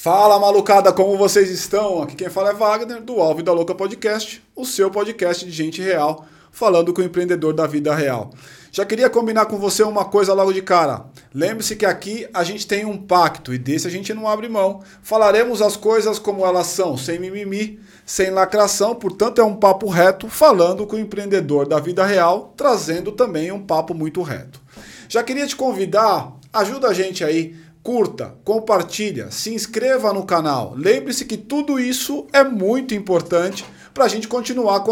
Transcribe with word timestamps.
Fala 0.00 0.38
malucada, 0.38 0.92
como 0.92 1.18
vocês 1.18 1.50
estão? 1.50 2.00
Aqui 2.00 2.14
quem 2.14 2.28
fala 2.30 2.50
é 2.50 2.54
Wagner, 2.54 3.02
do 3.02 3.20
Alvo 3.20 3.42
da 3.42 3.52
Louca 3.52 3.74
Podcast, 3.74 4.40
o 4.54 4.64
seu 4.64 4.92
podcast 4.92 5.44
de 5.44 5.50
gente 5.50 5.82
real, 5.82 6.24
falando 6.52 6.94
com 6.94 7.02
o 7.02 7.04
empreendedor 7.04 7.52
da 7.52 7.66
vida 7.66 7.92
real. 7.92 8.30
Já 8.70 8.84
queria 8.84 9.10
combinar 9.10 9.46
com 9.46 9.58
você 9.58 9.82
uma 9.82 10.04
coisa 10.04 10.32
logo 10.32 10.52
de 10.52 10.62
cara. 10.62 11.06
Lembre-se 11.34 11.74
que 11.74 11.84
aqui 11.84 12.28
a 12.32 12.44
gente 12.44 12.64
tem 12.64 12.84
um 12.84 12.96
pacto 12.96 13.52
e 13.52 13.58
desse 13.58 13.88
a 13.88 13.90
gente 13.90 14.14
não 14.14 14.28
abre 14.28 14.48
mão. 14.48 14.84
Falaremos 15.02 15.60
as 15.60 15.76
coisas 15.76 16.16
como 16.16 16.46
elas 16.46 16.68
são, 16.68 16.96
sem 16.96 17.18
mimimi, 17.18 17.80
sem 18.06 18.30
lacração, 18.30 18.94
portanto 18.94 19.40
é 19.40 19.44
um 19.44 19.56
papo 19.56 19.88
reto, 19.88 20.28
falando 20.28 20.86
com 20.86 20.94
o 20.94 21.00
empreendedor 21.00 21.66
da 21.66 21.80
vida 21.80 22.06
real, 22.06 22.54
trazendo 22.56 23.10
também 23.10 23.50
um 23.50 23.66
papo 23.66 23.92
muito 23.94 24.22
reto. 24.22 24.60
Já 25.08 25.24
queria 25.24 25.46
te 25.48 25.56
convidar, 25.56 26.36
ajuda 26.52 26.86
a 26.86 26.94
gente 26.94 27.24
aí 27.24 27.56
curta, 27.88 28.34
compartilha, 28.44 29.30
se 29.30 29.54
inscreva 29.54 30.12
no 30.12 30.26
canal. 30.26 30.74
Lembre-se 30.76 31.24
que 31.24 31.38
tudo 31.38 31.80
isso 31.80 32.26
é 32.34 32.44
muito 32.44 32.94
importante 32.94 33.64
para 33.94 34.04
a 34.04 34.08
gente 34.08 34.28
continuar 34.28 34.84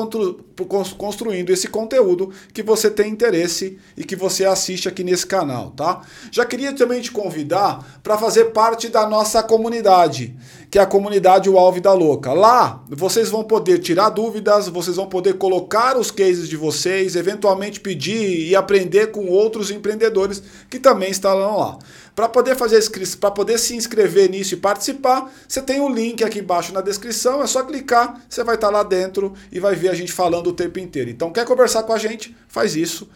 construindo 0.97 1.51
esse 1.51 1.69
conteúdo 1.69 2.33
que 2.55 2.63
você 2.63 2.91
tem 2.91 3.11
interesse 3.11 3.79
e 3.97 4.03
que 4.03 4.17
você 4.17 4.47
assiste 4.47 4.89
aqui 4.89 5.05
nesse 5.05 5.27
canal, 5.27 5.73
tá? 5.73 6.01
Já 6.33 6.47
queria 6.47 6.73
também 6.73 7.01
te 7.03 7.13
convidar 7.13 8.01
para 8.03 8.17
fazer 8.17 8.47
parte 8.47 8.89
da 8.89 9.07
nossa 9.07 9.43
comunidade, 9.43 10.35
que 10.71 10.79
é 10.79 10.83
a 10.83 10.87
comunidade 10.87 11.51
O 11.51 11.59
Alve 11.59 11.81
da 11.81 11.93
Louca. 11.93 12.33
Lá 12.33 12.83
vocês 12.89 13.29
vão 13.29 13.45
poder 13.45 13.79
tirar 13.79 14.09
dúvidas, 14.09 14.69
vocês 14.69 14.97
vão 14.97 15.07
poder 15.07 15.35
colocar 15.35 15.99
os 15.99 16.11
cases 16.11 16.49
de 16.49 16.57
vocês, 16.57 17.15
eventualmente 17.15 17.79
pedir 17.79 18.49
e 18.49 18.57
aprender 18.57 19.13
com 19.13 19.27
outros 19.29 19.71
empreendedores 19.71 20.43
que 20.69 20.81
também 20.81 21.11
estarão 21.11 21.59
lá. 21.59 21.79
Para 22.17 22.31
poder 22.31 22.57
fazer 22.57 22.81
para 23.21 23.31
poder 23.31 23.59
se 23.59 23.77
inscrever 23.77 24.31
nisso 24.31 24.55
e 24.55 24.57
participar, 24.57 25.31
você 25.47 25.61
tem 25.61 25.81
o 25.81 25.85
um 25.85 25.95
link 25.95 26.25
aqui 26.25 26.39
embaixo 26.39 26.73
na 26.73 26.81
descrição, 26.81 27.43
é 27.43 27.47
só 27.47 27.63
clicar, 27.63 28.23
você 28.27 28.43
vai 28.43 28.55
estar 28.55 28.71
lá 28.71 28.83
dentro 28.83 29.35
e 29.53 29.61
vai 29.61 29.75
ver 29.75 29.91
a 29.91 29.95
gente 29.95 30.11
falando 30.11 30.47
o 30.47 30.53
tempo 30.55 30.79
inteiro. 30.79 31.11
Então, 31.11 31.31
quer 31.31 31.45
conversar 31.45 31.83
com 31.83 31.93
a 31.93 31.99
gente? 31.99 32.35
Faz 32.49 32.75
isso. 32.75 33.07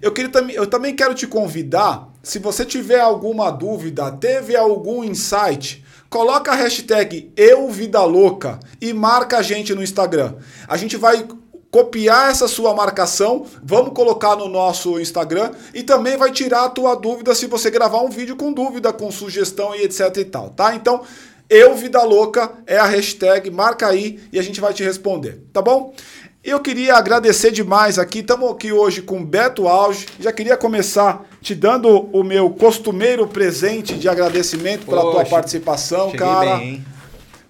Eu, 0.00 0.12
queria, 0.12 0.30
eu 0.54 0.66
também 0.66 0.96
quero 0.96 1.14
te 1.14 1.26
convidar, 1.26 2.08
se 2.22 2.38
você 2.38 2.64
tiver 2.64 3.00
alguma 3.00 3.50
dúvida, 3.50 4.10
teve 4.12 4.56
algum 4.56 5.04
insight, 5.04 5.84
coloca 6.08 6.50
a 6.50 6.54
hashtag 6.54 7.30
EuVidaLouca 7.36 8.60
e 8.80 8.94
marca 8.94 9.36
a 9.36 9.42
gente 9.42 9.74
no 9.74 9.82
Instagram. 9.82 10.36
A 10.66 10.78
gente 10.78 10.96
vai 10.96 11.28
copiar 11.70 12.30
essa 12.30 12.48
sua 12.48 12.74
marcação, 12.74 13.44
vamos 13.62 13.92
colocar 13.92 14.36
no 14.36 14.48
nosso 14.48 14.98
Instagram 14.98 15.52
e 15.74 15.82
também 15.82 16.16
vai 16.16 16.30
tirar 16.30 16.64
a 16.64 16.68
tua 16.68 16.94
dúvida 16.94 17.34
se 17.34 17.46
você 17.46 17.70
gravar 17.70 18.00
um 18.00 18.08
vídeo 18.08 18.36
com 18.36 18.52
dúvida, 18.52 18.92
com 18.92 19.10
sugestão 19.10 19.74
e 19.74 19.82
etc 19.82 20.16
e 20.16 20.24
tal, 20.24 20.50
tá? 20.50 20.74
Então, 20.74 21.02
eu 21.48 21.74
vida 21.74 22.02
louca 22.02 22.52
é 22.66 22.76
a 22.76 22.86
hashtag, 22.86 23.50
marca 23.50 23.86
aí 23.86 24.20
e 24.32 24.38
a 24.38 24.42
gente 24.42 24.60
vai 24.60 24.72
te 24.72 24.82
responder, 24.82 25.42
tá 25.52 25.62
bom? 25.62 25.94
Eu 26.42 26.60
queria 26.60 26.94
agradecer 26.94 27.50
demais 27.50 27.98
aqui, 27.98 28.20
estamos 28.20 28.50
aqui 28.50 28.72
hoje 28.72 29.02
com 29.02 29.22
Beto 29.22 29.68
Auge. 29.68 30.06
Já 30.20 30.32
queria 30.32 30.56
começar 30.56 31.26
te 31.42 31.54
dando 31.54 32.08
o 32.12 32.22
meu 32.22 32.48
costumeiro 32.48 33.26
presente 33.26 33.94
de 33.94 34.08
agradecimento 34.08 34.86
pela 34.86 35.02
Poxa, 35.02 35.14
tua 35.16 35.24
participação, 35.26 36.12
cara. 36.12 36.56
Bem, 36.56 36.84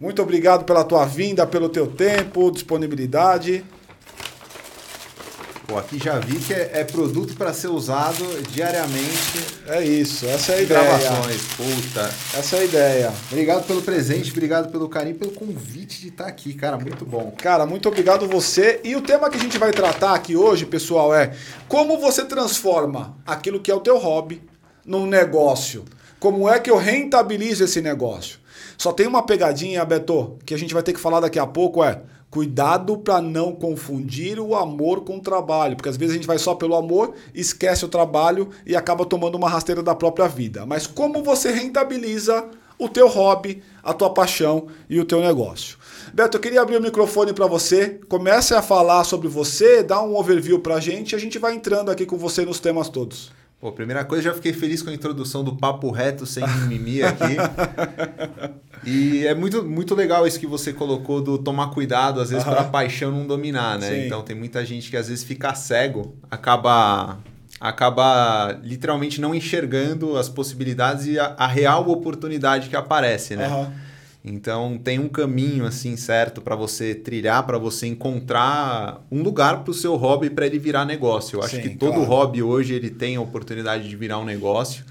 Muito 0.00 0.22
obrigado 0.22 0.64
pela 0.64 0.82
tua 0.82 1.04
vinda, 1.04 1.46
pelo 1.46 1.68
teu 1.68 1.86
tempo, 1.86 2.50
disponibilidade. 2.50 3.64
Pô, 5.68 5.76
aqui 5.76 6.02
já 6.02 6.18
vi 6.18 6.38
que 6.38 6.54
é, 6.54 6.70
é 6.80 6.84
produto 6.84 7.36
para 7.36 7.52
ser 7.52 7.68
usado 7.68 8.24
diariamente. 8.50 9.44
É 9.66 9.84
isso, 9.84 10.24
essa 10.24 10.52
é 10.52 10.60
a 10.60 10.62
ideia. 10.62 10.80
Gravações, 10.82 11.42
puta. 11.58 12.10
Essa 12.34 12.56
é 12.56 12.60
a 12.60 12.64
ideia. 12.64 13.12
Obrigado 13.30 13.66
pelo 13.66 13.82
presente, 13.82 14.30
obrigado 14.30 14.72
pelo 14.72 14.88
carinho, 14.88 15.16
pelo 15.16 15.32
convite 15.32 16.00
de 16.00 16.08
estar 16.08 16.24
tá 16.24 16.30
aqui, 16.30 16.54
cara, 16.54 16.78
muito 16.78 17.04
bom. 17.04 17.34
Cara, 17.36 17.66
muito 17.66 17.86
obrigado 17.86 18.26
você. 18.26 18.80
E 18.82 18.96
o 18.96 19.02
tema 19.02 19.28
que 19.28 19.36
a 19.36 19.40
gente 19.40 19.58
vai 19.58 19.70
tratar 19.70 20.14
aqui 20.14 20.34
hoje, 20.34 20.64
pessoal, 20.64 21.14
é 21.14 21.34
como 21.68 21.98
você 21.98 22.24
transforma 22.24 23.18
aquilo 23.26 23.60
que 23.60 23.70
é 23.70 23.74
o 23.74 23.80
teu 23.80 23.98
hobby 23.98 24.42
num 24.86 25.04
negócio. 25.04 25.84
Como 26.18 26.48
é 26.48 26.58
que 26.58 26.70
eu 26.70 26.78
rentabilizo 26.78 27.64
esse 27.64 27.82
negócio? 27.82 28.38
Só 28.78 28.90
tem 28.90 29.06
uma 29.06 29.22
pegadinha, 29.22 29.84
Beto, 29.84 30.38
que 30.46 30.54
a 30.54 30.58
gente 30.58 30.72
vai 30.72 30.82
ter 30.82 30.94
que 30.94 31.00
falar 31.00 31.20
daqui 31.20 31.38
a 31.38 31.46
pouco, 31.46 31.84
é 31.84 32.00
Cuidado 32.38 32.96
para 32.96 33.20
não 33.20 33.50
confundir 33.50 34.38
o 34.38 34.54
amor 34.54 35.00
com 35.00 35.16
o 35.16 35.20
trabalho, 35.20 35.74
porque 35.74 35.88
às 35.88 35.96
vezes 35.96 36.12
a 36.14 36.16
gente 36.18 36.26
vai 36.28 36.38
só 36.38 36.54
pelo 36.54 36.76
amor, 36.76 37.14
esquece 37.34 37.84
o 37.84 37.88
trabalho 37.88 38.50
e 38.64 38.76
acaba 38.76 39.04
tomando 39.04 39.34
uma 39.34 39.48
rasteira 39.48 39.82
da 39.82 39.92
própria 39.92 40.28
vida. 40.28 40.64
Mas 40.64 40.86
como 40.86 41.20
você 41.20 41.50
rentabiliza 41.50 42.46
o 42.78 42.88
teu 42.88 43.08
hobby, 43.08 43.60
a 43.82 43.92
tua 43.92 44.10
paixão 44.10 44.68
e 44.88 45.00
o 45.00 45.04
teu 45.04 45.20
negócio? 45.20 45.78
Beto, 46.14 46.36
eu 46.36 46.40
queria 46.40 46.62
abrir 46.62 46.76
o 46.76 46.80
microfone 46.80 47.32
para 47.32 47.48
você. 47.48 47.98
Comece 48.08 48.54
a 48.54 48.62
falar 48.62 49.02
sobre 49.02 49.26
você, 49.26 49.82
dá 49.82 50.00
um 50.00 50.14
overview 50.14 50.60
para 50.60 50.76
a 50.76 50.80
gente 50.80 51.16
a 51.16 51.18
gente 51.18 51.40
vai 51.40 51.56
entrando 51.56 51.90
aqui 51.90 52.06
com 52.06 52.16
você 52.16 52.44
nos 52.44 52.60
temas 52.60 52.88
todos. 52.88 53.32
Pô, 53.60 53.72
primeira 53.72 54.04
coisa, 54.04 54.22
já 54.22 54.34
fiquei 54.34 54.52
feliz 54.52 54.82
com 54.82 54.90
a 54.90 54.94
introdução 54.94 55.42
do 55.42 55.56
papo 55.56 55.90
reto 55.90 56.24
sem 56.24 56.46
mimimi 56.46 57.02
aqui. 57.02 57.36
e 58.86 59.26
é 59.26 59.34
muito, 59.34 59.64
muito 59.64 59.96
legal 59.96 60.24
isso 60.26 60.38
que 60.38 60.46
você 60.46 60.72
colocou 60.72 61.20
do 61.20 61.36
tomar 61.38 61.70
cuidado, 61.70 62.20
às 62.20 62.30
vezes, 62.30 62.44
para 62.44 62.60
a 62.60 62.64
paixão 62.64 63.10
não 63.10 63.26
dominar, 63.26 63.76
né? 63.76 63.88
Sim. 63.88 64.06
Então 64.06 64.22
tem 64.22 64.36
muita 64.36 64.64
gente 64.64 64.88
que 64.88 64.96
às 64.96 65.08
vezes 65.08 65.24
fica 65.24 65.54
cego, 65.54 66.14
acaba 66.30 67.18
acaba 67.60 68.56
literalmente 68.62 69.20
não 69.20 69.34
enxergando 69.34 70.16
as 70.16 70.28
possibilidades 70.28 71.06
e 71.06 71.18
a, 71.18 71.34
a 71.36 71.46
real 71.48 71.88
oportunidade 71.88 72.68
que 72.68 72.76
aparece, 72.76 73.34
né? 73.34 73.48
Uhum. 73.48 73.72
Então 74.24 74.78
tem 74.78 74.98
um 74.98 75.08
caminho 75.08 75.64
assim 75.64 75.96
certo 75.96 76.40
para 76.40 76.56
você 76.56 76.94
trilhar, 76.94 77.46
para 77.46 77.56
você 77.56 77.86
encontrar 77.86 79.06
um 79.10 79.22
lugar 79.22 79.62
para 79.62 79.70
o 79.70 79.74
seu 79.74 79.96
hobby 79.96 80.28
para 80.28 80.46
ele 80.46 80.58
virar 80.58 80.84
negócio. 80.84 81.36
Eu 81.36 81.42
acho 81.42 81.56
Sim, 81.56 81.62
que 81.62 81.70
todo 81.70 81.94
claro. 81.94 82.08
hobby 82.08 82.42
hoje 82.42 82.74
ele 82.74 82.90
tem 82.90 83.16
a 83.16 83.20
oportunidade 83.20 83.88
de 83.88 83.96
virar 83.96 84.18
um 84.18 84.24
negócio. 84.24 84.84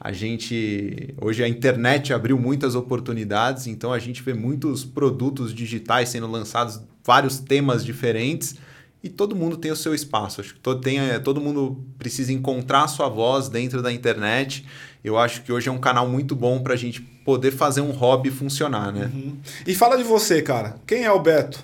A 0.00 0.12
gente 0.12 1.14
hoje 1.20 1.42
a 1.42 1.48
internet 1.48 2.12
abriu 2.12 2.38
muitas 2.38 2.74
oportunidades, 2.74 3.66
então 3.66 3.92
a 3.92 3.98
gente 3.98 4.22
vê 4.22 4.34
muitos 4.34 4.84
produtos 4.84 5.54
digitais 5.54 6.10
sendo 6.10 6.26
lançados, 6.26 6.80
vários 7.02 7.38
temas 7.38 7.84
diferentes 7.84 8.56
e 9.04 9.10
todo 9.10 9.36
mundo 9.36 9.58
tem 9.58 9.70
o 9.70 9.76
seu 9.76 9.94
espaço. 9.94 10.40
Acho 10.40 10.54
que 10.54 10.60
todo, 10.60 10.80
tem, 10.80 10.98
todo 11.22 11.38
mundo 11.38 11.84
precisa 11.98 12.32
encontrar 12.32 12.84
a 12.84 12.88
sua 12.88 13.06
voz 13.06 13.50
dentro 13.50 13.82
da 13.82 13.92
internet. 13.92 14.64
Eu 15.04 15.18
acho 15.18 15.42
que 15.42 15.52
hoje 15.52 15.68
é 15.68 15.72
um 15.72 15.78
canal 15.78 16.08
muito 16.08 16.34
bom 16.34 16.62
para 16.62 16.72
a 16.72 16.76
gente 16.76 17.02
poder 17.02 17.50
fazer 17.50 17.82
um 17.82 17.90
hobby 17.90 18.30
funcionar, 18.30 18.90
né? 18.90 19.10
Uhum. 19.12 19.36
E 19.66 19.74
fala 19.74 19.98
de 19.98 20.02
você, 20.02 20.40
cara. 20.40 20.76
Quem 20.86 21.04
é 21.04 21.12
o 21.12 21.20
Beto? 21.20 21.62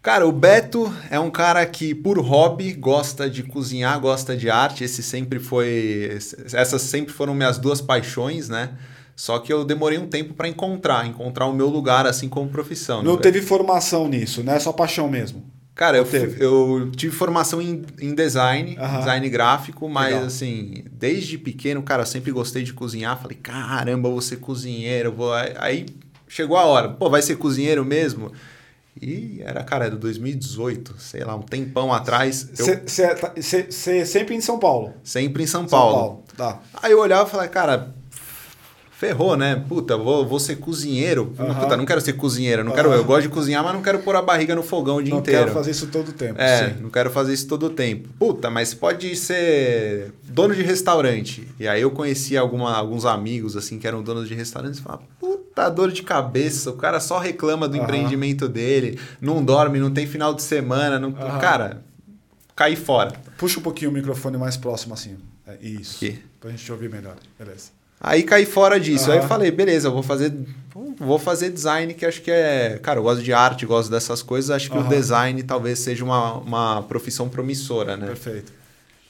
Cara, 0.00 0.26
o 0.26 0.32
Beto 0.32 0.90
é 1.10 1.20
um 1.20 1.30
cara 1.30 1.66
que, 1.66 1.94
por 1.94 2.18
hobby, 2.18 2.72
gosta 2.72 3.28
de 3.28 3.42
cozinhar, 3.42 4.00
gosta 4.00 4.34
de 4.34 4.48
arte. 4.48 4.84
Esse 4.84 5.02
sempre 5.02 5.38
foi. 5.38 6.18
Essas 6.50 6.80
sempre 6.80 7.12
foram 7.12 7.34
minhas 7.34 7.58
duas 7.58 7.82
paixões, 7.82 8.48
né? 8.48 8.70
Só 9.14 9.38
que 9.38 9.52
eu 9.52 9.66
demorei 9.66 9.98
um 9.98 10.06
tempo 10.06 10.32
para 10.32 10.48
encontrar, 10.48 11.06
encontrar 11.06 11.44
o 11.44 11.52
meu 11.52 11.68
lugar 11.68 12.06
assim 12.06 12.28
como 12.28 12.48
profissão. 12.48 13.02
Não 13.02 13.16
né, 13.16 13.20
teve 13.20 13.42
formação 13.42 14.08
nisso, 14.08 14.42
né? 14.42 14.56
É 14.56 14.60
só 14.60 14.72
paixão 14.72 15.10
mesmo. 15.10 15.53
Cara, 15.74 15.96
eu, 15.96 16.06
eu, 16.38 16.90
tive 16.92 17.14
formação 17.14 17.60
em, 17.60 17.82
em 18.00 18.14
design, 18.14 18.78
design 18.98 19.28
gráfico, 19.28 19.88
mas 19.88 20.12
Legal. 20.12 20.26
assim, 20.26 20.84
desde 20.92 21.36
pequeno, 21.36 21.82
cara, 21.82 22.02
eu 22.02 22.06
sempre 22.06 22.30
gostei 22.30 22.62
de 22.62 22.72
cozinhar. 22.72 23.20
Falei, 23.20 23.36
caramba, 23.36 24.08
vou 24.08 24.20
ser 24.20 24.36
cozinheiro. 24.36 25.10
Vou... 25.10 25.32
Aí 25.32 25.86
chegou 26.28 26.56
a 26.56 26.64
hora, 26.64 26.90
pô, 26.90 27.10
vai 27.10 27.22
ser 27.22 27.36
cozinheiro 27.36 27.84
mesmo? 27.84 28.30
E 29.02 29.40
era, 29.42 29.64
cara, 29.64 29.86
era 29.86 29.96
2018, 29.96 30.94
sei 30.98 31.24
lá, 31.24 31.34
um 31.34 31.42
tempão 31.42 31.92
atrás. 31.92 32.48
Você 32.54 33.02
eu... 33.02 33.16
Tá, 33.16 33.32
sempre 34.06 34.36
em 34.36 34.40
São 34.40 34.60
Paulo? 34.60 34.94
Sempre 35.02 35.42
em 35.42 35.46
São 35.46 35.66
Paulo. 35.66 35.92
São 35.92 36.00
Paulo, 36.00 36.24
tá. 36.36 36.60
Aí 36.80 36.92
eu 36.92 37.00
olhava 37.00 37.28
e 37.28 37.32
falei, 37.32 37.48
cara, 37.48 37.92
ferrou, 39.04 39.36
né? 39.36 39.62
Puta, 39.68 39.96
vou, 39.96 40.26
vou 40.26 40.40
ser 40.40 40.56
cozinheiro. 40.56 41.32
Uhum. 41.38 41.54
Puta, 41.54 41.76
não 41.76 41.84
quero 41.84 42.00
ser 42.00 42.14
cozinheiro. 42.14 42.64
Não 42.64 42.70
uhum. 42.70 42.76
quero, 42.76 42.92
eu 42.92 43.04
gosto 43.04 43.22
de 43.22 43.28
cozinhar, 43.28 43.62
mas 43.62 43.74
não 43.74 43.82
quero 43.82 43.98
pôr 43.98 44.16
a 44.16 44.22
barriga 44.22 44.54
no 44.54 44.62
fogão 44.62 44.96
o 44.96 45.02
dia 45.02 45.12
não 45.12 45.20
inteiro. 45.20 45.40
Não 45.40 45.46
quero 45.46 45.58
fazer 45.58 45.70
isso 45.72 45.86
todo 45.88 46.08
o 46.08 46.12
tempo. 46.12 46.40
É, 46.40 46.68
sim. 46.68 46.80
não 46.80 46.90
quero 46.90 47.10
fazer 47.10 47.34
isso 47.34 47.46
todo 47.46 47.66
o 47.66 47.70
tempo. 47.70 48.08
Puta, 48.18 48.50
mas 48.50 48.72
pode 48.72 49.14
ser 49.14 50.12
dono 50.22 50.54
de 50.54 50.62
restaurante. 50.62 51.46
E 51.60 51.68
aí 51.68 51.82
eu 51.82 51.90
conheci 51.90 52.36
alguma, 52.36 52.74
alguns 52.74 53.04
amigos, 53.04 53.56
assim, 53.56 53.78
que 53.78 53.86
eram 53.86 54.02
donos 54.02 54.26
de 54.26 54.34
restaurantes 54.34 54.78
e 54.78 54.82
falavam, 54.82 55.06
puta 55.20 55.68
dor 55.68 55.92
de 55.92 56.02
cabeça, 56.02 56.70
o 56.70 56.76
cara 56.76 56.98
só 56.98 57.18
reclama 57.18 57.68
do 57.68 57.76
uhum. 57.76 57.84
empreendimento 57.84 58.48
dele, 58.48 58.98
não 59.20 59.44
dorme, 59.44 59.78
não 59.78 59.90
tem 59.90 60.06
final 60.06 60.32
de 60.32 60.42
semana. 60.42 60.98
Não... 60.98 61.12
Cara, 61.12 61.82
cair 62.56 62.76
fora. 62.76 63.12
Puxa 63.36 63.60
um 63.60 63.62
pouquinho 63.62 63.90
o 63.90 63.94
microfone 63.94 64.38
mais 64.38 64.56
próximo, 64.56 64.94
assim. 64.94 65.18
É, 65.46 65.58
isso. 65.60 65.96
Aqui. 65.96 66.18
Pra 66.40 66.50
gente 66.50 66.64
te 66.64 66.72
ouvir 66.72 66.88
melhor. 66.88 67.16
Beleza. 67.38 67.73
Aí 68.06 68.22
caí 68.22 68.44
fora 68.44 68.78
disso. 68.78 69.06
Uhum. 69.06 69.12
Aí 69.12 69.18
eu 69.18 69.26
falei, 69.26 69.50
beleza, 69.50 69.88
eu 69.88 69.92
vou 69.92 70.02
fazer, 70.02 70.30
vou 70.98 71.18
fazer 71.18 71.50
design, 71.50 71.94
que 71.94 72.04
acho 72.04 72.20
que 72.20 72.30
é. 72.30 72.78
Cara, 72.82 72.98
eu 72.98 73.02
gosto 73.02 73.22
de 73.22 73.32
arte, 73.32 73.64
gosto 73.64 73.90
dessas 73.90 74.22
coisas. 74.22 74.50
Acho 74.50 74.70
que 74.70 74.76
uhum. 74.76 74.84
o 74.84 74.88
design 74.90 75.42
talvez 75.42 75.78
seja 75.78 76.04
uma, 76.04 76.34
uma 76.34 76.82
profissão 76.82 77.30
promissora, 77.30 77.96
né? 77.96 78.08
Perfeito. 78.08 78.52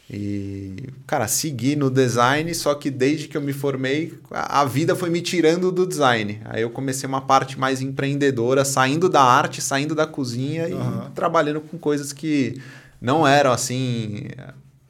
E, 0.09 0.91
cara, 1.09 1.27
segui 1.27 1.75
no 1.75 1.91
design, 1.91 2.55
só 2.55 2.75
que 2.75 2.89
desde 2.89 3.27
que 3.27 3.37
eu 3.37 3.41
me 3.41 3.53
formei, 3.53 4.15
a 4.31 4.65
vida 4.65 4.95
foi 4.95 5.11
me 5.11 5.21
tirando 5.21 5.73
do 5.73 5.85
design. 5.85 6.41
Aí 6.45 6.63
eu 6.63 6.71
comecei 6.71 7.09
uma 7.09 7.23
parte 7.23 7.59
mais 7.59 7.81
empreendedora, 7.81 8.65
saindo 8.65 9.09
da 9.09 9.23
arte, 9.23 9.61
saindo 9.61 9.95
da 9.95 10.07
cozinha 10.07 10.69
uhum. 10.69 11.07
e 11.07 11.11
trabalhando 11.15 11.61
com 11.63 11.77
coisas 11.77 12.13
que 12.13 12.61
não 13.01 13.27
eram 13.27 13.51
assim 13.51 14.29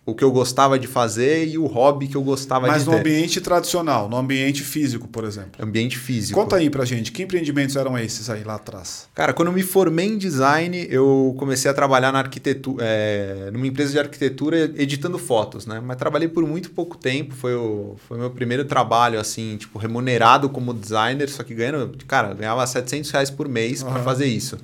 o 0.07 0.15
que 0.15 0.23
eu 0.23 0.31
gostava 0.31 0.79
de 0.79 0.87
fazer 0.87 1.49
e 1.49 1.57
o 1.57 1.67
hobby 1.67 2.07
que 2.07 2.17
eu 2.17 2.23
gostava 2.23 2.67
Mas 2.67 2.81
de 2.81 2.85
ter. 2.85 2.91
Mas 2.91 2.95
no 2.95 3.01
ambiente 3.01 3.41
tradicional, 3.41 4.09
no 4.09 4.17
ambiente 4.17 4.63
físico, 4.63 5.09
por 5.09 5.25
exemplo. 5.25 5.53
Ambiente 5.59 5.99
físico. 5.99 6.39
Conta 6.39 6.57
aí 6.57 6.69
pra 6.69 6.85
gente, 6.85 7.11
que 7.11 7.23
empreendimentos 7.23 7.75
eram 7.75 7.99
esses 7.99 8.29
aí 8.29 8.45
lá 8.45 8.57
atrás? 8.57 9.09
Cara, 9.15 9.33
quando 9.33 9.49
eu 9.49 9.55
me 9.55 9.63
formei 9.63 10.07
em 10.07 10.19
design, 10.19 10.87
eu 10.91 11.35
comecei 11.39 11.71
a 11.71 11.75
trabalhar 11.75 12.13
na 12.13 12.19
arquitetura, 12.19 12.85
é, 12.87 13.51
numa 13.51 13.67
empresa 13.67 13.93
de 13.93 13.99
arquitetura 13.99 14.71
editando 14.77 15.19
fotos, 15.19 15.65
né? 15.65 15.81
Mas 15.83 15.97
trabalhei 15.97 16.29
por 16.29 16.47
muito 16.47 16.71
pouco 16.71 16.99
tempo, 16.99 17.35
foi 17.35 17.55
o 17.55 17.97
foi 18.07 18.19
meu 18.19 18.31
primeiro 18.31 18.65
trabalho, 18.67 19.19
assim, 19.19 19.57
tipo, 19.57 19.79
remunerado 19.79 20.51
como 20.51 20.75
designer, 20.75 21.31
só 21.31 21.43
que 21.43 21.55
ganhando, 21.55 21.97
cara, 22.07 22.35
ganhava 22.35 22.67
700 22.67 23.11
reais 23.11 23.31
por 23.31 23.49
mês 23.49 23.83
uhum. 23.83 23.91
para 23.91 24.03
fazer 24.03 24.27
isso. 24.27 24.59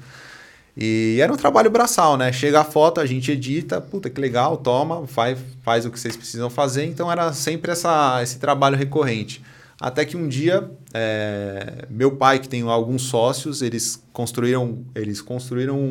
E 0.76 1.18
era 1.20 1.32
um 1.32 1.36
trabalho 1.36 1.70
braçal, 1.70 2.16
né? 2.16 2.32
Chega 2.32 2.60
a 2.60 2.64
foto, 2.64 3.00
a 3.00 3.06
gente 3.06 3.30
edita, 3.30 3.80
puta 3.80 4.08
que 4.08 4.20
legal, 4.20 4.56
toma, 4.56 5.06
faz, 5.06 5.38
faz 5.62 5.84
o 5.84 5.90
que 5.90 5.98
vocês 5.98 6.16
precisam 6.16 6.48
fazer. 6.48 6.84
Então 6.84 7.10
era 7.10 7.32
sempre 7.32 7.72
essa, 7.72 8.20
esse 8.22 8.38
trabalho 8.38 8.76
recorrente. 8.76 9.42
Até 9.80 10.04
que 10.04 10.16
um 10.16 10.28
dia, 10.28 10.70
é, 10.92 11.86
meu 11.88 12.12
pai, 12.12 12.38
que 12.38 12.48
tem 12.48 12.62
alguns 12.62 13.02
sócios, 13.02 13.62
eles 13.62 14.02
construíram, 14.12 14.84
eles 14.94 15.22
construíram, 15.22 15.90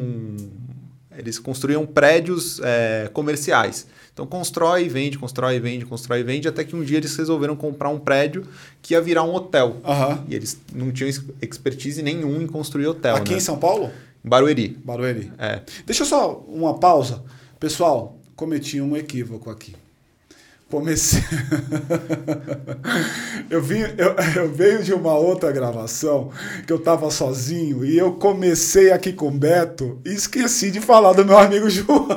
eles 1.18 1.40
construíam 1.40 1.88
prédios 1.88 2.62
é, 2.64 3.10
comerciais. 3.12 3.88
Então 4.14 4.28
constrói 4.28 4.86
e 4.86 4.90
vende, 4.90 5.18
constrói 5.18 5.56
e 5.56 5.60
vende, 5.60 5.86
constrói 5.86 6.20
e 6.20 6.24
vende, 6.24 6.48
até 6.48 6.64
que 6.64 6.76
um 6.76 6.84
dia 6.84 6.98
eles 6.98 7.16
resolveram 7.16 7.56
comprar 7.56 7.90
um 7.90 7.98
prédio 7.98 8.46
que 8.80 8.94
ia 8.94 9.02
virar 9.02 9.24
um 9.24 9.34
hotel. 9.34 9.78
Uhum. 9.84 10.24
E 10.28 10.36
eles 10.36 10.60
não 10.72 10.92
tinham 10.92 11.10
expertise 11.42 12.04
nenhum 12.04 12.42
em 12.42 12.46
construir 12.48 12.86
hotel. 12.86 13.16
Aqui 13.16 13.32
né? 13.32 13.38
em 13.38 13.42
São 13.42 13.58
Paulo? 13.58 13.90
Barueri. 14.24 14.70
Barueri. 14.84 15.32
É. 15.38 15.62
Deixa 15.86 16.06
só 16.06 16.44
uma 16.48 16.78
pausa. 16.80 17.24
Pessoal, 17.60 18.18
cometi 18.36 18.80
um 18.82 18.96
equívoco 18.96 19.50
aqui. 19.50 19.76
Comecei. 20.70 21.24
eu, 23.50 23.62
vim, 23.62 23.80
eu, 23.98 24.16
eu 24.36 24.52
venho 24.52 24.84
de 24.84 24.94
uma 24.94 25.18
outra 25.18 25.52
gravação 25.52 26.32
que 26.68 26.72
eu 26.72 26.78
tava 26.78 27.10
sozinho 27.10 27.84
e 27.84 27.98
eu 27.98 28.14
comecei 28.14 28.92
aqui 28.92 29.12
com 29.12 29.30
o 29.30 29.32
Beto 29.32 30.00
e 30.06 30.10
esqueci 30.10 30.70
de 30.70 30.80
falar 30.80 31.14
do 31.14 31.26
meu 31.26 31.40
amigo 31.40 31.68
João. 31.70 32.08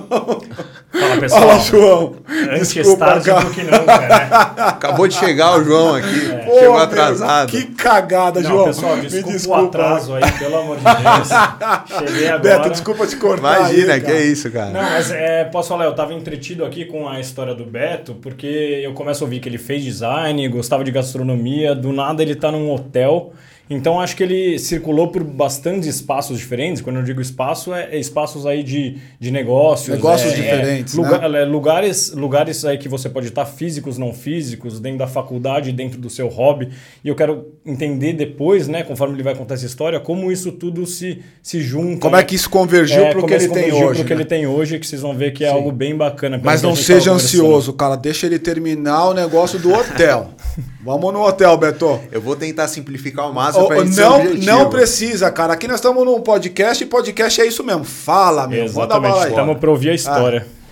Fala, 1.03 1.21
pessoal. 1.21 1.41
Fala, 1.43 1.59
João. 1.61 2.17
Antes 2.53 2.73
Desculpa, 2.75 3.05
tarde 3.07 3.25
cara. 3.27 3.45
do 3.45 3.51
que 3.51 3.63
nunca, 3.63 3.99
né? 4.01 4.29
Acabou 4.59 5.09
de 5.09 5.15
chegar 5.15 5.59
o 5.59 5.65
João 5.65 5.95
aqui. 5.95 6.31
É. 6.31 6.37
Pô, 6.39 6.59
Chegou 6.59 6.77
atrasado. 6.79 7.51
que 7.51 7.65
cagada, 7.67 8.41
Não, 8.41 8.51
João. 8.51 8.65
Pessoal, 8.67 8.97
desculpa, 8.97 9.27
Me 9.27 9.33
desculpa 9.33 9.63
o 9.63 9.67
atraso 9.67 10.15
aí, 10.15 10.33
pelo 10.39 10.57
amor 10.57 10.77
de 10.79 10.85
Deus. 10.85 12.09
Cheguei 12.11 12.29
agora. 12.29 12.59
Beto, 12.59 12.71
desculpa 12.71 13.07
te 13.07 13.17
cortar. 13.17 13.59
Imagina, 13.61 13.95
aí, 13.95 14.01
que 14.01 14.11
é 14.11 14.23
isso, 14.23 14.51
cara. 14.51 14.71
Não, 14.71 14.83
mas 14.83 15.11
é, 15.11 15.45
posso 15.45 15.69
falar, 15.69 15.85
eu 15.85 15.95
tava 15.95 16.15
entretido 16.15 16.65
aqui 16.65 16.85
com 16.85 17.09
a 17.09 17.21
história 17.21 17.55
do 17.55 17.65
Beto, 17.65 18.15
porque 18.15 18.81
eu 18.85 18.93
começo 18.95 19.23
a 19.23 19.27
ouvir 19.27 19.41
que 19.41 19.49
ele 19.49 19.59
fez 19.59 19.83
design, 19.83 20.47
gostava 20.49 20.85
de 20.85 20.91
gastronomia, 20.91 21.75
do 21.75 21.93
nada 21.93 22.23
ele 22.23 22.35
tá 22.35 22.51
num 22.51 22.71
hotel 22.71 23.33
então 23.71 24.01
acho 24.01 24.17
que 24.17 24.23
ele 24.23 24.59
circulou 24.59 25.09
por 25.09 25.23
bastantes 25.25 25.89
espaços 25.89 26.39
diferentes. 26.39 26.83
Quando 26.83 26.97
eu 26.97 27.03
digo 27.03 27.21
espaço, 27.21 27.73
é, 27.73 27.89
é 27.93 27.99
espaços 27.99 28.45
aí 28.45 28.63
de, 28.63 28.99
de 29.19 29.31
negócios. 29.31 29.89
Negócios 29.89 30.33
é, 30.33 30.37
diferentes. 30.37 30.95
É, 30.95 30.97
lugar, 30.97 31.31
né? 31.31 31.45
lugares, 31.45 32.13
lugares 32.13 32.65
aí 32.65 32.77
que 32.77 32.89
você 32.89 33.09
pode 33.09 33.29
estar 33.29 33.47
físicos, 33.47 33.97
não 33.97 34.13
físicos, 34.13 34.81
dentro 34.81 34.99
da 34.99 35.07
faculdade, 35.07 35.73
dentro 35.73 35.99
do 35.99 36.11
seu 36.11 36.29
hobby. 36.29 36.71
E 37.03 37.09
eu 37.09 37.15
quero 37.15 37.47
entender 37.65 38.13
depois, 38.13 38.69
né, 38.69 38.83
conforme 38.83 39.15
ele 39.15 39.23
vai 39.23 39.35
contar 39.35 39.55
essa 39.55 39.67
história, 39.67 39.99
como 40.01 40.31
isso 40.31 40.53
tudo 40.53 40.87
se, 40.87 41.23
se 41.43 41.61
junta. 41.61 42.01
Como 42.01 42.17
né? 42.17 42.23
é 42.23 42.25
que 42.25 42.35
isso 42.35 42.51
convergiu 42.51 43.05
é, 43.05 43.11
para 43.11 43.21
o 43.21 43.27
que 43.27 43.35
ele 43.35 43.49
tem 43.49 43.73
hoje. 43.73 43.95
Para 43.95 44.03
o 44.03 44.05
que 44.05 44.13
ele 44.13 44.25
tem 44.25 44.47
hoje, 44.47 44.79
que 44.79 44.87
vocês 44.87 45.01
vão 45.01 45.15
ver 45.15 45.33
que 45.33 45.45
é 45.45 45.49
Sim. 45.49 45.55
algo 45.55 45.73
bem 45.73 45.97
bacana. 45.97 46.41
Mas 46.43 46.63
não 46.63 46.77
seja 46.77 47.13
ansioso, 47.13 47.73
cara. 47.73 47.97
Deixa 47.97 48.27
ele 48.27 48.39
terminar 48.39 49.09
o 49.09 49.15
negócio 49.15 49.59
do 49.59 49.73
hotel. 49.73 50.31
Vamos 50.83 51.13
no 51.13 51.23
hotel, 51.25 51.57
Beto. 51.57 52.01
Eu 52.11 52.21
vou 52.21 52.35
tentar 52.35 52.67
simplificar 52.67 53.31
o 53.31 53.33
máximo 53.33 53.69
para 53.69 53.85
Não, 53.85 54.35
não 54.35 54.69
precisa, 54.69 55.31
cara. 55.31 55.53
Aqui 55.53 55.69
nós 55.69 55.77
estamos 55.77 56.05
num 56.05 56.21
podcast 56.21 56.83
e 56.83 56.87
podcast 56.89 57.41
é 57.41 57.47
isso 57.47 57.63
mesmo. 57.63 57.85
Fala, 57.85 58.49
meu. 58.49 58.65
Exatamente. 58.65 59.29
Estamos 59.29 59.59
para 59.59 59.71
ouvir 59.71 59.91
a 59.91 59.95
história. 59.95 60.45
Ah. 60.45 60.63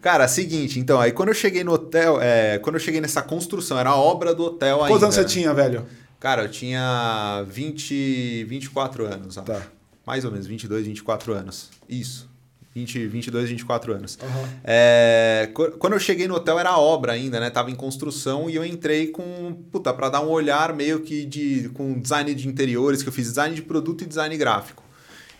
Cara, 0.00 0.26
seguinte, 0.28 0.80
então, 0.80 0.98
aí 0.98 1.12
quando 1.12 1.28
eu 1.28 1.34
cheguei 1.34 1.62
no 1.62 1.72
hotel, 1.72 2.18
é, 2.22 2.58
quando 2.60 2.76
eu 2.76 2.80
cheguei 2.80 3.02
nessa 3.02 3.20
construção, 3.20 3.78
era 3.78 3.90
a 3.90 3.96
obra 3.96 4.34
do 4.34 4.44
hotel 4.44 4.78
Quantos 4.78 4.92
ainda. 4.94 4.94
Quantos 4.94 5.18
anos 5.18 5.28
você 5.28 5.40
tinha, 5.40 5.52
velho? 5.52 5.84
Cara, 6.18 6.44
eu 6.44 6.50
tinha 6.50 7.44
20, 7.46 8.44
24 8.44 9.04
anos, 9.04 9.36
acho. 9.36 9.46
Tá. 9.46 9.60
Mais 10.06 10.24
ou 10.24 10.30
menos, 10.30 10.46
22, 10.46 10.86
24 10.86 11.34
anos. 11.34 11.68
Isso. 11.86 12.29
20, 12.74 13.06
22, 13.08 13.48
24 13.48 13.94
anos. 13.94 14.18
Uhum. 14.22 14.48
É, 14.62 15.50
quando 15.78 15.94
eu 15.94 15.98
cheguei 15.98 16.28
no 16.28 16.34
hotel 16.34 16.58
era 16.58 16.78
obra 16.78 17.12
ainda, 17.12 17.40
né? 17.40 17.50
Tava 17.50 17.70
em 17.70 17.74
construção 17.74 18.48
e 18.48 18.54
eu 18.54 18.64
entrei 18.64 19.08
com, 19.08 19.52
puta, 19.72 19.92
para 19.92 20.08
dar 20.08 20.20
um 20.20 20.28
olhar 20.28 20.72
meio 20.72 21.00
que 21.00 21.24
de 21.24 21.68
com 21.74 21.98
design 21.98 22.32
de 22.34 22.46
interiores, 22.46 23.02
que 23.02 23.08
eu 23.08 23.12
fiz 23.12 23.26
design 23.26 23.54
de 23.54 23.62
produto 23.62 24.02
e 24.02 24.06
design 24.06 24.36
gráfico. 24.36 24.84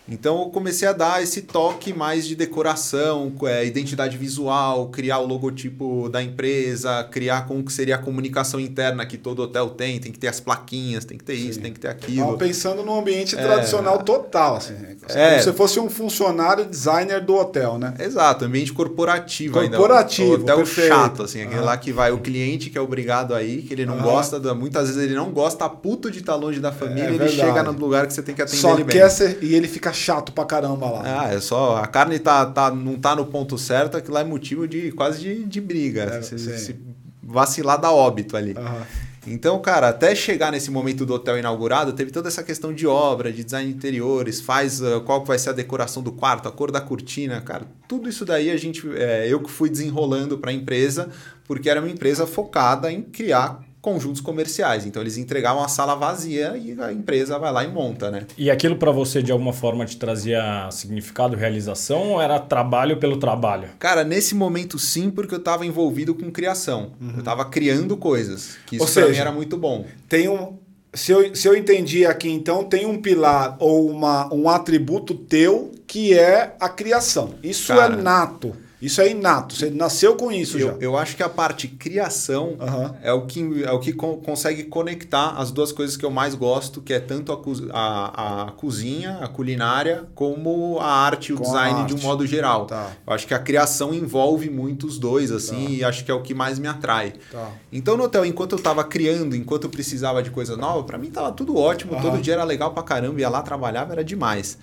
Então 0.09 0.41
eu 0.41 0.49
comecei 0.49 0.87
a 0.87 0.93
dar 0.93 1.21
esse 1.21 1.41
toque 1.41 1.93
mais 1.93 2.27
de 2.27 2.35
decoração, 2.35 3.31
é, 3.43 3.65
identidade 3.65 4.17
visual, 4.17 4.89
criar 4.89 5.19
o 5.19 5.27
logotipo 5.27 6.09
da 6.09 6.21
empresa, 6.21 7.03
criar 7.11 7.47
como 7.47 7.63
que 7.63 7.71
seria 7.71 7.95
a 7.95 7.97
comunicação 7.97 8.59
interna 8.59 9.05
que 9.05 9.17
todo 9.17 9.41
hotel 9.43 9.69
tem, 9.69 9.99
tem 9.99 10.11
que 10.11 10.19
ter 10.19 10.27
as 10.27 10.39
plaquinhas, 10.39 11.05
tem 11.05 11.17
que 11.17 11.23
ter 11.23 11.35
isso, 11.35 11.55
Sim. 11.55 11.61
tem 11.61 11.73
que 11.73 11.79
ter 11.79 11.87
aquilo. 11.87 12.25
Tava 12.25 12.37
pensando 12.37 12.83
num 12.83 12.99
ambiente 12.99 13.35
é... 13.35 13.41
tradicional 13.41 14.03
total, 14.03 14.57
assim, 14.57 14.73
é... 15.09 15.29
como 15.29 15.43
se 15.43 15.53
fosse 15.53 15.79
um 15.79 15.89
funcionário 15.89 16.65
designer 16.65 17.23
do 17.23 17.35
hotel, 17.35 17.77
né? 17.77 17.93
Exato, 17.99 18.45
ambiente 18.45 18.73
corporativo, 18.73 19.53
corporativo 19.53 19.59
ainda. 19.59 19.77
Corporativo. 19.77 20.33
Hotel 20.33 20.65
chato, 20.65 21.23
assim, 21.23 21.41
aquele 21.41 21.61
ah. 21.61 21.65
lá 21.65 21.77
que 21.77 21.91
vai 21.91 22.11
o 22.11 22.17
cliente 22.17 22.69
que 22.69 22.77
é 22.77 22.81
obrigado 22.81 23.33
aí, 23.33 23.61
que 23.61 23.73
ele 23.73 23.85
não 23.85 23.99
ah. 23.99 24.03
gosta, 24.03 24.39
da, 24.39 24.53
muitas 24.53 24.87
vezes 24.87 25.01
ele 25.01 25.15
não 25.15 25.31
gosta, 25.31 25.69
puto 25.69 26.09
de 26.09 26.19
estar 26.19 26.35
longe 26.35 26.59
da 26.59 26.71
família, 26.71 27.09
é, 27.09 27.13
ele 27.13 27.29
chega 27.29 27.63
no 27.63 27.71
lugar 27.71 28.07
que 28.07 28.13
você 28.13 28.21
tem 28.21 28.35
que 28.35 28.41
atender 28.41 28.61
Só 28.61 28.73
ele 28.73 28.85
quer 28.85 29.09
ser, 29.09 29.37
e 29.41 29.55
ele 29.55 29.67
fica 29.67 29.93
chato 30.01 30.31
pra 30.31 30.45
caramba 30.45 30.89
lá. 30.89 31.23
Ah, 31.23 31.33
é 31.33 31.39
só. 31.39 31.77
A 31.77 31.87
carne 31.87 32.19
tá, 32.19 32.45
tá, 32.45 32.71
não 32.71 32.97
tá 32.97 33.15
no 33.15 33.25
ponto 33.25 33.57
certo, 33.57 33.97
aquilo 33.97 34.15
lá 34.15 34.21
é 34.21 34.23
motivo 34.23 34.67
de 34.67 34.91
quase 34.91 35.19
de, 35.19 35.43
de 35.43 35.61
briga. 35.61 36.03
É, 36.03 36.21
se, 36.21 36.37
se, 36.37 36.75
vacilar 37.23 37.79
da 37.79 37.91
óbito 37.91 38.35
ali. 38.35 38.53
Uhum. 38.53 38.81
Então, 39.27 39.61
cara, 39.61 39.89
até 39.89 40.15
chegar 40.15 40.51
nesse 40.51 40.71
momento 40.71 41.05
do 41.05 41.13
hotel 41.13 41.37
inaugurado, 41.37 41.93
teve 41.93 42.09
toda 42.09 42.27
essa 42.27 42.41
questão 42.41 42.73
de 42.73 42.87
obra, 42.87 43.31
de 43.31 43.43
design 43.43 43.69
de 43.69 43.77
interiores, 43.77 44.41
faz 44.41 44.81
uh, 44.81 44.99
qual 45.01 45.23
vai 45.23 45.37
ser 45.37 45.51
a 45.51 45.53
decoração 45.53 46.01
do 46.01 46.11
quarto, 46.11 46.47
a 46.47 46.51
cor 46.51 46.71
da 46.71 46.81
cortina, 46.81 47.39
cara. 47.39 47.67
Tudo 47.87 48.09
isso 48.09 48.25
daí 48.25 48.49
a 48.49 48.57
gente, 48.57 48.83
é, 48.95 49.27
eu 49.31 49.39
que 49.39 49.51
fui 49.51 49.69
desenrolando 49.69 50.39
para 50.39 50.49
a 50.49 50.53
empresa, 50.53 51.09
porque 51.45 51.69
era 51.69 51.79
uma 51.79 51.89
empresa 51.89 52.25
focada 52.25 52.91
em 52.91 53.03
criar 53.03 53.61
conjuntos 53.81 54.21
comerciais. 54.21 54.85
Então 54.85 55.01
eles 55.01 55.17
entregavam 55.17 55.63
a 55.63 55.67
sala 55.67 55.95
vazia 55.95 56.55
e 56.55 56.79
a 56.79 56.93
empresa 56.93 57.37
vai 57.39 57.51
lá 57.51 57.63
e 57.63 57.67
monta, 57.67 58.11
né? 58.11 58.25
E 58.37 58.49
aquilo 58.51 58.75
para 58.75 58.91
você 58.91 59.21
de 59.21 59.31
alguma 59.31 59.53
forma 59.53 59.85
te 59.85 59.97
trazia 59.97 60.69
significado, 60.71 61.35
realização 61.35 62.11
ou 62.11 62.21
era 62.21 62.39
trabalho 62.39 62.97
pelo 62.97 63.17
trabalho? 63.17 63.69
Cara, 63.79 64.03
nesse 64.03 64.35
momento 64.35 64.77
sim, 64.77 65.09
porque 65.09 65.33
eu 65.33 65.39
estava 65.39 65.65
envolvido 65.65 66.13
com 66.13 66.31
criação. 66.31 66.91
Uhum. 67.01 67.13
Eu 67.13 67.19
estava 67.19 67.45
criando 67.45 67.97
coisas, 67.97 68.57
que 68.65 68.75
isso 68.75 68.93
para 68.93 69.07
mim 69.09 69.17
era 69.17 69.31
muito 69.31 69.57
bom. 69.57 69.85
Tem 70.07 70.29
um 70.29 70.59
se 70.93 71.11
eu, 71.11 71.33
se 71.33 71.47
eu 71.47 71.55
entendi 71.55 72.05
aqui, 72.05 72.29
então, 72.29 72.65
tem 72.65 72.85
um 72.85 73.01
pilar 73.01 73.55
ou 73.59 73.89
uma, 73.89 74.31
um 74.33 74.49
atributo 74.49 75.15
teu 75.15 75.71
que 75.87 76.17
é 76.17 76.55
a 76.59 76.67
criação. 76.67 77.35
Isso 77.41 77.71
é 77.71 77.75
Cara, 77.77 77.93
é 77.93 78.01
nato. 78.01 78.53
Isso 78.81 78.99
é 78.99 79.11
inato, 79.11 79.55
você 79.55 79.69
nasceu 79.69 80.15
com 80.15 80.31
isso 80.31 80.57
eu, 80.57 80.67
já. 80.67 80.77
Eu 80.79 80.97
acho 80.97 81.15
que 81.15 81.21
a 81.21 81.29
parte 81.29 81.67
criação 81.67 82.57
uhum. 82.59 82.95
é 83.03 83.13
o 83.13 83.27
que, 83.27 83.63
é 83.63 83.71
o 83.71 83.79
que 83.79 83.93
co 83.93 84.17
consegue 84.17 84.63
conectar 84.63 85.35
as 85.37 85.51
duas 85.51 85.71
coisas 85.71 85.95
que 85.95 86.03
eu 86.03 86.09
mais 86.09 86.33
gosto, 86.33 86.81
que 86.81 86.91
é 86.91 86.99
tanto 86.99 87.31
a, 87.31 87.39
a, 87.77 88.43
a 88.47 88.51
cozinha, 88.51 89.19
a 89.21 89.27
culinária, 89.27 90.05
como 90.15 90.79
a 90.79 90.91
arte 90.91 91.29
e 91.29 91.33
o 91.33 91.37
com 91.37 91.43
design 91.43 91.85
de 91.85 91.93
um 91.93 91.99
modo 91.99 92.25
geral. 92.25 92.65
Tá. 92.65 92.91
Eu 93.05 93.13
acho 93.13 93.27
que 93.27 93.33
a 93.35 93.39
criação 93.39 93.93
envolve 93.93 94.49
muito 94.49 94.87
os 94.87 94.97
dois, 94.97 95.31
assim, 95.31 95.65
tá. 95.65 95.71
e 95.71 95.83
acho 95.83 96.03
que 96.03 96.09
é 96.09 96.13
o 96.13 96.21
que 96.21 96.33
mais 96.33 96.57
me 96.57 96.67
atrai. 96.67 97.13
Tá. 97.31 97.51
Então 97.71 97.95
no 97.95 98.05
hotel, 98.05 98.25
enquanto 98.25 98.53
eu 98.53 98.57
estava 98.57 98.83
criando, 98.83 99.35
enquanto 99.35 99.65
eu 99.65 99.69
precisava 99.69 100.23
de 100.23 100.31
coisa 100.31 100.57
nova, 100.57 100.83
para 100.83 100.97
mim 100.97 101.11
tava 101.11 101.31
tudo 101.31 101.55
ótimo, 101.55 101.93
uhum. 101.93 102.01
todo 102.01 102.17
dia 102.19 102.33
era 102.33 102.43
legal 102.43 102.71
pra 102.73 102.81
caramba, 102.81 103.19
ia 103.19 103.29
lá, 103.29 103.43
trabalhava, 103.43 103.93
era 103.93 104.03
demais. 104.03 104.57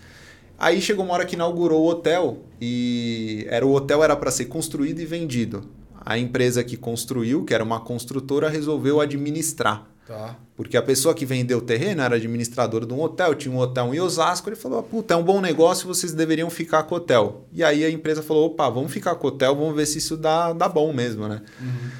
Aí 0.58 0.80
chegou 0.80 1.04
uma 1.04 1.14
hora 1.14 1.24
que 1.24 1.36
inaugurou 1.36 1.82
o 1.82 1.88
hotel 1.88 2.38
e 2.60 3.46
era 3.48 3.64
o 3.64 3.72
hotel 3.72 4.02
era 4.02 4.16
para 4.16 4.30
ser 4.30 4.46
construído 4.46 5.00
e 5.00 5.06
vendido. 5.06 5.62
A 6.04 6.18
empresa 6.18 6.64
que 6.64 6.76
construiu, 6.76 7.44
que 7.44 7.54
era 7.54 7.62
uma 7.62 7.78
construtora, 7.78 8.48
resolveu 8.48 9.00
administrar. 9.00 9.86
Tá. 10.04 10.36
Porque 10.56 10.76
a 10.76 10.82
pessoa 10.82 11.14
que 11.14 11.24
vendeu 11.24 11.58
o 11.58 11.60
terreno 11.60 12.02
era 12.02 12.16
administradora 12.16 12.84
de 12.84 12.92
um 12.92 13.00
hotel, 13.00 13.34
tinha 13.34 13.54
um 13.54 13.58
hotel 13.58 13.94
em 13.94 14.00
Osasco, 14.00 14.48
ele 14.48 14.56
falou: 14.56 14.82
puta, 14.82 15.14
é 15.14 15.16
um 15.16 15.22
bom 15.22 15.40
negócio, 15.40 15.86
vocês 15.86 16.12
deveriam 16.12 16.50
ficar 16.50 16.82
com 16.84 16.94
o 16.94 16.98
hotel. 16.98 17.44
E 17.52 17.62
aí 17.62 17.84
a 17.84 17.90
empresa 17.90 18.22
falou: 18.22 18.46
opa, 18.46 18.68
vamos 18.68 18.90
ficar 18.90 19.14
com 19.14 19.26
o 19.26 19.30
hotel, 19.30 19.54
vamos 19.54 19.76
ver 19.76 19.86
se 19.86 19.98
isso 19.98 20.16
dá, 20.16 20.52
dá 20.52 20.68
bom 20.68 20.92
mesmo, 20.92 21.28
né? 21.28 21.42
Uhum. 21.60 21.90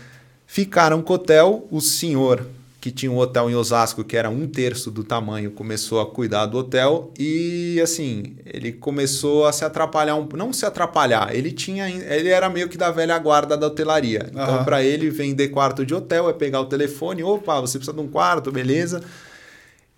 Ficaram 0.46 1.02
com 1.02 1.12
o 1.12 1.16
hotel, 1.16 1.68
o 1.70 1.80
senhor 1.80 2.46
que 2.88 2.92
tinha 2.92 3.12
um 3.12 3.18
hotel 3.18 3.50
em 3.50 3.54
Osasco 3.54 4.02
que 4.02 4.16
era 4.16 4.30
um 4.30 4.46
terço 4.46 4.90
do 4.90 5.04
tamanho, 5.04 5.50
começou 5.50 6.00
a 6.00 6.06
cuidar 6.06 6.46
do 6.46 6.56
hotel 6.56 7.12
e 7.18 7.78
assim, 7.82 8.36
ele 8.46 8.72
começou 8.72 9.46
a 9.46 9.52
se 9.52 9.62
atrapalhar, 9.62 10.16
um, 10.16 10.26
não 10.34 10.52
se 10.54 10.64
atrapalhar, 10.64 11.34
ele 11.34 11.52
tinha, 11.52 11.88
ele 11.88 12.30
era 12.30 12.48
meio 12.48 12.68
que 12.68 12.78
da 12.78 12.90
velha 12.90 13.18
guarda 13.18 13.56
da 13.56 13.66
hotelaria. 13.66 14.26
Então, 14.30 14.64
para 14.64 14.82
ele 14.82 15.10
vender 15.10 15.48
quarto 15.48 15.84
de 15.84 15.94
hotel 15.94 16.30
é 16.30 16.32
pegar 16.32 16.60
o 16.60 16.64
telefone, 16.64 17.22
opa, 17.22 17.60
você 17.60 17.78
precisa 17.78 17.94
de 17.94 18.02
um 18.02 18.08
quarto, 18.08 18.50
beleza? 18.50 19.02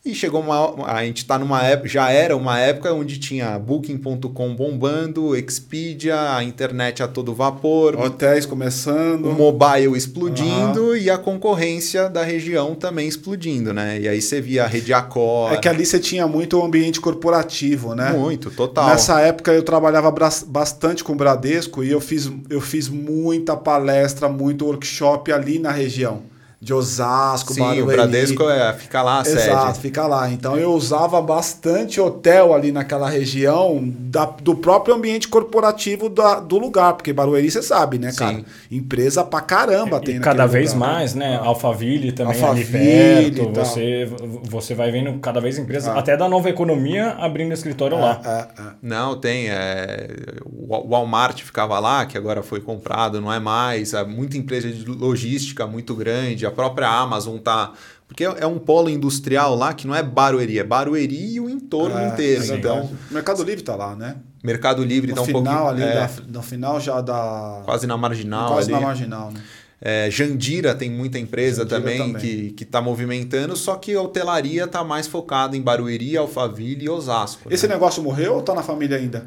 E 0.02 0.14
chegou 0.14 0.40
uma. 0.40 0.87
A 0.90 1.04
gente 1.04 1.19
está 1.19 1.38
numa 1.38 1.62
época. 1.62 1.88
Já 1.88 2.11
era 2.11 2.35
uma 2.35 2.59
época 2.59 2.92
onde 2.95 3.19
tinha 3.19 3.59
Booking.com 3.59 4.54
bombando, 4.54 5.37
Expedia, 5.37 6.37
a 6.37 6.42
internet 6.42 7.02
a 7.02 7.09
todo 7.09 7.35
vapor. 7.35 8.00
Hotéis 8.00 8.47
começando. 8.47 9.26
O 9.26 9.35
mobile 9.35 9.95
explodindo 9.95 10.88
uhum. 10.88 10.97
e 10.97 11.11
a 11.11 11.19
concorrência 11.19 12.09
da 12.09 12.25
região 12.25 12.75
também 12.75 13.07
explodindo, 13.07 13.75
né? 13.75 14.00
E 14.00 14.09
aí 14.09 14.23
você 14.23 14.40
via 14.40 14.64
a 14.64 14.66
rede 14.66 14.90
Accor. 14.95 15.52
É 15.52 15.59
que 15.59 15.69
ali 15.69 15.85
você 15.85 15.99
tinha 15.99 16.26
muito 16.26 16.62
ambiente 16.62 16.99
corporativo, 16.99 17.95
né? 17.95 18.11
Muito, 18.12 18.50
total. 18.50 18.88
Nessa 18.88 19.21
época 19.21 19.52
eu 19.52 19.62
trabalhava 19.62 20.11
bastante 20.47 21.04
com 21.04 21.12
o 21.12 21.16
Bradesco 21.16 21.85
e 21.85 21.90
eu 21.90 22.00
fiz, 22.00 22.30
eu 22.49 22.61
fiz 22.62 22.88
muita 22.88 23.54
palestra, 23.54 24.30
muito 24.30 24.64
workshop 24.64 25.30
ali 25.30 25.59
na 25.59 25.71
região 25.71 26.23
de 26.62 26.75
Osasco, 26.75 27.55
Sim, 27.55 27.61
Barueri. 27.61 27.83
o 27.83 27.87
Bradesco 27.87 28.43
é, 28.50 28.75
fica 28.75 29.00
lá 29.00 29.21
a 29.21 29.23
Exato, 29.23 29.67
sede. 29.69 29.81
fica 29.81 30.07
lá. 30.07 30.31
Então 30.31 30.59
eu 30.59 30.75
usava 30.75 31.21
bastante 31.23 31.99
hotel 31.99 32.52
ali 32.52 32.71
naquela 32.71 33.09
região 33.09 33.81
da, 33.83 34.26
do 34.26 34.55
próprio 34.55 34.95
ambiente 34.95 35.26
corporativo 35.26 36.11
da, 36.11 36.38
do 36.38 36.59
lugar, 36.59 36.93
porque 36.93 37.14
Barueri 37.14 37.50
você 37.50 37.62
sabe, 37.62 37.99
né, 37.99 38.12
cara? 38.12 38.37
Sim. 38.37 38.45
Empresa 38.71 39.25
pra 39.25 39.40
caramba 39.40 39.97
e, 40.02 40.05
tem 40.05 40.17
e 40.17 40.21
cada 40.21 40.45
vez 40.45 40.75
lugar, 40.75 40.87
né? 40.87 40.95
mais, 40.95 41.14
né? 41.14 41.31
né? 41.31 41.40
Alphaville 41.43 42.12
também 42.12 42.35
Alphaville 42.35 42.76
ali 42.76 43.31
perto. 43.31 43.52
Você, 43.55 44.09
você 44.45 44.75
vai 44.75 44.90
vendo 44.90 45.19
cada 45.19 45.40
vez 45.40 45.59
empresas, 45.59 45.88
ah. 45.88 45.99
até 45.99 46.14
da 46.14 46.29
nova 46.29 46.50
economia 46.50 47.12
abrindo 47.19 47.55
escritório 47.55 47.97
é, 47.97 48.00
lá. 48.00 48.21
É. 48.23 48.62
Não, 48.83 49.19
tem. 49.19 49.49
É, 49.49 50.09
o 50.45 50.90
Walmart 50.90 51.40
ficava 51.43 51.79
lá, 51.79 52.05
que 52.05 52.19
agora 52.19 52.43
foi 52.43 52.61
comprado, 52.61 53.19
não 53.19 53.33
é 53.33 53.40
mais. 53.40 53.95
É 53.95 54.05
muita 54.05 54.37
empresa 54.37 54.69
de 54.69 54.85
logística 54.85 55.67
muito 55.67 55.95
grande 55.95 56.50
a 56.50 56.52
própria 56.52 56.88
Amazon 56.88 57.38
tá. 57.38 57.73
Porque 58.07 58.25
é 58.25 58.47
um 58.47 58.59
polo 58.59 58.90
industrial 58.90 59.54
lá 59.54 59.73
que 59.73 59.87
não 59.87 59.95
é 59.95 60.02
Barueri, 60.02 60.59
é 60.59 60.64
Barueri 60.64 61.35
e 61.35 61.40
o 61.40 61.49
entorno 61.49 61.97
é, 61.97 62.09
inteiro. 62.09 62.42
É 62.42 62.57
então, 62.57 62.90
o 63.11 63.14
Mercado 63.14 63.45
Livre 63.45 63.62
tá 63.62 63.76
lá, 63.76 63.95
né? 63.95 64.16
Mercado 64.42 64.83
Livre 64.83 65.11
no 65.11 65.16
tá 65.16 65.23
um 65.23 65.26
final 65.26 65.69
ali 65.69 65.83
é, 65.83 65.95
da, 65.95 66.11
no 66.28 66.42
final 66.42 66.80
já 66.80 67.00
da 67.00 67.62
quase 67.64 67.87
na 67.87 67.97
marginal 67.97 68.52
quase 68.52 68.73
ali. 68.73 68.80
na 68.80 68.87
marginal, 68.87 69.30
né? 69.30 69.40
É, 69.83 70.11
Jandira 70.11 70.75
tem 70.75 70.90
muita 70.90 71.19
empresa 71.19 71.62
Jandira 71.62 71.80
também, 71.80 72.12
também, 72.12 72.50
que 72.50 72.64
está 72.64 72.83
movimentando, 72.83 73.57
só 73.57 73.76
que 73.76 73.95
a 73.95 74.02
hotelaria 74.02 74.64
está 74.64 74.85
mais 74.85 75.07
focada 75.07 75.57
em 75.57 75.62
Barueri, 75.62 76.16
Alphaville 76.16 76.85
e 76.85 76.88
Osasco. 76.88 77.50
Esse 77.50 77.66
né? 77.66 77.75
negócio 77.75 78.02
morreu 78.02 78.35
ou 78.35 78.40
está 78.40 78.54
na 78.54 78.62
família 78.62 78.99
ainda? 78.99 79.26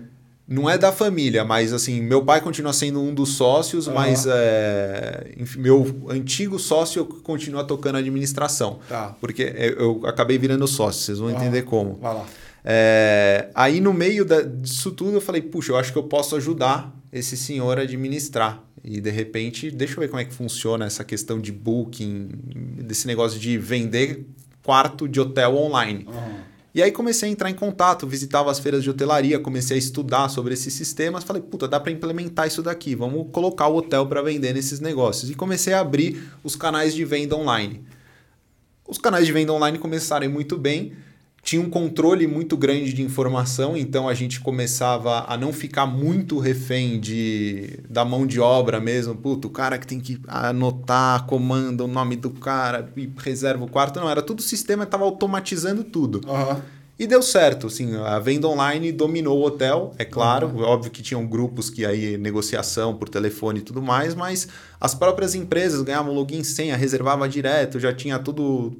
Não 0.53 0.69
é 0.69 0.77
da 0.77 0.91
família, 0.91 1.43
mas 1.43 1.73
assim, 1.73 1.99
meu 1.99 2.23
pai 2.23 2.39
continua 2.39 2.71
sendo 2.73 3.01
um 3.01 3.11
dos 3.11 3.29
sócios, 3.29 3.87
uhum. 3.87 3.95
mas 3.95 4.25
é, 4.27 5.33
meu 5.57 6.05
antigo 6.09 6.59
sócio 6.59 7.05
continua 7.05 7.63
tocando 7.63 7.95
a 7.95 7.99
administração. 7.99 8.79
Tá. 8.87 9.15
Porque 9.19 9.41
eu 9.77 10.01
acabei 10.05 10.37
virando 10.37 10.67
sócio, 10.67 11.01
vocês 11.01 11.17
vão 11.17 11.29
uhum. 11.29 11.35
entender 11.35 11.63
como. 11.63 11.95
Vai 11.95 12.13
lá. 12.13 12.25
É, 12.63 13.49
aí 13.55 13.81
no 13.81 13.91
meio 13.93 14.23
da, 14.23 14.41
disso 14.41 14.91
tudo 14.91 15.17
eu 15.17 15.21
falei, 15.21 15.41
puxa, 15.41 15.71
eu 15.71 15.77
acho 15.77 15.91
que 15.91 15.97
eu 15.97 16.03
posso 16.03 16.35
ajudar 16.35 16.95
esse 17.11 17.35
senhor 17.35 17.79
a 17.79 17.81
administrar. 17.81 18.63
E 18.83 19.01
de 19.01 19.09
repente, 19.09 19.71
deixa 19.71 19.95
eu 19.95 20.01
ver 20.01 20.07
como 20.09 20.19
é 20.19 20.25
que 20.25 20.33
funciona 20.33 20.85
essa 20.85 21.03
questão 21.03 21.39
de 21.39 21.51
booking, 21.51 22.29
desse 22.77 23.07
negócio 23.07 23.39
de 23.39 23.57
vender 23.57 24.25
quarto 24.61 25.07
de 25.07 25.19
hotel 25.19 25.55
online. 25.55 26.05
Uhum. 26.07 26.52
E 26.75 26.81
aí 26.81 26.91
comecei 26.91 27.29
a 27.29 27.31
entrar 27.31 27.51
em 27.51 27.53
contato, 27.53 28.07
visitava 28.07 28.49
as 28.49 28.57
feiras 28.57 28.83
de 28.83 28.89
hotelaria, 28.89 29.37
comecei 29.37 29.75
a 29.75 29.79
estudar 29.79 30.27
sobre 30.29 30.55
esses 30.55 30.73
sistemas, 30.73 31.23
falei, 31.23 31.41
puta, 31.41 31.67
dá 31.67 31.79
para 31.79 31.91
implementar 31.91 32.47
isso 32.47 32.63
daqui, 32.63 32.95
vamos 32.95 33.27
colocar 33.31 33.67
o 33.67 33.75
hotel 33.75 34.07
para 34.07 34.23
vender 34.23 34.53
nesses 34.53 34.79
negócios. 34.79 35.29
E 35.29 35.35
comecei 35.35 35.73
a 35.73 35.81
abrir 35.81 36.31
os 36.43 36.55
canais 36.55 36.95
de 36.95 37.05
venda 37.05 37.35
online. 37.35 37.85
Os 38.87 38.97
canais 38.97 39.27
de 39.27 39.31
venda 39.31 39.53
online 39.53 39.77
começaram 39.77 40.27
muito 40.29 40.57
bem, 40.57 40.93
tinha 41.43 41.61
um 41.61 41.69
controle 41.69 42.25
muito 42.25 42.55
grande 42.55 42.93
de 42.93 43.03
informação, 43.03 43.75
então 43.75 44.07
a 44.07 44.13
gente 44.13 44.39
começava 44.39 45.25
a 45.27 45.35
não 45.35 45.51
ficar 45.51 45.85
muito 45.85 46.39
refém 46.39 46.97
de, 47.01 47.81
da 47.89 48.05
mão 48.05 48.25
de 48.25 48.39
obra 48.39 48.79
mesmo. 48.79 49.13
Puto, 49.13 49.49
o 49.49 49.51
cara 49.51 49.77
que 49.77 49.85
tem 49.85 49.99
que 49.99 50.21
anotar, 50.25 51.25
comanda 51.25 51.83
o 51.83 51.87
nome 51.87 52.15
do 52.15 52.29
cara 52.29 52.89
e 52.95 53.11
reserva 53.17 53.65
o 53.65 53.69
quarto. 53.69 53.99
Não, 53.99 54.09
era 54.09 54.21
tudo 54.21 54.39
o 54.39 54.41
sistema, 54.41 54.85
estava 54.85 55.03
automatizando 55.03 55.83
tudo. 55.83 56.21
Uhum. 56.25 56.61
E 56.97 57.05
deu 57.05 57.21
certo, 57.21 57.67
assim, 57.67 57.93
a 57.97 58.19
venda 58.19 58.47
online 58.47 58.91
dominou 58.91 59.39
o 59.39 59.45
hotel, 59.45 59.93
é 59.97 60.05
claro, 60.05 60.47
uhum. 60.47 60.61
óbvio 60.61 60.91
que 60.91 61.01
tinham 61.01 61.25
grupos 61.25 61.69
que 61.69 61.85
aí 61.85 62.17
negociação 62.17 62.95
por 62.95 63.09
telefone 63.09 63.59
e 63.59 63.63
tudo 63.63 63.81
mais, 63.81 64.15
mas 64.15 64.47
as 64.79 64.93
próprias 64.95 65.35
empresas 65.35 65.81
ganhavam 65.81 66.13
login 66.13 66.43
senha, 66.43 66.77
reservava 66.77 67.27
direto, 67.27 67.79
já 67.79 67.91
tinha 67.91 68.19
tudo 68.19 68.77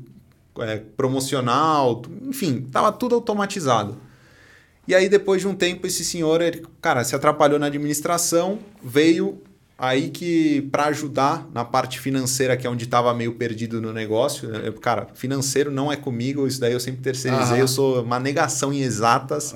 é, 0.60 0.77
promocional, 0.77 2.01
enfim, 2.22 2.63
estava 2.65 2.91
tudo 2.91 3.15
automatizado. 3.15 3.98
E 4.88 4.93
aí, 4.93 5.07
depois 5.07 5.41
de 5.41 5.48
um 5.48 5.55
tempo, 5.55 5.88
esse 5.88 6.03
senhor, 6.03 6.41
ele, 6.41 6.65
cara, 6.81 7.03
se 7.03 7.15
atrapalhou 7.15 7.57
na 7.57 7.67
administração, 7.67 8.60
veio 8.83 9.41
Aí 9.77 10.10
que, 10.10 10.62
para 10.72 10.86
ajudar 10.86 11.45
na 11.51 11.65
parte 11.65 12.00
financeira, 12.00 12.55
que 12.55 12.65
é 12.65 12.69
onde 12.69 12.86
estava 12.86 13.12
meio 13.13 13.33
perdido 13.33 13.81
no 13.81 13.91
negócio, 13.91 14.48
eu, 14.55 14.72
cara, 14.74 15.07
financeiro 15.15 15.72
não 15.72 15.91
é 15.91 15.95
comigo, 15.98 16.48
isso 16.48 16.60
daí 16.60 16.72
eu 16.72 16.79
sempre 16.79 17.01
terceirizei, 17.01 17.60
eu 17.60 17.67
sou 17.67 18.03
uma 18.03 18.19
negação 18.19 18.72
em 18.72 18.81
exatas. 18.81 19.53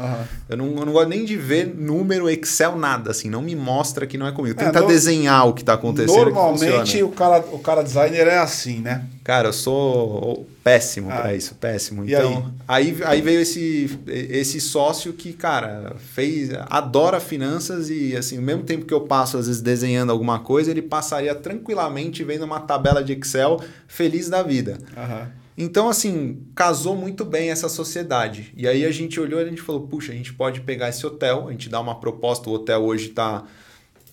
Eu, 0.49 0.57
não, 0.57 0.75
eu 0.75 0.85
não 0.85 0.91
gosto 0.91 1.07
nem 1.07 1.23
de 1.23 1.37
ver 1.37 1.73
número, 1.73 2.27
Excel, 2.29 2.75
nada, 2.75 3.11
assim, 3.11 3.29
não 3.29 3.43
me 3.43 3.55
mostra 3.55 4.07
que 4.07 4.17
não 4.17 4.27
é 4.27 4.31
comigo. 4.31 4.57
Tenta 4.57 4.79
é, 4.79 4.81
no... 4.81 4.87
desenhar 4.87 5.47
o 5.47 5.53
que 5.53 5.61
está 5.61 5.73
acontecendo. 5.73 6.31
Normalmente 6.31 7.01
o 7.03 7.09
cara, 7.09 7.45
o 7.51 7.59
cara 7.59 7.83
designer 7.83 8.27
é 8.27 8.39
assim, 8.39 8.79
né? 8.79 9.05
Cara, 9.23 9.49
eu 9.49 9.53
sou 9.53 10.47
péssimo 10.67 11.09
ah. 11.09 11.15
para 11.15 11.33
isso, 11.33 11.55
péssimo. 11.55 12.03
E 12.03 12.13
então, 12.13 12.51
aí? 12.67 12.91
aí? 12.91 13.03
aí 13.05 13.21
veio 13.21 13.39
esse 13.39 13.97
esse 14.07 14.59
sócio 14.59 15.13
que, 15.13 15.31
cara, 15.31 15.95
fez 15.97 16.49
adora 16.69 17.21
finanças 17.21 17.89
e 17.89 18.13
assim, 18.15 18.35
ao 18.35 18.43
mesmo 18.43 18.63
tempo 18.63 18.85
que 18.85 18.93
eu 18.93 19.01
passo 19.01 19.37
às 19.37 19.47
vezes 19.47 19.61
desenhando 19.61 20.11
alguma 20.11 20.39
coisa, 20.39 20.69
ele 20.69 20.81
passaria 20.81 21.33
tranquilamente 21.33 22.21
vendo 22.23 22.43
uma 22.43 22.59
tabela 22.59 23.01
de 23.01 23.13
Excel 23.13 23.61
feliz 23.87 24.27
da 24.27 24.43
vida. 24.43 24.77
Uhum. 24.97 25.27
Então, 25.57 25.89
assim, 25.89 26.43
casou 26.53 26.95
muito 26.95 27.25
bem 27.25 27.49
essa 27.49 27.67
sociedade. 27.67 28.53
E 28.55 28.67
aí 28.67 28.85
a 28.85 28.91
gente 28.91 29.19
olhou 29.19 29.39
e 29.39 29.43
a 29.43 29.47
gente 29.47 29.61
falou, 29.61 29.87
puxa, 29.87 30.11
a 30.11 30.15
gente 30.15 30.31
pode 30.33 30.61
pegar 30.61 30.89
esse 30.89 31.03
hotel, 31.03 31.47
a 31.47 31.51
gente 31.51 31.67
dá 31.67 31.79
uma 31.79 31.99
proposta, 31.99 32.47
o 32.47 32.53
hotel 32.53 32.83
hoje 32.83 33.07
está 33.07 33.43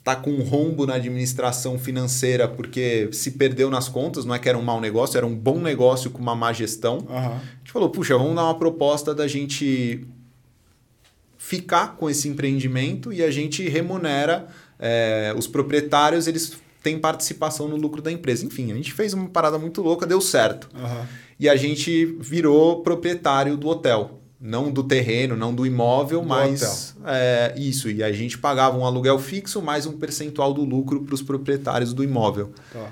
tá 0.04 0.14
com 0.14 0.30
um 0.30 0.42
rombo 0.42 0.86
na 0.86 0.96
administração 0.96 1.78
financeira 1.78 2.46
porque 2.46 3.08
se 3.10 3.32
perdeu 3.32 3.70
nas 3.70 3.88
contas, 3.88 4.26
não 4.26 4.34
é 4.34 4.38
que 4.38 4.46
era 4.46 4.58
um 4.58 4.62
mau 4.62 4.78
negócio, 4.78 5.16
era 5.16 5.26
um 5.26 5.34
bom 5.34 5.58
negócio 5.58 6.10
com 6.10 6.18
uma 6.18 6.34
má 6.34 6.52
gestão. 6.52 6.98
Uhum. 7.08 7.16
A 7.16 7.40
gente 7.58 7.72
falou, 7.72 7.88
puxa, 7.88 8.16
vamos 8.18 8.36
dar 8.36 8.44
uma 8.44 8.58
proposta 8.58 9.14
da 9.14 9.26
gente 9.26 10.06
ficar 11.38 11.96
com 11.96 12.08
esse 12.10 12.28
empreendimento 12.28 13.12
e 13.14 13.22
a 13.22 13.30
gente 13.30 13.66
remunera 13.66 14.46
é, 14.78 15.34
os 15.36 15.46
proprietários, 15.46 16.26
eles 16.26 16.52
têm 16.82 16.98
participação 16.98 17.66
no 17.66 17.76
lucro 17.76 18.02
da 18.02 18.12
empresa. 18.12 18.44
Enfim, 18.44 18.72
a 18.72 18.74
gente 18.74 18.92
fez 18.92 19.14
uma 19.14 19.28
parada 19.30 19.58
muito 19.58 19.80
louca, 19.80 20.06
deu 20.06 20.20
certo. 20.20 20.68
Uhum. 20.74 21.06
E 21.40 21.48
a 21.48 21.56
gente 21.56 22.04
virou 22.20 22.82
proprietário 22.82 23.56
do 23.56 23.68
hotel 23.68 24.20
não 24.44 24.70
do 24.70 24.84
terreno, 24.84 25.34
não 25.34 25.54
do 25.54 25.64
imóvel, 25.64 26.20
do 26.20 26.28
mas 26.28 26.94
é, 27.06 27.54
isso. 27.56 27.88
E 27.90 28.02
a 28.02 28.12
gente 28.12 28.36
pagava 28.36 28.76
um 28.76 28.84
aluguel 28.84 29.18
fixo 29.18 29.62
mais 29.62 29.86
um 29.86 29.92
percentual 29.92 30.52
do 30.52 30.62
lucro 30.62 31.02
para 31.02 31.14
os 31.14 31.22
proprietários 31.22 31.94
do 31.94 32.04
imóvel. 32.04 32.52
Tá. 32.70 32.90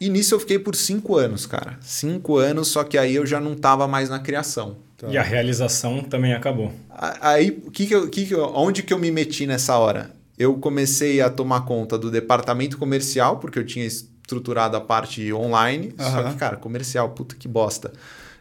E 0.00 0.08
nisso 0.08 0.34
eu 0.34 0.40
fiquei 0.40 0.58
por 0.58 0.74
cinco 0.74 1.18
anos, 1.18 1.44
cara. 1.44 1.76
Cinco 1.82 2.38
anos, 2.38 2.68
só 2.68 2.82
que 2.82 2.96
aí 2.96 3.14
eu 3.14 3.26
já 3.26 3.38
não 3.38 3.52
estava 3.52 3.86
mais 3.86 4.08
na 4.08 4.20
criação. 4.20 4.78
Tá. 4.96 5.08
E 5.08 5.18
a 5.18 5.22
realização 5.22 6.02
também 6.02 6.32
acabou. 6.32 6.72
Aí, 7.20 7.50
que 7.50 7.86
que 7.86 7.94
eu, 7.94 8.08
que 8.08 8.24
que 8.24 8.34
eu, 8.34 8.50
onde 8.54 8.82
que 8.82 8.94
eu 8.94 8.98
me 8.98 9.10
meti 9.10 9.46
nessa 9.46 9.76
hora? 9.76 10.10
Eu 10.38 10.54
comecei 10.54 11.20
a 11.20 11.28
tomar 11.28 11.66
conta 11.66 11.98
do 11.98 12.10
departamento 12.10 12.78
comercial, 12.78 13.36
porque 13.36 13.58
eu 13.58 13.66
tinha 13.66 13.84
estruturado 13.84 14.78
a 14.78 14.80
parte 14.80 15.30
online. 15.30 15.94
Uhum. 15.98 16.10
Só 16.10 16.22
que, 16.22 16.36
cara, 16.36 16.56
comercial, 16.56 17.10
puta 17.10 17.36
que 17.36 17.46
bosta. 17.46 17.92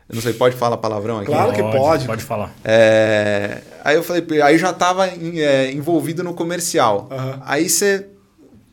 Eu 0.10 0.16
não 0.16 0.22
sei, 0.24 0.34
pode 0.34 0.56
falar 0.56 0.78
palavrão 0.78 1.18
aqui? 1.18 1.28
Claro 1.28 1.54
que 1.54 1.62
pode. 1.62 2.08
Pode 2.08 2.24
falar. 2.24 2.52
É, 2.64 3.62
aí 3.84 3.96
eu 3.96 4.02
falei, 4.02 4.24
aí 4.42 4.56
eu 4.56 4.60
já 4.60 4.72
estava 4.72 5.08
é, 5.08 5.72
envolvido 5.72 6.24
no 6.24 6.34
comercial. 6.34 7.08
Uhum. 7.12 7.42
Aí 7.46 7.70
você 7.70 8.08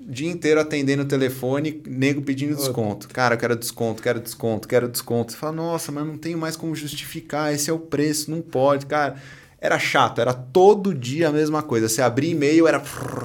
dia 0.00 0.30
inteiro 0.30 0.60
atendendo 0.60 1.02
o 1.02 1.06
telefone, 1.06 1.82
nego 1.86 2.22
pedindo 2.22 2.56
desconto. 2.56 3.08
Cara, 3.08 3.34
eu 3.34 3.38
quero 3.38 3.56
desconto, 3.56 4.02
quero 4.02 4.20
desconto, 4.20 4.66
quero 4.66 4.88
desconto. 4.88 5.32
Você 5.32 5.38
fala, 5.38 5.52
nossa, 5.52 5.92
mas 5.92 6.06
não 6.06 6.16
tenho 6.16 6.38
mais 6.38 6.56
como 6.56 6.74
justificar, 6.74 7.52
esse 7.52 7.68
é 7.68 7.72
o 7.72 7.78
preço, 7.78 8.30
não 8.30 8.40
pode, 8.40 8.86
cara. 8.86 9.16
Era 9.60 9.78
chato, 9.78 10.20
era 10.20 10.32
todo 10.32 10.94
dia 10.94 11.28
a 11.28 11.32
mesma 11.32 11.62
coisa. 11.62 11.88
Você 11.88 12.00
abria 12.00 12.30
e-mail, 12.30 12.68
era 12.68 12.80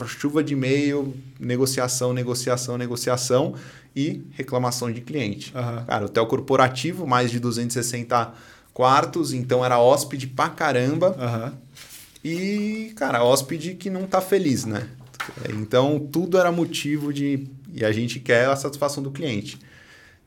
chuva 0.07 0.43
de 0.43 0.53
e-mail, 0.53 1.13
negociação, 1.39 2.13
negociação, 2.13 2.77
negociação 2.77 3.53
e 3.95 4.23
reclamação 4.31 4.91
de 4.91 5.01
cliente. 5.01 5.53
Uhum. 5.55 5.85
Cara, 5.85 6.05
hotel 6.05 6.25
corporativo, 6.27 7.05
mais 7.05 7.31
de 7.31 7.39
260 7.39 8.33
quartos, 8.73 9.33
então 9.33 9.63
era 9.63 9.79
hóspede 9.79 10.27
pra 10.27 10.49
caramba. 10.49 11.15
Uhum. 11.17 11.57
E, 12.23 12.93
cara, 12.95 13.23
hóspede 13.23 13.75
que 13.75 13.89
não 13.89 14.05
tá 14.05 14.21
feliz, 14.21 14.65
né? 14.65 14.87
Então, 15.49 15.99
tudo 15.99 16.37
era 16.37 16.51
motivo 16.51 17.13
de. 17.13 17.47
E 17.73 17.85
a 17.85 17.91
gente 17.91 18.19
quer 18.19 18.47
a 18.47 18.55
satisfação 18.55 19.01
do 19.01 19.11
cliente. 19.11 19.57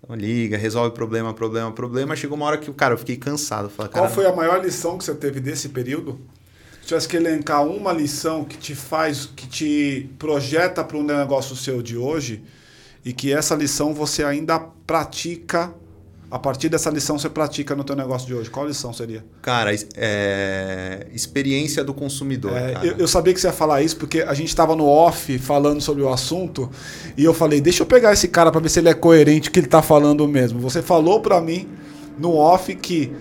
Então, 0.02 0.14
liga, 0.16 0.56
resolve 0.56 0.94
problema, 0.94 1.32
problema, 1.32 1.72
problema. 1.72 2.16
Chegou 2.16 2.36
uma 2.36 2.46
hora 2.46 2.58
que, 2.58 2.72
cara, 2.72 2.94
eu 2.94 2.98
fiquei 2.98 3.16
cansado. 3.16 3.70
Falei, 3.70 3.92
Qual 3.92 4.08
foi 4.08 4.26
a 4.26 4.34
maior 4.34 4.62
lição 4.62 4.98
que 4.98 5.04
você 5.04 5.14
teve 5.14 5.40
desse 5.40 5.70
período? 5.70 6.20
Se 6.80 6.88
tivesse 6.88 7.08
que 7.08 7.16
elencar 7.16 7.64
uma 7.66 7.92
lição 7.92 8.44
que 8.44 8.58
te 8.58 8.74
faz, 8.74 9.26
que 9.26 9.46
te 9.46 10.10
projeta 10.18 10.84
para 10.84 10.98
um 10.98 11.02
negócio 11.02 11.56
seu 11.56 11.80
de 11.80 11.96
hoje, 11.96 12.42
e 13.04 13.12
que 13.12 13.32
essa 13.32 13.54
lição 13.54 13.92
você 13.92 14.24
ainda 14.24 14.58
pratica 14.58 15.72
a 16.30 16.38
partir 16.38 16.68
dessa 16.68 16.90
lição 16.90 17.16
você 17.16 17.28
pratica 17.28 17.76
no 17.76 17.84
teu 17.84 17.94
negócio 17.94 18.26
de 18.26 18.34
hoje? 18.34 18.50
Qual 18.50 18.66
lição 18.66 18.92
seria? 18.92 19.24
Cara, 19.40 19.70
é... 19.94 21.06
experiência 21.12 21.84
do 21.84 21.94
consumidor. 21.94 22.56
É, 22.56 22.80
eu, 22.82 22.96
eu, 22.98 23.06
sabia 23.06 23.32
que 23.32 23.40
você 23.40 23.46
ia 23.46 23.52
falar 23.52 23.82
isso 23.82 23.96
porque 23.96 24.22
a 24.22 24.34
gente 24.34 24.48
estava 24.48 24.74
no 24.74 24.84
off 24.86 25.38
falando 25.38 25.80
sobre 25.80 26.02
o 26.02 26.08
assunto 26.08 26.68
e 27.16 27.22
eu 27.22 27.32
falei, 27.32 27.60
deixa 27.60 27.82
eu 27.82 27.86
pegar 27.86 28.12
esse 28.12 28.26
cara 28.26 28.50
para 28.50 28.60
ver 28.60 28.68
se 28.68 28.80
ele 28.80 28.88
é 28.88 28.94
coerente 28.94 29.48
que 29.48 29.60
ele 29.60 29.66
está 29.66 29.80
falando 29.80 30.26
mesmo. 30.26 30.58
Você 30.58 30.82
falou 30.82 31.20
para 31.20 31.40
mim 31.40 31.68
no 32.18 32.34
off 32.34 32.74
que 32.74 33.12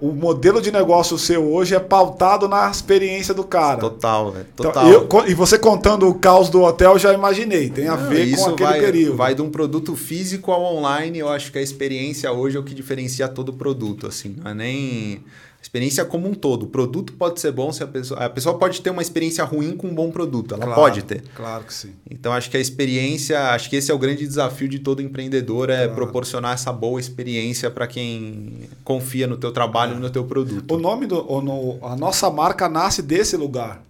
o 0.00 0.12
modelo 0.12 0.62
de 0.62 0.72
negócio 0.72 1.18
seu 1.18 1.52
hoje 1.52 1.74
é 1.74 1.78
pautado 1.78 2.48
na 2.48 2.70
experiência 2.70 3.34
do 3.34 3.44
cara. 3.44 3.80
Total, 3.80 4.30
velho. 4.32 4.46
Então, 4.54 4.66
Total. 4.66 4.88
Então, 4.88 5.20
eu, 5.20 5.28
e 5.28 5.34
você 5.34 5.58
contando 5.58 6.08
o 6.08 6.14
caos 6.14 6.48
do 6.48 6.62
hotel, 6.62 6.98
já 6.98 7.12
imaginei. 7.12 7.68
Tem 7.68 7.86
a 7.86 7.96
Não, 7.96 8.08
ver 8.08 8.34
com 8.34 8.46
aquele 8.46 8.68
vai, 8.68 8.80
período. 8.80 9.16
Vai 9.16 9.34
de 9.34 9.42
um 9.42 9.50
produto 9.50 9.94
físico 9.94 10.50
ao 10.50 10.62
online. 10.62 11.18
Eu 11.18 11.28
acho 11.28 11.52
que 11.52 11.58
a 11.58 11.62
experiência 11.62 12.32
hoje 12.32 12.56
é 12.56 12.60
o 12.60 12.62
que 12.62 12.74
diferencia 12.74 13.28
todo 13.28 13.52
produto. 13.52 14.06
Assim, 14.06 14.36
não 14.42 14.50
é 14.50 14.54
nem 14.54 15.22
experiência 15.62 16.04
como 16.04 16.28
um 16.28 16.34
todo. 16.34 16.64
O 16.64 16.66
produto 16.66 17.12
pode 17.12 17.40
ser 17.40 17.52
bom 17.52 17.70
se 17.72 17.82
a 17.82 17.86
pessoa. 17.86 18.24
A 18.24 18.30
pessoa 18.30 18.58
pode 18.58 18.80
ter 18.80 18.90
uma 18.90 19.02
experiência 19.02 19.44
ruim 19.44 19.76
com 19.76 19.88
um 19.88 19.94
bom 19.94 20.10
produto. 20.10 20.54
Ela 20.54 20.64
claro, 20.64 20.80
pode 20.80 21.02
ter. 21.02 21.22
Claro 21.34 21.64
que 21.64 21.74
sim. 21.74 21.92
Então 22.10 22.32
acho 22.32 22.50
que 22.50 22.56
a 22.56 22.60
experiência, 22.60 23.50
acho 23.50 23.68
que 23.68 23.76
esse 23.76 23.90
é 23.90 23.94
o 23.94 23.98
grande 23.98 24.26
desafio 24.26 24.68
de 24.68 24.78
todo 24.78 25.02
empreendedor, 25.02 25.70
é 25.70 25.84
claro. 25.84 25.94
proporcionar 25.94 26.54
essa 26.54 26.72
boa 26.72 26.98
experiência 26.98 27.70
para 27.70 27.86
quem 27.86 28.68
confia 28.82 29.26
no 29.26 29.36
teu 29.36 29.52
trabalho 29.52 29.96
e 29.96 30.00
no 30.00 30.10
teu 30.10 30.24
produto. 30.24 30.74
O 30.74 30.78
nome 30.78 31.06
do. 31.06 31.18
O, 31.18 31.78
a 31.86 31.94
nossa 31.94 32.30
marca 32.30 32.68
nasce 32.68 33.02
desse 33.02 33.36
lugar. 33.36 33.82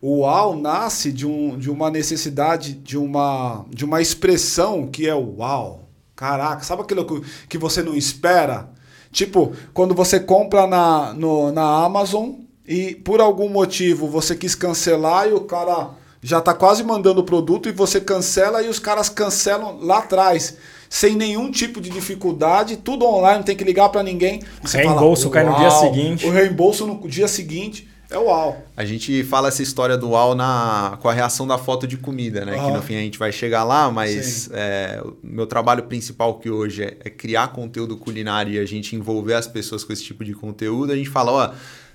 O 0.00 0.18
uau 0.18 0.54
nasce 0.54 1.10
de, 1.10 1.26
um, 1.26 1.56
de 1.56 1.70
uma 1.70 1.90
necessidade, 1.90 2.74
de 2.74 2.98
uma, 2.98 3.64
de 3.70 3.86
uma 3.86 4.02
expressão 4.02 4.86
que 4.86 5.08
é 5.08 5.14
o 5.14 5.38
uau. 5.38 5.88
Caraca, 6.14 6.62
sabe 6.62 6.82
aquilo 6.82 7.06
que, 7.06 7.22
que 7.48 7.56
você 7.56 7.82
não 7.82 7.94
espera? 7.94 8.68
Tipo, 9.14 9.52
quando 9.72 9.94
você 9.94 10.18
compra 10.18 10.66
na, 10.66 11.14
no, 11.14 11.52
na 11.52 11.84
Amazon 11.84 12.32
e 12.66 12.96
por 12.96 13.20
algum 13.20 13.48
motivo 13.48 14.08
você 14.08 14.34
quis 14.34 14.56
cancelar 14.56 15.28
e 15.28 15.32
o 15.32 15.42
cara 15.42 15.90
já 16.20 16.38
está 16.40 16.52
quase 16.52 16.82
mandando 16.82 17.20
o 17.20 17.24
produto 17.24 17.68
e 17.68 17.72
você 17.72 18.00
cancela 18.00 18.60
e 18.60 18.68
os 18.68 18.80
caras 18.80 19.08
cancelam 19.08 19.78
lá 19.80 19.98
atrás. 19.98 20.56
Sem 20.90 21.14
nenhum 21.14 21.48
tipo 21.52 21.80
de 21.80 21.90
dificuldade, 21.90 22.76
tudo 22.76 23.06
online, 23.06 23.38
não 23.38 23.44
tem 23.44 23.56
que 23.56 23.62
ligar 23.62 23.88
para 23.88 24.02
ninguém. 24.02 24.42
Você 24.60 24.78
reembolso 24.78 25.30
fala, 25.30 25.34
cai 25.34 25.44
no 25.44 25.56
dia 25.58 25.70
seguinte. 25.70 26.26
O 26.26 26.30
reembolso 26.30 26.84
no 26.84 27.08
dia 27.08 27.28
seguinte. 27.28 27.88
É 28.14 28.18
o 28.18 28.26
UAU. 28.26 28.56
A 28.76 28.84
gente 28.84 29.24
fala 29.24 29.48
essa 29.48 29.62
história 29.62 29.98
do 29.98 30.10
UAU 30.10 30.36
na, 30.36 30.96
com 31.02 31.08
a 31.08 31.12
reação 31.12 31.46
da 31.46 31.58
foto 31.58 31.84
de 31.84 31.96
comida, 31.96 32.44
né? 32.44 32.56
Uhum. 32.56 32.66
Que 32.66 32.72
no 32.72 32.82
fim 32.82 32.94
a 32.94 33.00
gente 33.00 33.18
vai 33.18 33.32
chegar 33.32 33.64
lá, 33.64 33.90
mas 33.90 34.48
é, 34.52 35.02
o 35.04 35.16
meu 35.22 35.46
trabalho 35.46 35.82
principal 35.82 36.38
que 36.38 36.48
hoje 36.48 36.84
é, 36.84 36.96
é, 37.00 37.10
criar 37.10 37.48
conteúdo 37.48 37.96
culinário 37.96 38.52
e 38.52 38.58
a 38.58 38.64
gente 38.64 38.94
envolver 38.94 39.34
as 39.34 39.48
pessoas 39.48 39.82
com 39.82 39.92
esse 39.92 40.04
tipo 40.04 40.24
de 40.24 40.32
conteúdo. 40.32 40.92
A 40.92 40.96
gente 40.96 41.10
fala, 41.10 41.32
ó, 41.32 41.54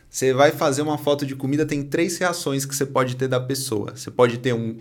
você 0.09 0.33
vai 0.33 0.51
fazer 0.51 0.81
uma 0.81 0.97
foto 0.97 1.25
de 1.25 1.35
comida, 1.35 1.65
tem 1.65 1.83
três 1.83 2.17
reações 2.17 2.65
que 2.65 2.75
você 2.75 2.85
pode 2.85 3.15
ter 3.15 3.29
da 3.29 3.39
pessoa. 3.39 3.93
Você 3.95 4.11
pode 4.11 4.39
ter 4.39 4.53
um 4.53 4.77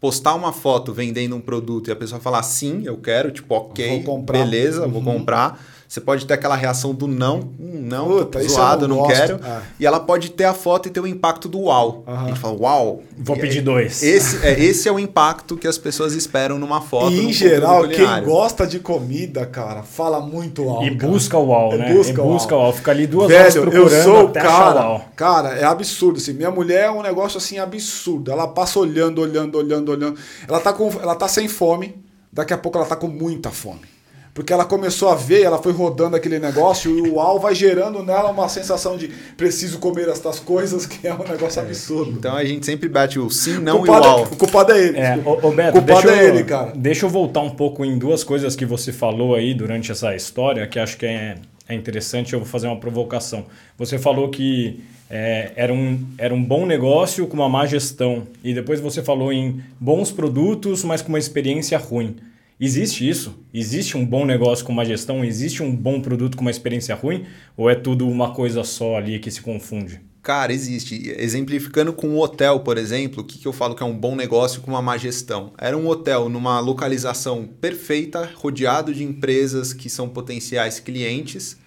postar 0.00 0.34
uma 0.34 0.52
foto 0.52 0.92
vendendo 0.92 1.34
um 1.34 1.40
produto 1.40 1.88
e 1.88 1.90
a 1.90 1.96
pessoa 1.96 2.20
falar 2.20 2.42
sim, 2.42 2.82
eu 2.84 2.98
quero, 2.98 3.30
tipo, 3.30 3.54
ok, 3.54 4.04
beleza, 4.30 4.84
uhum. 4.84 4.92
vou 4.92 5.02
comprar 5.02 5.58
você 5.88 6.00
pode 6.00 6.26
ter 6.26 6.34
aquela 6.34 6.56
reação 6.56 6.92
do 6.92 7.06
não, 7.06 7.38
hum, 7.60 7.80
não, 7.82 8.08
Puta, 8.08 8.42
zoado, 8.42 8.88
não, 8.88 8.96
não 8.96 9.06
quero. 9.06 9.38
Ah. 9.42 9.62
E 9.78 9.86
ela 9.86 10.00
pode 10.00 10.30
ter 10.30 10.44
a 10.44 10.52
foto 10.52 10.88
e 10.88 10.90
ter 10.90 10.98
o 10.98 11.06
impacto 11.06 11.48
do 11.48 11.60
uau. 11.60 12.02
Uhum. 12.06 12.14
A 12.14 12.26
gente 12.26 12.40
fala, 12.40 12.56
uau. 12.58 13.02
Vou 13.16 13.36
pedir 13.36 13.60
dois. 13.60 14.02
Esse 14.02 14.44
é, 14.44 14.60
esse 14.60 14.88
é 14.88 14.92
o 14.92 14.98
impacto 14.98 15.56
que 15.56 15.68
as 15.68 15.78
pessoas 15.78 16.12
esperam 16.14 16.58
numa 16.58 16.80
foto. 16.80 17.12
E 17.12 17.26
em 17.26 17.32
geral, 17.32 17.86
quem 17.88 18.24
gosta 18.24 18.66
de 18.66 18.80
comida, 18.80 19.46
cara, 19.46 19.82
fala 19.84 20.20
muito 20.20 20.64
uau. 20.64 20.84
E 20.84 20.96
cara. 20.96 21.12
busca 21.12 21.38
o 21.38 21.46
uau, 21.46 21.76
né? 21.76 21.94
Busca 21.94 22.20
e 22.20 22.24
busca 22.24 22.56
o 22.56 22.58
uau. 22.58 22.72
Fica 22.72 22.90
ali 22.90 23.06
duas 23.06 23.28
Velho, 23.28 23.42
horas 23.42 23.54
procurando 23.54 23.92
eu 23.92 24.02
sou 24.02 24.26
até 24.26 24.40
cara, 24.40 24.80
uau. 24.80 25.08
Cara, 25.14 25.48
é 25.56 25.64
absurdo. 25.64 26.18
Assim. 26.18 26.32
Minha 26.32 26.50
mulher 26.50 26.86
é 26.86 26.90
um 26.90 27.02
negócio 27.02 27.38
assim 27.38 27.58
absurdo. 27.58 28.32
Ela 28.32 28.48
passa 28.48 28.80
olhando, 28.80 29.20
olhando, 29.20 29.56
olhando, 29.56 29.92
olhando. 29.92 30.18
Ela 30.48 30.58
tá, 30.58 30.72
com, 30.72 30.90
ela 31.00 31.14
tá 31.14 31.28
sem 31.28 31.46
fome. 31.46 31.94
Daqui 32.32 32.52
a 32.52 32.58
pouco 32.58 32.76
ela 32.76 32.86
tá 32.86 32.96
com 32.96 33.06
muita 33.06 33.50
fome 33.50 33.95
porque 34.36 34.52
ela 34.52 34.66
começou 34.66 35.08
a 35.08 35.14
ver, 35.14 35.44
ela 35.44 35.56
foi 35.56 35.72
rodando 35.72 36.14
aquele 36.14 36.38
negócio 36.38 36.90
e 36.90 37.08
o 37.08 37.14
UAU 37.14 37.40
vai 37.40 37.54
gerando 37.54 38.02
nela 38.02 38.30
uma 38.30 38.50
sensação 38.50 38.98
de 38.98 39.08
preciso 39.34 39.78
comer 39.78 40.10
estas 40.10 40.38
coisas, 40.38 40.84
que 40.84 41.08
é 41.08 41.14
um 41.14 41.26
negócio 41.26 41.62
absurdo. 41.62 42.10
Então 42.10 42.36
a 42.36 42.44
gente 42.44 42.66
sempre 42.66 42.86
bate 42.86 43.18
o 43.18 43.30
sim, 43.30 43.56
não 43.58 43.80
o 43.80 43.86
e 43.86 43.88
o 43.88 43.92
UAU. 43.92 44.18
É, 44.18 44.22
o 44.24 44.36
culpado 44.36 44.72
é 44.72 44.78
ele. 44.78 44.98
É, 44.98 45.16
o, 45.24 45.48
o 45.48 45.52
Beto, 45.52 45.78
o 45.78 45.82
culpado 45.82 46.10
é 46.10 46.26
ele, 46.26 46.44
cara. 46.44 46.72
Deixa 46.76 47.06
eu 47.06 47.08
voltar 47.08 47.40
um 47.40 47.48
pouco 47.48 47.82
em 47.82 47.96
duas 47.96 48.22
coisas 48.22 48.54
que 48.54 48.66
você 48.66 48.92
falou 48.92 49.34
aí 49.34 49.54
durante 49.54 49.90
essa 49.90 50.14
história, 50.14 50.66
que 50.66 50.78
acho 50.78 50.98
que 50.98 51.06
é, 51.06 51.36
é 51.66 51.74
interessante, 51.74 52.34
eu 52.34 52.40
vou 52.40 52.46
fazer 52.46 52.66
uma 52.66 52.78
provocação. 52.78 53.46
Você 53.78 53.98
falou 53.98 54.28
que 54.28 54.84
é, 55.08 55.52
era, 55.56 55.72
um, 55.72 55.98
era 56.18 56.34
um 56.34 56.44
bom 56.44 56.66
negócio 56.66 57.26
com 57.26 57.38
uma 57.38 57.48
má 57.48 57.64
gestão. 57.64 58.24
E 58.44 58.52
depois 58.52 58.80
você 58.80 59.02
falou 59.02 59.32
em 59.32 59.62
bons 59.80 60.12
produtos, 60.12 60.84
mas 60.84 61.00
com 61.00 61.08
uma 61.08 61.18
experiência 61.18 61.78
ruim. 61.78 62.16
Existe 62.58 63.06
isso? 63.06 63.44
Existe 63.52 63.96
um 63.96 64.04
bom 64.04 64.24
negócio 64.24 64.64
com 64.64 64.72
uma 64.72 64.84
gestão? 64.84 65.24
Existe 65.24 65.62
um 65.62 65.74
bom 65.74 66.00
produto 66.00 66.36
com 66.36 66.42
uma 66.42 66.50
experiência 66.50 66.94
ruim? 66.94 67.26
Ou 67.56 67.68
é 67.68 67.74
tudo 67.74 68.08
uma 68.08 68.32
coisa 68.32 68.64
só 68.64 68.96
ali 68.96 69.18
que 69.18 69.30
se 69.30 69.42
confunde? 69.42 70.00
Cara, 70.22 70.52
existe. 70.52 71.12
Exemplificando 71.18 71.92
com 71.92 72.08
um 72.08 72.18
hotel, 72.18 72.60
por 72.60 72.78
exemplo, 72.78 73.22
o 73.22 73.24
que, 73.24 73.38
que 73.38 73.46
eu 73.46 73.52
falo 73.52 73.74
que 73.74 73.82
é 73.82 73.86
um 73.86 73.96
bom 73.96 74.16
negócio 74.16 74.60
com 74.62 74.70
uma 74.70 74.82
má 74.82 74.96
gestão? 74.96 75.52
Era 75.58 75.76
um 75.76 75.86
hotel 75.86 76.28
numa 76.28 76.58
localização 76.58 77.46
perfeita, 77.60 78.30
rodeado 78.34 78.92
de 78.92 79.04
empresas 79.04 79.72
que 79.72 79.88
são 79.90 80.08
potenciais 80.08 80.80
clientes 80.80 81.58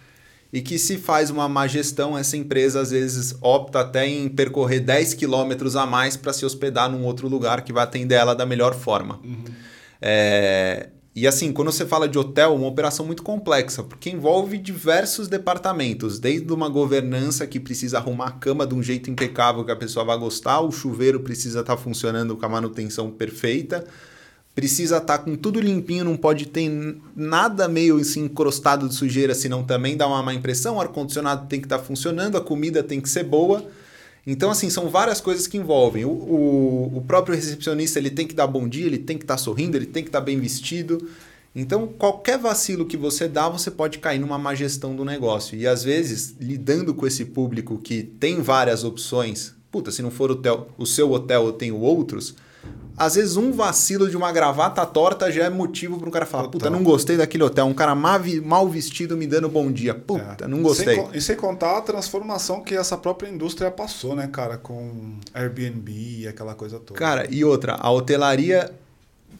e 0.51 0.59
que 0.61 0.79
se 0.79 0.97
faz 0.97 1.29
uma 1.29 1.47
má 1.47 1.67
gestão, 1.67 2.17
essa 2.17 2.35
empresa 2.35 2.81
às 2.81 2.89
vezes 2.89 3.35
opta 3.39 3.81
até 3.81 4.07
em 4.07 4.27
percorrer 4.27 4.79
10 4.79 5.13
quilômetros 5.13 5.75
a 5.75 5.85
mais 5.85 6.17
para 6.17 6.33
se 6.33 6.43
hospedar 6.43 6.89
num 6.91 7.05
outro 7.05 7.27
lugar 7.27 7.63
que 7.63 7.71
vai 7.71 7.83
atender 7.83 8.15
ela 8.15 8.33
da 8.33 8.45
melhor 8.45 8.73
forma. 8.73 9.19
Uhum. 9.23 9.43
É, 10.01 10.89
e 11.15 11.27
assim, 11.27 11.51
quando 11.51 11.71
você 11.71 11.85
fala 11.85 12.07
de 12.07 12.17
hotel, 12.17 12.53
é 12.53 12.55
uma 12.55 12.67
operação 12.67 13.05
muito 13.05 13.23
complexa, 13.23 13.83
porque 13.83 14.09
envolve 14.09 14.57
diversos 14.57 15.27
departamentos, 15.27 16.19
desde 16.19 16.51
uma 16.53 16.69
governança 16.69 17.45
que 17.45 17.59
precisa 17.59 17.97
arrumar 17.97 18.27
a 18.27 18.31
cama 18.31 18.65
de 18.65 18.73
um 18.73 18.81
jeito 18.81 19.09
impecável 19.09 19.65
que 19.65 19.71
a 19.71 19.75
pessoa 19.75 20.05
vai 20.05 20.17
gostar, 20.17 20.61
o 20.61 20.71
chuveiro 20.71 21.19
precisa 21.19 21.59
estar 21.59 21.75
tá 21.75 21.81
funcionando 21.81 22.37
com 22.37 22.45
a 22.45 22.49
manutenção 22.49 23.11
perfeita, 23.11 23.85
precisa 24.55 24.97
estar 24.97 25.17
tá 25.17 25.23
com 25.23 25.35
tudo 25.35 25.59
limpinho, 25.59 26.05
não 26.05 26.15
pode 26.15 26.45
ter 26.45 26.69
nada 27.15 27.67
meio 27.67 27.97
assim 27.97 28.25
encrostado 28.25 28.87
de 28.87 28.95
sujeira, 28.95 29.35
senão 29.35 29.63
também 29.63 29.97
dá 29.97 30.07
uma 30.07 30.23
má 30.23 30.33
impressão, 30.33 30.77
o 30.77 30.81
ar-condicionado 30.81 31.47
tem 31.47 31.59
que 31.59 31.65
estar 31.65 31.79
tá 31.79 31.83
funcionando, 31.83 32.37
a 32.37 32.41
comida 32.41 32.81
tem 32.81 33.01
que 33.01 33.09
ser 33.09 33.23
boa. 33.23 33.65
Então, 34.31 34.51
assim, 34.51 34.69
são 34.69 34.89
várias 34.89 35.19
coisas 35.19 35.47
que 35.47 35.57
envolvem. 35.57 36.05
O, 36.05 36.11
o, 36.11 36.97
o 36.97 37.01
próprio 37.01 37.35
recepcionista 37.35 37.97
ele 37.97 38.11
tem 38.11 38.27
que 38.27 38.35
dar 38.35 38.45
bom 38.45 38.67
dia, 38.67 38.85
ele 38.85 38.99
tem 38.99 39.17
que 39.17 39.23
estar 39.23 39.33
tá 39.33 39.39
sorrindo, 39.39 39.75
ele 39.75 39.87
tem 39.87 40.03
que 40.03 40.09
estar 40.09 40.19
tá 40.19 40.25
bem 40.25 40.39
vestido. 40.39 41.09
Então, 41.55 41.87
qualquer 41.87 42.37
vacilo 42.37 42.85
que 42.85 42.95
você 42.95 43.27
dá, 43.27 43.49
você 43.49 43.71
pode 43.71 43.97
cair 43.97 44.19
numa 44.19 44.37
má 44.37 44.53
gestão 44.53 44.95
do 44.95 45.03
negócio. 45.03 45.57
E 45.57 45.65
às 45.65 45.83
vezes, 45.83 46.35
lidando 46.39 46.93
com 46.93 47.07
esse 47.07 47.25
público 47.25 47.79
que 47.79 48.03
tem 48.03 48.39
várias 48.39 48.83
opções, 48.83 49.55
puta, 49.71 49.89
se 49.89 50.03
não 50.03 50.11
for 50.11 50.29
o, 50.77 50.85
seu 50.85 51.11
hotel, 51.11 51.47
eu 51.47 51.53
tenho 51.53 51.77
outros 51.77 52.35
às 52.99 53.15
vezes 53.15 53.37
um 53.37 53.53
vacilo 53.53 54.09
de 54.09 54.17
uma 54.17 54.29
gravata 54.29 54.85
torta 54.85 55.31
já 55.31 55.45
é 55.45 55.49
motivo 55.49 55.97
para 55.97 56.09
um 56.09 56.11
cara 56.11 56.25
falar: 56.25 56.49
puta, 56.49 56.69
não 56.69 56.83
gostei 56.83 57.15
daquele 57.15 57.43
hotel. 57.43 57.65
Um 57.65 57.73
cara 57.73 57.95
mal 57.95 58.67
vestido 58.67 59.15
me 59.15 59.25
dando 59.25 59.47
bom 59.47 59.71
dia. 59.71 59.95
Puta, 59.95 60.43
é. 60.43 60.47
não 60.47 60.61
gostei. 60.61 60.95
Sem, 60.95 61.09
e 61.13 61.21
sem 61.21 61.35
contar 61.37 61.77
a 61.77 61.81
transformação 61.81 62.61
que 62.61 62.75
essa 62.75 62.97
própria 62.97 63.29
indústria 63.29 63.71
passou, 63.71 64.15
né, 64.15 64.27
cara? 64.27 64.57
Com 64.57 65.15
Airbnb 65.33 65.91
e 65.91 66.27
aquela 66.27 66.53
coisa 66.53 66.77
toda. 66.77 66.99
Cara, 66.99 67.25
e 67.29 67.45
outra, 67.45 67.75
a 67.75 67.89
hotelaria 67.89 68.69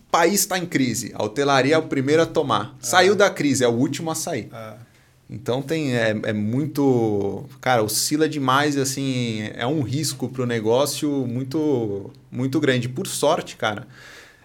país 0.09 0.39
está 0.39 0.57
em 0.57 0.65
crise. 0.65 1.11
A 1.13 1.23
hotelaria 1.23 1.75
é 1.75 1.77
o 1.77 1.83
primeiro 1.83 2.21
a 2.21 2.25
tomar. 2.25 2.77
É. 2.81 2.85
Saiu 2.85 3.15
da 3.15 3.29
crise, 3.29 3.63
é 3.63 3.67
o 3.67 3.73
último 3.73 4.09
a 4.09 4.15
sair. 4.15 4.49
É. 4.53 4.88
Então 5.29 5.61
tem 5.61 5.95
é, 5.95 6.09
é, 6.23 6.33
muito, 6.33 7.45
cara, 7.61 7.83
oscila 7.83 8.27
demais 8.27 8.75
assim, 8.77 9.49
é 9.53 9.65
um 9.65 9.81
risco 9.81 10.27
para 10.27 10.41
o 10.41 10.45
negócio 10.45 11.09
muito 11.27 12.09
muito 12.31 12.59
grande. 12.59 12.89
Por 12.89 13.05
sorte, 13.05 13.55
cara, 13.55 13.85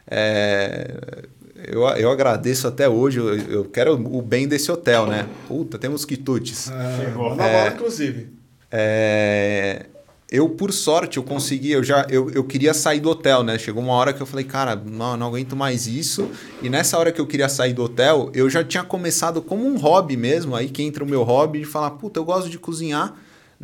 é, 0.06 1.24
eu, 1.66 1.82
eu 1.82 2.10
agradeço 2.10 2.68
até 2.68 2.86
hoje, 2.86 3.18
eu, 3.18 3.34
eu, 3.34 3.64
quero 3.64 3.94
o 3.94 4.20
bem 4.20 4.46
desse 4.46 4.70
hotel, 4.70 5.06
né? 5.06 5.26
Puta, 5.48 5.78
temos 5.78 6.04
quitutes. 6.04 6.70
É, 6.70 7.04
Chegou 7.04 7.34
na 7.34 7.48
bola, 7.48 7.68
inclusive. 7.68 8.28
É, 8.70 9.86
eu, 10.34 10.48
por 10.48 10.72
sorte, 10.72 11.16
eu 11.16 11.22
consegui, 11.22 11.70
eu 11.70 11.84
já 11.84 12.08
eu, 12.10 12.28
eu 12.30 12.42
queria 12.42 12.74
sair 12.74 12.98
do 12.98 13.08
hotel, 13.08 13.44
né? 13.44 13.56
Chegou 13.56 13.80
uma 13.80 13.92
hora 13.92 14.12
que 14.12 14.20
eu 14.20 14.26
falei, 14.26 14.44
cara, 14.44 14.74
não, 14.74 15.16
não 15.16 15.28
aguento 15.28 15.54
mais 15.54 15.86
isso. 15.86 16.28
E 16.60 16.68
nessa 16.68 16.98
hora 16.98 17.12
que 17.12 17.20
eu 17.20 17.26
queria 17.26 17.48
sair 17.48 17.72
do 17.72 17.84
hotel, 17.84 18.32
eu 18.34 18.50
já 18.50 18.64
tinha 18.64 18.82
começado 18.82 19.40
como 19.40 19.64
um 19.64 19.78
hobby 19.78 20.16
mesmo, 20.16 20.56
aí 20.56 20.68
que 20.68 20.82
entra 20.82 21.04
o 21.04 21.06
meu 21.06 21.22
hobby 21.22 21.60
de 21.60 21.64
falar, 21.64 21.92
puta, 21.92 22.18
eu 22.18 22.24
gosto 22.24 22.50
de 22.50 22.58
cozinhar. 22.58 23.14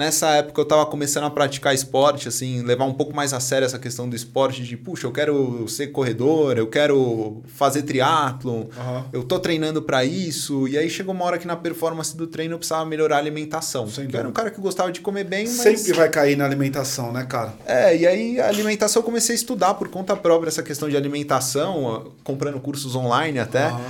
Nessa 0.00 0.30
época 0.30 0.58
eu 0.58 0.62
estava 0.62 0.86
começando 0.86 1.24
a 1.24 1.30
praticar 1.30 1.74
esporte, 1.74 2.26
assim, 2.26 2.62
levar 2.62 2.86
um 2.86 2.94
pouco 2.94 3.14
mais 3.14 3.34
a 3.34 3.38
sério 3.38 3.66
essa 3.66 3.78
questão 3.78 4.08
do 4.08 4.16
esporte, 4.16 4.62
de, 4.62 4.74
puxa, 4.74 5.06
eu 5.06 5.12
quero 5.12 5.68
ser 5.68 5.88
corredor, 5.88 6.56
eu 6.56 6.66
quero 6.68 7.42
fazer 7.46 7.82
triatlo, 7.82 8.70
uhum. 8.74 9.04
eu 9.12 9.22
tô 9.22 9.38
treinando 9.38 9.82
para 9.82 10.02
isso. 10.02 10.66
E 10.66 10.78
aí 10.78 10.88
chegou 10.88 11.14
uma 11.14 11.26
hora 11.26 11.36
que 11.36 11.46
na 11.46 11.54
performance 11.54 12.16
do 12.16 12.26
treino 12.26 12.54
eu 12.54 12.58
precisava 12.58 12.86
melhorar 12.86 13.16
a 13.16 13.18
alimentação. 13.18 13.86
eu 13.94 14.18
era 14.18 14.26
um 14.26 14.32
cara 14.32 14.50
que 14.50 14.58
gostava 14.58 14.90
de 14.90 15.02
comer 15.02 15.24
bem, 15.24 15.44
mas... 15.44 15.80
Sempre 15.80 15.92
vai 15.92 16.08
cair 16.08 16.34
na 16.34 16.46
alimentação, 16.46 17.12
né, 17.12 17.26
cara? 17.28 17.52
É, 17.66 17.94
e 17.94 18.06
aí 18.06 18.40
a 18.40 18.48
alimentação 18.48 19.00
eu 19.00 19.04
comecei 19.04 19.34
a 19.34 19.36
estudar 19.36 19.74
por 19.74 19.88
conta 19.88 20.16
própria 20.16 20.48
essa 20.48 20.62
questão 20.62 20.88
de 20.88 20.96
alimentação, 20.96 22.10
comprando 22.24 22.58
cursos 22.58 22.96
online 22.96 23.38
até. 23.38 23.68
Uhum. 23.68 23.80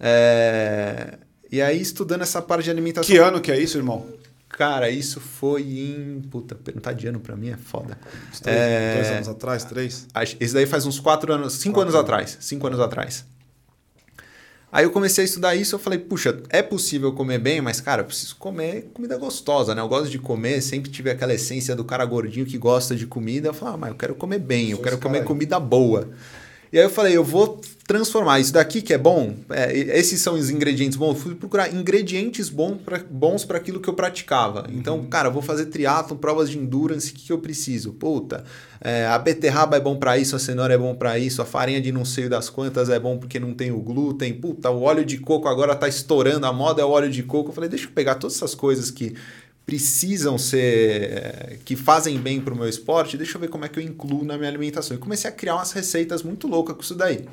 É... 0.00 1.14
E 1.52 1.62
aí 1.62 1.80
estudando 1.80 2.22
essa 2.22 2.42
parte 2.42 2.64
de 2.64 2.70
alimentação. 2.70 3.08
Que 3.08 3.20
ano 3.20 3.40
que 3.40 3.52
é 3.52 3.58
isso, 3.58 3.78
irmão? 3.78 4.18
Cara, 4.60 4.90
isso 4.90 5.20
foi 5.20 5.62
em. 5.62 6.20
Puta, 6.30 6.54
perguntar 6.54 6.92
de 6.92 7.06
ano 7.06 7.18
pra 7.18 7.34
mim 7.34 7.48
é 7.48 7.56
foda. 7.56 7.98
Três, 8.42 8.58
é... 8.58 8.94
Dois 8.94 9.10
anos 9.12 9.28
atrás, 9.28 9.64
três? 9.64 10.06
Esse 10.38 10.52
daí 10.52 10.66
faz 10.66 10.84
uns 10.84 11.00
quatro 11.00 11.32
anos, 11.32 11.54
cinco 11.54 11.76
quatro 11.76 11.88
anos 11.88 11.94
anos 11.94 12.04
atrás. 12.04 12.36
Cinco 12.42 12.66
anos 12.66 12.78
atrás. 12.78 13.24
Aí 14.70 14.84
eu 14.84 14.90
comecei 14.90 15.24
a 15.24 15.24
estudar 15.24 15.56
isso, 15.56 15.74
eu 15.74 15.78
falei, 15.78 15.98
puxa, 15.98 16.42
é 16.50 16.60
possível 16.60 17.10
comer 17.14 17.38
bem, 17.38 17.62
mas, 17.62 17.80
cara, 17.80 18.02
eu 18.02 18.04
preciso 18.04 18.36
comer 18.36 18.90
comida 18.92 19.16
gostosa, 19.16 19.74
né? 19.74 19.80
Eu 19.80 19.88
gosto 19.88 20.10
de 20.10 20.18
comer, 20.18 20.60
sempre 20.60 20.90
tive 20.90 21.08
aquela 21.08 21.32
essência 21.32 21.74
do 21.74 21.82
cara 21.82 22.04
gordinho 22.04 22.44
que 22.44 22.58
gosta 22.58 22.94
de 22.94 23.06
comida. 23.06 23.48
Eu 23.48 23.54
falei, 23.54 23.74
ah, 23.74 23.78
mas 23.78 23.90
eu 23.92 23.96
quero 23.96 24.14
comer 24.14 24.40
bem, 24.40 24.72
eu 24.72 24.78
quero 24.78 24.98
comer 24.98 25.24
comida 25.24 25.58
boa. 25.58 26.06
E 26.72 26.78
aí 26.78 26.84
eu 26.84 26.90
falei, 26.90 27.16
eu 27.16 27.24
vou 27.24 27.60
transformar 27.90 28.38
isso 28.38 28.52
daqui 28.52 28.80
que 28.80 28.94
é 28.94 28.98
bom, 28.98 29.34
é, 29.50 29.76
esses 29.76 30.20
são 30.20 30.34
os 30.34 30.48
ingredientes 30.48 30.96
bons, 30.96 31.20
fui 31.20 31.34
procurar 31.34 31.74
ingredientes 31.74 32.48
bom 32.48 32.76
pra, 32.76 33.00
bons 33.10 33.44
para 33.44 33.58
aquilo 33.58 33.80
que 33.80 33.88
eu 33.88 33.94
praticava. 33.94 34.60
Uhum. 34.68 34.76
Então, 34.76 35.04
cara, 35.06 35.28
vou 35.28 35.42
fazer 35.42 35.66
triatlo, 35.66 36.16
provas 36.16 36.48
de 36.48 36.56
endurance, 36.56 37.10
o 37.10 37.14
que, 37.14 37.26
que 37.26 37.32
eu 37.32 37.38
preciso? 37.38 37.92
Puta, 37.92 38.44
é, 38.80 39.06
a 39.06 39.18
beterraba 39.18 39.76
é 39.76 39.80
bom 39.80 39.96
para 39.96 40.16
isso, 40.16 40.36
a 40.36 40.38
cenoura 40.38 40.72
é 40.72 40.78
bom 40.78 40.94
para 40.94 41.18
isso, 41.18 41.42
a 41.42 41.44
farinha 41.44 41.80
de 41.80 41.90
não 41.90 42.04
sei 42.04 42.28
das 42.28 42.48
quantas 42.48 42.88
é 42.88 43.00
bom 43.00 43.18
porque 43.18 43.40
não 43.40 43.52
tem 43.52 43.72
o 43.72 43.80
glúten. 43.80 44.32
Puta, 44.34 44.70
o 44.70 44.82
óleo 44.82 45.04
de 45.04 45.18
coco 45.18 45.48
agora 45.48 45.74
tá 45.74 45.88
estourando, 45.88 46.46
a 46.46 46.52
moda 46.52 46.80
é 46.80 46.84
o 46.84 46.90
óleo 46.90 47.10
de 47.10 47.24
coco. 47.24 47.50
Eu 47.50 47.54
falei, 47.54 47.68
deixa 47.68 47.86
eu 47.86 47.90
pegar 47.90 48.14
todas 48.14 48.36
essas 48.36 48.54
coisas 48.54 48.90
que 48.90 49.16
precisam 49.70 50.36
ser. 50.36 51.60
que 51.64 51.76
fazem 51.76 52.18
bem 52.18 52.40
para 52.40 52.52
o 52.52 52.56
meu 52.56 52.68
esporte, 52.68 53.16
deixa 53.16 53.36
eu 53.36 53.40
ver 53.40 53.48
como 53.48 53.64
é 53.64 53.68
que 53.68 53.78
eu 53.78 53.82
incluo 53.82 54.24
na 54.24 54.36
minha 54.36 54.50
alimentação. 54.50 54.96
E 54.96 54.98
comecei 55.00 55.30
a 55.30 55.32
criar 55.32 55.54
umas 55.54 55.70
receitas 55.70 56.24
muito 56.24 56.48
loucas 56.48 56.74
com 56.74 56.82
isso 56.82 56.96
daí. 56.96 57.24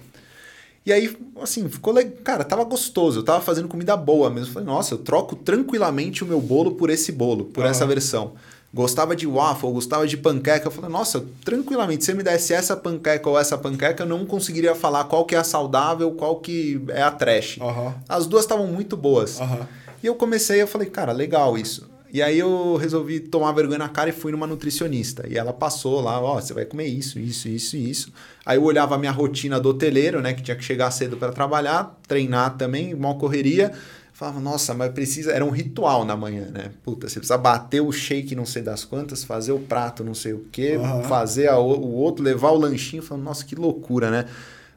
E 0.86 0.94
aí, 0.94 1.18
assim, 1.42 1.68
ficou 1.68 1.92
legal. 1.92 2.14
Cara, 2.24 2.44
tava 2.44 2.64
gostoso. 2.64 3.20
Eu 3.20 3.24
tava 3.24 3.42
fazendo 3.42 3.68
comida 3.68 3.98
boa 3.98 4.30
mesmo. 4.30 4.54
Falei, 4.54 4.68
nossa, 4.68 4.94
eu 4.94 5.00
troco 5.00 5.36
tranquilamente 5.36 6.24
o 6.24 6.28
meu 6.28 6.40
bolo 6.40 6.74
por 6.74 6.92
esse 6.92 7.12
bolo, 7.12 7.46
por 7.46 7.64
uhum. 7.64 7.72
essa 7.72 7.88
versão. 7.88 8.34
Gostava 8.72 9.16
de 9.16 9.26
waffle, 9.26 9.72
gostava 9.72 10.06
de 10.06 10.16
panqueca. 10.16 10.68
Eu 10.68 10.72
falei, 10.72 10.92
nossa, 10.92 11.26
tranquilamente, 11.44 12.06
se 12.06 12.12
você 12.12 12.18
me 12.18 12.22
desse 12.22 12.54
essa 12.54 12.78
panqueca 12.78 13.28
ou 13.28 13.40
essa 13.40 13.58
panqueca, 13.58 14.04
eu 14.04 14.08
não 14.08 14.28
conseguiria 14.28 14.76
falar 14.76 15.06
qual 15.06 15.26
que 15.26 15.34
é 15.34 15.40
a 15.40 15.44
saudável, 15.44 16.12
qual 16.12 16.36
que 16.36 16.80
é 16.90 17.02
a 17.02 17.10
trash. 17.10 17.58
Uhum. 17.58 17.94
As 18.08 18.28
duas 18.28 18.44
estavam 18.44 18.68
muito 18.68 18.96
boas. 18.96 19.40
Uhum. 19.40 19.66
E 20.04 20.06
eu 20.06 20.14
comecei, 20.14 20.62
eu 20.62 20.68
falei, 20.68 20.88
cara, 20.88 21.12
legal 21.12 21.58
isso. 21.58 21.97
E 22.12 22.22
aí 22.22 22.40
eu 22.40 22.76
resolvi 22.78 23.20
tomar 23.20 23.52
vergonha 23.52 23.80
na 23.80 23.90
cara 23.90 24.10
e 24.10 24.14
fui 24.14 24.32
numa 24.32 24.48
nutricionista. 24.48 25.28
E 25.28 25.38
ela 25.38 25.52
passou 25.52 26.02
lá, 26.02 26.20
ó, 26.22 26.38
oh, 26.38 26.42
você 26.42 26.54
vai 26.54 26.66
comer 26.66 26.88
isso, 26.88 27.20
isso, 27.20 27.48
isso 27.48 27.76
e 27.76 27.90
isso. 27.90 28.14
Aí 28.46 28.58
eu 28.58 28.64
olhava 28.64 28.96
a 28.96 28.98
minha 28.98 29.12
rotina 29.12 29.60
do 29.60 29.70
hoteleiro, 29.70 30.22
né, 30.22 30.34
que 30.34 30.42
tinha 30.42 30.56
que 30.56 30.64
chegar 30.64 30.90
cedo 30.92 31.18
para 31.18 31.32
trabalhar, 31.32 32.00
treinar 32.08 32.58
também, 32.58 32.94
uma 32.94 33.16
correria. 33.16 33.72
Falava, 34.14 34.40
nossa, 34.40 34.74
mas 34.74 34.92
precisa. 34.94 35.32
Era 35.32 35.46
um 35.46 35.52
ritual 35.52 36.04
na 36.04 36.16
manhã, 36.18 36.50
né? 36.50 36.72
Puta, 36.84 37.08
você 37.08 37.20
precisa 37.20 37.38
bater 37.38 37.82
o 37.82 37.92
shake 37.92 38.36
não 38.36 38.48
sei 38.48 38.64
das 38.64 38.84
quantas, 38.84 39.24
fazer 39.24 39.52
o 39.52 39.60
prato 39.60 40.04
não 40.04 40.16
sei 40.16 40.34
o 40.34 40.44
quê, 40.52 40.76
uhum. 40.76 41.04
fazer 41.04 41.50
a, 41.50 41.60
o 41.60 41.94
outro, 41.94 42.24
levar 42.24 42.50
o 42.50 42.58
lanchinho. 42.58 43.04
Falava, 43.04 43.24
nossa, 43.24 43.46
que 43.46 43.54
loucura, 43.54 44.10
né? 44.10 44.26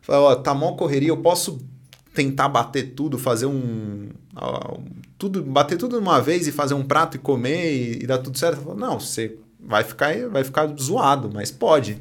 Falava, 0.03 0.25
ó, 0.25 0.35
tá 0.35 0.53
mó 0.53 0.73
correria, 0.73 1.09
eu 1.09 1.17
posso 1.17 1.59
tentar 2.13 2.49
bater 2.49 2.93
tudo, 2.95 3.17
fazer 3.17 3.47
um, 3.47 4.09
tudo, 5.21 5.43
bater 5.43 5.77
tudo 5.77 5.99
de 5.99 6.03
uma 6.03 6.19
vez 6.19 6.49
e 6.49 6.53
fazer 6.53 6.73
um 6.73 6.83
prato 6.83 7.19
e 7.19 7.21
comer 7.21 7.73
e, 7.73 8.03
e 8.03 8.07
dar 8.07 8.19
tudo 8.19 8.39
certo. 8.39 8.75
Não, 8.75 8.99
você 8.99 9.37
vai 9.63 9.85
ficar, 9.85 10.15
vai 10.31 10.43
ficar 10.43 10.67
zoado, 10.81 11.31
mas 11.33 11.51
pode. 11.51 11.99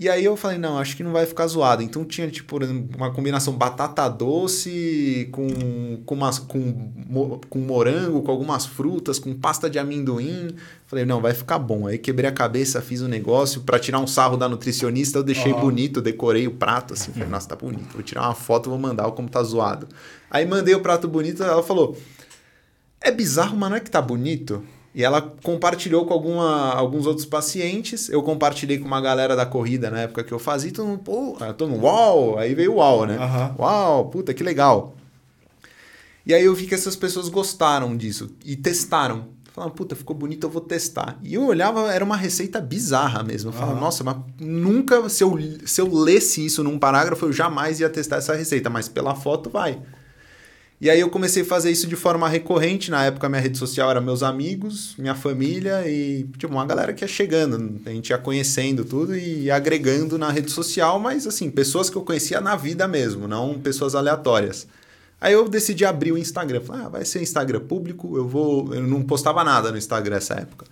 E 0.00 0.08
aí 0.08 0.24
eu 0.24 0.36
falei, 0.36 0.58
não, 0.58 0.76
acho 0.76 0.96
que 0.96 1.04
não 1.04 1.12
vai 1.12 1.24
ficar 1.24 1.46
zoado. 1.46 1.80
Então 1.80 2.04
tinha, 2.04 2.28
tipo, 2.28 2.58
uma 2.96 3.12
combinação 3.12 3.52
batata 3.52 4.08
doce 4.08 5.28
com, 5.30 6.02
com, 6.04 6.16
umas, 6.16 6.40
com, 6.40 6.90
com 7.48 7.58
morango, 7.60 8.20
com 8.20 8.30
algumas 8.32 8.66
frutas, 8.66 9.20
com 9.20 9.32
pasta 9.32 9.70
de 9.70 9.78
amendoim. 9.78 10.56
Falei, 10.86 11.04
não, 11.04 11.20
vai 11.20 11.32
ficar 11.32 11.60
bom. 11.60 11.86
Aí 11.86 11.96
quebrei 11.96 12.28
a 12.28 12.32
cabeça, 12.32 12.82
fiz 12.82 13.00
o 13.00 13.04
um 13.04 13.08
negócio. 13.08 13.60
para 13.60 13.78
tirar 13.78 14.00
um 14.00 14.06
sarro 14.08 14.36
da 14.36 14.48
nutricionista, 14.48 15.20
eu 15.20 15.22
deixei 15.22 15.52
uhum. 15.52 15.60
bonito, 15.60 16.02
decorei 16.02 16.48
o 16.48 16.50
prato, 16.50 16.94
assim. 16.94 17.12
Falei, 17.12 17.28
nossa, 17.28 17.50
tá 17.50 17.54
bonito. 17.54 17.92
Vou 17.92 18.02
tirar 18.02 18.22
uma 18.22 18.34
foto, 18.34 18.70
vou 18.70 18.78
mandar 18.80 19.08
como 19.12 19.28
tá 19.28 19.40
zoado. 19.44 19.86
Aí 20.28 20.44
mandei 20.44 20.74
o 20.74 20.80
prato 20.80 21.06
bonito, 21.06 21.44
ela 21.44 21.62
falou, 21.62 21.96
é 23.04 23.10
bizarro, 23.10 23.56
mas 23.56 23.70
não 23.70 23.76
é 23.76 23.80
que 23.80 23.90
tá 23.90 24.02
bonito? 24.02 24.64
E 24.94 25.02
ela 25.02 25.20
compartilhou 25.42 26.06
com 26.06 26.14
alguma, 26.14 26.72
alguns 26.72 27.04
outros 27.04 27.26
pacientes. 27.26 28.08
Eu 28.08 28.22
compartilhei 28.22 28.78
com 28.78 28.86
uma 28.86 29.00
galera 29.00 29.34
da 29.34 29.44
corrida 29.44 29.90
na 29.90 30.02
época 30.02 30.22
que 30.22 30.32
eu 30.32 30.38
fazia. 30.38 30.72
Todo 30.72 30.86
mundo, 30.86 31.00
pô, 31.00 31.36
todo 31.58 31.70
mundo, 31.70 31.84
uau! 31.84 32.38
Aí 32.38 32.54
veio 32.54 32.72
o 32.72 32.76
uau, 32.76 33.04
né? 33.04 33.18
Uhum. 33.18 33.64
Uau, 33.64 34.04
puta, 34.06 34.32
que 34.32 34.44
legal. 34.44 34.94
E 36.24 36.32
aí 36.32 36.44
eu 36.44 36.54
vi 36.54 36.66
que 36.66 36.74
essas 36.74 36.94
pessoas 36.96 37.28
gostaram 37.28 37.96
disso 37.96 38.30
e 38.44 38.56
testaram. 38.56 39.34
Falaram, 39.52 39.74
puta, 39.74 39.94
ficou 39.94 40.16
bonito, 40.16 40.46
eu 40.46 40.50
vou 40.50 40.60
testar. 40.60 41.18
E 41.22 41.34
eu 41.34 41.44
olhava, 41.44 41.92
era 41.92 42.04
uma 42.04 42.16
receita 42.16 42.60
bizarra 42.60 43.22
mesmo. 43.22 43.50
Eu 43.50 43.52
falava, 43.52 43.74
uhum. 43.74 43.80
nossa, 43.80 44.02
mas 44.02 44.16
nunca, 44.40 45.08
se 45.08 45.22
eu, 45.22 45.36
se 45.66 45.80
eu 45.80 45.92
lesse 45.92 46.44
isso 46.44 46.62
num 46.64 46.78
parágrafo, 46.78 47.26
eu 47.26 47.32
jamais 47.32 47.80
ia 47.80 47.90
testar 47.90 48.16
essa 48.16 48.34
receita. 48.34 48.70
Mas 48.70 48.88
pela 48.88 49.14
foto, 49.14 49.50
vai. 49.50 49.80
E 50.84 50.90
aí 50.90 51.00
eu 51.00 51.08
comecei 51.08 51.42
a 51.42 51.46
fazer 51.46 51.70
isso 51.70 51.86
de 51.86 51.96
forma 51.96 52.28
recorrente. 52.28 52.90
Na 52.90 53.06
época, 53.06 53.26
minha 53.26 53.40
rede 53.40 53.56
social 53.56 53.90
era 53.90 54.02
meus 54.02 54.22
amigos, 54.22 54.94
minha 54.98 55.14
família 55.14 55.88
e 55.88 56.24
tipo, 56.36 56.52
uma 56.52 56.66
galera 56.66 56.92
que 56.92 57.02
ia 57.02 57.08
chegando. 57.08 57.80
A 57.86 57.88
gente 57.88 58.10
ia 58.10 58.18
conhecendo 58.18 58.84
tudo 58.84 59.16
e 59.16 59.50
agregando 59.50 60.18
na 60.18 60.30
rede 60.30 60.50
social, 60.50 61.00
mas 61.00 61.26
assim, 61.26 61.50
pessoas 61.50 61.88
que 61.88 61.96
eu 61.96 62.02
conhecia 62.02 62.38
na 62.38 62.54
vida 62.54 62.86
mesmo, 62.86 63.26
não 63.26 63.58
pessoas 63.58 63.94
aleatórias. 63.94 64.66
Aí 65.18 65.32
eu 65.32 65.48
decidi 65.48 65.86
abrir 65.86 66.12
o 66.12 66.18
Instagram. 66.18 66.60
Falei, 66.60 66.84
ah, 66.84 66.88
vai 66.90 67.04
ser 67.06 67.22
Instagram 67.22 67.60
público, 67.60 68.18
eu 68.18 68.28
vou. 68.28 68.74
Eu 68.74 68.82
não 68.82 69.02
postava 69.02 69.42
nada 69.42 69.72
no 69.72 69.78
Instagram 69.78 70.16
nessa 70.16 70.34
época. 70.34 70.66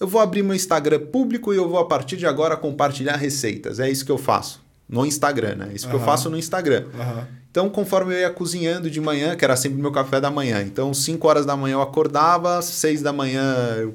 Eu 0.00 0.08
vou 0.08 0.20
abrir 0.20 0.42
meu 0.42 0.56
Instagram 0.56 1.06
público 1.06 1.54
e 1.54 1.56
eu 1.56 1.68
vou, 1.68 1.78
a 1.78 1.86
partir 1.86 2.16
de 2.16 2.26
agora, 2.26 2.56
compartilhar 2.56 3.14
receitas. 3.14 3.78
É 3.78 3.88
isso 3.88 4.04
que 4.04 4.10
eu 4.10 4.18
faço. 4.18 4.60
No 4.88 5.06
Instagram, 5.06 5.54
né? 5.54 5.70
Isso 5.74 5.86
uhum. 5.86 5.90
que 5.90 5.96
eu 5.96 6.00
faço 6.00 6.28
no 6.28 6.36
Instagram. 6.36 6.84
Uhum. 6.94 7.24
Então, 7.50 7.68
conforme 7.68 8.14
eu 8.14 8.18
ia 8.20 8.30
cozinhando 8.30 8.90
de 8.90 9.00
manhã, 9.00 9.36
que 9.36 9.44
era 9.44 9.56
sempre 9.56 9.80
meu 9.80 9.92
café 9.92 10.20
da 10.20 10.30
manhã. 10.30 10.62
Então, 10.62 10.92
5 10.92 11.28
horas 11.28 11.46
da 11.46 11.56
manhã 11.56 11.74
eu 11.74 11.82
acordava, 11.82 12.62
6 12.62 13.02
da 13.02 13.12
manhã 13.12 13.54
eu 13.78 13.94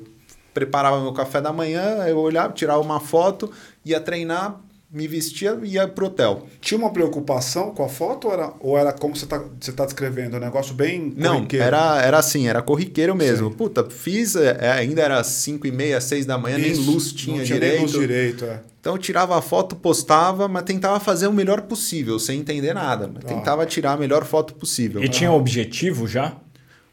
preparava 0.54 1.02
meu 1.02 1.14
café 1.14 1.40
da 1.40 1.54
manhã, 1.54 2.08
eu 2.08 2.18
olhava, 2.18 2.54
tirava 2.54 2.80
uma 2.80 3.00
foto, 3.00 3.52
ia 3.86 4.00
treinar, 4.00 4.60
me 4.90 5.06
vestia 5.08 5.58
e 5.64 5.74
ia 5.74 5.88
pro 5.88 6.06
hotel. 6.06 6.48
Ainda 6.62 6.76
uma 6.78 6.92
preocupação 6.92 7.72
com 7.74 7.84
a 7.84 7.90
foto 7.90 8.28
ou 8.28 8.34
era, 8.34 8.54
ou 8.60 8.78
era 8.78 8.94
como 8.94 9.16
você 9.16 9.26
tá, 9.26 9.44
você 9.60 9.72
tá 9.72 9.86
descrevendo? 9.86 10.38
Um 10.38 10.40
negócio 10.40 10.74
bem 10.74 11.14
Não, 11.16 11.46
era, 11.54 12.02
era 12.02 12.18
assim, 12.18 12.48
era 12.48 12.62
corriqueiro 12.62 13.14
mesmo. 13.14 13.50
Sim. 13.50 13.56
Puta, 13.58 13.84
fiz, 13.90 14.36
é, 14.36 14.72
ainda 14.72 15.02
era 15.02 15.22
5 15.24 15.68
e 15.68 15.72
meia, 15.72 16.00
6 16.00 16.26
da 16.26 16.38
manhã, 16.38 16.58
Isso, 16.58 16.82
nem 16.82 16.94
luz 16.94 17.12
tinha, 17.12 17.44
tinha 17.44 17.46
direito. 17.46 17.74
Nem 17.74 17.82
luz 17.82 17.92
direito, 17.92 18.46
é. 18.46 18.62
Então 18.80 18.94
eu 18.94 18.98
tirava 18.98 19.38
a 19.38 19.42
foto, 19.42 19.76
postava, 19.76 20.48
mas 20.48 20.64
tentava 20.64 20.98
fazer 21.00 21.28
o 21.28 21.34
melhor 21.34 21.64
possível, 21.64 22.18
sem 22.18 22.40
entender 22.40 22.74
nada. 22.74 23.12
Mas 23.14 23.26
ah. 23.26 23.28
Tentava 23.28 23.66
tirar 23.66 23.94
a 23.94 23.98
melhor 23.98 24.24
foto 24.24 24.54
possível. 24.54 25.04
E 25.04 25.10
tinha 25.10 25.32
objetivo 25.32 26.08
já? 26.08 26.38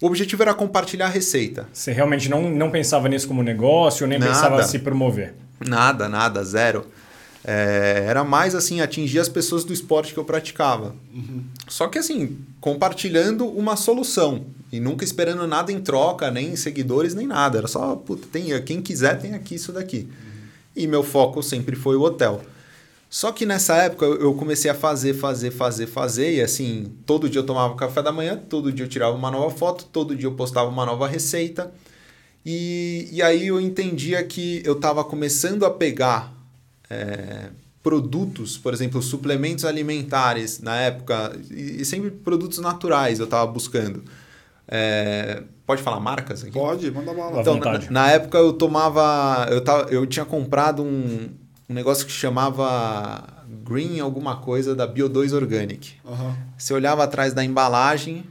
O 0.01 0.07
objetivo 0.07 0.43
era 0.43 0.53
compartilhar 0.53 1.07
a 1.07 1.11
receita. 1.11 1.69
Você 1.73 1.93
realmente 1.93 2.29
não, 2.29 2.51
não 2.51 2.71
pensava 2.71 3.09
nisso 3.09 3.29
como 3.29 3.45
negócio, 3.45 4.05
nem 4.09 4.19
nada. 4.19 4.33
pensava 4.33 4.63
se 4.65 4.81
promover? 4.81 5.35
Nada, 5.65 6.09
nada, 6.09 6.43
zero. 6.45 6.85
É, 7.47 8.07
era 8.09 8.25
mais 8.25 8.55
assim, 8.55 8.81
atingir 8.81 9.19
as 9.19 9.29
pessoas 9.29 9.65
do 9.65 9.73
esporte 9.73 10.15
que 10.15 10.19
eu 10.19 10.25
praticava. 10.25 10.97
Uhum. 11.13 11.45
Só 11.69 11.89
que 11.89 11.99
assim, 11.99 12.39
compartilhando 12.61 13.47
uma 13.47 13.77
solução. 13.77 14.47
E 14.73 14.81
nunca 14.81 15.05
esperando 15.05 15.47
nada 15.47 15.71
em 15.71 15.81
troca, 15.81 16.31
nem 16.31 16.57
seguidores, 16.57 17.15
nem 17.15 17.27
nada. 17.27 17.59
Era 17.59 17.69
só, 17.69 17.95
puta, 17.97 18.27
tem, 18.33 18.61
quem 18.63 18.81
quiser 18.81 19.21
tem 19.21 19.35
aqui 19.35 19.57
isso 19.57 19.73
daqui. 19.73 20.09
Uhum. 20.09 20.49
E 20.75 20.87
meu 20.87 21.03
foco 21.03 21.43
sempre 21.43 21.77
foi 21.77 21.97
o 21.97 22.03
hotel. 22.03 22.41
Só 23.11 23.31
que 23.31 23.47
nessa 23.47 23.77
época 23.77 24.07
eu 24.07 24.35
comecei 24.35 24.69
a 24.69 24.75
fazer, 24.75 25.15
fazer, 25.15 25.51
fazer, 25.53 25.87
fazer. 25.87 26.35
E 26.35 26.41
assim, 26.41 26.93
todo 27.07 27.29
dia 27.29 27.41
eu 27.41 27.47
tomava 27.47 27.77
café 27.77 28.03
da 28.03 28.11
manhã, 28.11 28.37
todo 28.37 28.73
dia 28.73 28.87
eu 28.87 28.89
tirava 28.89 29.15
uma 29.15 29.31
nova 29.31 29.55
foto, 29.55 29.85
todo 29.85 30.17
dia 30.17 30.27
eu 30.27 30.33
postava 30.33 30.69
uma 30.69 30.85
nova 30.85 31.07
receita. 31.07 31.73
E, 32.45 33.09
e 33.13 33.23
aí 33.23 33.47
eu 33.47 33.61
entendia 33.61 34.25
que 34.25 34.63
eu 34.65 34.73
estava 34.73 35.05
começando 35.05 35.65
a 35.65 35.71
pegar 35.71 36.35
é, 36.91 37.51
produtos, 37.83 38.57
por 38.57 38.73
exemplo, 38.73 39.03
suplementos 39.03 39.65
alimentares 39.65 40.61
na 40.61 40.77
época, 40.77 41.39
e, 41.51 41.83
e 41.83 41.85
sempre 41.85 42.11
produtos 42.11 42.59
naturais 42.59 43.19
eu 43.19 43.27
estava 43.27 43.47
buscando. 43.51 44.03
É, 44.67 45.43
pode 45.67 45.83
falar 45.83 46.01
marcas 46.01 46.43
aqui? 46.43 46.53
Pode, 46.53 46.91
manda 46.91 47.13
bala. 47.13 47.41
Então, 47.41 47.57
na, 47.59 47.91
na, 47.91 48.11
época 48.11 48.39
eu 48.39 48.53
tomava. 48.55 49.47
Eu, 49.51 49.61
tava, 49.61 49.91
eu 49.91 50.07
tinha 50.07 50.25
comprado 50.25 50.83
um, 50.83 51.29
um 51.69 51.75
negócio 51.75 52.07
que 52.07 52.13
chamava 52.13 53.23
Green 53.63 54.01
alguma 54.01 54.37
coisa 54.37 54.75
da 54.75 54.89
Bio2 54.89 55.35
Organic. 55.35 55.97
Uhum. 56.05 56.35
Você 56.57 56.73
olhava 56.73 57.05
atrás 57.05 57.35
da 57.35 57.45
embalagem, 57.45 58.25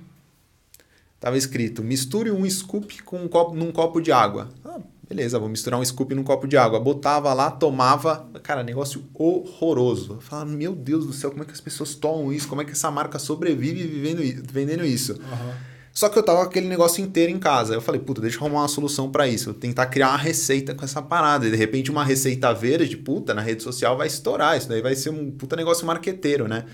tava 1.20 1.38
escrito: 1.38 1.84
misture 1.84 2.32
um 2.32 2.50
scoop 2.50 3.04
com 3.04 3.24
um 3.24 3.28
copo, 3.28 3.54
num 3.56 3.72
copo 3.72 4.02
de 4.02 4.12
água. 4.12 4.50
Ah, 4.66 4.80
Beleza, 5.14 5.38
vou 5.38 5.48
misturar 5.48 5.80
um 5.80 5.86
scoop 5.86 6.16
num 6.16 6.24
copo 6.24 6.48
de 6.48 6.58
água. 6.58 6.80
Botava 6.80 7.32
lá, 7.36 7.52
tomava. 7.52 8.28
Cara, 8.42 8.64
negócio 8.64 9.06
horroroso. 9.14 10.14
Eu 10.14 10.22
falava, 10.22 10.50
meu 10.50 10.74
Deus 10.74 11.06
do 11.06 11.14
céu, 11.14 11.30
como 11.30 11.44
é 11.44 11.46
que 11.46 11.52
as 11.52 11.62
pessoas 11.62 11.94
tomam 11.94 12.34
isso? 12.34 12.48
Como 12.48 12.64
é 12.64 12.66
que 12.66 12.72
essa 12.72 12.90
marca 12.90 13.20
sobrevive 13.20 13.84
vivendo, 13.84 14.44
vendendo 14.52 14.84
isso? 14.84 15.14
Uhum. 15.14 15.54
Só 15.94 16.10
que 16.10 16.18
eu 16.18 16.24
tava 16.24 16.40
com 16.40 16.46
aquele 16.46 16.68
negócio 16.68 17.04
inteiro 17.04 17.32
em 17.32 17.38
casa. 17.38 17.76
Eu 17.76 17.82
falei, 17.82 18.02
puta, 18.02 18.22
deixa 18.22 18.38
eu 18.38 18.42
arrumar 18.42 18.62
uma 18.62 18.68
solução 18.68 19.12
para 19.12 19.28
isso. 19.28 19.52
Eu 19.52 19.54
tentar 19.54 19.86
criar 19.86 20.10
uma 20.10 20.18
receita 20.18 20.74
com 20.74 20.84
essa 20.84 21.00
parada. 21.00 21.46
E 21.46 21.52
de 21.52 21.58
repente, 21.58 21.92
uma 21.92 22.04
receita 22.04 22.52
verde, 22.52 22.98
puta, 22.98 23.36
na 23.36 23.42
rede 23.42 23.62
social 23.62 23.96
vai 23.96 24.08
estourar. 24.08 24.58
Isso 24.58 24.68
daí 24.68 24.82
vai 24.82 24.96
ser 24.96 25.12
um 25.12 25.30
puta 25.30 25.56
negócio 25.56 25.86
marqueteiro, 25.86 26.48
né? 26.48 26.66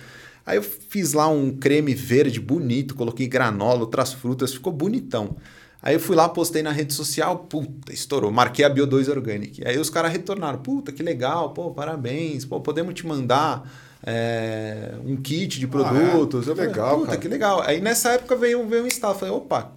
Aí 0.46 0.56
eu 0.56 0.64
fiz 0.64 1.12
lá 1.12 1.28
um 1.28 1.52
creme 1.52 1.94
verde 1.94 2.40
bonito, 2.40 2.96
coloquei 2.96 3.28
granola, 3.28 3.82
outras 3.82 4.14
frutas, 4.14 4.54
ficou 4.54 4.72
bonitão. 4.72 5.36
Aí 5.82 5.96
eu 5.96 6.00
fui 6.00 6.16
lá, 6.16 6.28
postei 6.28 6.62
na 6.62 6.72
rede 6.72 6.94
social, 6.94 7.38
puta, 7.38 7.94
estourou. 7.94 8.32
Marquei 8.32 8.66
a 8.66 8.70
Bio2 8.70 9.10
Organic. 9.10 9.66
Aí 9.66 9.78
os 9.78 9.90
caras 9.90 10.12
retornaram, 10.12 10.60
puta, 10.60 10.92
que 10.92 11.02
legal, 11.02 11.52
pô, 11.52 11.72
parabéns, 11.72 12.44
pô, 12.44 12.60
podemos 12.60 12.94
te 12.94 13.08
mandar 13.08 13.70
é, 14.06 14.94
um 15.06 15.16
kit 15.16 15.60
de 15.60 15.68
produtos. 15.68 16.50
Ah, 16.50 16.52
é? 16.52 16.56
Que 16.56 16.62
legal, 16.62 16.96
puta, 16.96 17.08
cara. 17.08 17.18
que 17.20 17.28
legal. 17.28 17.62
Aí 17.62 17.80
nessa 17.80 18.12
época 18.12 18.36
veio, 18.36 18.68
veio 18.68 18.84
um 18.84 18.88
staff, 18.88 19.20
falei, 19.20 19.34
opa, 19.34 19.72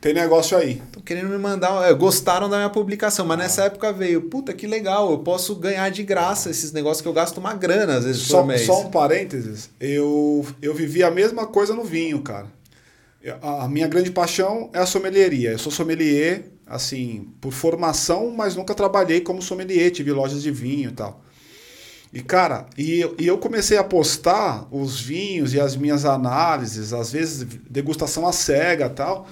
tem 0.00 0.12
negócio 0.12 0.56
aí. 0.56 0.82
Estão 0.84 1.02
querendo 1.02 1.28
me 1.30 1.38
mandar. 1.38 1.88
É, 1.88 1.94
gostaram 1.94 2.48
da 2.48 2.58
minha 2.58 2.70
publicação, 2.70 3.26
mas 3.26 3.38
ah. 3.38 3.42
nessa 3.42 3.64
época 3.64 3.92
veio. 3.92 4.22
Puta 4.22 4.52
que 4.52 4.66
legal, 4.66 5.10
eu 5.10 5.18
posso 5.18 5.54
ganhar 5.56 5.88
de 5.90 6.02
graça 6.02 6.50
esses 6.50 6.70
negócios 6.70 7.00
que 7.00 7.08
eu 7.08 7.12
gasto 7.12 7.38
uma 7.38 7.54
grana 7.54 7.96
às 7.96 8.04
vezes 8.04 8.22
só, 8.22 8.40
por 8.40 8.46
mês. 8.46 8.62
Só 8.62 8.82
um 8.82 8.90
parênteses. 8.90 9.70
Eu, 9.80 10.46
eu 10.60 10.74
vivi 10.74 11.02
a 11.02 11.10
mesma 11.10 11.46
coisa 11.46 11.74
no 11.74 11.82
vinho, 11.82 12.20
cara. 12.20 12.46
A 13.42 13.68
minha 13.68 13.88
grande 13.88 14.10
paixão 14.10 14.70
é 14.72 14.78
a 14.78 14.86
sommelieria. 14.86 15.50
Eu 15.52 15.58
sou 15.58 15.72
sommelier, 15.72 16.44
assim, 16.66 17.28
por 17.40 17.52
formação, 17.52 18.30
mas 18.30 18.54
nunca 18.56 18.74
trabalhei 18.74 19.20
como 19.20 19.42
sommelier, 19.42 19.90
tive 19.90 20.12
lojas 20.12 20.42
de 20.42 20.50
vinho 20.50 20.90
e 20.90 20.92
tal. 20.92 21.22
E, 22.12 22.22
cara, 22.22 22.66
e, 22.78 23.00
e 23.18 23.26
eu 23.26 23.36
comecei 23.38 23.76
a 23.76 23.84
postar 23.84 24.66
os 24.70 25.00
vinhos 25.00 25.52
e 25.54 25.60
as 25.60 25.76
minhas 25.76 26.04
análises, 26.04 26.92
às 26.92 27.12
vezes 27.12 27.44
degustação 27.68 28.26
a 28.26 28.32
cega 28.32 28.88
tal. 28.88 29.26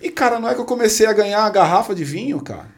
E, 0.00 0.10
cara, 0.10 0.38
não 0.38 0.48
é 0.48 0.54
que 0.54 0.60
eu 0.60 0.64
comecei 0.64 1.06
a 1.06 1.12
ganhar 1.12 1.42
a 1.44 1.50
garrafa 1.50 1.94
de 1.94 2.04
vinho, 2.04 2.40
cara. 2.40 2.77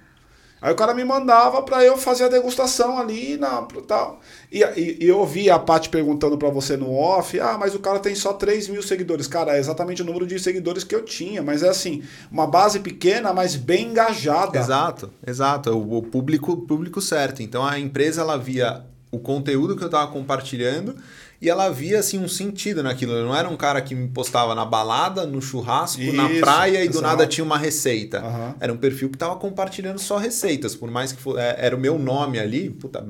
Aí 0.62 0.72
o 0.72 0.76
cara 0.76 0.92
me 0.92 1.04
mandava 1.04 1.62
para 1.62 1.82
eu 1.82 1.96
fazer 1.96 2.24
a 2.24 2.28
degustação 2.28 2.98
ali 2.98 3.38
na 3.38 3.62
tal. 3.86 4.20
E, 4.52 4.62
e, 4.62 5.04
e 5.04 5.08
eu 5.08 5.18
ouvi 5.18 5.48
a 5.48 5.58
Paty 5.58 5.88
perguntando 5.88 6.36
para 6.36 6.50
você 6.50 6.76
no 6.76 6.92
off: 6.92 7.38
ah, 7.40 7.56
mas 7.58 7.74
o 7.74 7.78
cara 7.78 7.98
tem 7.98 8.14
só 8.14 8.34
3 8.34 8.68
mil 8.68 8.82
seguidores. 8.82 9.26
Cara, 9.26 9.56
é 9.56 9.58
exatamente 9.58 10.02
o 10.02 10.04
número 10.04 10.26
de 10.26 10.38
seguidores 10.38 10.84
que 10.84 10.94
eu 10.94 11.02
tinha, 11.02 11.42
mas 11.42 11.62
é 11.62 11.68
assim, 11.68 12.02
uma 12.30 12.46
base 12.46 12.80
pequena, 12.80 13.32
mas 13.32 13.56
bem 13.56 13.86
engajada. 13.86 14.58
Exato, 14.58 15.10
exato. 15.26 15.70
O, 15.70 15.98
o 15.98 16.02
público, 16.02 16.56
público 16.58 17.00
certo. 17.00 17.42
Então 17.42 17.64
a 17.64 17.78
empresa 17.78 18.20
ela 18.20 18.36
via 18.36 18.84
o 19.10 19.18
conteúdo 19.18 19.76
que 19.76 19.82
eu 19.82 19.86
estava 19.86 20.10
compartilhando 20.12 20.94
e 21.40 21.48
ela 21.48 21.70
via 21.70 21.98
assim 21.98 22.18
um 22.18 22.29
sentido 22.29 22.83
naquilo. 22.83 23.12
Eu 23.12 23.24
não 23.24 23.35
era 23.35 23.48
um 23.48 23.57
cara 23.57 23.81
que 23.81 23.94
me 23.94 24.09
postava 24.09 24.55
na 24.55 24.64
balada, 24.64 25.24
no 25.24 25.40
churrasco, 25.40 26.03
Isso, 26.03 26.12
na 26.14 26.29
praia 26.38 26.85
e 26.85 26.88
do 26.88 27.00
nada 27.00 27.26
tinha 27.26 27.44
uma 27.44 27.57
receita. 27.57 28.22
Uhum. 28.22 28.55
Era 28.61 28.72
um 28.72 28.76
perfil 28.76 29.09
que 29.09 29.16
estava 29.16 29.37
compartilhando 29.37 29.98
só 29.98 30.18
receitas, 30.18 30.74
por 30.74 30.90
mais 30.90 31.12
que 31.12 31.22
for, 31.22 31.38
é, 31.38 31.57
era 31.59 31.74
o 31.74 31.81
meu 31.81 31.98
nome 31.98 32.38
ali. 32.38 32.68
Puta, 32.68 33.03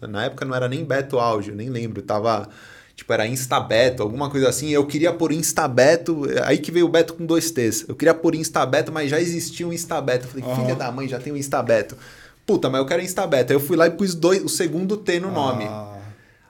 é, 0.00 0.06
na 0.06 0.24
época 0.24 0.46
não 0.46 0.54
era 0.54 0.66
nem 0.66 0.82
Beto 0.82 1.18
Áudio, 1.18 1.54
nem 1.54 1.68
lembro. 1.68 2.00
Tava 2.00 2.48
tipo, 2.96 3.12
era 3.12 3.26
Instabeto, 3.26 4.02
alguma 4.02 4.30
coisa 4.30 4.48
assim. 4.48 4.70
Eu 4.70 4.86
queria 4.86 5.12
pôr 5.12 5.32
Instabeto, 5.32 6.22
aí 6.44 6.56
que 6.56 6.72
veio 6.72 6.86
o 6.86 6.88
Beto 6.88 7.12
com 7.12 7.26
dois 7.26 7.50
T's. 7.50 7.84
Eu 7.86 7.94
queria 7.94 8.14
pôr 8.14 8.34
Instabeto, 8.34 8.90
mas 8.90 9.10
já 9.10 9.20
existia 9.20 9.68
um 9.68 9.72
Instabeto. 9.74 10.24
Eu 10.24 10.30
falei, 10.30 10.46
uhum. 10.46 10.56
filha 10.56 10.74
da 10.74 10.90
mãe, 10.90 11.06
já 11.06 11.18
tem 11.18 11.34
um 11.34 11.36
Instabeto. 11.36 11.98
Puta, 12.46 12.70
mas 12.70 12.80
eu 12.80 12.86
quero 12.86 13.02
Instabeto. 13.02 13.52
Aí 13.52 13.56
eu 13.56 13.60
fui 13.60 13.76
lá 13.76 13.86
e 13.86 13.90
pus 13.90 14.14
dois, 14.14 14.42
o 14.42 14.48
segundo 14.48 14.96
T 14.96 15.20
no 15.20 15.30
nome. 15.30 15.66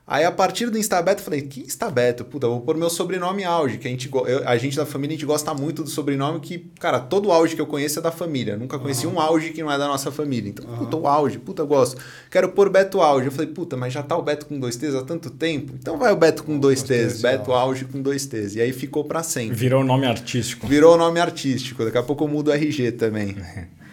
Aí 0.06 0.22
a 0.22 0.30
partir 0.30 0.68
do 0.68 0.76
Instabeto 0.76 1.22
eu 1.22 1.24
falei, 1.24 1.40
que 1.42 1.60
Instabeto? 1.60 2.26
Puta, 2.26 2.46
vou 2.46 2.60
pôr 2.60 2.76
meu 2.76 2.90
sobrenome 2.90 3.42
Auge, 3.42 3.78
que 3.78 3.88
a 3.88 3.90
gente, 3.90 4.10
eu, 4.12 4.46
a 4.46 4.56
gente 4.58 4.76
da 4.76 4.84
família, 4.84 5.14
a 5.14 5.16
gente 5.16 5.26
gosta 5.26 5.54
muito 5.54 5.82
do 5.82 5.88
sobrenome 5.88 6.40
que, 6.40 6.70
cara, 6.78 7.00
todo 7.00 7.32
Auge 7.32 7.54
que 7.54 7.60
eu 7.60 7.66
conheço 7.66 8.00
é 8.00 8.02
da 8.02 8.12
família. 8.12 8.54
Nunca 8.54 8.78
conheci 8.78 9.06
uhum. 9.06 9.14
um 9.14 9.20
Auge 9.20 9.50
que 9.50 9.62
não 9.62 9.72
é 9.72 9.78
da 9.78 9.88
nossa 9.88 10.12
família. 10.12 10.50
Então, 10.50 10.68
uhum. 10.68 10.76
puta, 10.76 10.96
o 10.98 11.06
Auge, 11.06 11.38
puta, 11.38 11.62
eu 11.62 11.66
gosto. 11.66 11.98
Quero 12.30 12.50
pôr 12.50 12.68
Beto 12.68 13.00
Auge. 13.00 13.28
Eu 13.28 13.32
falei, 13.32 13.50
puta, 13.50 13.78
mas 13.78 13.94
já 13.94 14.02
tá 14.02 14.14
o 14.14 14.22
Beto 14.22 14.44
com 14.44 14.60
dois 14.60 14.76
T's 14.76 14.94
há 14.94 15.02
tanto 15.02 15.30
tempo. 15.30 15.72
Então 15.80 15.96
vai 15.96 16.12
o 16.12 16.16
Beto 16.16 16.44
com 16.44 16.58
dois 16.58 16.82
T's, 16.82 17.22
Beto 17.22 17.50
Auge 17.52 17.86
com 17.86 18.02
dois 18.02 18.26
T's. 18.26 18.56
E 18.56 18.60
aí 18.60 18.74
ficou 18.74 19.04
para 19.04 19.22
sempre. 19.22 19.56
Virou 19.56 19.82
nome 19.82 20.06
artístico. 20.06 20.66
Virou 20.66 20.98
nome 20.98 21.18
artístico. 21.18 21.82
Daqui 21.82 21.96
a 21.96 22.02
pouco 22.02 22.24
eu 22.24 22.28
mudo 22.28 22.48
o 22.48 22.52
RG 22.52 22.92
também. 22.92 23.36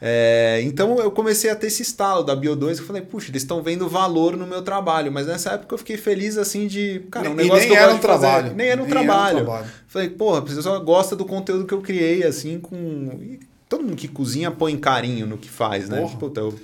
É, 0.00 0.60
então 0.64 0.98
eu 0.98 1.10
comecei 1.10 1.50
a 1.50 1.56
ter 1.56 1.68
esse 1.68 1.82
estalo 1.82 2.22
da 2.22 2.36
Bio2 2.36 2.78
e 2.78 2.82
falei, 2.82 3.02
puxa, 3.02 3.30
eles 3.30 3.42
estão 3.42 3.62
vendo 3.62 3.88
valor 3.88 4.36
no 4.36 4.46
meu 4.46 4.62
trabalho. 4.62 5.10
Mas 5.10 5.26
nessa 5.26 5.52
época 5.52 5.74
eu 5.74 5.78
fiquei 5.78 5.96
feliz 5.96 6.36
assim 6.36 6.66
de. 6.66 7.00
Cara, 7.10 7.30
um 7.30 7.34
negócio 7.34 7.60
nem 7.60 7.68
que 7.68 7.74
eu 7.74 7.82
era 7.82 7.94
um 7.94 7.98
trabalho. 7.98 8.42
Fazer, 8.44 8.56
nem 8.56 8.68
era 8.68 8.80
um 8.80 8.84
nem 8.84 8.92
trabalho. 8.92 9.38
Era 9.38 9.42
um 9.42 9.46
trabalho. 9.46 9.70
Falei, 9.88 10.10
porra, 10.10 10.38
a 10.38 10.42
pessoa 10.42 10.78
gosta 10.78 11.16
do 11.16 11.24
conteúdo 11.24 11.64
que 11.64 11.74
eu 11.74 11.80
criei, 11.80 12.24
assim, 12.24 12.58
com. 12.58 12.76
E 13.22 13.40
todo 13.68 13.82
mundo 13.82 13.96
que 13.96 14.08
cozinha 14.08 14.50
põe 14.50 14.76
carinho 14.76 15.26
no 15.26 15.38
que 15.38 15.48
faz, 15.48 15.88
né? 15.88 16.00
Porra. 16.00 16.16
Puta, 16.18 16.40
eu, 16.40 16.54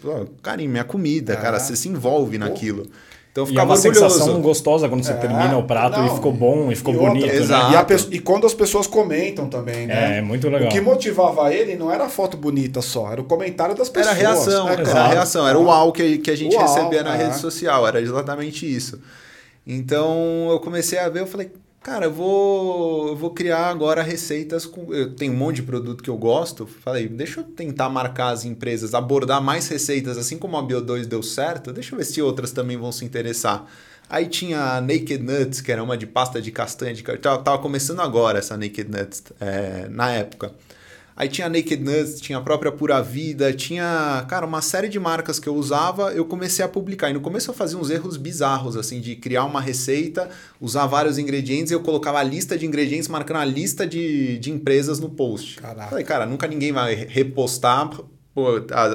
carinho, 0.42 0.71
minha 0.71 0.85
comida, 0.85 1.37
cara, 1.37 1.59
você 1.59 1.75
se 1.75 1.88
envolve 1.88 2.38
porra. 2.38 2.51
naquilo. 2.51 2.87
Então 3.33 3.47
ficava 3.47 3.73
e 3.73 3.73
é 3.73 3.75
uma 3.75 3.75
orgulhoso. 3.75 4.14
sensação 4.14 4.42
gostosa 4.42 4.88
quando 4.90 5.03
você 5.03 5.12
é, 5.12 5.16
termina 5.16 5.57
o 5.57 5.64
prato 5.64 5.99
não, 5.99 6.07
e 6.07 6.11
ficou 6.11 6.33
bom 6.33 6.71
e 6.71 6.77
ficou 6.77 6.92
e 6.92 6.99
bonito. 6.99 7.40
Outra, 7.40 7.71
né? 7.71 7.87
e, 8.11 8.16
e, 8.16 8.18
quando 8.18 8.47
as 8.47 8.53
pessoas 8.53 8.87
comentam 8.87 9.49
também, 9.49 9.87
né? 9.87 10.18
É, 10.18 10.23
muito 10.23 10.51
legal. 10.51 10.68
O 10.68 10.71
que 10.71 10.83
motivava 10.83 11.53
ele 11.53 11.75
não 11.75 11.90
era 11.90 12.05
a 12.05 12.09
foto 12.11 12.37
bonita 12.37 12.83
só, 12.83 13.11
era 13.11 13.23
o 13.23 13.25
comentário 13.25 13.75
das 13.75 13.88
pessoas. 13.88 14.18
Era 14.18 14.29
a 14.29 14.33
reação, 14.35 14.68
é, 14.68 14.73
era 14.75 15.01
a 15.01 15.09
reação, 15.09 15.49
era 15.49 15.59
o 15.59 15.64
uau 15.64 15.92
que, 15.92 16.18
que 16.18 16.31
a 16.31 16.37
gente 16.37 16.55
uau, 16.55 16.62
recebia 16.62 17.03
na 17.03 17.14
é. 17.14 17.25
rede 17.25 17.38
social, 17.38 17.88
era 17.88 18.03
exatamente 18.03 18.71
isso. 18.71 19.01
Então 19.66 20.49
eu 20.51 20.61
comecei 20.61 20.99
a 20.99 21.09
ver, 21.09 21.21
eu 21.21 21.27
falei, 21.27 21.51
Cara, 21.83 22.07
eu 22.07 22.12
vou, 22.12 23.09
eu 23.09 23.16
vou 23.16 23.31
criar 23.31 23.66
agora 23.66 24.03
receitas 24.03 24.64
com. 24.64 24.95
Eu 24.95 25.16
tenho 25.16 25.33
um 25.33 25.37
monte 25.37 25.57
de 25.57 25.62
produto 25.64 26.01
que 26.03 26.09
eu 26.09 26.16
gosto. 26.16 26.64
Falei, 26.64 27.09
deixa 27.09 27.40
eu 27.40 27.45
tentar 27.45 27.88
marcar 27.88 28.29
as 28.29 28.45
empresas, 28.45 28.95
abordar 28.95 29.42
mais 29.42 29.66
receitas, 29.66 30.16
assim 30.16 30.38
como 30.38 30.57
a 30.57 30.62
Bio2 30.62 31.07
deu 31.07 31.25
certo, 31.25 31.73
deixa 31.73 31.95
eu 31.95 31.99
ver 31.99 32.05
se 32.05 32.23
outras 32.23 32.53
também 32.53 32.77
vão 32.77 32.92
se 32.92 33.05
interessar. 33.05 33.66
Aí 34.09 34.27
tinha 34.27 34.77
a 34.77 34.81
Naked 34.81 35.18
Nuts, 35.18 35.61
que 35.61 35.73
era 35.73 35.83
uma 35.83 35.97
de 35.97 36.07
pasta 36.07 36.40
de 36.40 36.53
castanha 36.53 36.95
de 36.95 37.03
cartão. 37.03 37.42
Tava 37.42 37.59
começando 37.59 38.01
agora 38.01 38.38
essa 38.38 38.57
Naked 38.57 38.88
Nuts 38.88 39.23
é, 39.40 39.88
na 39.88 40.12
época. 40.12 40.53
Aí 41.16 41.29
tinha 41.29 41.48
Naked 41.48 41.83
Nuts, 41.83 42.20
tinha 42.20 42.38
a 42.38 42.40
própria 42.40 42.72
Pura 42.72 43.03
Vida, 43.03 43.53
tinha, 43.53 44.25
cara, 44.29 44.46
uma 44.46 44.62
série 44.62 44.88
de 44.88 44.98
marcas 44.98 45.38
que 45.38 45.48
eu 45.48 45.55
usava, 45.55 46.12
eu 46.12 46.25
comecei 46.25 46.64
a 46.64 46.68
publicar. 46.68 47.11
E 47.11 47.12
no 47.12 47.20
começo 47.20 47.51
eu 47.51 47.55
fazia 47.55 47.79
uns 47.79 47.90
erros 47.90 48.16
bizarros, 48.16 48.77
assim, 48.77 49.01
de 49.01 49.14
criar 49.16 49.44
uma 49.44 49.61
receita, 49.61 50.31
usar 50.61 50.87
vários 50.87 51.18
ingredientes, 51.18 51.70
e 51.70 51.75
eu 51.75 51.81
colocava 51.81 52.18
a 52.18 52.22
lista 52.22 52.57
de 52.57 52.66
ingredientes 52.66 53.09
marcando 53.09 53.38
a 53.38 53.44
lista 53.44 53.87
de, 53.87 54.38
de 54.38 54.51
empresas 54.51 54.98
no 54.98 55.11
post. 55.11 55.57
Caraca. 55.61 55.90
Falei, 55.90 56.05
cara, 56.05 56.25
nunca 56.25 56.46
ninguém 56.46 56.72
vai 56.72 56.94
repostar. 56.94 57.90
Pô, 58.35 58.46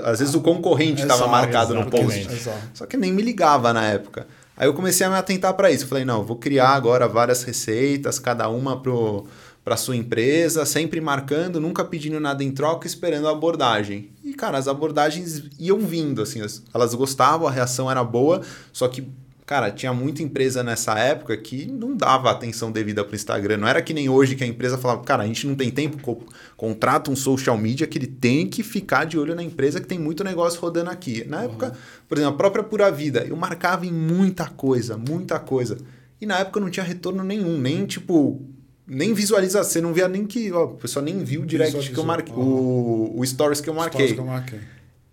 às 0.03 0.19
vezes 0.19 0.33
o 0.33 0.41
concorrente 0.41 1.03
estava 1.03 1.27
marcado 1.27 1.75
no 1.75 1.87
post. 1.89 2.27
Exato. 2.27 2.57
Só 2.73 2.85
que 2.87 2.97
nem 2.97 3.11
me 3.11 3.21
ligava 3.21 3.71
na 3.71 3.85
época. 3.85 4.25
Aí 4.57 4.67
eu 4.67 4.73
comecei 4.73 5.05
a 5.05 5.09
me 5.11 5.15
atentar 5.15 5.53
para 5.53 5.69
isso. 5.69 5.85
Falei, 5.85 6.03
não, 6.03 6.23
vou 6.23 6.35
criar 6.35 6.69
agora 6.69 7.07
várias 7.07 7.43
receitas, 7.43 8.17
cada 8.17 8.49
uma 8.49 8.81
pro 8.81 9.27
para 9.67 9.75
sua 9.75 9.97
empresa, 9.97 10.65
sempre 10.65 11.01
marcando, 11.01 11.59
nunca 11.59 11.83
pedindo 11.83 12.21
nada 12.21 12.41
em 12.41 12.51
troca, 12.51 12.87
esperando 12.87 13.27
a 13.27 13.31
abordagem. 13.31 14.11
E, 14.23 14.33
cara, 14.33 14.57
as 14.57 14.65
abordagens 14.65 15.43
iam 15.59 15.79
vindo, 15.79 16.21
assim, 16.21 16.39
elas 16.73 16.93
gostavam, 16.93 17.45
a 17.45 17.51
reação 17.51 17.91
era 17.91 18.01
boa, 18.01 18.41
só 18.71 18.87
que 18.87 19.05
Cara, 19.45 19.71
tinha 19.71 19.93
muita 19.93 20.21
empresa 20.21 20.61
nessa 20.61 20.99
época 20.99 21.37
que 21.37 21.65
não 21.67 21.95
dava 21.95 22.29
atenção 22.29 22.69
devida 22.69 23.01
para 23.01 23.13
o 23.13 23.15
Instagram. 23.15 23.55
Não 23.55 23.67
era 23.67 23.81
que 23.81 23.93
nem 23.93 24.09
hoje 24.09 24.35
que 24.35 24.43
a 24.43 24.47
empresa 24.47 24.77
falava, 24.77 25.03
cara, 25.03 25.23
a 25.23 25.25
gente 25.25 25.47
não 25.47 25.55
tem 25.55 25.71
tempo, 25.71 25.97
co 26.01 26.21
contrata 26.57 27.09
um 27.09 27.15
social 27.15 27.57
media 27.57 27.87
que 27.87 27.97
ele 27.97 28.07
tem 28.07 28.45
que 28.45 28.61
ficar 28.61 29.05
de 29.05 29.17
olho 29.17 29.33
na 29.33 29.41
empresa 29.41 29.79
que 29.79 29.87
tem 29.87 29.97
muito 29.97 30.21
negócio 30.21 30.59
rodando 30.59 30.89
aqui. 30.89 31.23
Na 31.25 31.37
uhum. 31.37 31.43
época, 31.45 31.73
por 32.09 32.17
exemplo, 32.17 32.33
a 32.33 32.37
própria 32.37 32.61
Pura 32.61 32.91
Vida, 32.91 33.25
eu 33.25 33.37
marcava 33.37 33.85
em 33.85 33.91
muita 33.91 34.49
coisa, 34.49 34.97
muita 34.97 35.39
coisa. 35.39 35.77
E 36.19 36.25
na 36.25 36.39
época 36.39 36.59
não 36.59 36.69
tinha 36.69 36.85
retorno 36.85 37.23
nenhum, 37.23 37.57
nem 37.57 37.85
tipo 37.85 38.45
nem 38.87 39.13
visualização, 39.13 39.69
você 39.69 39.81
não 39.81 39.93
via 39.93 40.07
nem 40.07 40.25
que. 40.25 40.51
Ó, 40.51 40.63
o 40.63 40.75
pessoal 40.75 41.03
nem 41.03 41.21
viu 41.23 41.41
o 41.41 41.45
direct 41.45 41.91
que 41.91 41.99
eu 41.99 42.05
marquei. 42.05 42.33
O, 42.33 43.13
o 43.17 43.25
stories 43.25 43.59
que 43.59 43.69
eu 43.69 43.73
marquei. 43.73 44.13
Que 44.13 44.19
eu 44.19 44.25
marquei. 44.25 44.59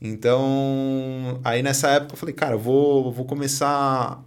Então, 0.00 1.40
aí 1.42 1.62
nessa 1.62 1.88
época 1.88 2.12
eu 2.12 2.18
falei, 2.18 2.34
cara, 2.34 2.54
eu 2.54 2.58
vou, 2.58 3.10
vou 3.10 3.24
começar 3.24 4.22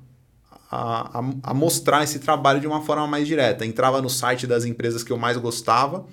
a, 0.72 1.20
a, 1.20 1.24
a, 1.44 1.54
mostrar 1.54 2.04
esse 2.04 2.20
trabalho 2.20 2.60
de 2.60 2.68
uma 2.68 2.82
forma 2.82 3.08
mais 3.08 3.28
direta. 3.28 3.66
Entrava 3.66 4.02
no 4.02 4.10
site 4.10 4.48
das 4.48 4.66
empresas 4.66 5.04
que 5.04 5.12
eu 5.12 5.18
mais 5.18 5.38
gostava 5.38 6.06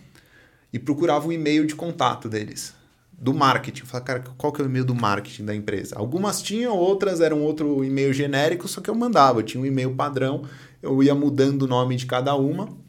e 0.72 0.78
procurava 0.78 1.26
o 1.26 1.32
e-mail 1.32 1.66
de 1.66 1.74
contato 1.74 2.28
deles, 2.28 2.74
do 3.10 3.32
marketing. 3.32 3.86
Falei, 3.86 4.04
cara, 4.04 4.24
qual 4.36 4.52
que 4.52 4.60
é 4.60 4.64
o 4.64 4.68
e-mail 4.68 4.84
do 4.84 4.94
marketing 4.94 5.46
da 5.46 5.54
empresa? 5.54 5.96
Algumas 5.98 6.42
tinham, 6.42 6.76
outras 6.76 7.22
eram 7.22 7.40
outro 7.40 7.82
e-mail 7.82 8.12
genérico, 8.12 8.68
só 8.68 8.82
que 8.82 8.90
eu 8.90 8.94
mandava. 8.94 9.40
Eu 9.40 9.44
tinha 9.44 9.62
um 9.62 9.66
e-mail 9.66 9.94
padrão, 9.94 10.44
eu 10.82 11.02
ia 11.02 11.14
mudando 11.14 11.62
o 11.62 11.66
nome 11.66 11.96
de 11.96 12.04
cada 12.04 12.34
uma 12.36 12.83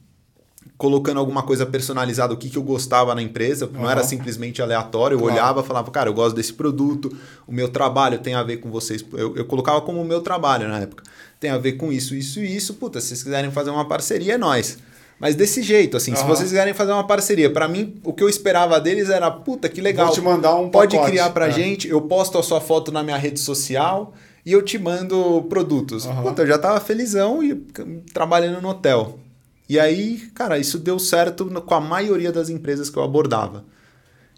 colocando 0.77 1.19
alguma 1.19 1.43
coisa 1.43 1.65
personalizada, 1.65 2.33
o 2.33 2.37
que, 2.37 2.49
que 2.49 2.57
eu 2.57 2.63
gostava 2.63 3.15
na 3.15 3.21
empresa, 3.21 3.69
não 3.71 3.89
era 3.89 4.03
simplesmente 4.03 4.61
aleatório, 4.61 5.15
eu 5.15 5.19
claro. 5.19 5.33
olhava 5.33 5.63
falava, 5.63 5.89
cara, 5.89 6.09
eu 6.09 6.13
gosto 6.13 6.35
desse 6.35 6.53
produto, 6.53 7.15
o 7.47 7.51
meu 7.51 7.69
trabalho 7.69 8.19
tem 8.19 8.35
a 8.35 8.43
ver 8.43 8.57
com 8.57 8.69
vocês. 8.69 9.03
Eu, 9.13 9.35
eu 9.35 9.45
colocava 9.45 9.81
como 9.81 10.01
o 10.01 10.05
meu 10.05 10.21
trabalho 10.21 10.67
na 10.67 10.79
época. 10.79 11.03
Tem 11.39 11.49
a 11.49 11.57
ver 11.57 11.73
com 11.73 11.91
isso, 11.91 12.13
isso 12.15 12.39
e 12.39 12.55
isso. 12.55 12.73
Puta, 12.73 12.99
se 12.99 13.07
vocês 13.07 13.23
quiserem 13.23 13.51
fazer 13.51 13.69
uma 13.69 13.87
parceria, 13.87 14.33
é 14.33 14.37
nós. 14.37 14.77
Mas 15.19 15.33
desse 15.33 15.61
jeito, 15.61 15.95
assim, 15.95 16.11
uhum. 16.11 16.17
se 16.17 16.23
vocês 16.25 16.49
quiserem 16.49 16.73
fazer 16.73 16.91
uma 16.91 17.07
parceria, 17.07 17.49
para 17.49 17.67
mim, 17.67 17.95
o 18.03 18.11
que 18.11 18.21
eu 18.21 18.27
esperava 18.27 18.79
deles 18.81 19.09
era, 19.09 19.31
puta, 19.31 19.69
que 19.69 19.79
legal. 19.79 20.07
Vou 20.07 20.15
te 20.15 20.21
mandar 20.21 20.55
um 20.55 20.69
Pode 20.69 20.95
pacote. 20.95 21.11
criar 21.11 21.29
pra 21.29 21.47
é. 21.47 21.51
gente, 21.51 21.87
eu 21.87 22.01
posto 22.01 22.37
a 22.37 22.43
sua 22.43 22.59
foto 22.59 22.91
na 22.91 23.01
minha 23.01 23.15
rede 23.15 23.39
social 23.39 24.13
e 24.45 24.51
eu 24.51 24.61
te 24.61 24.77
mando 24.77 25.43
produtos. 25.43 26.05
Uhum. 26.05 26.23
Puta, 26.23 26.41
eu 26.41 26.47
já 26.47 26.57
tava 26.57 26.81
felizão 26.81 27.41
e 27.41 27.55
trabalhando 28.13 28.61
no 28.61 28.69
hotel. 28.69 29.17
E 29.67 29.79
aí, 29.79 30.29
cara, 30.33 30.59
isso 30.59 30.77
deu 30.77 30.99
certo 30.99 31.45
com 31.45 31.73
a 31.73 31.81
maioria 31.81 32.31
das 32.31 32.49
empresas 32.49 32.89
que 32.89 32.97
eu 32.97 33.03
abordava. 33.03 33.65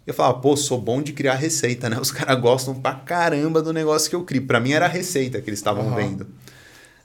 Eu 0.06 0.14
falava, 0.14 0.38
pô, 0.38 0.56
sou 0.56 0.80
bom 0.80 1.02
de 1.02 1.12
criar 1.12 1.34
receita, 1.34 1.90
né? 1.90 1.98
Os 2.00 2.10
caras 2.10 2.40
gostam 2.40 2.74
pra 2.74 2.94
caramba 2.94 3.60
do 3.60 3.72
negócio 3.72 4.08
que 4.08 4.16
eu 4.16 4.24
crio. 4.24 4.46
Pra 4.46 4.58
mim 4.58 4.72
era 4.72 4.86
a 4.86 4.88
receita 4.88 5.40
que 5.40 5.50
eles 5.50 5.58
estavam 5.58 5.88
uhum. 5.88 5.94
vendo. 5.94 6.26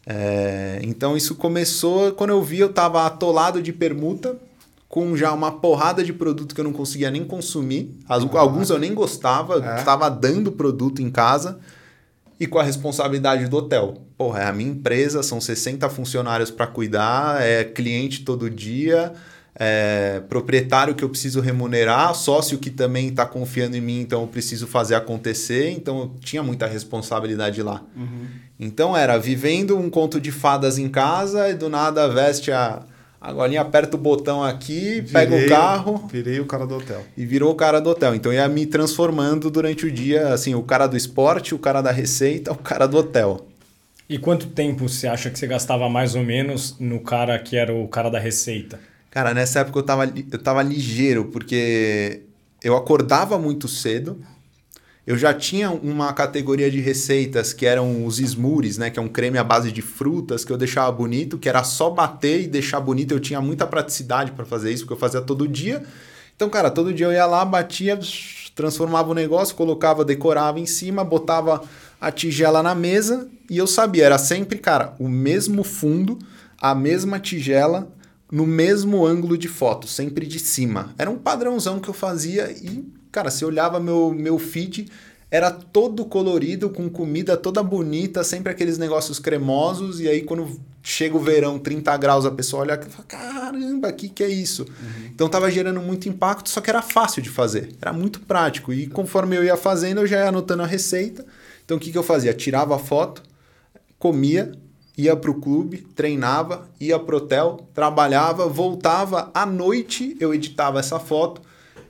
É, 0.06 0.80
então 0.84 1.16
isso 1.16 1.36
começou 1.36 2.12
quando 2.14 2.32
eu 2.32 2.42
vi, 2.42 2.60
eu 2.60 2.72
tava 2.72 3.06
atolado 3.06 3.62
de 3.62 3.72
permuta, 3.72 4.38
com 4.88 5.16
já 5.16 5.34
uma 5.34 5.52
porrada 5.52 6.04
de 6.04 6.14
produto 6.14 6.54
que 6.54 6.62
eu 6.62 6.66
não 6.66 6.74
conseguia 6.74 7.10
nem 7.10 7.26
consumir. 7.26 7.98
Alguns 8.08 8.70
eu 8.70 8.78
nem 8.78 8.94
gostava, 8.94 9.58
estava 9.78 10.08
é. 10.08 10.10
dando 10.10 10.52
produto 10.52 11.02
em 11.02 11.10
casa 11.10 11.60
e 12.40 12.48
com 12.48 12.60
a 12.60 12.64
responsabilidade 12.64 13.48
do 13.48 13.58
hotel. 13.58 14.02
Porra, 14.18 14.42
é 14.42 14.46
a 14.46 14.54
minha 14.54 14.72
empresa, 14.72 15.24
são 15.24 15.40
60 15.40 15.90
funcionários 15.90 16.52
para 16.52 16.68
cuidar, 16.68 17.42
é 17.42 17.64
cliente 17.64 18.24
todo 18.24 18.50
dia, 18.50 19.14
é 19.56 20.22
proprietário 20.28 20.96
que 20.96 21.04
eu 21.04 21.10
preciso 21.10 21.40
remunerar, 21.40 22.14
sócio 22.16 22.58
que 22.58 22.70
também 22.70 23.10
está 23.10 23.26
confiando 23.26 23.78
em 23.78 23.82
mim, 23.82 24.02
então 24.02 24.22
eu 24.22 24.28
preciso 24.28 24.66
fazer 24.66 24.96
acontecer. 24.96 25.70
Então 25.70 26.00
eu 26.00 26.12
tinha 26.20 26.42
muita 26.42 26.66
responsabilidade 26.66 27.62
lá. 27.62 27.84
Uhum. 27.96 28.26
Então 28.60 28.96
era 28.98 29.18
vivendo 29.18 29.78
um 29.78 29.90
conto 29.90 30.20
de 30.20 30.32
fadas 30.32 30.78
em 30.78 30.90
casa 30.90 31.50
e 31.50 31.54
do 31.54 31.70
nada 31.70 32.08
veste 32.08 32.52
a 32.52 32.84
Agora 33.24 33.62
aperta 33.62 33.96
o 33.96 34.00
botão 34.00 34.44
aqui, 34.44 35.00
virei, 35.00 35.12
pega 35.14 35.36
o 35.38 35.48
carro. 35.48 36.08
Virei 36.12 36.42
o 36.42 36.46
cara 36.46 36.68
do 36.68 36.76
hotel. 36.76 37.06
E 37.16 37.26
virou 37.26 37.54
o 37.54 37.56
cara 37.56 37.80
do 37.80 37.90
hotel. 37.90 38.14
Então 38.14 38.34
ia 38.34 38.46
me 38.50 38.66
transformando 38.66 39.50
durante 39.50 39.86
o 39.86 39.92
dia, 39.92 40.34
assim, 40.34 40.54
o 40.54 40.62
cara 40.62 40.88
do 40.88 40.98
esporte, 40.98 41.56
o 41.56 41.58
cara 41.58 41.82
da 41.82 41.90
receita, 41.90 42.52
o 42.52 42.58
cara 42.58 42.86
do 42.86 42.98
hotel. 42.98 43.48
E 44.10 44.18
quanto 44.18 44.48
tempo 44.48 44.90
você 44.90 45.08
acha 45.08 45.30
que 45.30 45.40
você 45.40 45.48
gastava 45.48 45.88
mais 45.88 46.16
ou 46.16 46.22
menos 46.22 46.76
no 46.78 47.00
cara 47.00 47.40
que 47.40 47.56
era 47.56 47.74
o 47.74 47.88
cara 47.88 48.10
da 48.10 48.20
receita? 48.20 48.78
Cara, 49.10 49.34
nessa 49.34 49.62
época 49.62 49.80
eu 49.80 49.84
tava, 49.84 50.06
eu 50.06 50.40
tava 50.40 50.62
ligeiro, 50.62 51.26
porque 51.26 52.24
eu 52.62 52.76
acordava 52.76 53.40
muito 53.40 53.70
cedo 53.70 54.20
eu 55.06 55.18
já 55.18 55.34
tinha 55.34 55.70
uma 55.70 56.14
categoria 56.14 56.72
de 56.72 56.80
receitas 56.80 57.52
que 57.52 57.66
eram 57.66 58.06
os 58.06 58.20
smooths, 58.20 58.78
né? 58.78 58.90
Que 58.90 59.00
é 59.00 59.02
um 59.02 59.10
creme 59.10 59.38
à 59.38 59.44
base 59.44 59.72
de 59.72 59.82
frutas 59.82 60.46
que 60.46 60.52
eu 60.52 60.58
deixava 60.58 60.92
bonito, 60.92 61.38
que 61.38 61.50
era 61.50 61.64
só 61.64 61.90
bater 61.90 62.42
e 62.42 62.48
deixar 62.48 62.80
bonito. 62.80 63.14
Eu 63.14 63.20
tinha 63.20 63.42
muita 63.42 63.68
praticidade 63.68 64.32
para 64.32 64.46
fazer 64.46 64.72
isso, 64.72 64.84
porque 64.84 64.94
eu 64.94 65.00
fazia 65.00 65.22
todo 65.22 65.48
dia. 65.48 65.84
Então, 66.36 66.50
cara, 66.50 66.72
todo 66.72 66.94
dia 66.94 67.06
eu 67.06 67.12
ia 67.12 67.26
lá, 67.26 67.44
batia, 67.44 68.00
transformava 68.56 69.12
o 69.12 69.14
negócio, 69.14 69.56
colocava, 69.56 70.06
decorava 70.06 70.60
em 70.60 70.66
cima, 70.66 71.04
botava 71.04 71.62
a 72.00 72.12
tigela 72.12 72.64
na 72.64 72.74
mesa 72.74 73.30
e 73.50 73.58
eu 73.58 73.68
sabia, 73.68 74.06
era 74.06 74.18
sempre, 74.18 74.58
cara, 74.60 74.94
o 75.00 75.08
mesmo 75.08 75.64
fundo, 75.64 76.18
a 76.60 76.74
mesma 76.74 77.20
tigela, 77.20 77.88
no 78.32 78.48
mesmo 78.48 79.06
ângulo 79.06 79.38
de 79.38 79.48
foto, 79.48 79.88
sempre 79.88 80.26
de 80.26 80.40
cima. 80.40 80.94
Era 80.98 81.10
um 81.10 81.18
padrãozão 81.18 81.80
que 81.80 81.90
eu 81.90 81.94
fazia 81.94 82.52
e 82.52 82.84
Cara, 83.14 83.30
você 83.30 83.46
olhava 83.46 83.80
meu, 83.80 84.12
meu 84.12 84.40
feed, 84.40 84.90
era 85.30 85.52
todo 85.52 86.04
colorido, 86.04 86.68
com 86.68 86.90
comida 86.90 87.38
toda 87.38 87.62
bonita, 87.62 88.24
sempre 88.24 88.52
aqueles 88.52 88.80
negócios 88.80 89.20
cremosos, 89.20 90.00
e 90.00 90.10
aí 90.10 90.24
quando 90.24 90.60
chega 90.82 91.16
o 91.16 91.20
verão, 91.20 91.60
30 91.60 91.96
graus, 91.98 92.26
a 92.26 92.32
pessoa 92.32 92.64
olha 92.64 92.74
e 92.74 92.90
fala, 92.90 93.06
caramba, 93.08 93.90
o 93.90 93.94
que, 93.94 94.10
que 94.10 94.24
é 94.24 94.30
isso? 94.30 94.64
Uhum. 94.64 95.10
Então 95.14 95.30
tava 95.30 95.52
gerando 95.52 95.80
muito 95.80 96.10
impacto, 96.10 96.50
só 96.50 96.60
que 96.60 96.72
era 96.72 96.82
fácil 96.82 97.22
de 97.22 97.30
fazer, 97.30 97.76
era 97.80 97.94
muito 97.94 98.20
prático. 98.22 98.74
E 98.74 98.88
conforme 98.88 99.38
eu 99.38 99.44
ia 99.44 99.56
fazendo, 99.56 100.02
eu 100.02 100.08
já 100.08 100.18
ia 100.18 100.30
anotando 100.30 100.64
a 100.64 100.68
receita. 100.68 101.24
Então 101.64 101.78
o 101.78 101.80
que, 101.80 101.92
que 101.92 101.98
eu 101.98 102.04
fazia? 102.04 102.34
Tirava 102.34 102.76
a 102.76 102.80
foto, 102.80 103.22
comia, 104.00 104.52
ia 104.98 105.16
para 105.16 105.30
o 105.30 105.40
clube, 105.40 105.86
treinava, 105.96 106.68
ia 106.80 106.98
pro 106.98 107.18
hotel, 107.18 107.70
trabalhava, 107.76 108.48
voltava, 108.48 109.30
à 109.36 109.46
noite 109.46 110.18
eu 110.20 110.34
editava 110.34 110.80
essa 110.80 111.00
foto, 111.00 111.44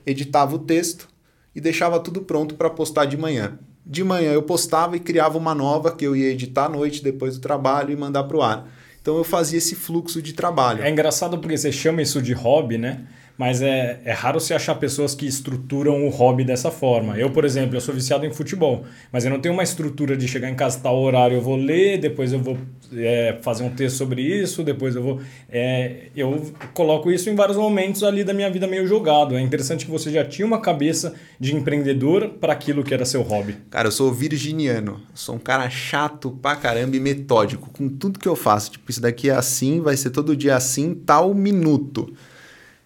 editava 0.06 0.54
o 0.54 0.58
texto, 0.58 1.13
e 1.54 1.60
deixava 1.60 2.00
tudo 2.00 2.22
pronto 2.22 2.54
para 2.54 2.70
postar 2.70 3.04
de 3.04 3.16
manhã. 3.16 3.58
De 3.86 4.02
manhã 4.02 4.32
eu 4.32 4.42
postava 4.42 4.96
e 4.96 5.00
criava 5.00 5.36
uma 5.36 5.54
nova 5.54 5.94
que 5.94 6.06
eu 6.06 6.16
ia 6.16 6.30
editar 6.30 6.66
à 6.66 6.68
noite 6.68 7.02
depois 7.02 7.34
do 7.34 7.40
trabalho 7.40 7.92
e 7.92 7.96
mandar 7.96 8.24
para 8.24 8.36
o 8.36 8.42
ar. 8.42 8.68
Então 9.00 9.16
eu 9.18 9.24
fazia 9.24 9.58
esse 9.58 9.74
fluxo 9.74 10.22
de 10.22 10.32
trabalho. 10.32 10.82
É 10.82 10.90
engraçado 10.90 11.38
porque 11.38 11.56
você 11.56 11.70
chama 11.70 12.00
isso 12.00 12.22
de 12.22 12.32
hobby, 12.32 12.78
né? 12.78 13.04
Mas 13.36 13.60
é, 13.60 14.00
é 14.04 14.12
raro 14.12 14.38
se 14.38 14.54
achar 14.54 14.74
pessoas 14.76 15.14
que 15.14 15.26
estruturam 15.26 16.06
o 16.06 16.08
hobby 16.08 16.44
dessa 16.44 16.70
forma. 16.70 17.18
Eu, 17.18 17.30
por 17.30 17.44
exemplo, 17.44 17.76
eu 17.76 17.80
sou 17.80 17.94
viciado 17.94 18.24
em 18.24 18.32
futebol, 18.32 18.84
mas 19.12 19.24
eu 19.24 19.30
não 19.30 19.40
tenho 19.40 19.52
uma 19.52 19.62
estrutura 19.62 20.16
de 20.16 20.28
chegar 20.28 20.48
em 20.48 20.54
casa 20.54 20.78
tal 20.80 21.00
horário, 21.00 21.36
eu 21.36 21.40
vou 21.40 21.56
ler, 21.56 21.98
depois 21.98 22.32
eu 22.32 22.38
vou 22.38 22.56
é, 22.94 23.36
fazer 23.42 23.64
um 23.64 23.70
texto 23.70 23.96
sobre 23.96 24.22
isso, 24.22 24.62
depois 24.62 24.94
eu 24.94 25.02
vou... 25.02 25.20
É, 25.50 26.08
eu 26.16 26.52
coloco 26.72 27.10
isso 27.10 27.28
em 27.28 27.34
vários 27.34 27.56
momentos 27.56 28.04
ali 28.04 28.22
da 28.22 28.32
minha 28.32 28.50
vida 28.50 28.66
meio 28.66 28.86
jogado. 28.86 29.36
É 29.36 29.40
interessante 29.40 29.84
que 29.84 29.90
você 29.90 30.10
já 30.10 30.24
tinha 30.24 30.46
uma 30.46 30.60
cabeça 30.60 31.14
de 31.40 31.54
empreendedor 31.56 32.28
para 32.40 32.52
aquilo 32.52 32.84
que 32.84 32.94
era 32.94 33.04
seu 33.04 33.22
hobby. 33.22 33.56
Cara, 33.68 33.88
eu 33.88 33.92
sou 33.92 34.12
virginiano, 34.12 35.00
sou 35.12 35.34
um 35.34 35.38
cara 35.38 35.68
chato 35.68 36.30
pra 36.30 36.54
caramba 36.54 36.96
e 36.96 37.00
metódico 37.00 37.70
com 37.70 37.88
tudo 37.88 38.18
que 38.18 38.28
eu 38.28 38.36
faço. 38.36 38.70
Tipo, 38.70 38.90
isso 38.90 39.00
daqui 39.00 39.28
é 39.28 39.34
assim, 39.34 39.80
vai 39.80 39.96
ser 39.96 40.10
todo 40.10 40.36
dia 40.36 40.54
assim, 40.54 40.94
tal 40.94 41.34
minuto. 41.34 42.14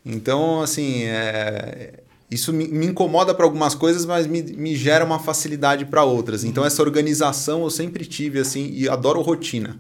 Então, 0.09 0.63
assim, 0.63 1.03
é, 1.05 2.01
isso 2.31 2.53
me, 2.53 2.67
me 2.67 2.87
incomoda 2.87 3.35
para 3.35 3.45
algumas 3.45 3.75
coisas, 3.75 4.07
mas 4.07 4.27
me, 4.27 4.43
me 4.43 4.75
gera 4.75 5.05
uma 5.05 5.19
facilidade 5.19 5.85
para 5.85 6.03
outras. 6.03 6.45
Então, 6.45 6.65
essa 6.65 6.83
organização 6.83 7.63
eu 7.63 7.71
sempre 7.71 8.07
tive, 8.07 8.39
assim, 8.41 8.71
e 8.73 8.89
adoro 8.89 9.21
rotina. 9.21 9.79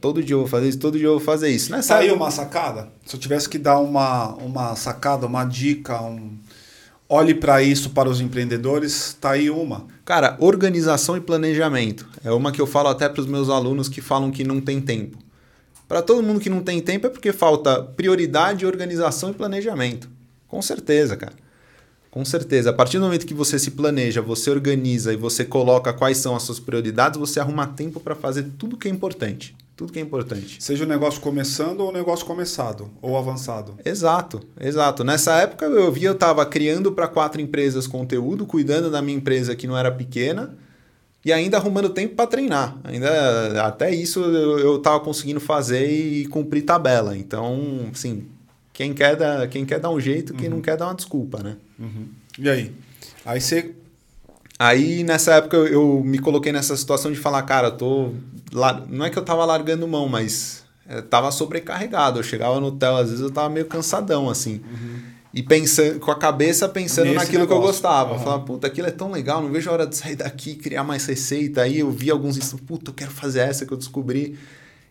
Todo 0.00 0.22
dia 0.22 0.34
eu 0.34 0.40
vou 0.40 0.48
fazer 0.48 0.68
isso, 0.68 0.78
todo 0.78 0.96
dia 0.96 1.08
eu 1.08 1.18
vou 1.18 1.20
fazer 1.20 1.50
isso. 1.50 1.70
Nessa 1.70 1.94
tá 1.94 2.00
aí 2.00 2.10
uma 2.10 2.30
sacada? 2.30 2.90
Se 3.04 3.16
eu 3.16 3.20
tivesse 3.20 3.46
que 3.48 3.58
dar 3.58 3.78
uma, 3.80 4.34
uma 4.36 4.74
sacada, 4.76 5.26
uma 5.26 5.44
dica, 5.44 6.00
um... 6.00 6.38
olhe 7.06 7.34
para 7.34 7.62
isso 7.62 7.90
para 7.90 8.08
os 8.08 8.18
empreendedores, 8.18 9.14
tá 9.20 9.32
aí 9.32 9.50
uma. 9.50 9.86
Cara, 10.02 10.38
organização 10.40 11.18
e 11.18 11.20
planejamento. 11.20 12.08
É 12.24 12.32
uma 12.32 12.50
que 12.50 12.62
eu 12.62 12.66
falo 12.66 12.88
até 12.88 13.10
para 13.10 13.20
os 13.20 13.26
meus 13.26 13.50
alunos 13.50 13.88
que 13.88 14.00
falam 14.00 14.30
que 14.30 14.42
não 14.42 14.58
tem 14.58 14.80
tempo. 14.80 15.18
Para 15.86 16.02
todo 16.02 16.22
mundo 16.22 16.40
que 16.40 16.50
não 16.50 16.60
tem 16.60 16.80
tempo 16.80 17.06
é 17.06 17.10
porque 17.10 17.32
falta 17.32 17.82
prioridade, 17.82 18.66
organização 18.66 19.30
e 19.30 19.34
planejamento. 19.34 20.08
Com 20.48 20.62
certeza, 20.62 21.16
cara. 21.16 21.34
Com 22.10 22.24
certeza. 22.24 22.70
A 22.70 22.72
partir 22.72 22.98
do 22.98 23.04
momento 23.04 23.26
que 23.26 23.34
você 23.34 23.58
se 23.58 23.72
planeja, 23.72 24.22
você 24.22 24.48
organiza 24.48 25.12
e 25.12 25.16
você 25.16 25.44
coloca 25.44 25.92
quais 25.92 26.18
são 26.18 26.36
as 26.36 26.44
suas 26.44 26.60
prioridades, 26.60 27.18
você 27.18 27.40
arruma 27.40 27.66
tempo 27.66 27.98
para 27.98 28.14
fazer 28.14 28.44
tudo 28.56 28.76
que 28.76 28.86
é 28.86 28.90
importante. 28.90 29.54
Tudo 29.76 29.92
que 29.92 29.98
é 29.98 30.02
importante. 30.02 30.62
Seja 30.62 30.84
o 30.84 30.86
negócio 30.86 31.20
começando 31.20 31.80
ou 31.80 31.88
o 31.88 31.92
negócio 31.92 32.24
começado 32.24 32.88
ou 33.02 33.18
avançado. 33.18 33.74
Exato, 33.84 34.40
exato. 34.60 35.02
Nessa 35.02 35.34
época 35.38 35.66
eu 35.66 35.90
vi, 35.90 36.04
eu 36.04 36.12
estava 36.12 36.46
criando 36.46 36.92
para 36.92 37.08
quatro 37.08 37.40
empresas 37.40 37.88
conteúdo, 37.88 38.46
cuidando 38.46 38.88
da 38.88 39.02
minha 39.02 39.18
empresa 39.18 39.56
que 39.56 39.66
não 39.66 39.76
era 39.76 39.90
pequena 39.90 40.56
e 41.24 41.32
ainda 41.32 41.56
arrumando 41.56 41.88
tempo 41.88 42.14
para 42.14 42.26
treinar. 42.26 42.76
Ainda 42.84 43.66
até 43.66 43.94
isso 43.94 44.20
eu, 44.20 44.58
eu 44.58 44.78
tava 44.78 45.00
conseguindo 45.00 45.40
fazer 45.40 45.90
e 45.90 46.26
cumprir 46.26 46.62
tabela. 46.62 47.16
Então, 47.16 47.88
assim, 47.92 48.26
quem 48.72 48.92
quer 48.92 49.16
dar, 49.16 49.48
quem 49.48 49.64
quer 49.64 49.80
dar 49.80 49.90
um 49.90 50.00
jeito, 50.00 50.34
quem 50.34 50.48
uhum. 50.48 50.56
não 50.56 50.62
quer 50.62 50.76
dar 50.76 50.86
uma 50.86 50.94
desculpa, 50.94 51.42
né? 51.42 51.56
Uhum. 51.78 52.08
E 52.38 52.48
aí? 52.48 52.72
Aí 53.24 53.40
você 53.40 53.74
Aí 54.58 55.02
nessa 55.02 55.34
época 55.34 55.56
eu, 55.56 55.66
eu, 55.66 56.02
me 56.04 56.18
coloquei 56.18 56.52
nessa 56.52 56.76
situação 56.76 57.10
de 57.10 57.18
falar, 57.18 57.42
cara, 57.42 57.68
eu 57.68 57.76
tô. 57.76 58.12
Não 58.88 59.04
é 59.04 59.10
que 59.10 59.18
eu 59.18 59.24
tava 59.24 59.44
largando 59.44 59.86
mão, 59.88 60.08
mas 60.08 60.64
eu 60.88 61.02
tava 61.02 61.32
sobrecarregado. 61.32 62.20
Eu 62.20 62.22
chegava 62.22 62.60
no 62.60 62.68
hotel, 62.68 62.96
às 62.96 63.08
vezes 63.08 63.20
eu 63.20 63.30
tava 63.30 63.48
meio 63.48 63.66
cansadão, 63.66 64.30
assim. 64.30 64.60
Uhum. 64.64 65.13
E 65.34 65.42
pensando, 65.42 65.98
com 65.98 66.12
a 66.12 66.14
cabeça 66.14 66.68
pensando 66.68 67.06
Nesse 67.06 67.16
naquilo 67.16 67.40
negócio. 67.40 67.60
que 67.60 67.66
eu 67.66 67.72
gostava. 67.72 68.12
Uhum. 68.12 68.18
Falava, 68.20 68.44
puta, 68.44 68.68
aquilo 68.68 68.86
é 68.86 68.92
tão 68.92 69.10
legal, 69.10 69.42
não 69.42 69.50
vejo 69.50 69.68
a 69.68 69.72
hora 69.72 69.86
de 69.86 69.96
sair 69.96 70.14
daqui, 70.14 70.54
criar 70.54 70.84
mais 70.84 71.04
receita. 71.06 71.62
Aí 71.62 71.80
eu 71.80 71.90
vi 71.90 72.08
alguns 72.08 72.38
puta, 72.66 72.90
eu 72.90 72.94
quero 72.94 73.10
fazer 73.10 73.40
essa 73.40 73.66
que 73.66 73.72
eu 73.72 73.76
descobri. 73.76 74.38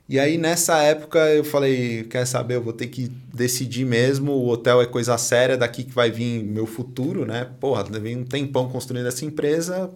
E 0.08 0.20
aí 0.20 0.38
nessa 0.38 0.80
época 0.80 1.18
eu 1.30 1.46
falei, 1.46 2.04
quer 2.04 2.26
saber, 2.28 2.56
eu 2.56 2.62
vou 2.62 2.74
ter 2.74 2.88
que 2.88 3.10
decidir 3.34 3.86
mesmo, 3.86 4.34
o 4.34 4.50
hotel 4.50 4.82
é 4.82 4.86
coisa 4.86 5.18
séria, 5.18 5.56
daqui 5.56 5.86
que 5.86 5.94
vai 5.94 6.12
vir 6.12 6.44
meu 6.44 6.66
futuro, 6.66 7.26
né? 7.26 7.48
Porra, 7.62 7.86
levei 7.90 8.14
um 8.14 8.26
tempão 8.26 8.68
construindo 8.68 9.08
essa 9.08 9.24
empresa, 9.24 9.90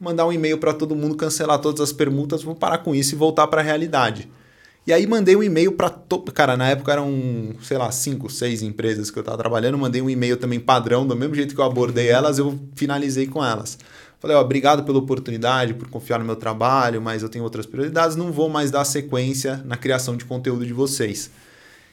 mandar 0.00 0.26
um 0.26 0.32
e-mail 0.32 0.56
para 0.56 0.72
todo 0.72 0.96
mundo, 0.96 1.16
cancelar 1.16 1.58
todas 1.58 1.82
as 1.82 1.92
permutas, 1.92 2.42
vou 2.42 2.54
parar 2.54 2.78
com 2.78 2.94
isso 2.94 3.14
e 3.14 3.18
voltar 3.18 3.46
para 3.46 3.60
a 3.60 3.64
realidade. 3.64 4.26
E 4.86 4.92
aí 4.92 5.04
mandei 5.04 5.34
um 5.34 5.42
e-mail 5.42 5.72
para 5.72 5.90
todo. 5.90 6.30
Cara, 6.30 6.56
na 6.56 6.68
época 6.68 6.92
eram, 6.92 7.54
sei 7.60 7.76
lá, 7.76 7.90
cinco, 7.90 8.30
seis 8.30 8.62
empresas 8.62 9.10
que 9.10 9.18
eu 9.18 9.20
estava 9.20 9.36
trabalhando. 9.36 9.76
Mandei 9.76 10.00
um 10.00 10.08
e-mail 10.08 10.36
também 10.36 10.60
padrão, 10.60 11.04
do 11.04 11.16
mesmo 11.16 11.34
jeito 11.34 11.54
que 11.56 11.60
eu 11.60 11.64
abordei 11.64 12.08
elas, 12.08 12.38
eu 12.38 12.56
finalizei 12.76 13.26
com 13.26 13.44
elas. 13.44 13.78
Falei, 14.20 14.36
ó, 14.36 14.40
obrigado 14.40 14.84
pela 14.84 14.98
oportunidade, 14.98 15.74
por 15.74 15.88
confiar 15.88 16.20
no 16.20 16.24
meu 16.24 16.36
trabalho, 16.36 17.02
mas 17.02 17.22
eu 17.22 17.28
tenho 17.28 17.42
outras 17.42 17.66
prioridades, 17.66 18.16
não 18.16 18.30
vou 18.30 18.48
mais 18.48 18.70
dar 18.70 18.84
sequência 18.84 19.60
na 19.64 19.76
criação 19.76 20.16
de 20.16 20.24
conteúdo 20.24 20.64
de 20.64 20.72
vocês. 20.72 21.30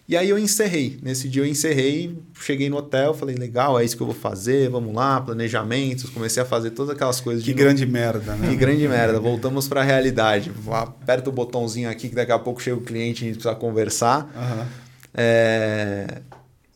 E 0.08 0.18
aí 0.18 0.30
eu 0.30 0.38
encerrei. 0.38 1.00
Nesse 1.02 1.30
dia 1.30 1.44
eu 1.44 1.46
encerrei, 1.46 2.18
cheguei 2.40 2.70
no 2.70 2.78
hotel, 2.78 3.14
falei, 3.14 3.36
legal, 3.36 3.80
é 3.80 3.86
isso 3.86 3.96
que 3.96 4.04
eu 4.04 4.08
vou 4.08 4.16
fazer, 4.16 4.70
vamos 4.70 4.94
lá, 4.94 5.22
planejamentos, 5.22 6.10
comecei 6.10 6.44
a 6.44 6.46
fazer 6.46 6.72
todas 6.72 6.94
aquelas 6.94 7.22
coisas. 7.22 7.44
Que 7.44 7.54
grande 7.54 7.86
novo. 7.86 7.94
merda, 7.94 8.36
né? 8.36 8.50
Que 8.50 8.56
grande 8.56 8.86
merda, 8.88 9.20
voltamos 9.20 9.68
para 9.68 9.80
a 9.80 9.84
realidade. 9.84 10.52
Aperta 10.72 11.30
o 11.30 11.34
botãozinho 11.34 11.90
aqui 11.90 12.10
que 12.10 12.16
daqui 12.16 12.34
a 12.34 12.40
pouco 12.40 12.62
chega 12.62 12.76
o 12.76 12.82
cliente 12.82 13.24
e 13.24 13.24
a 13.24 13.28
gente 13.28 13.36
precisa 13.36 13.56
conversar. 13.56 14.24
Uhum. 14.36 14.66
É... 15.14 16.22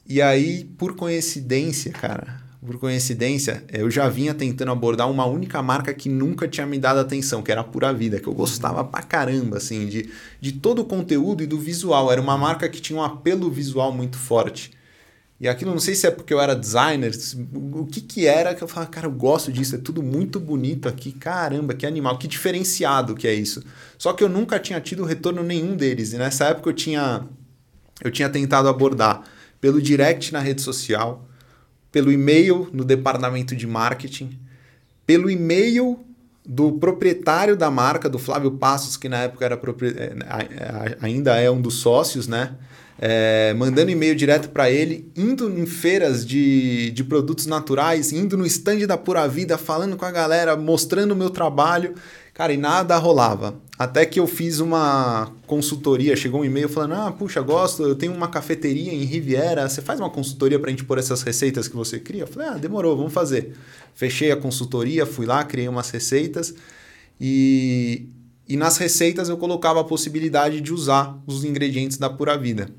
E 0.08 0.22
aí, 0.22 0.64
por 0.78 0.96
coincidência, 0.96 1.92
cara, 1.92 2.42
por 2.68 2.78
coincidência, 2.78 3.64
eu 3.72 3.90
já 3.90 4.10
vinha 4.10 4.34
tentando 4.34 4.72
abordar 4.72 5.10
uma 5.10 5.26
única 5.26 5.64
marca 5.64 5.94
que 5.94 6.10
nunca 6.10 6.48
tinha 6.48 6.68
me 6.68 6.78
dado 6.78 7.00
atenção, 7.00 7.42
que 7.42 7.52
era 7.52 7.62
a 7.62 7.64
Pura 7.64 7.94
Vida, 7.94 8.20
que 8.20 8.28
eu 8.28 8.34
gostava 8.34 8.84
pra 8.84 9.02
caramba, 9.02 9.58
assim, 9.58 9.88
de, 9.88 10.10
de 10.42 10.52
todo 10.52 10.82
o 10.82 10.86
conteúdo 10.86 11.42
e 11.42 11.48
do 11.48 11.58
visual. 11.58 12.12
Era 12.12 12.22
uma 12.22 12.38
marca 12.38 12.68
que 12.68 12.82
tinha 12.82 13.00
um 13.00 13.04
apelo 13.04 13.50
visual 13.50 13.92
muito 13.94 14.18
forte. 14.18 14.72
E 15.40 15.48
aquilo, 15.48 15.72
não 15.72 15.80
sei 15.80 15.96
se 15.96 16.06
é 16.06 16.12
porque 16.12 16.34
eu 16.34 16.42
era 16.42 16.56
designer, 16.56 17.12
o 17.54 17.86
que 17.86 18.02
que 18.02 18.26
era 18.26 18.54
que 18.56 18.64
eu 18.64 18.68
falava, 18.68 18.92
cara, 18.92 19.08
eu 19.08 19.12
gosto 19.12 19.52
disso, 19.52 19.76
é 19.76 19.78
tudo 19.78 20.04
muito 20.04 20.40
bonito 20.40 20.90
aqui, 20.90 21.12
caramba, 21.12 21.76
que 21.76 21.86
animal, 21.86 22.18
que 22.18 22.28
diferenciado 22.28 23.16
que 23.16 23.28
é 23.28 23.34
isso. 23.34 23.64
Só 23.98 24.14
que 24.14 24.24
eu 24.24 24.30
nunca 24.30 24.60
tinha 24.60 24.82
tido 24.82 25.06
retorno 25.06 25.44
nenhum 25.44 25.76
deles, 25.76 26.12
e 26.12 26.18
nessa 26.18 26.46
época 26.46 26.72
eu 26.72 26.74
tinha, 26.74 27.24
eu 28.04 28.12
tinha 28.12 28.28
tentado 28.30 28.68
abordar 28.68 29.24
pelo 29.62 29.80
direct 29.80 30.34
na 30.34 30.40
rede 30.40 30.62
social, 30.62 31.28
pelo 31.92 32.12
e-mail 32.12 32.70
no 32.72 32.84
departamento 32.84 33.56
de 33.56 33.66
marketing, 33.66 34.38
pelo 35.06 35.30
e-mail 35.30 36.00
do 36.48 36.74
proprietário 36.74 37.58
da 37.58 37.70
marca, 37.70 38.10
do 38.10 38.18
Flávio 38.18 38.52
Passos, 38.52 38.96
que 38.96 39.10
na 39.10 39.24
época 39.24 39.44
era 39.44 39.56
é, 39.56 40.98
ainda 41.02 41.36
é 41.36 41.52
um 41.52 41.62
dos 41.62 41.76
sócios, 41.76 42.28
né? 42.28 42.56
É, 43.00 43.54
mandando 43.54 43.92
e-mail 43.92 44.16
direto 44.16 44.50
para 44.50 44.72
ele, 44.72 45.12
indo 45.16 45.48
em 45.50 45.68
feiras 45.68 46.26
de, 46.26 46.90
de 46.92 47.04
produtos 47.04 47.46
naturais, 47.46 48.12
indo 48.12 48.36
no 48.36 48.46
stand 48.46 48.88
da 48.88 48.98
Pura 48.98 49.28
Vida, 49.28 49.56
falando 49.56 49.96
com 49.96 50.06
a 50.06 50.10
galera, 50.10 50.56
mostrando 50.56 51.12
o 51.12 51.16
meu 51.16 51.30
trabalho. 51.30 51.94
Cara, 52.38 52.54
e 52.54 52.58
nada 52.58 52.96
rolava. 52.98 53.60
Até 53.80 54.06
que 54.06 54.20
eu 54.20 54.28
fiz 54.28 54.60
uma 54.60 55.34
consultoria, 55.48 56.16
chegou 56.16 56.42
um 56.42 56.46
e-mail 56.46 56.70
falando: 56.70 56.94
Ah, 56.94 57.12
puxa, 57.12 57.42
gosto, 57.42 57.82
eu 57.82 57.96
tenho 57.96 58.14
uma 58.14 58.28
cafeteria 58.28 58.94
em 58.94 59.04
Riviera, 59.06 59.68
você 59.68 59.82
faz 59.82 60.00
uma 60.00 60.10
consultoria 60.12 60.60
para 60.60 60.68
a 60.68 60.70
gente 60.70 60.84
pôr 60.84 61.00
essas 61.00 61.24
receitas 61.24 61.68
que 61.68 61.76
você 61.76 62.00
cria? 62.00 62.22
Eu 62.22 62.28
falei: 62.28 62.50
Ah, 62.50 62.54
demorou, 62.54 62.96
vamos 62.96 63.12
fazer. 63.12 63.58
Fechei 63.96 64.32
a 64.32 64.38
consultoria, 64.38 65.04
fui 65.04 65.26
lá, 65.26 65.44
criei 65.44 65.68
umas 65.68 65.90
receitas 65.90 66.54
e, 67.20 68.08
e 68.48 68.56
nas 68.56 68.78
receitas 68.78 69.30
eu 69.30 69.38
colocava 69.38 69.82
a 69.82 69.84
possibilidade 69.84 70.62
de 70.62 70.72
usar 70.72 71.20
os 71.26 71.44
ingredientes 71.44 71.98
da 71.98 72.08
Pura 72.08 72.38
Vida. 72.38 72.70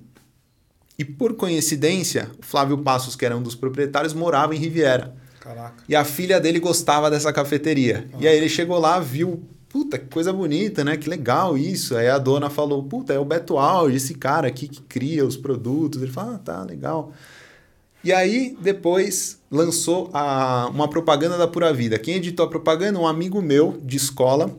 E 0.97 1.05
por 1.05 1.35
coincidência, 1.35 2.31
o 2.41 2.47
Flávio 2.47 2.79
Passos, 2.79 3.17
que 3.17 3.27
era 3.27 3.37
um 3.37 3.43
dos 3.43 3.57
proprietários, 3.57 4.15
morava 4.15 4.55
em 4.55 4.59
Riviera. 4.59 5.17
Caraca. 5.49 5.83
E 5.89 5.97
a 5.97 6.05
filha 6.05 6.39
dele 6.39 6.61
gostava 6.61 7.11
dessa 7.11 7.33
cafeteria. 7.33 8.07
Ah. 8.13 8.19
E 8.21 8.29
aí 8.29 8.37
ele 8.37 8.51
chegou 8.51 8.79
lá, 8.79 9.01
viu, 9.01 9.43
puta, 9.67 9.99
que 9.99 10.05
coisa 10.07 10.31
bonita, 10.31 10.85
né? 10.85 10.95
Que 10.99 11.09
legal 11.09 11.57
isso. 11.57 11.97
Aí 11.97 12.07
a 12.07 12.19
dona 12.19 12.51
falou, 12.51 12.83
puta, 12.83 13.15
é 13.15 13.19
o 13.19 13.25
Beto 13.25 13.57
Alge, 13.57 13.97
esse 13.97 14.15
cara 14.15 14.47
aqui 14.47 14.69
que 14.69 14.83
cria 14.83 15.25
os 15.25 15.39
produtos. 15.39 16.03
Ele 16.03 16.13
falou, 16.13 16.35
ah, 16.35 16.39
tá, 16.39 16.63
legal. 16.65 17.15
E 18.05 18.13
aí, 18.13 18.57
depois, 18.61 19.39
lançou 19.51 20.11
a, 20.13 20.69
uma 20.71 20.87
propaganda 20.87 21.39
da 21.39 21.49
Pura 21.49 21.73
Vida. 21.73 21.99
Quem 21.99 22.17
editou 22.17 22.45
a 22.45 22.49
propaganda? 22.49 22.99
Um 22.99 23.07
amigo 23.07 23.41
meu 23.41 23.79
de 23.83 23.97
escola. 23.97 24.51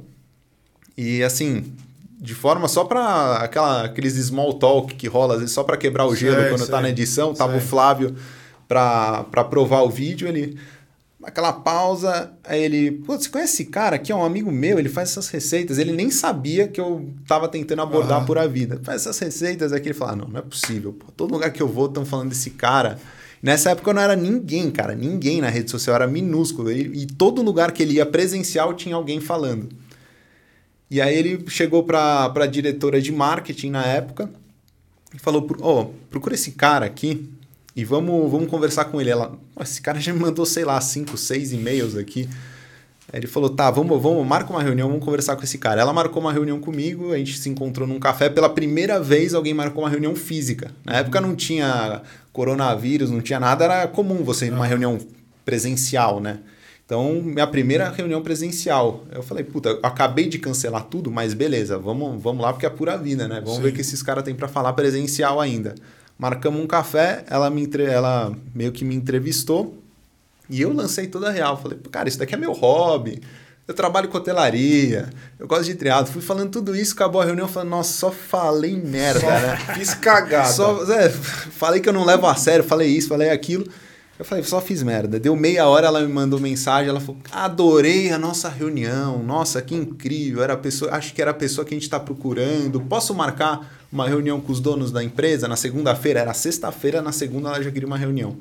E 0.98 1.22
assim, 1.24 1.72
de 2.20 2.34
forma 2.34 2.68
só 2.68 2.84
para 2.84 3.38
aquela 3.38 3.86
aqueles 3.86 4.16
small 4.16 4.56
talk 4.56 4.96
que 4.96 5.08
rola 5.08 5.36
às 5.36 5.40
vezes 5.40 5.54
só 5.54 5.64
para 5.64 5.78
quebrar 5.78 6.06
o 6.08 6.16
gelo 6.16 6.36
sei, 6.36 6.50
quando 6.50 6.60
sei, 6.60 6.68
tá 6.68 6.82
na 6.82 6.90
edição, 6.90 7.34
tava 7.34 7.54
sei. 7.54 7.62
o 7.62 7.64
Flávio 7.66 8.16
para 8.68 9.44
provar 9.50 9.82
o 9.82 9.90
vídeo, 9.90 10.28
ele 10.28 10.60
aquela 11.24 11.52
pausa, 11.52 12.34
aí 12.44 12.62
ele, 12.64 12.92
pô, 12.92 13.18
você 13.18 13.30
conhece 13.30 13.54
esse 13.54 13.66
cara 13.66 13.98
aqui? 13.98 14.12
É 14.12 14.16
um 14.16 14.24
amigo 14.24 14.52
meu, 14.52 14.80
ele 14.80 14.90
faz 14.90 15.10
essas 15.10 15.30
receitas. 15.30 15.78
Ele 15.78 15.92
nem 15.92 16.10
sabia 16.10 16.68
que 16.68 16.80
eu 16.80 17.10
tava 17.28 17.48
tentando 17.48 17.82
abordar 17.82 18.26
por 18.26 18.38
a 18.38 18.48
vida. 18.48 18.80
Faz 18.84 19.02
essas 19.02 19.20
receitas 19.20 19.74
aqui. 19.74 19.88
Ele 19.88 19.94
fala, 19.94 20.14
ah, 20.14 20.16
não, 20.16 20.28
não 20.28 20.40
é 20.40 20.42
possível. 20.42 20.94
Pô, 20.94 21.12
todo 21.16 21.32
lugar 21.32 21.52
que 21.52 21.62
eu 21.62 21.68
vou 21.68 21.88
estão 21.88 22.06
falando 22.06 22.30
desse 22.30 22.52
cara. 22.52 22.98
Nessa 23.42 23.72
época 23.72 23.90
eu 23.90 23.94
não 23.94 24.02
era 24.02 24.16
ninguém, 24.16 24.72
cara. 24.72 24.96
Ninguém 24.96 25.42
na 25.42 25.50
rede 25.50 25.70
social, 25.70 25.96
era 25.96 26.08
minúsculo. 26.08 26.72
E, 26.72 27.04
e 27.04 27.06
todo 27.06 27.42
lugar 27.42 27.72
que 27.72 27.84
ele 27.84 27.94
ia 27.96 28.06
presencial 28.06 28.74
tinha 28.74 28.96
alguém 28.96 29.20
falando. 29.20 29.70
E 30.90 31.00
aí 31.02 31.16
ele 31.16 31.46
chegou 31.50 31.84
para 31.84 32.32
a 32.34 32.48
diretora 32.48 33.02
de 33.02 33.12
marketing 33.12 33.70
na 33.72 33.86
época 33.86 34.30
e 35.14 35.20
falou, 35.20 35.48
ó, 35.62 35.82
oh, 35.82 35.86
procura 36.10 36.34
esse 36.34 36.52
cara 36.52 36.86
aqui 36.86 37.30
e 37.80 37.86
vamos, 37.86 38.30
vamos 38.30 38.50
conversar 38.50 38.86
com 38.86 39.00
ele. 39.00 39.10
Ela, 39.10 39.32
esse 39.62 39.82
cara 39.82 40.00
já 40.00 40.14
me 40.14 40.20
mandou, 40.20 40.46
sei 40.46 40.66
lá, 40.66 40.80
cinco, 40.82 41.18
seis 41.18 41.54
e-mails 41.54 41.96
aqui. 41.96 42.28
Aí 43.12 43.20
ele 43.20 43.28
falou, 43.28 43.50
tá, 43.50 43.72
vamos, 43.72 44.02
vamos, 44.02 44.26
marca 44.28 44.52
uma 44.52 44.62
reunião, 44.62 44.90
vamos 44.90 45.04
conversar 45.04 45.36
com 45.36 45.44
esse 45.44 45.58
cara. 45.58 45.82
Ela 45.82 45.94
marcou 45.94 46.22
uma 46.22 46.34
reunião 46.34 46.60
comigo, 46.60 47.14
a 47.14 47.18
gente 47.18 47.38
se 47.38 47.50
encontrou 47.50 47.88
num 47.88 48.00
café. 48.00 48.30
Pela 48.30 48.50
primeira 48.50 49.00
vez, 49.00 49.34
alguém 49.34 49.54
marcou 49.54 49.84
uma 49.84 49.90
reunião 49.90 50.14
física. 50.16 50.72
Na 50.86 50.98
época 50.98 51.22
não 51.22 51.36
tinha 51.36 52.02
coronavírus, 52.34 53.10
não 53.10 53.22
tinha 53.22 53.40
nada, 53.40 53.64
era 53.64 53.88
comum 53.88 54.24
você 54.24 54.48
ir 54.48 54.52
numa 54.52 54.68
reunião 54.68 55.00
presencial, 55.44 56.20
né? 56.20 56.40
Então, 56.86 57.22
minha 57.22 57.48
primeira 57.48 57.90
reunião 57.90 58.22
presencial. 58.22 59.06
Eu 59.12 59.24
falei, 59.24 59.44
puta, 59.44 59.70
eu 59.70 59.80
acabei 59.84 60.28
de 60.28 60.38
cancelar 60.38 60.84
tudo, 60.84 61.10
mas 61.10 61.34
beleza, 61.34 61.78
vamos, 61.78 62.22
vamos 62.22 62.42
lá 62.42 62.52
porque 62.52 62.66
é 62.66 62.70
pura 62.70 62.98
vida, 62.98 63.28
né? 63.28 63.40
Vamos 63.40 63.56
Sim. 63.56 63.62
ver 63.62 63.70
o 63.70 63.74
que 63.74 63.82
esses 63.82 64.04
caras 64.04 64.24
têm 64.24 64.36
para 64.36 64.48
falar 64.48 64.74
presencial 64.74 65.40
ainda. 65.40 65.76
Marcamos 66.20 66.62
um 66.62 66.68
café, 66.68 67.24
ela, 67.30 67.50
me 67.50 67.64
entre... 67.64 67.86
ela 67.86 68.36
meio 68.54 68.74
que 68.74 68.84
me 68.84 68.94
entrevistou 68.94 69.82
e 70.50 70.60
eu 70.62 70.74
lancei 70.74 71.08
toda 71.08 71.30
a 71.30 71.32
real. 71.32 71.56
Falei, 71.56 71.80
cara, 71.90 72.10
isso 72.10 72.20
daqui 72.20 72.36
é 72.36 72.38
meu 72.38 72.52
hobby. 72.52 73.22
Eu 73.66 73.74
trabalho 73.74 74.10
com 74.10 74.18
hotelaria, 74.18 75.10
eu 75.40 75.48
gosto 75.48 75.64
de 75.64 75.76
triado. 75.76 76.10
Fui 76.10 76.22
falando 76.22 76.52
tudo 76.52 76.76
isso, 76.76 76.94
acabou 76.94 77.22
a 77.22 77.26
reunião, 77.26 77.48
falando, 77.48 77.70
nossa, 77.70 77.94
só 77.94 78.12
falei 78.12 78.76
merda, 78.76 79.22
só 79.22 79.28
né? 79.28 79.58
Fiz 79.76 79.94
cagada. 79.94 80.52
Só, 80.52 80.84
é, 80.92 81.08
falei 81.08 81.80
que 81.80 81.88
eu 81.88 81.94
não 81.94 82.04
levo 82.04 82.28
a 82.28 82.36
sério, 82.36 82.66
falei 82.66 82.90
isso, 82.90 83.08
falei 83.08 83.30
aquilo. 83.30 83.66
Eu 84.20 84.26
falei, 84.26 84.44
só 84.44 84.60
fiz 84.60 84.84
merda. 84.84 85.18
Deu 85.18 85.34
meia 85.34 85.66
hora, 85.66 85.88
ela 85.88 86.02
me 86.02 86.12
mandou 86.12 86.42
mensagem, 86.42 86.90
ela 86.90 87.00
falou, 87.00 87.22
adorei 87.32 88.12
a 88.12 88.20
nossa 88.20 88.50
reunião, 88.50 89.24
nossa, 89.24 89.62
que 89.62 89.74
incrível, 89.74 90.44
era 90.44 90.58
pessoa, 90.58 90.94
acho 90.94 91.14
que 91.14 91.22
era 91.22 91.32
a 91.32 91.34
pessoa 91.34 91.64
que 91.64 91.74
a 91.74 91.78
gente 91.78 91.84
está 91.84 91.98
procurando. 91.98 92.82
Posso 92.82 93.16
marcar 93.16 93.80
uma 93.90 94.06
reunião 94.06 94.42
com 94.42 94.52
os 94.52 94.60
donos 94.60 94.92
da 94.92 95.02
empresa 95.02 95.48
na 95.48 95.56
segunda-feira? 95.56 96.20
Era 96.20 96.34
sexta-feira, 96.34 97.02
na 97.02 97.14
segunda 97.14 97.48
ela 97.48 97.64
já 97.64 97.72
queria 97.72 97.88
uma 97.88 97.98
reunião. 97.98 98.36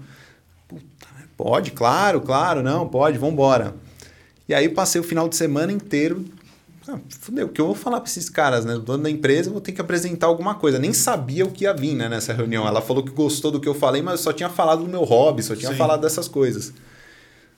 Puta, 0.66 1.06
pode, 1.36 1.70
claro, 1.70 2.22
claro, 2.22 2.60
não, 2.60 2.88
pode, 2.88 3.16
vamos 3.16 3.34
embora. 3.34 3.76
E 4.48 4.54
aí 4.54 4.68
passei 4.68 5.00
o 5.00 5.04
final 5.04 5.28
de 5.28 5.36
semana 5.36 5.70
inteiro 5.70 6.24
ah, 6.88 6.98
fudeu, 7.20 7.46
o 7.46 7.48
que 7.50 7.60
eu 7.60 7.66
vou 7.66 7.74
falar 7.74 8.00
para 8.00 8.08
esses 8.08 8.30
caras, 8.30 8.64
né? 8.64 8.74
O 8.74 8.78
dono 8.78 9.02
da 9.02 9.10
empresa, 9.10 9.48
eu 9.48 9.52
vou 9.52 9.60
ter 9.60 9.72
que 9.72 9.80
apresentar 9.80 10.26
alguma 10.26 10.54
coisa. 10.54 10.78
Nem 10.78 10.92
sabia 10.92 11.44
o 11.44 11.50
que 11.50 11.64
ia 11.64 11.74
vir 11.74 11.94
né, 11.94 12.08
nessa 12.08 12.32
reunião. 12.32 12.66
Ela 12.66 12.80
falou 12.80 13.02
que 13.02 13.10
gostou 13.10 13.50
do 13.50 13.60
que 13.60 13.68
eu 13.68 13.74
falei, 13.74 14.00
mas 14.00 14.12
eu 14.12 14.18
só 14.18 14.32
tinha 14.32 14.48
falado 14.48 14.82
do 14.84 14.88
meu 14.88 15.04
hobby, 15.04 15.42
só 15.42 15.54
tinha 15.54 15.72
Sim. 15.72 15.76
falado 15.76 16.00
dessas 16.00 16.26
coisas. 16.26 16.72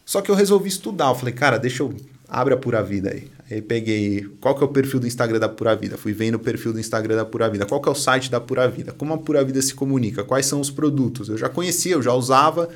Só 0.04 0.20
que 0.20 0.30
eu 0.30 0.34
resolvi 0.34 0.68
estudar. 0.68 1.10
Eu 1.10 1.14
falei, 1.14 1.32
cara, 1.32 1.58
deixa 1.58 1.82
eu 1.84 1.94
abre 2.28 2.54
a 2.54 2.56
Pura 2.56 2.82
Vida 2.82 3.10
aí. 3.10 3.28
Aí 3.50 3.62
peguei, 3.62 4.28
qual 4.40 4.54
que 4.54 4.62
é 4.62 4.66
o 4.66 4.68
perfil 4.68 4.98
do 4.98 5.06
Instagram 5.06 5.38
da 5.38 5.48
Pura 5.48 5.76
Vida? 5.76 5.96
Fui 5.96 6.12
vendo 6.12 6.34
o 6.34 6.38
perfil 6.38 6.72
do 6.72 6.80
Instagram 6.80 7.16
da 7.16 7.24
Pura 7.24 7.48
Vida. 7.48 7.66
Qual 7.66 7.80
que 7.80 7.88
é 7.88 7.92
o 7.92 7.94
site 7.94 8.30
da 8.30 8.40
Pura 8.40 8.68
Vida? 8.68 8.92
Como 8.92 9.12
a 9.12 9.18
Pura 9.18 9.44
Vida 9.44 9.60
se 9.62 9.74
comunica? 9.74 10.24
Quais 10.24 10.46
são 10.46 10.60
os 10.60 10.70
produtos? 10.70 11.28
Eu 11.28 11.38
já 11.38 11.48
conhecia, 11.48 11.94
eu 11.94 12.02
já 12.02 12.12
usava. 12.12 12.64
O 12.64 12.68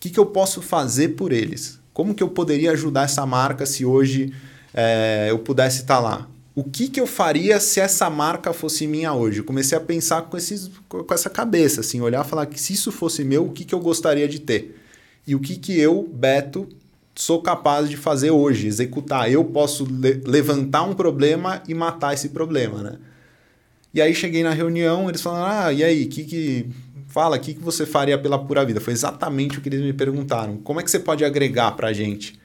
que, 0.00 0.10
que 0.10 0.20
eu 0.20 0.26
posso 0.26 0.60
fazer 0.60 1.10
por 1.10 1.32
eles? 1.32 1.78
Como 1.92 2.14
que 2.14 2.22
eu 2.22 2.28
poderia 2.28 2.72
ajudar 2.72 3.04
essa 3.04 3.24
marca 3.24 3.64
se 3.64 3.84
hoje 3.84 4.34
é, 4.76 5.28
eu 5.30 5.38
pudesse 5.38 5.80
estar 5.80 5.98
lá? 5.98 6.28
O 6.54 6.62
que, 6.62 6.88
que 6.88 7.00
eu 7.00 7.06
faria 7.06 7.58
se 7.58 7.80
essa 7.80 8.08
marca 8.08 8.52
fosse 8.52 8.86
minha 8.86 9.12
hoje? 9.12 9.38
Eu 9.38 9.44
comecei 9.44 9.76
a 9.76 9.80
pensar 9.80 10.22
com, 10.22 10.36
esses, 10.36 10.70
com 10.88 11.04
essa 11.12 11.28
cabeça, 11.28 11.80
assim, 11.80 12.00
olhar 12.00 12.24
e 12.24 12.28
falar 12.28 12.46
que 12.46 12.60
se 12.60 12.74
isso 12.74 12.92
fosse 12.92 13.24
meu, 13.24 13.46
o 13.46 13.52
que, 13.52 13.64
que 13.64 13.74
eu 13.74 13.80
gostaria 13.80 14.28
de 14.28 14.40
ter? 14.40 14.80
E 15.26 15.34
o 15.34 15.40
que, 15.40 15.56
que 15.56 15.78
eu, 15.78 16.08
Beto, 16.12 16.68
sou 17.14 17.40
capaz 17.42 17.88
de 17.88 17.96
fazer 17.96 18.30
hoje, 18.30 18.66
executar. 18.66 19.30
Eu 19.30 19.44
posso 19.44 19.84
le 19.84 20.22
levantar 20.24 20.82
um 20.82 20.94
problema 20.94 21.62
e 21.66 21.74
matar 21.74 22.14
esse 22.14 22.28
problema, 22.28 22.82
né? 22.82 22.98
E 23.92 24.00
aí 24.00 24.14
cheguei 24.14 24.42
na 24.42 24.50
reunião, 24.50 25.08
eles 25.08 25.22
falaram: 25.22 25.66
"Ah, 25.66 25.72
e 25.72 25.82
aí, 25.82 26.06
que 26.06 26.24
que 26.24 26.70
fala, 27.08 27.36
o 27.36 27.40
que 27.40 27.54
que 27.54 27.62
você 27.62 27.86
faria 27.86 28.18
pela 28.18 28.38
pura 28.38 28.64
vida?" 28.64 28.80
Foi 28.80 28.92
exatamente 28.92 29.58
o 29.58 29.62
que 29.62 29.68
eles 29.68 29.80
me 29.80 29.92
perguntaram. 29.94 30.58
Como 30.58 30.78
é 30.78 30.82
que 30.82 30.90
você 30.90 30.98
pode 30.98 31.24
agregar 31.24 31.72
pra 31.72 31.92
gente? 31.92 32.38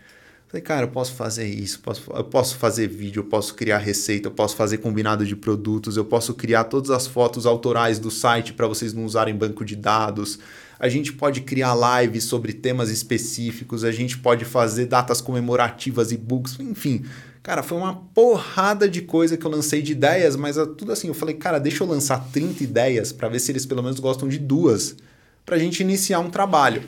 Falei, 0.52 0.62
cara, 0.62 0.84
eu 0.84 0.90
posso 0.90 1.14
fazer 1.14 1.48
isso, 1.48 1.80
posso, 1.80 2.12
eu 2.12 2.26
posso 2.26 2.58
fazer 2.58 2.86
vídeo, 2.86 3.22
eu 3.22 3.24
posso 3.24 3.56
criar 3.56 3.78
receita, 3.78 4.28
eu 4.28 4.34
posso 4.34 4.54
fazer 4.58 4.80
combinado 4.80 5.26
de 5.26 5.34
produtos, 5.34 5.96
eu 5.96 6.04
posso 6.04 6.34
criar 6.34 6.66
todas 6.66 6.92
as 6.92 7.08
fotos 7.08 7.46
autorais 7.46 8.00
do 8.00 8.12
site 8.12 8.52
para 8.52 8.68
vocês 8.68 8.94
não 8.94 9.06
usarem 9.06 9.34
banco 9.34 9.64
de 9.64 9.78
dados, 9.78 10.40
a 10.78 10.90
gente 10.90 11.14
pode 11.14 11.40
criar 11.40 11.74
lives 12.02 12.26
sobre 12.26 12.52
temas 12.52 12.90
específicos, 12.90 13.86
a 13.86 13.94
gente 13.94 14.18
pode 14.18 14.44
fazer 14.44 14.88
datas 14.88 15.22
comemorativas 15.22 16.12
e 16.12 16.18
books, 16.18 16.60
enfim. 16.60 17.06
Cara, 17.42 17.64
foi 17.64 17.78
uma 17.78 17.96
porrada 18.14 18.90
de 18.90 19.02
coisa 19.04 19.38
que 19.38 19.46
eu 19.46 19.52
lancei 19.52 19.82
de 19.82 19.94
ideias, 19.94 20.36
mas 20.36 20.58
é 20.58 20.66
tudo 20.66 20.92
assim, 20.92 21.08
eu 21.08 21.14
falei, 21.14 21.36
cara, 21.36 21.60
deixa 21.60 21.82
eu 21.82 21.88
lançar 21.88 22.28
30 22.30 22.62
ideias 22.62 23.14
para 23.14 23.30
ver 23.30 23.40
se 23.40 23.54
eles 23.54 23.66
pelo 23.66 23.82
menos 23.82 24.02
gostam 24.02 24.28
de 24.28 24.38
duas, 24.38 24.98
para 25.46 25.56
a 25.56 25.60
gente 25.60 25.80
iniciar 25.80 26.20
um 26.20 26.30
trabalho. 26.30 26.84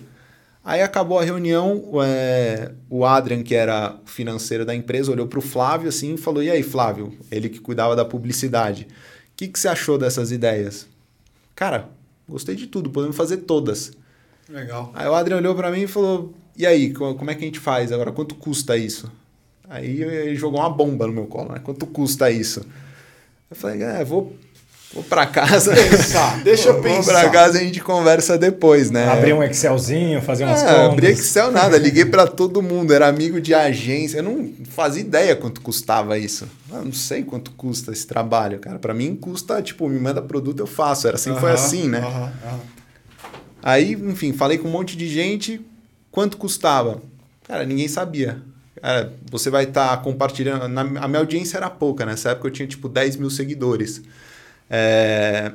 Aí 0.63 0.81
acabou 0.81 1.19
a 1.19 1.23
reunião, 1.23 1.83
é, 2.05 2.71
o 2.89 3.05
Adrian, 3.05 3.43
que 3.43 3.53
era 3.53 3.97
financeiro 4.05 4.65
da 4.65 4.73
empresa, 4.73 5.11
olhou 5.11 5.27
para 5.27 5.39
o 5.39 5.41
Flávio 5.41 5.89
assim 5.89 6.13
e 6.13 6.17
falou: 6.17 6.41
E 6.41 6.49
aí, 6.49 6.63
Flávio? 6.63 7.17
Ele 7.29 7.49
que 7.49 7.59
cuidava 7.59 7.95
da 7.95 8.05
publicidade. 8.05 8.83
O 8.83 9.35
que, 9.35 9.47
que 9.47 9.59
você 9.59 9.67
achou 9.67 9.97
dessas 9.97 10.31
ideias? 10.31 10.87
Cara, 11.53 11.89
Gostei 12.27 12.55
de 12.55 12.67
tudo, 12.67 12.89
podemos 12.89 13.15
fazer 13.15 13.37
todas. 13.37 13.91
Legal. 14.47 14.91
Aí 14.93 15.07
o 15.07 15.13
Adriano 15.13 15.41
olhou 15.41 15.55
para 15.55 15.71
mim 15.71 15.81
e 15.81 15.87
falou: 15.87 16.33
E 16.57 16.65
aí, 16.65 16.93
como 16.93 17.29
é 17.29 17.35
que 17.35 17.43
a 17.43 17.45
gente 17.45 17.59
faz 17.59 17.91
agora? 17.91 18.11
Quanto 18.11 18.35
custa 18.35 18.77
isso? 18.77 19.11
Aí 19.69 20.01
ele 20.01 20.35
jogou 20.35 20.59
uma 20.59 20.69
bomba 20.69 21.07
no 21.07 21.13
meu 21.13 21.25
colo, 21.25 21.51
né? 21.53 21.59
Quanto 21.59 21.85
custa 21.85 22.31
isso? 22.31 22.65
Eu 23.49 23.55
falei: 23.55 23.83
É, 23.83 24.03
vou 24.03 24.35
Vou 24.93 25.03
para 25.03 25.25
casa. 25.25 25.73
Pensar, 25.73 26.43
deixa 26.43 26.69
eu 26.69 26.79
pensar. 26.79 27.01
Vou 27.01 27.21
para 27.21 27.29
casa 27.31 27.57
e 27.57 27.61
a 27.61 27.63
gente 27.63 27.81
conversa 27.81 28.37
depois, 28.37 28.91
né? 28.91 29.07
Abrir 29.07 29.33
um 29.33 29.41
Excelzinho, 29.41 30.21
fazer 30.21 30.43
umas 30.43 30.61
é, 30.61 30.67
contas. 30.67 30.91
Abri 30.91 31.07
Excel 31.07 31.51
nada, 31.51 31.77
liguei 31.79 32.05
para 32.05 32.27
todo 32.27 32.61
mundo, 32.61 32.93
era 32.93 33.07
amigo 33.07 33.41
de 33.41 33.55
agência, 33.55 34.19
eu 34.19 34.23
não 34.23 34.53
fazia 34.69 35.01
ideia 35.01 35.35
quanto 35.35 35.61
custava 35.61 36.17
isso. 36.19 36.47
Eu 36.71 36.85
não 36.85 36.93
sei 36.93 37.23
quanto 37.23 37.51
custa 37.51 37.91
esse 37.91 38.05
trabalho, 38.05 38.59
cara. 38.59 38.77
Para 38.77 38.93
mim 38.93 39.15
custa, 39.15 39.61
tipo, 39.63 39.89
me 39.89 39.99
manda 39.99 40.21
produto, 40.21 40.59
eu 40.59 40.67
faço. 40.67 41.07
Era 41.07 41.15
assim, 41.15 41.31
uh 41.31 41.35
-huh, 41.35 41.39
foi 41.39 41.51
assim, 41.51 41.89
né? 41.89 41.99
Uh 41.99 42.03
-huh, 42.03 42.25
uh 42.25 42.55
-huh. 42.55 42.59
Aí, 43.63 43.93
enfim, 43.93 44.31
falei 44.31 44.59
com 44.59 44.67
um 44.67 44.71
monte 44.71 44.95
de 44.95 45.07
gente, 45.07 45.59
quanto 46.11 46.37
custava? 46.37 47.01
Cara, 47.47 47.65
ninguém 47.65 47.87
sabia. 47.87 48.41
Cara, 48.79 49.13
você 49.31 49.49
vai 49.49 49.63
estar 49.63 49.89
tá 49.89 49.97
compartilhando. 49.97 50.67
Na, 50.67 50.81
a 50.81 51.07
minha 51.07 51.19
audiência 51.19 51.57
era 51.57 51.69
pouca, 51.69 52.05
nessa 52.05 52.31
época 52.31 52.49
eu 52.49 52.51
tinha 52.51 52.67
tipo 52.67 52.87
10 52.87 53.15
mil 53.15 53.29
seguidores. 53.29 54.01
É... 54.69 55.51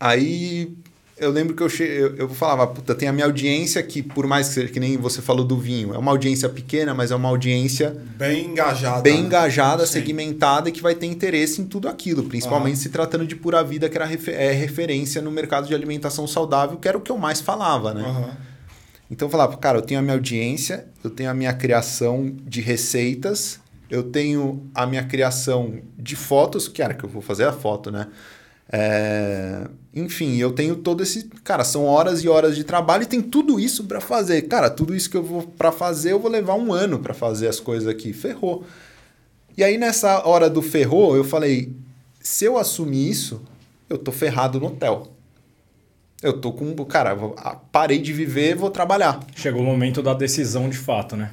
Aí 0.00 0.76
eu 1.20 1.30
lembro 1.30 1.54
que 1.54 1.62
eu, 1.62 1.68
che... 1.68 1.82
eu, 1.82 2.16
eu 2.16 2.28
falava, 2.28 2.66
puta, 2.66 2.94
tem 2.94 3.08
a 3.08 3.12
minha 3.12 3.26
audiência 3.26 3.82
que, 3.82 4.02
por 4.02 4.26
mais 4.26 4.48
que 4.48 4.54
seja 4.54 4.72
que 4.72 4.78
nem 4.78 4.96
você 4.96 5.20
falou 5.20 5.44
do 5.44 5.58
vinho, 5.58 5.94
é 5.94 5.98
uma 5.98 6.10
audiência 6.12 6.48
pequena, 6.48 6.94
mas 6.94 7.10
é 7.10 7.16
uma 7.16 7.28
audiência 7.28 7.96
bem 8.16 8.46
engajada. 8.46 9.02
Bem 9.02 9.20
engajada, 9.20 9.86
Sim. 9.86 9.94
segmentada 9.94 10.68
e 10.68 10.72
que 10.72 10.80
vai 10.80 10.94
ter 10.94 11.06
interesse 11.06 11.60
em 11.60 11.66
tudo 11.66 11.88
aquilo, 11.88 12.24
principalmente 12.24 12.76
uhum. 12.76 12.82
se 12.82 12.88
tratando 12.90 13.26
de 13.26 13.34
pura 13.34 13.62
vida, 13.64 13.88
que 13.88 13.96
era 13.96 14.06
refer... 14.06 14.34
é 14.34 14.52
referência 14.52 15.20
no 15.20 15.30
mercado 15.30 15.66
de 15.66 15.74
alimentação 15.74 16.26
saudável, 16.26 16.76
que 16.76 16.88
era 16.88 16.96
o 16.96 17.00
que 17.00 17.10
eu 17.10 17.18
mais 17.18 17.40
falava, 17.40 17.92
né? 17.92 18.02
Uhum. 18.02 18.30
Então 19.10 19.26
eu 19.26 19.30
falava, 19.32 19.56
cara, 19.56 19.78
eu 19.78 19.82
tenho 19.82 20.00
a 20.00 20.02
minha 20.02 20.14
audiência, 20.14 20.86
eu 21.02 21.10
tenho 21.10 21.30
a 21.30 21.34
minha 21.34 21.52
criação 21.52 22.32
de 22.46 22.60
receitas 22.60 23.58
eu 23.90 24.02
tenho 24.04 24.68
a 24.74 24.86
minha 24.86 25.04
criação 25.04 25.80
de 25.96 26.16
fotos, 26.16 26.68
que 26.68 26.82
era 26.82 26.94
que 26.94 27.04
eu 27.04 27.08
vou 27.08 27.22
fazer 27.22 27.44
a 27.44 27.52
foto, 27.52 27.90
né? 27.90 28.08
É... 28.70 29.66
Enfim, 29.94 30.36
eu 30.36 30.52
tenho 30.52 30.76
todo 30.76 31.02
esse. 31.02 31.24
Cara, 31.42 31.64
são 31.64 31.84
horas 31.84 32.22
e 32.22 32.28
horas 32.28 32.54
de 32.54 32.64
trabalho 32.64 33.04
e 33.04 33.06
tem 33.06 33.22
tudo 33.22 33.58
isso 33.58 33.84
para 33.84 34.00
fazer. 34.00 34.42
Cara, 34.42 34.68
tudo 34.68 34.94
isso 34.94 35.08
que 35.08 35.16
eu 35.16 35.22
vou 35.22 35.42
para 35.42 35.72
fazer, 35.72 36.12
eu 36.12 36.20
vou 36.20 36.30
levar 36.30 36.54
um 36.54 36.72
ano 36.72 36.98
para 36.98 37.14
fazer 37.14 37.48
as 37.48 37.58
coisas 37.58 37.88
aqui. 37.88 38.12
Ferrou. 38.12 38.64
E 39.56 39.64
aí, 39.64 39.78
nessa 39.78 40.26
hora 40.26 40.50
do 40.50 40.60
ferrou, 40.60 41.16
eu 41.16 41.24
falei: 41.24 41.72
se 42.20 42.44
eu 42.44 42.58
assumir 42.58 43.10
isso, 43.10 43.42
eu 43.88 43.96
tô 43.96 44.12
ferrado 44.12 44.60
no 44.60 44.66
hotel. 44.66 45.08
Eu 46.22 46.34
tô 46.34 46.52
com. 46.52 46.74
Cara, 46.84 47.16
parei 47.72 47.98
de 47.98 48.12
viver, 48.12 48.54
vou 48.54 48.70
trabalhar. 48.70 49.20
Chegou 49.34 49.62
o 49.62 49.64
momento 49.64 50.02
da 50.02 50.12
decisão 50.12 50.68
de 50.68 50.76
fato, 50.76 51.16
né? 51.16 51.30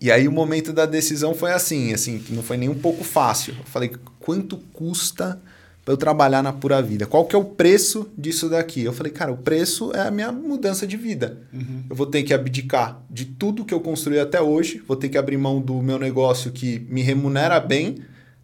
E 0.00 0.10
aí 0.10 0.28
o 0.28 0.32
momento 0.32 0.72
da 0.72 0.84
decisão 0.84 1.34
foi 1.34 1.52
assim, 1.52 1.92
assim, 1.92 2.18
que 2.18 2.32
não 2.32 2.42
foi 2.42 2.56
nem 2.56 2.68
um 2.68 2.74
pouco 2.74 3.02
fácil. 3.02 3.54
Eu 3.58 3.64
falei, 3.64 3.92
quanto 4.20 4.58
custa 4.72 5.40
para 5.84 5.94
eu 5.94 5.96
trabalhar 5.96 6.42
na 6.42 6.52
Pura 6.52 6.82
Vida? 6.82 7.06
Qual 7.06 7.24
que 7.24 7.34
é 7.34 7.38
o 7.38 7.44
preço 7.44 8.10
disso 8.18 8.48
daqui? 8.48 8.82
Eu 8.82 8.92
falei, 8.92 9.10
cara, 9.10 9.32
o 9.32 9.36
preço 9.36 9.92
é 9.94 10.00
a 10.00 10.10
minha 10.10 10.30
mudança 10.32 10.86
de 10.86 10.96
vida. 10.96 11.38
Uhum. 11.52 11.84
Eu 11.88 11.96
vou 11.96 12.06
ter 12.06 12.22
que 12.24 12.34
abdicar 12.34 13.00
de 13.08 13.24
tudo 13.24 13.64
que 13.64 13.72
eu 13.72 13.80
construí 13.80 14.18
até 14.18 14.40
hoje, 14.40 14.82
vou 14.86 14.96
ter 14.96 15.08
que 15.08 15.16
abrir 15.16 15.38
mão 15.38 15.60
do 15.60 15.80
meu 15.80 15.98
negócio 15.98 16.50
que 16.50 16.84
me 16.90 17.02
remunera 17.02 17.58
bem, 17.60 17.98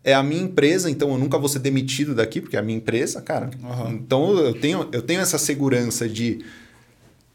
é 0.04 0.14
a 0.14 0.22
minha 0.22 0.42
empresa, 0.42 0.90
então 0.90 1.10
eu 1.10 1.18
nunca 1.18 1.38
vou 1.38 1.48
ser 1.48 1.58
demitido 1.58 2.14
daqui, 2.14 2.40
porque 2.40 2.56
é 2.56 2.60
a 2.60 2.62
minha 2.62 2.78
empresa, 2.78 3.20
cara. 3.20 3.50
Uhum. 3.62 3.92
Então 3.92 4.38
eu 4.38 4.54
tenho, 4.54 4.88
eu 4.90 5.02
tenho 5.02 5.20
essa 5.20 5.36
segurança 5.36 6.08
de 6.08 6.44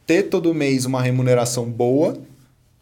ter 0.05 0.23
todo 0.23 0.53
mês 0.53 0.85
uma 0.85 1.01
remuneração 1.01 1.69
boa 1.69 2.17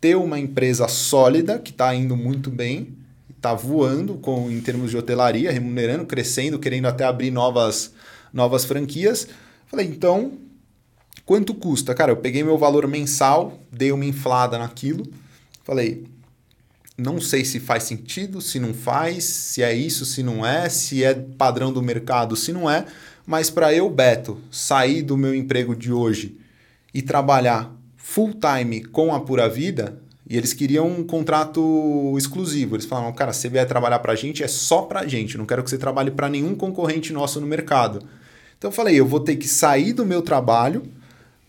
ter 0.06 0.16
uma 0.16 0.38
empresa 0.38 0.88
sólida, 0.88 1.58
que 1.58 1.72
está 1.72 1.96
indo 1.96 2.16
muito 2.16 2.52
bem, 2.52 2.96
está 3.36 3.56
voando 3.56 4.14
com, 4.14 4.52
em 4.52 4.62
termos 4.62 4.92
de 4.92 4.98
hotelaria, 4.98 5.52
remunerando, 5.52 6.06
crescendo, 6.06 6.60
querendo 6.60 6.86
até 6.86 7.04
abrir 7.04 7.32
novas, 7.32 7.92
novas 8.32 8.66
franquias. 8.66 9.28
Falei, 9.66 9.88
então, 9.88 10.34
quanto 11.26 11.56
custa? 11.56 11.96
Cara, 11.96 12.12
eu 12.12 12.18
peguei 12.18 12.44
meu 12.44 12.56
valor 12.56 12.88
mensal, 12.88 13.60
dei 13.72 13.92
uma 13.92 14.06
inflada 14.06 14.60
naquilo. 14.60 15.12
Falei, 15.64 16.06
não 16.96 17.20
sei 17.20 17.44
se 17.44 17.60
faz 17.60 17.82
sentido, 17.86 18.42
se 18.42 18.60
não 18.60 18.76
faz, 18.76 19.24
se 19.24 19.64
é 19.64 19.74
isso, 19.74 20.06
se 20.06 20.22
não 20.22 20.46
é, 20.46 20.70
se 20.70 21.04
é 21.04 21.16
padrão 21.16 21.74
do 21.74 21.82
mercado, 21.82 22.36
se 22.36 22.54
não 22.54 22.70
é. 22.70 22.86
Mas 23.26 23.50
para 23.50 23.74
eu, 23.74 23.90
Beto, 23.90 24.40
sair 24.52 25.02
do 25.02 25.18
meu 25.18 25.34
emprego 25.34 25.76
de 25.76 25.92
hoje 25.92 26.38
e 26.94 27.02
trabalhar 27.02 27.76
full 28.08 28.36
time 28.36 28.84
com 28.84 29.16
a 29.16 29.20
Pura 29.20 29.50
Vida 29.50 30.00
e 30.30 30.38
eles 30.38 30.54
queriam 30.54 30.88
um 30.88 31.04
contrato 31.04 32.14
exclusivo. 32.16 32.76
Eles 32.76 32.86
falaram, 32.86 33.12
cara, 33.12 33.34
se 33.34 33.42
você 33.42 33.50
vier 33.50 33.68
trabalhar 33.68 33.98
para 33.98 34.14
a 34.14 34.16
gente, 34.16 34.44
é 34.44 34.48
só 34.48 34.84
para 34.84 35.00
a 35.00 35.08
gente. 35.08 35.40
Não 35.40 35.46
quero 35.46 35.64
que 35.64 35.70
você 35.72 35.78
trabalhe 35.78 36.12
para 36.12 36.30
nenhum 36.30 36.54
concorrente 36.54 37.12
nosso 37.12 37.42
no 37.42 37.48
mercado. 37.48 38.08
Então 38.58 38.70
eu 38.70 38.72
falei, 38.72 38.98
eu 38.98 39.08
vou 39.08 39.20
ter 39.20 39.36
que 39.38 39.48
sair 39.48 39.92
do 39.92 40.06
meu 40.06 40.22
trabalho, 40.22 40.84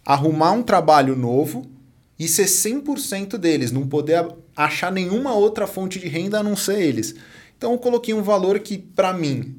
arrumar 0.04 0.52
um 0.52 0.62
trabalho 0.62 1.14
novo 1.14 1.70
e 2.18 2.26
ser 2.26 2.46
100% 2.46 3.36
deles, 3.36 3.70
não 3.70 3.86
poder 3.86 4.26
achar 4.56 4.90
nenhuma 4.90 5.34
outra 5.34 5.66
fonte 5.66 6.00
de 6.00 6.08
renda 6.08 6.40
a 6.40 6.42
não 6.42 6.56
ser 6.56 6.80
eles. 6.80 7.14
Então 7.56 7.72
eu 7.72 7.78
coloquei 7.78 8.14
um 8.14 8.22
valor 8.22 8.58
que, 8.60 8.78
para 8.78 9.12
mim, 9.12 9.56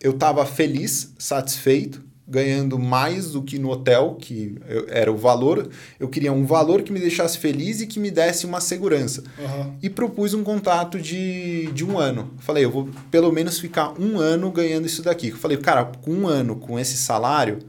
eu 0.00 0.10
estava 0.10 0.44
feliz, 0.44 1.14
satisfeito, 1.18 2.02
ganhando 2.28 2.78
mais 2.78 3.30
do 3.30 3.42
que 3.42 3.58
no 3.58 3.70
hotel, 3.70 4.16
que 4.20 4.56
eu, 4.68 4.86
era 4.88 5.12
o 5.12 5.16
valor. 5.16 5.68
Eu 5.98 6.08
queria 6.08 6.32
um 6.32 6.44
valor 6.44 6.82
que 6.82 6.92
me 6.92 6.98
deixasse 6.98 7.38
feliz 7.38 7.80
e 7.80 7.86
que 7.86 8.00
me 8.00 8.10
desse 8.10 8.44
uma 8.44 8.60
segurança. 8.60 9.22
Uhum. 9.38 9.74
E 9.80 9.88
propus 9.88 10.34
um 10.34 10.42
contrato 10.42 11.00
de, 11.00 11.70
de 11.72 11.84
um 11.84 11.98
ano. 11.98 12.32
Falei, 12.38 12.64
eu 12.64 12.70
vou 12.70 12.88
pelo 13.10 13.30
menos 13.30 13.60
ficar 13.60 13.92
um 14.00 14.18
ano 14.18 14.50
ganhando 14.50 14.86
isso 14.86 15.02
daqui. 15.02 15.28
Eu 15.28 15.36
falei, 15.36 15.56
cara, 15.56 15.84
com 15.84 16.10
um 16.10 16.26
ano, 16.26 16.56
com 16.56 16.78
esse 16.78 16.96
salário, 16.96 17.60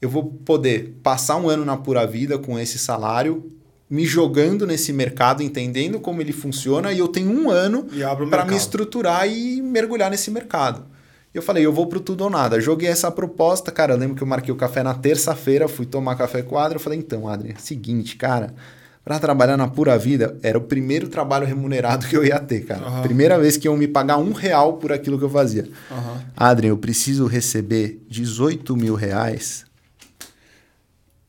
eu 0.00 0.08
vou 0.08 0.24
poder 0.24 0.96
passar 1.02 1.36
um 1.36 1.48
ano 1.48 1.64
na 1.64 1.76
pura 1.76 2.06
vida 2.06 2.38
com 2.38 2.56
esse 2.56 2.78
salário, 2.78 3.50
me 3.90 4.04
jogando 4.04 4.66
nesse 4.66 4.92
mercado, 4.92 5.42
entendendo 5.42 5.98
como 5.98 6.20
ele 6.20 6.32
funciona, 6.32 6.92
e 6.92 6.98
eu 7.00 7.08
tenho 7.08 7.30
um 7.30 7.50
ano 7.50 7.86
para 8.30 8.44
me 8.44 8.54
estruturar 8.54 9.26
e 9.28 9.60
mergulhar 9.60 10.10
nesse 10.10 10.30
mercado 10.30 10.84
eu 11.38 11.42
falei, 11.42 11.64
eu 11.64 11.72
vou 11.72 11.86
pro 11.86 12.00
tudo 12.00 12.24
ou 12.24 12.30
nada. 12.30 12.60
Joguei 12.60 12.88
essa 12.88 13.10
proposta, 13.10 13.70
cara. 13.70 13.94
Eu 13.94 13.98
lembro 13.98 14.16
que 14.16 14.22
eu 14.22 14.26
marquei 14.26 14.52
o 14.52 14.56
café 14.56 14.82
na 14.82 14.94
terça-feira, 14.94 15.68
fui 15.68 15.86
tomar 15.86 16.16
café 16.16 16.42
com 16.42 16.54
o 16.54 16.58
Adri. 16.58 16.76
Eu 16.76 16.80
falei, 16.80 16.98
então, 16.98 17.28
Adri, 17.28 17.52
é 17.52 17.60
seguinte, 17.60 18.16
cara. 18.16 18.54
para 19.04 19.18
trabalhar 19.18 19.56
na 19.56 19.66
Pura 19.66 19.96
Vida, 19.96 20.36
era 20.42 20.58
o 20.58 20.60
primeiro 20.60 21.08
trabalho 21.08 21.46
remunerado 21.46 22.06
que 22.06 22.16
eu 22.16 22.24
ia 22.24 22.38
ter, 22.38 22.66
cara. 22.66 22.86
Uhum. 22.86 23.02
Primeira 23.02 23.38
vez 23.38 23.56
que 23.56 23.66
iam 23.66 23.76
me 23.76 23.88
pagar 23.88 24.18
um 24.18 24.32
real 24.32 24.74
por 24.74 24.92
aquilo 24.92 25.18
que 25.18 25.24
eu 25.24 25.30
fazia. 25.30 25.64
Uhum. 25.90 26.20
Adrian, 26.36 26.70
eu 26.70 26.78
preciso 26.78 27.26
receber 27.26 28.04
18 28.10 28.76
mil 28.76 28.94
reais. 28.94 29.64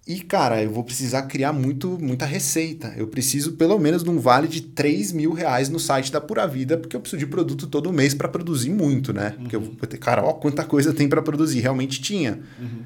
E, 0.10 0.22
cara, 0.22 0.62
eu 0.64 0.72
vou 0.72 0.84
precisar 0.84 1.22
criar 1.24 1.53
muito, 1.53 1.99
muita 2.01 2.26
receita. 2.26 2.93
Eu 2.97 3.07
preciso 3.07 3.53
pelo 3.53 3.78
menos 3.78 4.03
de 4.03 4.10
um 4.10 4.20
vale 4.20 4.47
de 4.47 4.62
3 4.62 5.12
mil 5.12 5.32
reais 5.34 5.70
no 5.70 5.80
site 5.80 6.12
da 6.12 6.20
Pura 6.20 6.47
Vida, 6.47 6.78
porque 6.78 6.95
eu 6.95 6.99
preciso 6.99 7.20
de 7.20 7.28
produto 7.28 7.68
todo 7.68 7.93
mês 7.93 8.16
para 8.16 8.28
produzir 8.28 8.72
muito, 8.72 9.14
né? 9.14 9.36
Uhum. 9.36 9.43
Porque 9.43 9.55
eu 9.55 9.62
vou 9.62 9.76
ter, 9.76 9.97
cara, 9.99 10.24
ó, 10.24 10.34
quanta 10.34 10.66
coisa 10.66 10.91
tem 10.93 11.07
para 11.07 11.22
produzir. 11.22 11.60
Realmente 11.60 12.01
tinha. 12.01 12.39
Uhum. 12.60 12.82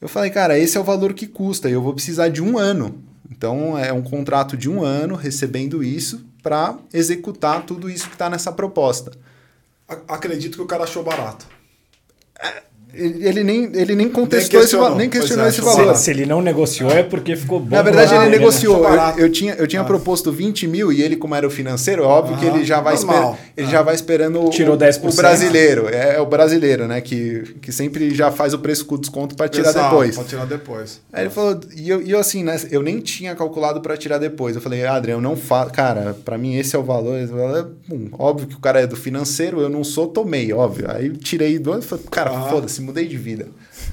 Eu 0.00 0.08
falei, 0.08 0.30
cara, 0.30 0.56
esse 0.56 0.78
é 0.78 0.80
o 0.80 0.84
valor 0.84 1.12
que 1.12 1.26
custa. 1.26 1.68
E 1.68 1.72
eu 1.72 1.82
vou 1.82 1.92
precisar 1.92 2.28
de 2.28 2.40
um 2.40 2.56
ano 2.56 3.02
então 3.32 3.78
é 3.78 3.92
um 3.92 4.02
contrato 4.02 4.56
de 4.56 4.68
um 4.68 4.84
ano 4.84 5.14
recebendo 5.14 5.82
isso 5.82 6.24
para 6.42 6.78
executar 6.92 7.64
tudo 7.64 7.88
isso 7.88 8.06
que 8.08 8.14
está 8.14 8.28
nessa 8.28 8.52
proposta. 8.52 9.12
Acredito 10.06 10.56
que 10.56 10.62
o 10.62 10.66
cara 10.66 10.84
achou 10.84 11.02
barato. 11.02 11.46
É, 12.38 12.62
ele 12.94 13.42
nem, 13.42 13.70
ele 13.74 13.94
nem 13.94 14.08
contestou 14.08 14.58
nem 14.58 14.66
esse 14.66 14.76
valor, 14.76 14.96
nem 14.96 15.08
questionou 15.08 15.46
é, 15.46 15.48
esse 15.48 15.60
valor. 15.62 15.96
Se, 15.96 16.04
se, 16.04 16.10
ele 16.10 16.26
não 16.26 16.42
negociou 16.42 16.90
é 16.90 17.02
porque 17.02 17.34
ficou 17.34 17.58
bom. 17.58 17.74
Na 17.74 17.82
verdade, 17.82 18.14
ele 18.14 18.28
negociou. 18.28 18.86
Eu, 18.86 19.24
eu, 19.24 19.32
tinha, 19.32 19.54
eu 19.54 19.66
tinha 19.66 19.80
ah. 19.80 19.84
proposto 19.84 20.30
20 20.30 20.66
mil 20.66 20.92
e 20.92 21.00
ele, 21.00 21.16
como 21.16 21.34
era 21.34 21.46
o 21.46 21.50
financeiro, 21.50 22.04
óbvio 22.04 22.36
que 22.36 22.44
ele 22.44 22.64
já 22.64 22.80
vai, 22.80 22.94
esper, 22.94 23.34
ele 23.56 23.66
ah. 23.66 23.70
já 23.70 23.82
vai 23.82 23.94
esperando 23.94 24.50
Tirou 24.50 24.76
10%. 24.76 25.10
o 25.10 25.16
brasileiro. 25.16 25.88
É, 25.88 26.16
é, 26.16 26.20
o 26.20 26.26
brasileiro, 26.26 26.86
né? 26.86 27.00
Que, 27.00 27.54
que 27.62 27.72
sempre 27.72 28.14
já 28.14 28.30
faz 28.30 28.52
o 28.52 28.58
preço 28.58 28.84
com 28.84 28.98
desconto 28.98 29.34
para 29.34 29.48
tirar 29.48 29.70
Exato, 29.70 29.88
depois. 29.88 30.14
Para 30.14 30.24
tirar 30.24 30.44
depois. 30.44 31.00
Aí 31.12 31.24
ele 31.24 31.30
falou, 31.30 31.60
e 31.74 31.88
eu, 31.88 32.02
e 32.02 32.10
eu 32.10 32.18
assim, 32.18 32.44
né? 32.44 32.60
Eu 32.70 32.82
nem 32.82 33.00
tinha 33.00 33.34
calculado 33.34 33.80
para 33.80 33.96
tirar 33.96 34.18
depois. 34.18 34.54
Eu 34.54 34.60
falei, 34.60 34.84
Adriano, 34.84 35.22
não 35.22 35.36
faço. 35.36 35.72
Cara, 35.72 36.14
para 36.24 36.36
mim 36.36 36.56
esse 36.56 36.76
é 36.76 36.78
o 36.78 36.82
valor. 36.82 37.16
Hum, 37.90 38.10
óbvio 38.18 38.48
que 38.48 38.54
o 38.54 38.60
cara 38.60 38.80
é 38.80 38.86
do 38.86 38.96
financeiro, 38.96 39.60
eu 39.60 39.70
não 39.70 39.82
sou, 39.82 40.08
tomei, 40.08 40.52
óbvio. 40.52 40.86
Aí 40.90 41.10
tirei 41.16 41.58
do. 41.58 41.80
Falei, 41.80 42.04
cara, 42.10 42.30
ah. 42.30 42.42
foda-se, 42.50 42.81
mudei 42.82 43.06
de 43.06 43.16
vida. 43.16 43.48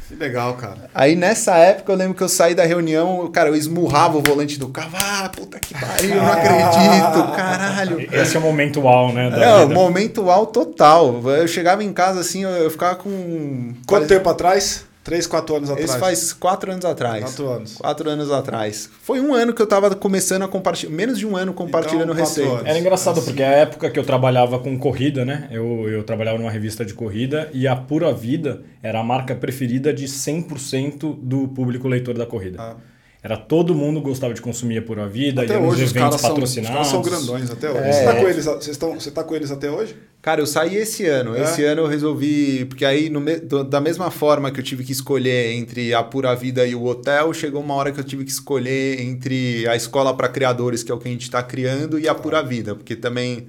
Que 0.07 0.15
legal, 0.15 0.55
cara. 0.55 0.89
Aí 0.93 1.15
nessa 1.15 1.55
época 1.57 1.91
eu 1.91 1.95
lembro 1.95 2.15
que 2.15 2.23
eu 2.23 2.29
saí 2.29 2.55
da 2.55 2.65
reunião, 2.65 3.29
cara, 3.31 3.49
eu 3.49 3.55
esmurrava 3.55 4.17
o 4.17 4.21
volante 4.21 4.57
do 4.57 4.67
carro. 4.69 4.91
Ah, 4.93 5.29
puta 5.29 5.59
que 5.59 5.73
pariu, 5.73 6.15
não 6.15 6.31
acredito, 6.31 7.35
caralho. 7.35 8.07
Esse 8.11 8.35
é 8.35 8.39
o 8.39 8.43
momento 8.43 8.81
uau, 8.81 9.13
né? 9.13 9.31
é, 9.41 9.65
o 9.65 9.69
momento 9.69 10.23
uau 10.23 10.47
total. 10.47 11.21
Eu 11.29 11.47
chegava 11.47 11.83
em 11.83 11.93
casa 11.93 12.19
assim, 12.19 12.43
eu 12.43 12.69
ficava 12.69 12.95
com. 12.95 13.73
Quanto 13.85 14.07
tempo 14.07 14.29
atrás? 14.29 14.88
Três, 15.03 15.25
quatro 15.25 15.55
anos 15.55 15.69
atrás. 15.69 15.89
Isso 15.89 15.99
faz 15.99 16.33
quatro 16.33 16.71
anos 16.71 16.85
atrás. 16.85 17.23
Quatro 17.23 17.49
anos. 17.49 17.73
Quatro 17.75 18.09
anos 18.09 18.31
atrás. 18.31 18.89
Foi 19.01 19.19
um 19.19 19.33
ano 19.33 19.53
que 19.53 19.61
eu 19.61 19.67
tava 19.67 19.95
começando 19.95 20.43
a 20.43 20.47
compartilhar, 20.47 20.91
menos 20.91 21.17
de 21.17 21.25
um 21.25 21.37
ano 21.37 21.53
compartilhando 21.53 22.11
então, 22.11 22.25
receita. 22.25 22.61
Era 22.65 22.77
engraçado, 22.77 23.21
porque 23.21 23.41
a 23.41 23.51
época 23.51 23.89
que 23.89 23.97
eu 23.97 24.03
trabalhava 24.03 24.59
com 24.59 24.77
corrida, 24.77 25.23
né? 25.23 25.47
Eu, 25.51 25.89
eu 25.89 26.03
trabalhava 26.03 26.37
numa 26.37 26.51
revista 26.51 26.83
de 26.83 26.93
corrida 26.93 27.49
e 27.53 27.67
a 27.67 27.75
Pura 27.75 28.13
Vida 28.13 28.61
era 28.83 28.99
a 28.99 29.03
marca 29.03 29.33
preferida 29.33 29.93
de 29.93 30.05
100% 30.05 31.17
do 31.21 31.47
público 31.47 31.87
leitor 31.87 32.17
da 32.17 32.25
corrida. 32.25 32.61
Ah. 32.61 32.75
Era 33.21 33.35
todo 33.35 33.75
mundo 33.75 33.99
gostava 33.99 34.33
de 34.33 34.41
consumir 34.41 34.77
a 34.77 34.81
Pura 34.81 35.07
Vida, 35.07 35.43
até 35.43 35.53
ia 35.53 35.59
hoje, 35.59 35.81
nos 35.81 35.91
eventos 35.91 36.21
são, 36.21 36.29
patrocinados. 36.29 36.69
Os 36.69 36.75
caras 36.75 36.87
são 36.87 37.01
grandões 37.01 37.51
até 37.51 37.69
hoje. 37.69 37.79
É. 37.79 37.91
Você, 37.91 38.05
tá 38.05 38.15
com 38.15 38.29
eles, 38.29 38.45
vocês 38.45 38.67
estão, 38.67 38.93
você 38.93 39.11
tá 39.11 39.23
com 39.23 39.35
eles 39.35 39.51
até 39.51 39.69
hoje? 39.69 39.95
Cara, 40.22 40.41
eu 40.41 40.45
saí 40.45 40.76
esse 40.76 41.05
ano. 41.05 41.36
É. 41.36 41.43
Esse 41.43 41.63
ano 41.63 41.82
eu 41.82 41.88
resolvi. 41.88 42.65
Porque 42.65 42.84
aí, 42.84 43.09
no, 43.09 43.22
da 43.63 43.80
mesma 43.80 44.11
forma 44.11 44.51
que 44.51 44.59
eu 44.59 44.63
tive 44.63 44.84
que 44.84 44.91
escolher 44.91 45.53
entre 45.53 45.93
a 45.93 46.03
Pura 46.03 46.36
Vida 46.36 46.65
e 46.65 46.76
o 46.76 46.84
hotel, 46.86 47.34
chegou 47.34 47.61
uma 47.61 47.74
hora 47.74 47.91
que 47.91 47.99
eu 47.99 48.03
tive 48.03 48.26
que 48.26 48.32
escolher 48.32 48.99
entre 49.01 49.67
a 49.67 49.76
escola 49.76 50.13
para 50.15 50.28
criadores, 50.28 50.84
que 50.84 50.91
é 50.91 50.95
o 50.95 50.99
que 50.99 51.07
a 51.07 51.11
gente 51.11 51.24
está 51.24 51.41
criando, 51.41 51.97
e 51.97 52.07
a 52.07 52.13
Pura 52.13 52.43
Vida, 52.43 52.76
porque 52.76 52.95
também. 52.95 53.47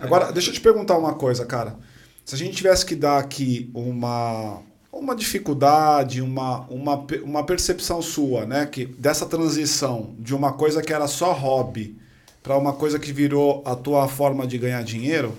Agora, 0.00 0.32
deixa 0.32 0.50
eu 0.50 0.54
te 0.54 0.60
perguntar 0.60 0.98
uma 0.98 1.14
coisa, 1.14 1.46
cara. 1.46 1.76
Se 2.24 2.34
a 2.34 2.38
gente 2.38 2.56
tivesse 2.56 2.84
que 2.84 2.96
dar 2.96 3.18
aqui 3.18 3.70
uma 3.74 4.60
uma 4.92 5.16
dificuldade, 5.16 6.20
uma, 6.20 6.66
uma, 6.68 7.06
uma 7.24 7.44
percepção 7.44 8.02
sua, 8.02 8.44
né? 8.44 8.66
Que 8.66 8.84
dessa 8.84 9.24
transição 9.24 10.14
de 10.18 10.34
uma 10.34 10.52
coisa 10.52 10.82
que 10.82 10.92
era 10.92 11.06
só 11.06 11.32
hobby 11.32 11.96
para 12.42 12.58
uma 12.58 12.74
coisa 12.74 12.98
que 12.98 13.12
virou 13.12 13.62
a 13.64 13.74
tua 13.74 14.06
forma 14.06 14.46
de 14.46 14.58
ganhar 14.58 14.82
dinheiro, 14.82 15.34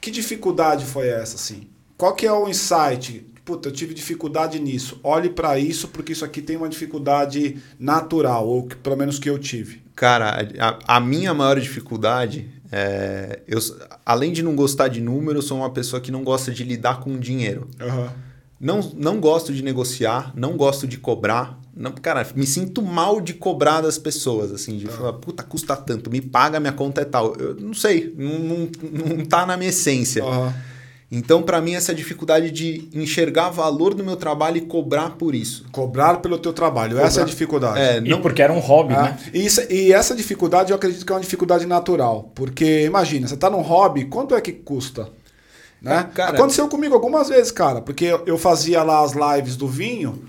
que 0.00 0.10
dificuldade 0.10 0.84
foi 0.84 1.08
essa, 1.08 1.36
assim? 1.36 1.68
Qual 1.96 2.14
que 2.14 2.26
é 2.26 2.32
o 2.32 2.48
insight? 2.48 3.26
Puta, 3.44 3.68
eu 3.68 3.72
tive 3.72 3.92
dificuldade 3.92 4.58
nisso. 4.58 4.98
Olhe 5.02 5.28
para 5.28 5.58
isso 5.58 5.88
porque 5.88 6.12
isso 6.12 6.24
aqui 6.24 6.40
tem 6.40 6.56
uma 6.56 6.68
dificuldade 6.68 7.58
natural, 7.78 8.46
ou 8.46 8.66
que, 8.66 8.76
pelo 8.76 8.96
menos 8.96 9.18
que 9.18 9.28
eu 9.28 9.38
tive. 9.38 9.82
Cara, 9.94 10.48
a, 10.58 10.96
a 10.96 11.00
minha 11.00 11.34
maior 11.34 11.60
dificuldade 11.60 12.48
é, 12.72 13.40
eu, 13.48 13.58
além 14.06 14.32
de 14.32 14.42
não 14.42 14.54
gostar 14.54 14.88
de 14.88 15.00
número, 15.00 15.38
eu 15.38 15.42
sou 15.42 15.58
uma 15.58 15.70
pessoa 15.70 16.00
que 16.00 16.12
não 16.12 16.22
gosta 16.22 16.52
de 16.52 16.62
lidar 16.62 17.00
com 17.00 17.18
dinheiro. 17.18 17.68
Uhum. 17.80 18.08
Não, 18.60 18.80
não 18.94 19.18
gosto 19.18 19.54
de 19.54 19.62
negociar, 19.62 20.32
não 20.36 20.54
gosto 20.54 20.86
de 20.86 20.98
cobrar. 20.98 21.58
Não, 21.74 21.92
cara, 21.92 22.26
me 22.36 22.46
sinto 22.46 22.82
mal 22.82 23.18
de 23.18 23.32
cobrar 23.32 23.80
das 23.80 23.96
pessoas, 23.96 24.52
assim, 24.52 24.76
de 24.76 24.86
ah. 24.86 24.90
falar, 24.90 25.12
puta, 25.14 25.42
custa 25.42 25.74
tanto, 25.74 26.10
me 26.10 26.20
paga, 26.20 26.60
minha 26.60 26.72
conta 26.72 27.00
é 27.00 27.04
tal. 27.06 27.34
Eu 27.36 27.54
não 27.54 27.72
sei, 27.72 28.14
não, 28.18 28.38
não, 28.38 28.68
não 29.16 29.24
tá 29.24 29.46
na 29.46 29.56
minha 29.56 29.70
essência. 29.70 30.22
Uhum. 30.22 30.52
Então, 31.12 31.42
para 31.42 31.60
mim, 31.60 31.74
essa 31.74 31.92
dificuldade 31.92 32.50
de 32.52 32.88
enxergar 32.94 33.48
valor 33.48 33.96
no 33.96 34.04
meu 34.04 34.14
trabalho 34.14 34.58
e 34.58 34.60
cobrar 34.60 35.10
por 35.10 35.34
isso. 35.34 35.64
Cobrar 35.72 36.18
pelo 36.18 36.38
teu 36.38 36.52
trabalho, 36.52 36.92
cobrar. 36.92 37.06
essa 37.06 37.20
é 37.20 37.22
a 37.24 37.26
dificuldade. 37.26 37.80
É, 37.80 38.00
não... 38.00 38.18
E 38.18 38.22
porque 38.22 38.42
era 38.42 38.52
um 38.52 38.60
hobby, 38.60 38.94
é. 38.94 38.96
né? 38.96 39.18
E, 39.34 39.44
isso, 39.44 39.60
e 39.68 39.92
essa 39.92 40.14
dificuldade 40.14 40.70
eu 40.70 40.76
acredito 40.76 41.04
que 41.04 41.10
é 41.10 41.14
uma 41.16 41.20
dificuldade 41.20 41.66
natural. 41.66 42.30
Porque, 42.34 42.84
imagina, 42.84 43.26
você 43.26 43.36
tá 43.36 43.50
num 43.50 43.62
hobby, 43.62 44.04
quanto 44.04 44.36
é 44.36 44.40
que 44.40 44.52
custa? 44.52 45.08
Né? 45.80 46.10
Cara, 46.14 46.36
Aconteceu 46.36 46.68
comigo 46.68 46.94
algumas 46.94 47.28
vezes, 47.28 47.50
cara, 47.50 47.80
porque 47.80 48.06
eu 48.26 48.36
fazia 48.36 48.82
lá 48.82 49.02
as 49.02 49.12
lives 49.12 49.56
do 49.56 49.66
vinho 49.66 50.24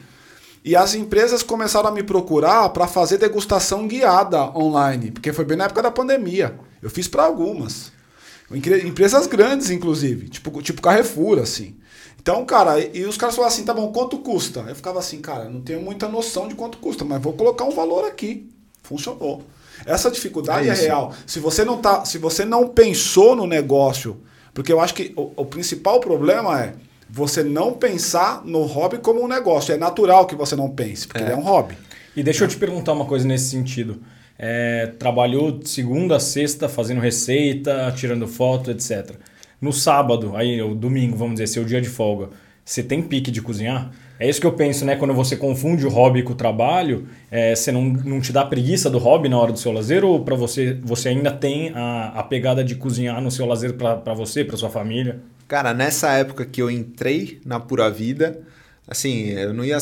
e 0.64 0.76
as 0.76 0.94
empresas 0.94 1.44
começaram 1.44 1.90
a 1.90 1.92
me 1.92 2.04
procurar 2.04 2.70
para 2.70 2.88
fazer 2.88 3.18
degustação 3.18 3.88
guiada 3.88 4.44
online, 4.58 5.12
porque 5.12 5.34
foi 5.34 5.44
bem 5.44 5.58
na 5.58 5.66
época 5.66 5.82
da 5.82 5.92
pandemia. 5.92 6.58
Eu 6.82 6.90
fiz 6.90 7.08
para 7.08 7.24
algumas. 7.24 7.92
Empresas 8.86 9.28
grandes, 9.28 9.70
inclusive, 9.70 10.30
tipo, 10.30 10.62
tipo 10.62 10.82
Carrefour, 10.82 11.40
assim. 11.40 11.76
Então, 12.22 12.46
cara, 12.46 12.80
e 12.80 13.04
os 13.06 13.18
caras 13.18 13.36
falaram 13.36 13.54
assim, 13.54 13.64
tá 13.64 13.74
bom, 13.74 13.92
quanto 13.92 14.20
custa? 14.20 14.64
Eu 14.68 14.76
ficava 14.76 15.00
assim, 15.00 15.20
cara, 15.20 15.50
não 15.50 15.62
tenho 15.62 15.82
muita 15.82 16.08
noção 16.08 16.48
de 16.48 16.54
quanto 16.54 16.78
custa, 16.78 17.04
mas 17.04 17.22
vou 17.22 17.34
colocar 17.34 17.66
um 17.66 17.72
valor 17.72 18.06
aqui. 18.06 18.48
Funcionou. 18.84 19.44
Essa 19.86 20.12
dificuldade 20.12 20.70
é, 20.70 20.72
é 20.72 20.76
real. 20.76 21.14
Se 21.26 21.40
você 21.40 21.66
não 21.66 21.78
tá, 21.78 22.06
se 22.06 22.18
você 22.20 22.46
não 22.46 22.68
pensou 22.68 23.36
no 23.36 23.48
negócio 23.48 24.22
porque 24.54 24.72
eu 24.72 24.80
acho 24.80 24.94
que 24.94 25.14
o, 25.16 25.32
o 25.36 25.46
principal 25.46 26.00
problema 26.00 26.62
é 26.62 26.74
você 27.10 27.44
não 27.44 27.74
pensar 27.74 28.44
no 28.46 28.64
hobby 28.64 28.98
como 28.98 29.22
um 29.22 29.28
negócio. 29.28 29.74
É 29.74 29.78
natural 29.78 30.26
que 30.26 30.36
você 30.36 30.56
não 30.56 30.70
pense, 30.70 31.08
porque 31.08 31.22
é, 31.22 31.26
ele 31.26 31.34
é 31.34 31.36
um 31.36 31.42
hobby. 31.42 31.78
E 32.16 32.24
deixa 32.24 32.44
eu 32.44 32.48
te 32.48 32.58
perguntar 32.58 32.94
uma 32.94 33.06
coisa 33.06 33.28
nesse 33.28 33.50
sentido. 33.50 34.02
É, 34.38 34.88
trabalhou 34.98 35.60
segunda 35.64 36.16
a 36.16 36.20
sexta 36.20 36.68
fazendo 36.68 37.00
receita, 37.00 37.94
tirando 37.96 38.28
foto, 38.28 38.72
etc. 38.72 39.12
No 39.60 39.72
sábado, 39.72 40.36
aí 40.36 40.62
o 40.62 40.74
domingo, 40.74 41.16
vamos 41.16 41.36
dizer, 41.36 41.48
seu 41.48 41.64
dia 41.64 41.80
de 41.80 41.90
folga, 41.90 42.30
você 42.64 42.84
tem 42.84 43.02
pique 43.02 43.32
de 43.32 43.42
cozinhar? 43.42 43.92
É 44.20 44.30
isso 44.30 44.40
que 44.40 44.46
eu 44.46 44.54
penso, 44.54 44.86
né? 44.86 44.96
Quando 44.96 45.16
você 45.16 45.36
confunde 45.36 45.86
o 45.86 45.90
hobby 45.90 46.22
com 46.22 46.34
o 46.34 46.36
trabalho, 46.36 47.08
é, 47.32 47.56
você 47.56 47.72
não, 47.72 47.86
não 47.86 48.22
te 48.22 48.32
dá 48.32 48.46
preguiça 48.46 48.88
do 48.88 49.00
hobby 49.00 49.28
na 49.28 49.40
hora 49.40 49.52
do 49.52 49.58
seu 49.58 49.72
lazer 49.72 50.06
ou 50.06 50.24
para 50.24 50.36
você 50.36 50.78
você 50.84 51.10
ainda 51.10 51.32
tem 51.32 51.72
a, 51.74 52.10
a 52.10 52.24
pegada 52.24 52.64
de 52.64 52.76
cozinhar 52.76 53.20
no 53.20 53.32
seu 53.32 53.48
lazer 53.48 53.74
para 53.74 54.14
você, 54.14 54.46
para 54.46 54.56
sua 54.58 54.70
família? 54.70 55.20
Cara, 55.48 55.74
nessa 55.74 56.12
época 56.14 56.46
que 56.46 56.62
eu 56.62 56.70
entrei 56.70 57.42
na 57.44 57.60
Pura 57.60 57.90
Vida, 57.90 58.40
assim, 58.88 59.30
eu 59.30 59.54
não 59.54 59.64
ia, 59.64 59.78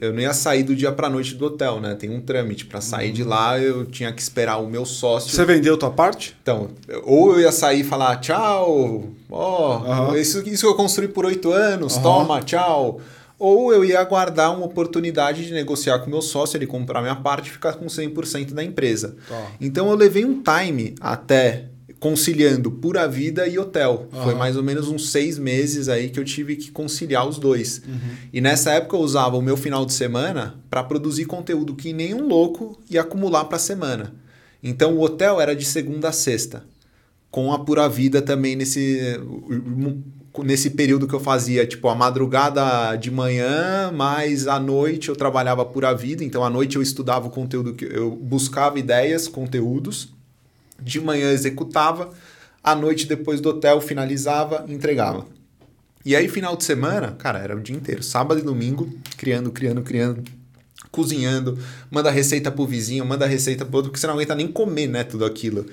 eu 0.00 0.12
não 0.12 0.20
ia 0.20 0.32
sair 0.32 0.62
do 0.62 0.74
dia 0.74 0.92
para 0.92 1.08
noite 1.08 1.34
do 1.34 1.46
hotel, 1.46 1.80
né? 1.80 1.94
Tem 1.94 2.10
um 2.10 2.20
trâmite 2.20 2.66
para 2.66 2.80
sair 2.80 3.12
de 3.12 3.24
lá, 3.24 3.58
eu 3.58 3.84
tinha 3.84 4.12
que 4.12 4.22
esperar 4.22 4.58
o 4.58 4.68
meu 4.68 4.86
sócio. 4.86 5.30
Você 5.30 5.44
vendeu 5.44 5.76
tua 5.76 5.90
parte? 5.90 6.36
Então, 6.42 6.70
ou 7.04 7.32
eu 7.32 7.40
ia 7.40 7.52
sair 7.52 7.80
e 7.80 7.84
falar 7.84 8.16
tchau, 8.16 9.10
ó, 9.30 9.78
oh, 9.78 10.10
uhum. 10.10 10.16
isso, 10.16 10.46
isso 10.48 10.66
que 10.66 10.72
eu 10.72 10.76
construí 10.76 11.08
por 11.08 11.24
oito 11.24 11.50
anos, 11.50 11.96
uhum. 11.96 12.02
toma, 12.02 12.42
tchau 12.42 13.00
ou 13.38 13.72
eu 13.72 13.84
ia 13.84 14.00
aguardar 14.00 14.54
uma 14.54 14.64
oportunidade 14.64 15.46
de 15.46 15.52
negociar 15.52 15.98
com 15.98 16.10
meu 16.10 16.22
sócio, 16.22 16.56
ele 16.56 16.66
comprar 16.66 17.02
minha 17.02 17.16
parte 17.16 17.48
e 17.48 17.52
ficar 17.52 17.74
com 17.74 17.86
100% 17.86 18.52
da 18.52 18.64
empresa. 18.64 19.16
Tá. 19.28 19.46
Então 19.60 19.90
eu 19.90 19.96
levei 19.96 20.24
um 20.24 20.42
time 20.42 20.94
até 21.00 21.66
conciliando 21.98 22.70
pura 22.70 23.08
vida 23.08 23.46
e 23.48 23.58
hotel. 23.58 24.08
Uhum. 24.12 24.22
Foi 24.22 24.34
mais 24.34 24.56
ou 24.56 24.62
menos 24.62 24.88
uns 24.88 25.10
seis 25.10 25.38
meses 25.38 25.88
aí 25.88 26.10
que 26.10 26.20
eu 26.20 26.24
tive 26.24 26.56
que 26.56 26.70
conciliar 26.70 27.26
os 27.26 27.38
dois. 27.38 27.82
Uhum. 27.86 27.98
E 28.32 28.40
nessa 28.40 28.72
época 28.72 28.96
eu 28.96 29.00
usava 29.00 29.36
o 29.36 29.42
meu 29.42 29.56
final 29.56 29.84
de 29.86 29.92
semana 29.92 30.60
para 30.68 30.84
produzir 30.84 31.24
conteúdo 31.24 31.74
que 31.74 31.92
nenhum 31.92 32.26
louco 32.26 32.78
e 32.90 32.98
acumular 32.98 33.44
para 33.44 33.56
a 33.56 33.60
semana. 33.60 34.14
Então 34.62 34.94
o 34.94 35.00
hotel 35.00 35.40
era 35.40 35.54
de 35.54 35.64
segunda 35.64 36.08
a 36.08 36.12
sexta. 36.12 36.64
com 37.30 37.52
a 37.52 37.58
Pura 37.58 37.86
Vida 37.86 38.22
também 38.22 38.56
nesse 38.56 39.20
nesse 40.42 40.70
período 40.70 41.06
que 41.06 41.14
eu 41.14 41.20
fazia, 41.20 41.66
tipo, 41.66 41.88
a 41.88 41.94
madrugada 41.94 42.94
de 42.96 43.10
manhã, 43.10 43.90
mas 43.94 44.46
à 44.46 44.60
noite 44.60 45.08
eu 45.08 45.16
trabalhava 45.16 45.64
Pura 45.64 45.94
Vida, 45.94 46.22
então 46.24 46.44
à 46.44 46.50
noite 46.50 46.76
eu 46.76 46.82
estudava 46.82 47.26
o 47.26 47.30
conteúdo 47.30 47.72
que 47.72 47.86
eu 47.86 48.10
buscava 48.10 48.78
ideias, 48.78 49.28
conteúdos, 49.28 50.14
de 50.80 51.00
manhã 51.00 51.32
executava, 51.32 52.10
à 52.62 52.74
noite 52.74 53.06
depois 53.06 53.40
do 53.40 53.50
hotel 53.50 53.80
finalizava, 53.80 54.64
entregava. 54.68 55.26
E 56.04 56.14
aí 56.14 56.28
final 56.28 56.56
de 56.56 56.64
semana, 56.64 57.12
cara, 57.18 57.38
era 57.38 57.56
o 57.56 57.60
dia 57.60 57.74
inteiro, 57.74 58.02
sábado 58.02 58.40
e 58.40 58.42
domingo, 58.42 58.88
criando, 59.16 59.50
criando, 59.50 59.82
criando, 59.82 60.22
cozinhando, 60.90 61.58
manda 61.90 62.10
receita 62.10 62.50
pro 62.50 62.66
vizinho, 62.66 63.04
manda 63.04 63.26
receita 63.26 63.64
pro 63.64 63.76
outro, 63.76 63.90
porque 63.90 64.00
você 64.00 64.06
não 64.06 64.14
aguenta 64.14 64.34
nem 64.34 64.46
comer, 64.48 64.86
né, 64.86 65.04
tudo 65.04 65.24
aquilo. 65.24 65.66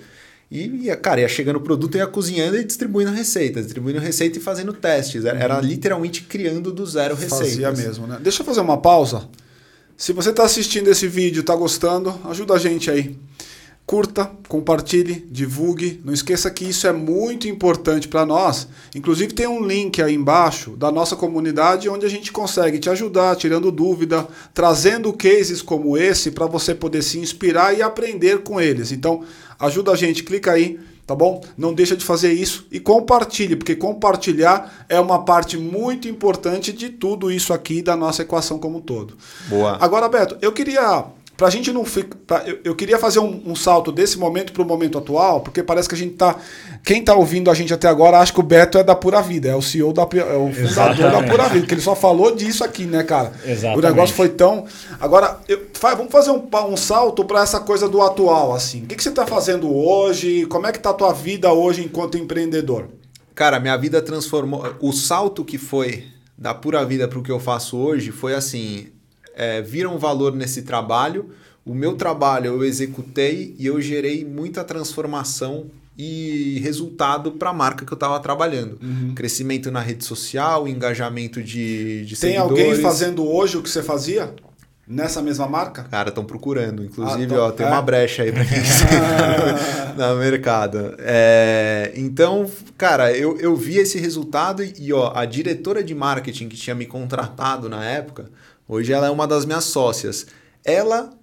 E, 0.52 0.96
cara, 0.98 1.22
ia 1.22 1.28
chegando 1.28 1.56
o 1.56 1.62
produto, 1.62 1.98
ia 1.98 2.06
cozinhando 2.06 2.58
e 2.58 2.64
distribuindo 2.64 3.12
receita, 3.12 3.62
distribuindo 3.62 4.00
receita 4.00 4.38
e 4.38 4.42
fazendo 4.42 4.72
testes. 4.72 5.26
Era, 5.26 5.40
era 5.40 5.62
literalmente 5.62 6.22
criando 6.22 6.72
do 6.72 6.86
zero 6.86 7.16
receitas. 7.16 7.50
Fazia 7.50 7.72
mesmo, 7.72 8.06
né? 8.06 8.20
Deixa 8.22 8.44
eu 8.44 8.46
fazer 8.46 8.62
uma 8.62 8.78
pausa. 8.78 9.28
Se 9.98 10.14
você 10.14 10.30
está 10.30 10.44
assistindo 10.44 10.90
esse 10.90 11.08
vídeo, 11.08 11.42
está 11.42 11.56
gostando, 11.56 12.20
ajuda 12.26 12.54
a 12.54 12.60
gente 12.60 12.92
aí 12.92 13.16
curta, 13.86 14.32
compartilhe, 14.48 15.26
divulgue. 15.30 16.02
Não 16.04 16.14
esqueça 16.14 16.50
que 16.50 16.66
isso 16.66 16.88
é 16.88 16.94
muito 16.94 17.48
importante 17.48 18.08
para 18.08 18.26
nós. 18.26 18.68
Inclusive 18.96 19.34
tem 19.34 19.48
um 19.48 19.66
link 19.66 20.02
aí 20.02 20.16
embaixo 20.16 20.72
da 20.72 20.92
nossa 20.92 21.16
comunidade 21.16 21.90
onde 21.90 22.06
a 22.06 22.10
gente 22.10 22.32
consegue 22.32 22.80
te 22.80 22.90
ajudar, 22.90 23.36
tirando 23.36 23.72
dúvida, 23.72 24.28
trazendo 24.54 25.12
cases 25.14 25.62
como 25.62 25.98
esse 25.98 26.32
para 26.32 26.46
você 26.46 26.74
poder 26.74 27.02
se 27.02 27.20
inspirar 27.20 27.78
e 27.78 27.82
aprender 27.82 28.44
com 28.44 28.60
eles. 28.60 28.92
Então, 28.92 29.24
ajuda 29.60 29.92
a 29.92 29.96
gente, 29.96 30.24
clica 30.24 30.52
aí, 30.54 30.80
tá 31.06 31.14
bom? 31.14 31.44
Não 31.58 31.74
deixa 31.74 31.96
de 31.96 32.06
fazer 32.06 32.32
isso 32.32 32.66
e 32.72 32.80
compartilhe, 32.80 33.56
porque 33.56 33.76
compartilhar 33.76 34.86
é 34.88 35.00
uma 35.00 35.26
parte 35.26 35.58
muito 35.58 36.08
importante 36.08 36.72
de 36.72 36.90
tudo 36.90 37.30
isso 37.30 37.54
aqui 37.54 37.82
da 37.82 37.96
nossa 37.96 38.22
equação 38.22 38.58
como 38.58 38.78
um 38.78 38.82
todo. 38.82 39.18
Boa. 39.48 39.78
Agora, 39.82 40.08
Beto, 40.08 40.38
eu 40.42 40.54
queria 40.54 41.06
Pra 41.36 41.50
gente 41.50 41.72
não 41.74 41.84
ficar. 41.84 42.48
Eu, 42.48 42.60
eu, 42.64 42.76
queria 42.76 43.00
fazer 43.00 43.18
um, 43.18 43.42
um 43.48 43.56
salto 43.56 43.92
desse 43.92 44.20
momento 44.20 44.54
para 44.54 44.62
o 44.62 44.66
momento 44.66 45.00
atual, 45.00 45.42
porque 45.42 45.64
parece 45.64 45.90
que 45.90 45.96
a 45.96 45.98
gente 45.98 46.14
tá. 46.14 46.36
Quem 46.84 47.04
tá 47.04 47.16
ouvindo 47.16 47.50
a 47.50 47.56
gente 47.56 47.74
até 47.74 47.88
agora 47.88 48.20
acha 48.20 48.32
que 48.32 48.40
o 48.40 48.44
Beto 48.44 48.78
é 48.78 48.84
da 48.84 48.94
Pura 48.94 49.20
Vida, 49.20 49.50
é 49.50 49.56
o 49.56 49.62
CEO 49.62 49.92
da. 49.92 50.04
É 50.04 50.36
o 50.36 50.54
fundador 50.54 51.12
da 51.12 51.24
Pura 51.24 51.44
Vida, 51.46 51.62
porque 51.62 51.74
ele 51.74 51.82
só 51.82 51.96
falou 51.96 52.36
disso 52.36 52.64
aqui, 52.64 52.86
né, 52.86 53.02
cara? 53.02 53.34
Exatamente. 53.44 53.80
O 53.80 53.82
negócio 53.82 54.16
foi 54.16 54.30
tão. 54.30 54.66
Agora, 55.00 55.40
eu, 55.48 55.60
vamos 55.82 56.12
fazer 56.12 56.30
um, 56.30 56.48
um 56.70 56.78
salto 56.78 57.26
para 57.26 57.42
essa 57.42 57.60
coisa 57.60 57.90
do 57.90 58.00
atual, 58.04 58.54
assim. 58.54 58.84
O 58.84 58.86
que, 58.86 58.96
que 58.96 59.04
você 59.04 59.12
tá 59.12 59.26
fazendo 59.26 59.76
hoje? 59.76 60.46
Como 60.46 60.68
é 60.68 60.72
que 60.72 60.80
tá 60.80 60.92
a 60.92 60.94
tua 60.94 61.14
vida 61.14 61.52
hoje 61.52 61.84
enquanto 61.84 62.16
empreendedor? 62.16 62.90
Cara, 63.34 63.60
minha 63.60 63.76
vida 63.76 64.04
transformou. 64.04 64.76
O 64.80 64.94
salto 64.94 65.44
que 65.44 65.58
foi 65.58 66.06
da 66.38 66.54
Pura 66.54 66.86
Vida 66.86 67.08
para 67.08 67.18
o 67.18 67.24
que 67.24 67.32
eu 67.32 67.40
faço 67.40 67.76
hoje 67.78 68.12
foi 68.12 68.36
assim 68.36 68.88
é, 69.36 69.62
viram 69.62 69.98
valor 69.98 70.34
nesse 70.36 70.64
trabalho. 70.64 71.30
O 71.66 71.74
meu 71.74 71.96
trabalho 71.96 72.48
eu 72.48 72.64
executei 72.64 73.56
e 73.58 73.66
eu 73.66 73.80
gerei 73.82 74.26
muita 74.26 74.64
transformação 74.64 75.68
e 75.98 76.60
resultado 76.64 77.34
para 77.34 77.52
a 77.52 77.54
marca 77.54 77.86
que 77.86 77.94
eu 77.94 77.96
estava 77.96 78.20
trabalhando. 78.20 78.80
Uhum. 78.82 79.14
Crescimento 79.14 79.72
na 79.72 79.80
rede 79.80 80.04
social, 80.04 80.68
engajamento 80.68 81.42
de, 81.42 82.06
de 82.06 82.16
Tem 82.18 82.34
seguidores. 82.34 82.66
alguém 82.66 82.82
fazendo 82.82 83.28
hoje 83.28 83.58
o 83.58 83.62
que 83.62 83.70
você 83.70 83.84
fazia? 83.84 84.34
Nessa 84.86 85.22
mesma 85.22 85.48
marca? 85.48 85.84
Cara, 85.84 86.10
estão 86.10 86.26
procurando. 86.26 86.84
Inclusive, 86.84 87.34
ah, 87.36 87.46
ó, 87.46 87.52
tem 87.52 87.66
é? 87.66 87.70
uma 87.70 87.82
brecha 87.82 88.24
aí 88.24 88.34
para 88.34 88.44
quem 88.44 88.58
no 89.96 90.16
mercado. 90.18 90.96
É, 91.00 91.94
então, 91.96 92.50
cara, 92.78 93.16
eu, 93.16 93.38
eu 93.40 93.56
vi 93.56 93.78
esse 93.78 93.98
resultado 93.98 94.62
e 94.62 94.92
ó, 94.92 95.14
a 95.16 95.24
diretora 95.24 95.82
de 95.82 95.96
marketing 95.96 96.50
que 96.50 96.58
tinha 96.58 96.76
me 96.76 96.86
contratado 96.86 97.70
na 97.70 97.86
época, 97.86 98.30
Hoje 98.74 98.92
ela 98.92 99.06
é 99.06 99.12
uma 99.12 99.28
das 99.28 99.46
minhas 99.46 99.66
sócias. 99.66 100.26
Ela 100.66 101.14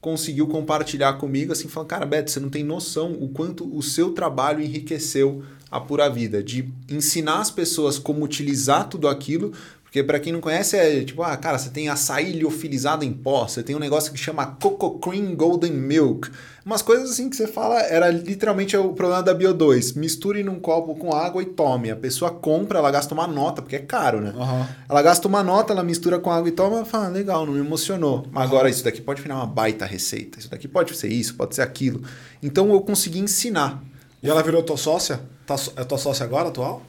conseguiu 0.00 0.46
compartilhar 0.46 1.14
comigo 1.14 1.50
assim, 1.50 1.66
falando, 1.66 1.88
cara, 1.88 2.06
Beto, 2.06 2.30
você 2.30 2.38
não 2.38 2.48
tem 2.48 2.62
noção 2.62 3.10
o 3.20 3.28
quanto 3.28 3.68
o 3.76 3.82
seu 3.82 4.12
trabalho 4.12 4.62
enriqueceu 4.62 5.42
a 5.68 5.80
pura 5.80 6.08
vida, 6.08 6.40
de 6.44 6.72
ensinar 6.88 7.40
as 7.40 7.50
pessoas 7.50 7.98
como 7.98 8.24
utilizar 8.24 8.88
tudo 8.88 9.08
aquilo, 9.08 9.52
porque 9.92 10.02
para 10.02 10.18
quem 10.18 10.32
não 10.32 10.40
conhece 10.40 10.74
é 10.74 11.04
tipo, 11.04 11.22
ah, 11.22 11.36
cara, 11.36 11.58
você 11.58 11.68
tem 11.68 11.90
açaí 11.90 12.32
liofilizado 12.32 13.04
em 13.04 13.12
pó, 13.12 13.46
você 13.46 13.62
tem 13.62 13.76
um 13.76 13.78
negócio 13.78 14.10
que 14.10 14.18
chama 14.18 14.46
Coco 14.58 14.98
Cream 14.98 15.34
Golden 15.36 15.70
Milk. 15.70 16.30
Umas 16.64 16.80
coisas 16.80 17.10
assim 17.10 17.28
que 17.28 17.36
você 17.36 17.46
fala, 17.46 17.78
era 17.78 18.08
literalmente 18.08 18.74
o 18.74 18.94
problema 18.94 19.22
da 19.22 19.34
Bio2. 19.34 19.94
Misture 19.94 20.42
num 20.42 20.58
copo 20.58 20.94
com 20.94 21.14
água 21.14 21.42
e 21.42 21.44
tome. 21.44 21.90
A 21.90 21.96
pessoa 21.96 22.30
compra, 22.30 22.78
ela 22.78 22.90
gasta 22.90 23.12
uma 23.12 23.26
nota, 23.26 23.60
porque 23.60 23.76
é 23.76 23.80
caro, 23.80 24.22
né? 24.22 24.32
Uhum. 24.34 24.66
Ela 24.88 25.02
gasta 25.02 25.28
uma 25.28 25.42
nota, 25.42 25.74
ela 25.74 25.84
mistura 25.84 26.18
com 26.18 26.30
água 26.30 26.48
e 26.48 26.52
toma, 26.52 26.76
ela 26.76 26.84
fala, 26.86 27.08
ah, 27.08 27.10
legal, 27.10 27.44
não 27.44 27.52
me 27.52 27.60
emocionou. 27.60 28.20
Uhum. 28.20 28.30
Agora, 28.34 28.70
isso 28.70 28.82
daqui 28.82 29.02
pode 29.02 29.20
virar 29.20 29.34
uma 29.34 29.46
baita 29.46 29.84
receita. 29.84 30.38
Isso 30.38 30.50
daqui 30.50 30.66
pode 30.66 30.96
ser 30.96 31.08
isso, 31.08 31.34
pode 31.34 31.54
ser 31.54 31.60
aquilo. 31.60 32.02
Então 32.42 32.72
eu 32.72 32.80
consegui 32.80 33.18
ensinar. 33.18 33.84
E 34.22 34.30
ela 34.30 34.42
virou 34.42 34.62
tua 34.62 34.78
sócia? 34.78 35.20
Tá, 35.44 35.56
é 35.76 35.84
tua 35.84 35.98
sócia 35.98 36.24
agora, 36.24 36.48
atual? 36.48 36.80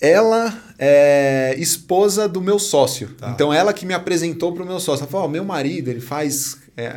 Ela 0.00 0.56
é 0.78 1.54
esposa 1.58 2.28
do 2.28 2.40
meu 2.40 2.58
sócio. 2.58 3.08
Tá. 3.18 3.30
Então, 3.30 3.52
ela 3.52 3.72
que 3.72 3.84
me 3.84 3.94
apresentou 3.94 4.52
para 4.52 4.62
o 4.62 4.66
meu 4.66 4.78
sócio. 4.78 5.02
Ela 5.02 5.10
falou: 5.10 5.26
oh, 5.26 5.30
meu 5.30 5.44
marido, 5.44 5.88
ele 5.88 6.00
faz. 6.00 6.58
É, 6.76 6.92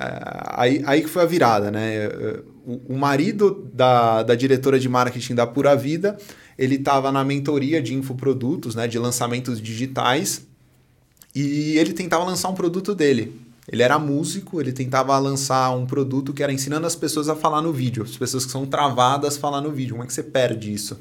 aí, 0.55 0.83
aí 0.85 1.01
que 1.01 1.09
foi 1.09 1.23
a 1.23 1.25
virada, 1.25 1.71
né? 1.71 2.07
O, 2.65 2.93
o 2.93 2.97
marido 2.97 3.67
da, 3.73 4.21
da 4.21 4.35
diretora 4.35 4.79
de 4.79 4.87
marketing 4.87 5.33
da 5.33 5.47
Pura 5.47 5.75
Vida, 5.75 6.15
ele 6.57 6.75
estava 6.75 7.11
na 7.11 7.23
mentoria 7.23 7.81
de 7.81 7.95
infoprodutos, 7.95 8.75
né? 8.75 8.87
De 8.87 8.99
lançamentos 8.99 9.59
digitais. 9.59 10.45
E 11.33 11.77
ele 11.77 11.93
tentava 11.93 12.23
lançar 12.23 12.49
um 12.49 12.53
produto 12.53 12.93
dele. 12.93 13.41
Ele 13.71 13.81
era 13.81 13.97
músico, 13.97 14.59
ele 14.59 14.73
tentava 14.73 15.17
lançar 15.17 15.71
um 15.71 15.85
produto 15.85 16.33
que 16.33 16.43
era 16.43 16.51
ensinando 16.51 16.85
as 16.85 16.95
pessoas 16.95 17.29
a 17.29 17.35
falar 17.35 17.61
no 17.61 17.71
vídeo. 17.71 18.03
As 18.03 18.17
pessoas 18.17 18.45
que 18.45 18.51
são 18.51 18.65
travadas 18.65 19.37
a 19.37 19.39
falar 19.39 19.61
no 19.61 19.71
vídeo. 19.71 19.93
Como 19.93 20.03
é 20.03 20.07
que 20.07 20.13
você 20.13 20.23
perde 20.23 20.73
isso? 20.73 20.99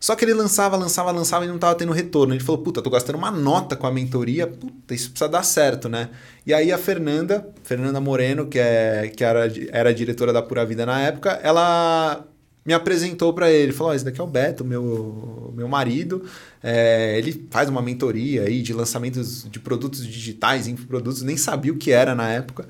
Só 0.00 0.16
que 0.16 0.24
ele 0.24 0.32
lançava, 0.32 0.78
lançava, 0.78 1.10
lançava 1.10 1.44
e 1.44 1.48
não 1.48 1.56
estava 1.56 1.74
tendo 1.74 1.92
retorno. 1.92 2.32
Ele 2.32 2.42
falou, 2.42 2.62
puta, 2.62 2.80
tô 2.80 2.88
gastando 2.88 3.16
uma 3.16 3.30
nota 3.30 3.76
com 3.76 3.86
a 3.86 3.92
mentoria, 3.92 4.46
puta, 4.46 4.94
isso 4.94 5.10
precisa 5.10 5.28
dar 5.28 5.42
certo, 5.42 5.90
né? 5.90 6.08
E 6.46 6.54
aí 6.54 6.72
a 6.72 6.78
Fernanda, 6.78 7.46
Fernanda 7.62 8.00
Moreno, 8.00 8.46
que, 8.46 8.58
é, 8.58 9.12
que 9.14 9.22
era, 9.22 9.52
era 9.70 9.92
diretora 9.92 10.32
da 10.32 10.40
Pura 10.40 10.64
Vida 10.64 10.86
na 10.86 11.02
época, 11.02 11.38
ela 11.42 12.24
me 12.64 12.72
apresentou 12.72 13.34
para 13.34 13.50
ele. 13.50 13.72
Falou, 13.72 13.92
oh, 13.92 13.94
esse 13.94 14.04
daqui 14.04 14.20
é 14.20 14.24
o 14.24 14.26
Beto, 14.26 14.64
meu, 14.64 15.52
meu 15.54 15.68
marido. 15.68 16.24
É, 16.62 17.18
ele 17.18 17.46
faz 17.50 17.68
uma 17.68 17.82
mentoria 17.82 18.44
aí 18.44 18.62
de 18.62 18.72
lançamentos 18.72 19.46
de 19.50 19.60
produtos 19.60 20.06
digitais, 20.06 20.66
infoprodutos, 20.66 21.22
nem 21.22 21.36
sabia 21.36 21.72
o 21.72 21.76
que 21.76 21.92
era 21.92 22.14
na 22.14 22.30
época. 22.30 22.66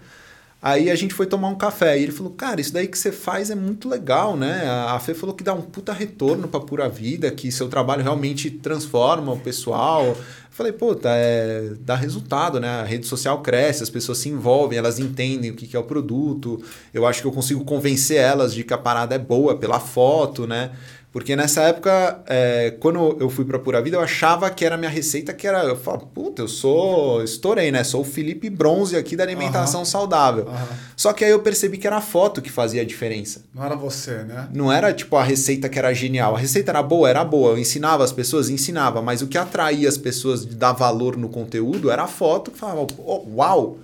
Aí 0.62 0.90
a 0.90 0.94
gente 0.94 1.14
foi 1.14 1.24
tomar 1.24 1.48
um 1.48 1.54
café 1.54 1.98
e 1.98 2.02
ele 2.02 2.12
falou, 2.12 2.32
cara, 2.32 2.60
isso 2.60 2.72
daí 2.72 2.86
que 2.86 2.98
você 2.98 3.10
faz 3.10 3.50
é 3.50 3.54
muito 3.54 3.88
legal, 3.88 4.36
né? 4.36 4.68
A 4.88 4.98
Fê 5.00 5.14
falou 5.14 5.34
que 5.34 5.42
dá 5.42 5.54
um 5.54 5.62
puta 5.62 5.90
retorno 5.90 6.46
pra 6.48 6.60
pura 6.60 6.86
vida, 6.86 7.30
que 7.30 7.50
seu 7.50 7.66
trabalho 7.66 8.02
realmente 8.02 8.50
transforma 8.50 9.32
o 9.32 9.40
pessoal. 9.40 10.04
Eu 10.08 10.16
falei, 10.50 10.70
pô, 10.70 10.94
tá, 10.94 11.12
é, 11.14 11.72
dá 11.80 11.94
resultado, 11.94 12.60
né? 12.60 12.68
A 12.68 12.84
rede 12.84 13.06
social 13.06 13.40
cresce, 13.40 13.82
as 13.82 13.88
pessoas 13.88 14.18
se 14.18 14.28
envolvem, 14.28 14.78
elas 14.78 14.98
entendem 14.98 15.50
o 15.50 15.54
que, 15.54 15.66
que 15.66 15.74
é 15.74 15.80
o 15.80 15.84
produto. 15.84 16.62
Eu 16.92 17.06
acho 17.06 17.22
que 17.22 17.26
eu 17.26 17.32
consigo 17.32 17.64
convencer 17.64 18.18
elas 18.18 18.52
de 18.52 18.62
que 18.62 18.74
a 18.74 18.78
parada 18.78 19.14
é 19.14 19.18
boa 19.18 19.56
pela 19.56 19.80
foto, 19.80 20.46
né? 20.46 20.72
Porque 21.12 21.34
nessa 21.34 21.62
época, 21.62 22.22
é, 22.28 22.76
quando 22.78 23.16
eu 23.18 23.28
fui 23.28 23.44
para 23.44 23.58
Pura 23.58 23.82
Vida, 23.82 23.96
eu 23.96 24.00
achava 24.00 24.48
que 24.48 24.64
era 24.64 24.76
minha 24.76 24.90
receita, 24.90 25.32
que 25.32 25.44
era. 25.44 25.64
Eu 25.64 25.76
falava, 25.76 26.06
puta, 26.06 26.42
eu 26.42 26.46
sou. 26.46 27.22
Estourei, 27.24 27.72
né? 27.72 27.82
Sou 27.82 28.02
o 28.02 28.04
Felipe 28.04 28.48
Bronze 28.48 28.96
aqui 28.96 29.16
da 29.16 29.24
alimentação 29.24 29.80
uhum. 29.80 29.86
saudável. 29.86 30.44
Uhum. 30.44 30.76
Só 30.96 31.12
que 31.12 31.24
aí 31.24 31.32
eu 31.32 31.40
percebi 31.40 31.78
que 31.78 31.86
era 31.86 31.96
a 31.96 32.00
foto 32.00 32.40
que 32.40 32.50
fazia 32.50 32.82
a 32.82 32.84
diferença. 32.84 33.42
Não 33.52 33.64
era 33.64 33.74
você, 33.74 34.22
né? 34.22 34.48
Não 34.54 34.72
era 34.72 34.92
tipo 34.92 35.16
a 35.16 35.24
receita 35.24 35.68
que 35.68 35.80
era 35.80 35.92
genial. 35.92 36.36
A 36.36 36.38
receita 36.38 36.70
era 36.70 36.82
boa, 36.82 37.10
era 37.10 37.24
boa. 37.24 37.52
Eu 37.52 37.58
ensinava 37.58 38.04
as 38.04 38.12
pessoas, 38.12 38.48
ensinava. 38.48 39.02
Mas 39.02 39.20
o 39.20 39.26
que 39.26 39.36
atraía 39.36 39.88
as 39.88 39.98
pessoas 39.98 40.46
de 40.46 40.54
dar 40.54 40.72
valor 40.72 41.16
no 41.16 41.28
conteúdo 41.28 41.90
era 41.90 42.04
a 42.04 42.08
foto 42.08 42.52
que 42.52 42.58
falava, 42.58 42.86
oh, 42.98 43.24
uau! 43.34 43.62
O 43.70 43.78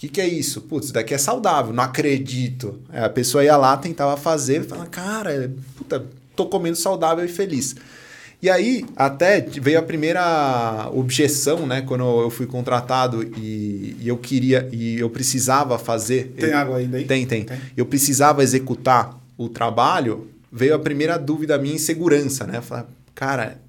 que, 0.00 0.08
que 0.08 0.20
é 0.22 0.26
isso? 0.26 0.62
Putz, 0.62 0.86
isso 0.86 0.94
daqui 0.94 1.12
é 1.12 1.18
saudável, 1.18 1.74
não 1.74 1.84
acredito. 1.84 2.80
É, 2.90 3.04
a 3.04 3.10
pessoa 3.10 3.44
ia 3.44 3.54
lá, 3.58 3.76
tentava 3.76 4.16
fazer, 4.16 4.64
falava, 4.64 4.88
cara, 4.88 5.52
puta, 5.76 6.06
tô 6.34 6.46
comendo 6.46 6.76
saudável 6.76 7.24
e 7.24 7.28
feliz. 7.28 7.74
E 8.42 8.48
aí, 8.48 8.86
até 8.96 9.40
veio 9.40 9.78
a 9.78 9.82
primeira 9.82 10.88
objeção, 10.94 11.66
né? 11.66 11.82
Quando 11.82 12.04
eu 12.22 12.30
fui 12.30 12.46
contratado 12.46 13.22
e, 13.36 13.96
e 14.00 14.08
eu 14.08 14.16
queria 14.16 14.66
e 14.72 14.98
eu 14.98 15.10
precisava 15.10 15.78
fazer. 15.78 16.32
Tem 16.38 16.52
água 16.52 16.78
ainda 16.78 16.96
aí? 16.96 17.04
Tem, 17.04 17.26
tem, 17.26 17.44
tem. 17.44 17.60
Eu 17.76 17.84
precisava 17.84 18.42
executar 18.42 19.20
o 19.36 19.48
trabalho, 19.48 20.30
veio 20.50 20.74
a 20.74 20.78
primeira 20.78 21.18
dúvida 21.18 21.58
minha 21.58 21.74
em 21.74 21.78
segurança, 21.78 22.46
né? 22.46 22.62
Falar, 22.62 22.86
cara, 23.14 23.60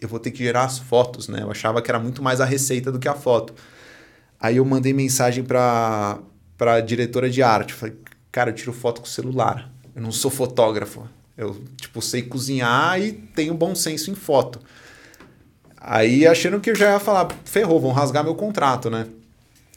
eu 0.00 0.08
vou 0.08 0.18
ter 0.18 0.30
que 0.30 0.42
gerar 0.42 0.64
as 0.64 0.78
fotos, 0.78 1.28
né? 1.28 1.42
Eu 1.42 1.50
achava 1.50 1.82
que 1.82 1.90
era 1.90 2.00
muito 2.00 2.22
mais 2.22 2.40
a 2.40 2.46
receita 2.46 2.90
do 2.90 2.98
que 2.98 3.08
a 3.08 3.14
foto. 3.14 3.54
Aí 4.40 4.56
eu 4.56 4.64
mandei 4.64 4.94
mensagem 4.94 5.44
para 5.44 6.18
a 6.60 6.80
diretora 6.80 7.28
de 7.28 7.42
arte. 7.42 7.74
Falei, 7.74 7.94
cara, 8.32 8.50
eu 8.50 8.54
tiro 8.54 8.72
foto 8.72 9.02
com 9.02 9.06
o 9.06 9.10
celular. 9.10 9.70
Eu 9.94 10.00
não 10.00 10.12
sou 10.12 10.30
fotógrafo. 10.30 11.06
Eu, 11.36 11.60
tipo, 11.76 12.00
sei 12.00 12.22
cozinhar 12.22 13.00
e 13.00 13.12
tenho 13.12 13.54
bom 13.54 13.74
senso 13.74 14.10
em 14.10 14.14
foto. 14.14 14.60
Aí 15.80 16.26
achando 16.26 16.60
que 16.60 16.70
eu 16.70 16.74
já 16.74 16.92
ia 16.92 17.00
falar, 17.00 17.28
ferrou, 17.44 17.80
vão 17.80 17.92
rasgar 17.92 18.24
meu 18.24 18.34
contrato, 18.34 18.88
né? 18.88 19.06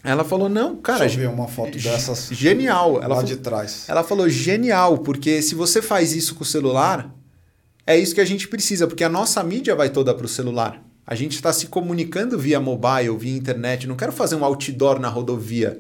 Ela 0.04 0.24
falou, 0.24 0.48
não, 0.48 0.78
cara. 0.78 1.00
Deixa 1.00 1.16
eu 1.16 1.22
ver 1.22 1.36
uma 1.36 1.48
foto 1.48 1.78
dessas. 1.78 2.30
Genial. 2.32 2.98
Ela 2.98 3.08
lá 3.08 3.16
falou, 3.16 3.24
de 3.24 3.36
trás. 3.38 3.86
Ela 3.90 4.04
falou, 4.04 4.30
genial, 4.30 5.00
porque 5.00 5.42
se 5.42 5.54
você 5.56 5.82
faz 5.82 6.16
isso 6.16 6.36
com 6.36 6.44
o 6.44 6.46
celular, 6.46 7.14
é 7.86 7.98
isso 7.98 8.16
que 8.16 8.22
a 8.22 8.26
gente 8.26 8.48
precisa, 8.48 8.88
porque 8.88 9.04
a 9.04 9.10
nossa 9.10 9.44
mídia 9.44 9.76
vai 9.76 9.90
toda 9.90 10.14
para 10.14 10.26
o 10.26 10.30
celular. 10.30 10.82
A 11.06 11.16
gente 11.16 11.34
está 11.34 11.52
se 11.52 11.68
comunicando 11.68 12.38
via 12.38 12.60
mobile, 12.60 13.18
via 13.18 13.36
internet. 13.36 13.88
Não 13.88 13.96
quero 13.96 14.12
fazer 14.12 14.36
um 14.36 14.46
outdoor 14.46 15.00
na 15.00 15.10
rodovia. 15.10 15.80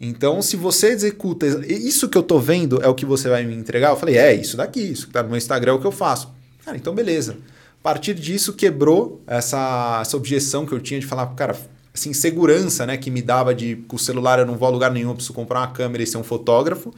Então, 0.00 0.40
se 0.40 0.56
você 0.56 0.88
executa 0.88 1.46
isso 1.66 2.08
que 2.08 2.16
eu 2.16 2.22
tô 2.22 2.38
vendo 2.38 2.80
é 2.82 2.88
o 2.88 2.94
que 2.94 3.04
você 3.04 3.28
vai 3.28 3.44
me 3.44 3.54
entregar, 3.54 3.90
eu 3.90 3.96
falei, 3.96 4.16
é 4.16 4.32
isso 4.32 4.56
daqui, 4.56 4.80
isso 4.80 5.08
que 5.08 5.12
tá 5.12 5.22
no 5.22 5.28
meu 5.28 5.38
Instagram 5.38 5.72
é 5.72 5.74
o 5.74 5.80
que 5.80 5.86
eu 5.86 5.92
faço. 5.92 6.32
Cara, 6.64 6.76
então 6.76 6.94
beleza. 6.94 7.36
A 7.80 7.82
partir 7.82 8.14
disso 8.14 8.52
quebrou 8.52 9.20
essa, 9.26 9.98
essa 10.00 10.16
objeção 10.16 10.64
que 10.64 10.72
eu 10.72 10.80
tinha 10.80 11.00
de 11.00 11.06
falar, 11.06 11.26
cara, 11.34 11.56
assim, 11.92 12.12
segurança, 12.12 12.86
né, 12.86 12.96
que 12.96 13.10
me 13.10 13.22
dava 13.22 13.54
de 13.54 13.76
com 13.88 13.96
o 13.96 13.98
celular 13.98 14.38
eu 14.38 14.46
não 14.46 14.56
vou 14.56 14.68
a 14.68 14.70
lugar 14.70 14.92
nenhum, 14.92 15.10
eu 15.10 15.14
preciso 15.14 15.34
comprar 15.34 15.60
uma 15.60 15.72
câmera 15.72 16.02
e 16.02 16.06
ser 16.06 16.18
um 16.18 16.24
fotógrafo. 16.24 16.94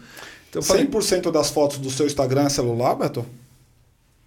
Então, 0.51 0.61
falei, 0.61 0.87
100% 0.87 1.31
das 1.31 1.49
fotos 1.49 1.79
do 1.79 1.91
seu 1.91 2.07
Instagram 2.07 2.43
é 2.43 2.49
celular, 2.49 2.95
Beto? 2.97 3.25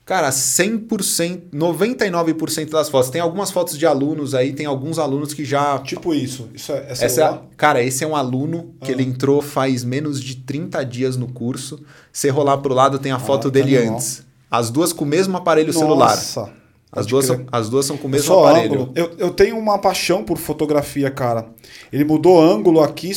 Cara, 0.05 0.29
100%, 0.29 1.51
99% 1.53 2.69
das 2.69 2.89
fotos. 2.89 3.09
Tem 3.09 3.21
algumas 3.21 3.51
fotos 3.51 3.77
de 3.77 3.85
alunos 3.85 4.35
aí, 4.35 4.51
tem 4.51 4.65
alguns 4.65 4.99
alunos 4.99 5.33
que 5.33 5.45
já. 5.45 5.79
Tipo 5.79 6.13
isso. 6.13 6.49
Isso 6.53 6.73
é, 6.73 6.79
é? 6.79 6.87
Essa, 6.89 7.41
cara, 7.55 7.81
esse 7.81 8.03
é 8.03 8.07
um 8.07 8.15
aluno 8.15 8.75
que 8.81 8.91
ah. 8.91 8.93
ele 8.93 9.03
entrou 9.03 9.41
faz 9.41 9.83
menos 9.85 10.21
de 10.21 10.35
30 10.35 10.83
dias 10.83 11.15
no 11.15 11.31
curso. 11.31 11.79
Se 12.11 12.27
rolar 12.29 12.57
pro 12.57 12.73
lado, 12.73 12.99
tem 12.99 13.13
a 13.13 13.15
ah, 13.15 13.19
foto 13.19 13.43
tá 13.43 13.53
dele 13.53 13.77
antes. 13.77 14.23
As 14.51 14.69
duas 14.69 14.91
com 14.91 15.05
o 15.05 15.07
mesmo 15.07 15.37
aparelho 15.37 15.73
Nossa. 15.73 15.79
celular. 15.79 16.53
As 16.95 17.07
duas, 17.07 17.25
são, 17.25 17.45
as 17.51 17.69
duas 17.69 17.85
são 17.85 17.97
com 17.97 18.07
o 18.07 18.11
mesmo 18.11 18.37
aparelho. 18.37 18.91
Eu, 18.93 19.13
eu 19.17 19.31
tenho 19.31 19.57
uma 19.57 19.79
paixão 19.79 20.23
por 20.23 20.37
fotografia, 20.37 21.09
cara. 21.09 21.47
Ele 21.91 22.03
mudou 22.03 22.39
ângulo 22.39 22.81
aqui, 22.81 23.11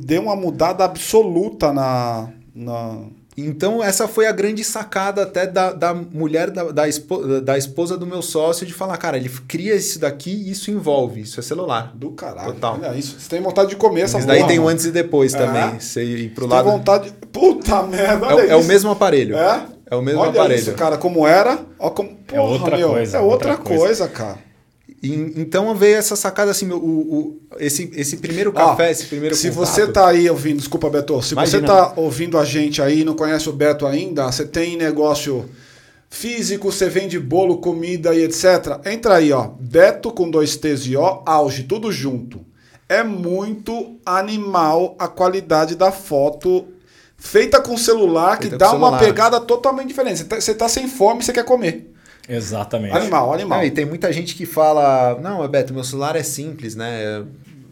deu 0.00 0.22
uma 0.22 0.36
mudada 0.36 0.84
absoluta 0.84 1.72
na, 1.72 2.28
na, 2.54 2.98
então, 3.36 3.82
essa 3.82 4.06
foi 4.06 4.26
a 4.26 4.32
grande 4.32 4.62
sacada 4.62 5.22
até 5.22 5.46
da, 5.46 5.72
da 5.72 5.94
mulher, 5.94 6.50
da, 6.50 6.64
da, 6.64 6.86
esposa, 6.86 7.40
da 7.40 7.56
esposa 7.56 7.96
do 7.96 8.06
meu 8.06 8.20
sócio, 8.20 8.66
de 8.66 8.74
falar, 8.74 8.96
cara, 8.98 9.16
ele 9.16 9.30
cria 9.48 9.74
isso 9.74 9.98
daqui 9.98 10.30
e 10.30 10.50
isso 10.50 10.70
envolve, 10.70 11.22
isso 11.22 11.40
é 11.40 11.42
celular. 11.42 11.92
Do 11.94 12.10
caralho. 12.10 12.52
Total. 12.52 12.78
Olha 12.78 12.94
isso. 12.94 13.18
Você 13.18 13.30
tem 13.30 13.40
vontade 13.40 13.70
de 13.70 13.76
comer 13.76 14.02
essa 14.02 14.18
Mas 14.18 14.26
daí 14.26 14.46
tem 14.46 14.58
o 14.58 14.68
antes 14.68 14.84
e 14.84 14.90
depois 14.90 15.32
é. 15.32 15.38
também. 15.38 15.80
Você 15.80 16.04
ir 16.04 16.30
pro 16.30 16.46
Você 16.46 16.54
lado. 16.54 16.64
Tem 16.64 16.72
vontade. 16.72 17.12
Puta 17.32 17.82
merda, 17.84 18.26
olha 18.26 18.42
é, 18.42 18.50
é 18.50 18.56
o 18.56 18.64
mesmo 18.64 18.90
aparelho. 18.90 19.36
É? 19.36 19.66
É 19.90 19.96
o 19.96 20.02
mesmo 20.02 20.20
olha 20.20 20.30
aparelho. 20.30 20.60
Isso, 20.60 20.72
cara, 20.72 20.98
como 20.98 21.26
era. 21.26 21.58
Ó, 21.78 21.88
como... 21.88 22.10
Porra, 22.26 22.38
é 22.38 22.44
outra 22.44 22.76
meu, 22.76 22.90
coisa. 22.90 23.16
É 23.16 23.20
outra, 23.20 23.50
outra 23.52 23.64
coisa, 23.64 23.84
coisa, 23.84 24.08
cara. 24.08 24.51
E, 25.02 25.14
então 25.36 25.74
veio 25.74 25.96
essa 25.96 26.14
sacada 26.14 26.52
assim, 26.52 26.70
o, 26.70 26.76
o, 26.76 27.40
esse, 27.58 27.90
esse 27.96 28.18
primeiro 28.18 28.52
café, 28.52 28.86
ah, 28.86 28.90
esse 28.92 29.06
primeiro 29.06 29.34
Se 29.34 29.50
contato. 29.50 29.66
você 29.66 29.86
tá 29.88 30.06
aí 30.06 30.30
ouvindo, 30.30 30.58
desculpa, 30.58 30.88
Beto, 30.88 31.20
se 31.20 31.34
Imagina. 31.34 31.60
você 31.60 31.66
tá 31.66 31.92
ouvindo 31.96 32.38
a 32.38 32.44
gente 32.44 32.80
aí 32.80 33.00
e 33.00 33.04
não 33.04 33.16
conhece 33.16 33.48
o 33.48 33.52
Beto 33.52 33.84
ainda, 33.84 34.30
você 34.30 34.46
tem 34.46 34.76
negócio 34.76 35.50
físico, 36.08 36.70
você 36.70 36.88
vende 36.88 37.18
bolo, 37.18 37.58
comida 37.58 38.14
e 38.14 38.22
etc. 38.22 38.78
Entra 38.86 39.16
aí, 39.16 39.32
ó. 39.32 39.48
Beto 39.58 40.12
com 40.12 40.30
dois 40.30 40.56
T's 40.56 40.86
e 40.86 40.96
O, 40.96 41.22
auge, 41.26 41.64
tudo 41.64 41.90
junto. 41.90 42.44
É 42.88 43.02
muito 43.02 43.96
animal 44.06 44.94
a 44.98 45.08
qualidade 45.08 45.74
da 45.74 45.90
foto 45.90 46.66
feita 47.16 47.60
com 47.60 47.76
celular, 47.76 48.36
feita 48.36 48.50
que 48.50 48.56
dá 48.56 48.72
uma 48.72 48.98
pegada 48.98 49.40
totalmente 49.40 49.88
diferente. 49.88 50.18
Você 50.18 50.24
tá, 50.24 50.40
você 50.40 50.54
tá 50.54 50.68
sem 50.68 50.86
fome, 50.86 51.24
você 51.24 51.32
quer 51.32 51.44
comer. 51.44 51.91
Exatamente. 52.28 52.96
Animal, 52.96 53.32
animal. 53.32 53.58
Não, 53.58 53.66
e 53.66 53.70
tem 53.70 53.84
muita 53.84 54.12
gente 54.12 54.34
que 54.34 54.46
fala: 54.46 55.18
não, 55.20 55.46
Beto, 55.48 55.74
meu 55.74 55.84
celular 55.84 56.16
é 56.16 56.22
simples, 56.22 56.74
né? 56.74 57.24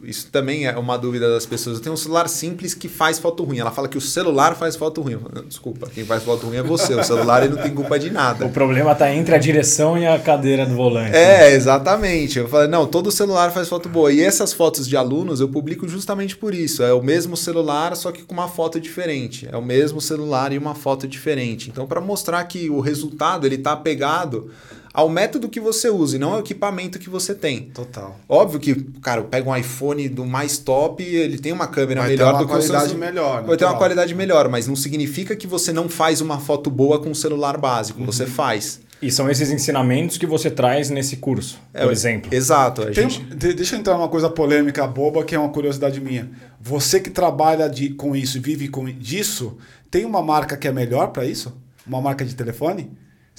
Isso 0.03 0.29
também 0.31 0.67
é 0.67 0.77
uma 0.77 0.97
dúvida 0.97 1.29
das 1.29 1.45
pessoas. 1.45 1.77
Eu 1.77 1.83
tenho 1.83 1.93
um 1.93 1.97
celular 1.97 2.29
simples 2.29 2.73
que 2.73 2.89
faz 2.89 3.19
foto 3.19 3.45
ruim. 3.45 3.59
Ela 3.59 3.71
fala 3.71 3.87
que 3.87 3.99
o 3.99 4.01
celular 4.01 4.55
faz 4.57 4.75
foto 4.75 5.03
ruim. 5.03 5.19
Desculpa, 5.47 5.89
quem 5.89 6.05
faz 6.05 6.23
foto 6.23 6.47
ruim 6.47 6.57
é 6.57 6.63
você. 6.63 6.95
O 6.95 7.05
celular 7.05 7.43
ele 7.43 7.55
não 7.55 7.63
tem 7.63 7.75
culpa 7.75 7.99
de 7.99 8.11
nada. 8.11 8.47
O 8.47 8.51
problema 8.51 8.93
está 8.93 9.13
entre 9.15 9.35
a 9.35 9.39
direção 9.39 9.99
e 9.99 10.07
a 10.07 10.19
cadeira 10.19 10.65
do 10.65 10.75
volante. 10.75 11.15
É, 11.15 11.41
né? 11.41 11.53
exatamente. 11.53 12.39
Eu 12.39 12.49
falei, 12.49 12.69
não, 12.69 12.87
todo 12.87 13.11
celular 13.11 13.51
faz 13.51 13.69
foto 13.69 13.89
boa. 13.89 14.11
E 14.11 14.23
essas 14.23 14.53
fotos 14.53 14.89
de 14.89 14.97
alunos 14.97 15.41
eu 15.41 15.49
publico 15.49 15.87
justamente 15.87 16.37
por 16.37 16.55
isso. 16.55 16.83
É 16.83 16.95
o 16.95 17.03
mesmo 17.03 17.37
celular, 17.37 17.95
só 17.95 18.11
que 18.11 18.23
com 18.23 18.33
uma 18.33 18.49
foto 18.49 18.81
diferente. 18.81 19.49
É 19.53 19.57
o 19.57 19.63
mesmo 19.63 20.01
celular 20.01 20.53
e 20.53 20.59
uma 20.59 20.75
foto 20.75 21.07
diferente. 21.07 21.69
Então, 21.69 21.87
para 21.87 22.01
mostrar 22.01 22.43
que 22.45 22.71
o 22.71 22.81
resultado 22.81 23.47
ele 23.47 23.57
está 23.57 23.73
apegado 23.73 24.51
ao 24.93 25.09
método 25.09 25.49
que 25.49 25.61
você 25.61 25.89
usa 25.89 26.17
e 26.17 26.19
não 26.19 26.35
ao 26.35 26.41
equipamento 26.41 26.99
que 26.99 27.09
você 27.09 27.35
tem. 27.35 27.71
Total. 27.75 28.19
Óbvio 28.29 28.59
que, 28.59 28.75
cara, 29.01 29.21
eu 29.21 29.25
pego 29.25 29.51
um 29.51 29.57
iPhone 29.57 30.09
do 30.09 30.27
mais 30.27 30.59
top, 30.59 31.03
ele 31.03 31.39
tem 31.39 31.53
uma 31.53 31.67
câmera 31.67 32.01
Vai 32.01 32.11
melhor 32.11 32.39
do 32.39 32.47
que 32.47 32.53
o 32.53 32.61
seu. 32.61 32.73
qualidade 32.73 32.99
melhor. 32.99 33.45
Vai 33.45 33.57
ter 33.57 33.65
uma 33.65 33.77
qualidade 33.77 34.15
melhor, 34.15 34.49
mas 34.49 34.67
não 34.67 34.77
significa 34.77 35.37
que 35.37 35.47
você 35.47 35.73
não 35.73 35.89
faz 35.89 36.21
uma 36.21 36.39
foto 36.39 36.71
boa 36.71 37.01
com 37.01 37.11
um 37.11 37.15
celular 37.15 37.57
básico. 37.57 38.01
Uhum. 38.01 38.07
Você 38.07 38.27
faz. 38.27 38.81
E 39.03 39.11
são 39.11 39.31
esses 39.31 39.51
ensinamentos 39.51 40.19
que 40.19 40.27
você 40.27 40.51
traz 40.51 40.91
nesse 40.91 41.17
curso, 41.17 41.59
é, 41.73 41.83
por 41.83 41.91
exemplo. 41.93 42.35
Exato. 42.35 42.85
Tem, 42.87 43.09
gente... 43.09 43.23
Deixa 43.35 43.75
eu 43.75 43.81
entrar 43.81 43.95
numa 43.95 44.09
coisa 44.09 44.29
polêmica 44.29 44.87
boba, 44.87 45.25
que 45.25 45.35
é 45.35 45.39
uma 45.39 45.49
curiosidade 45.49 45.99
minha. 46.01 46.31
Você 46.61 47.01
que 47.01 47.09
trabalha 47.09 47.67
de, 47.67 47.91
com 47.91 48.15
isso 48.15 48.37
e 48.37 48.41
vive 48.41 48.69
com 48.69 48.85
disso, 48.85 49.57
tem 49.91 50.05
uma 50.05 50.21
marca 50.21 50.55
que 50.55 50.69
é 50.69 50.73
melhor 50.73 51.09
para 51.13 51.25
isso? 51.25 51.57
Uma 51.87 52.01
marca 52.01 52.27
de 52.27 52.35
telefone? 52.35 52.91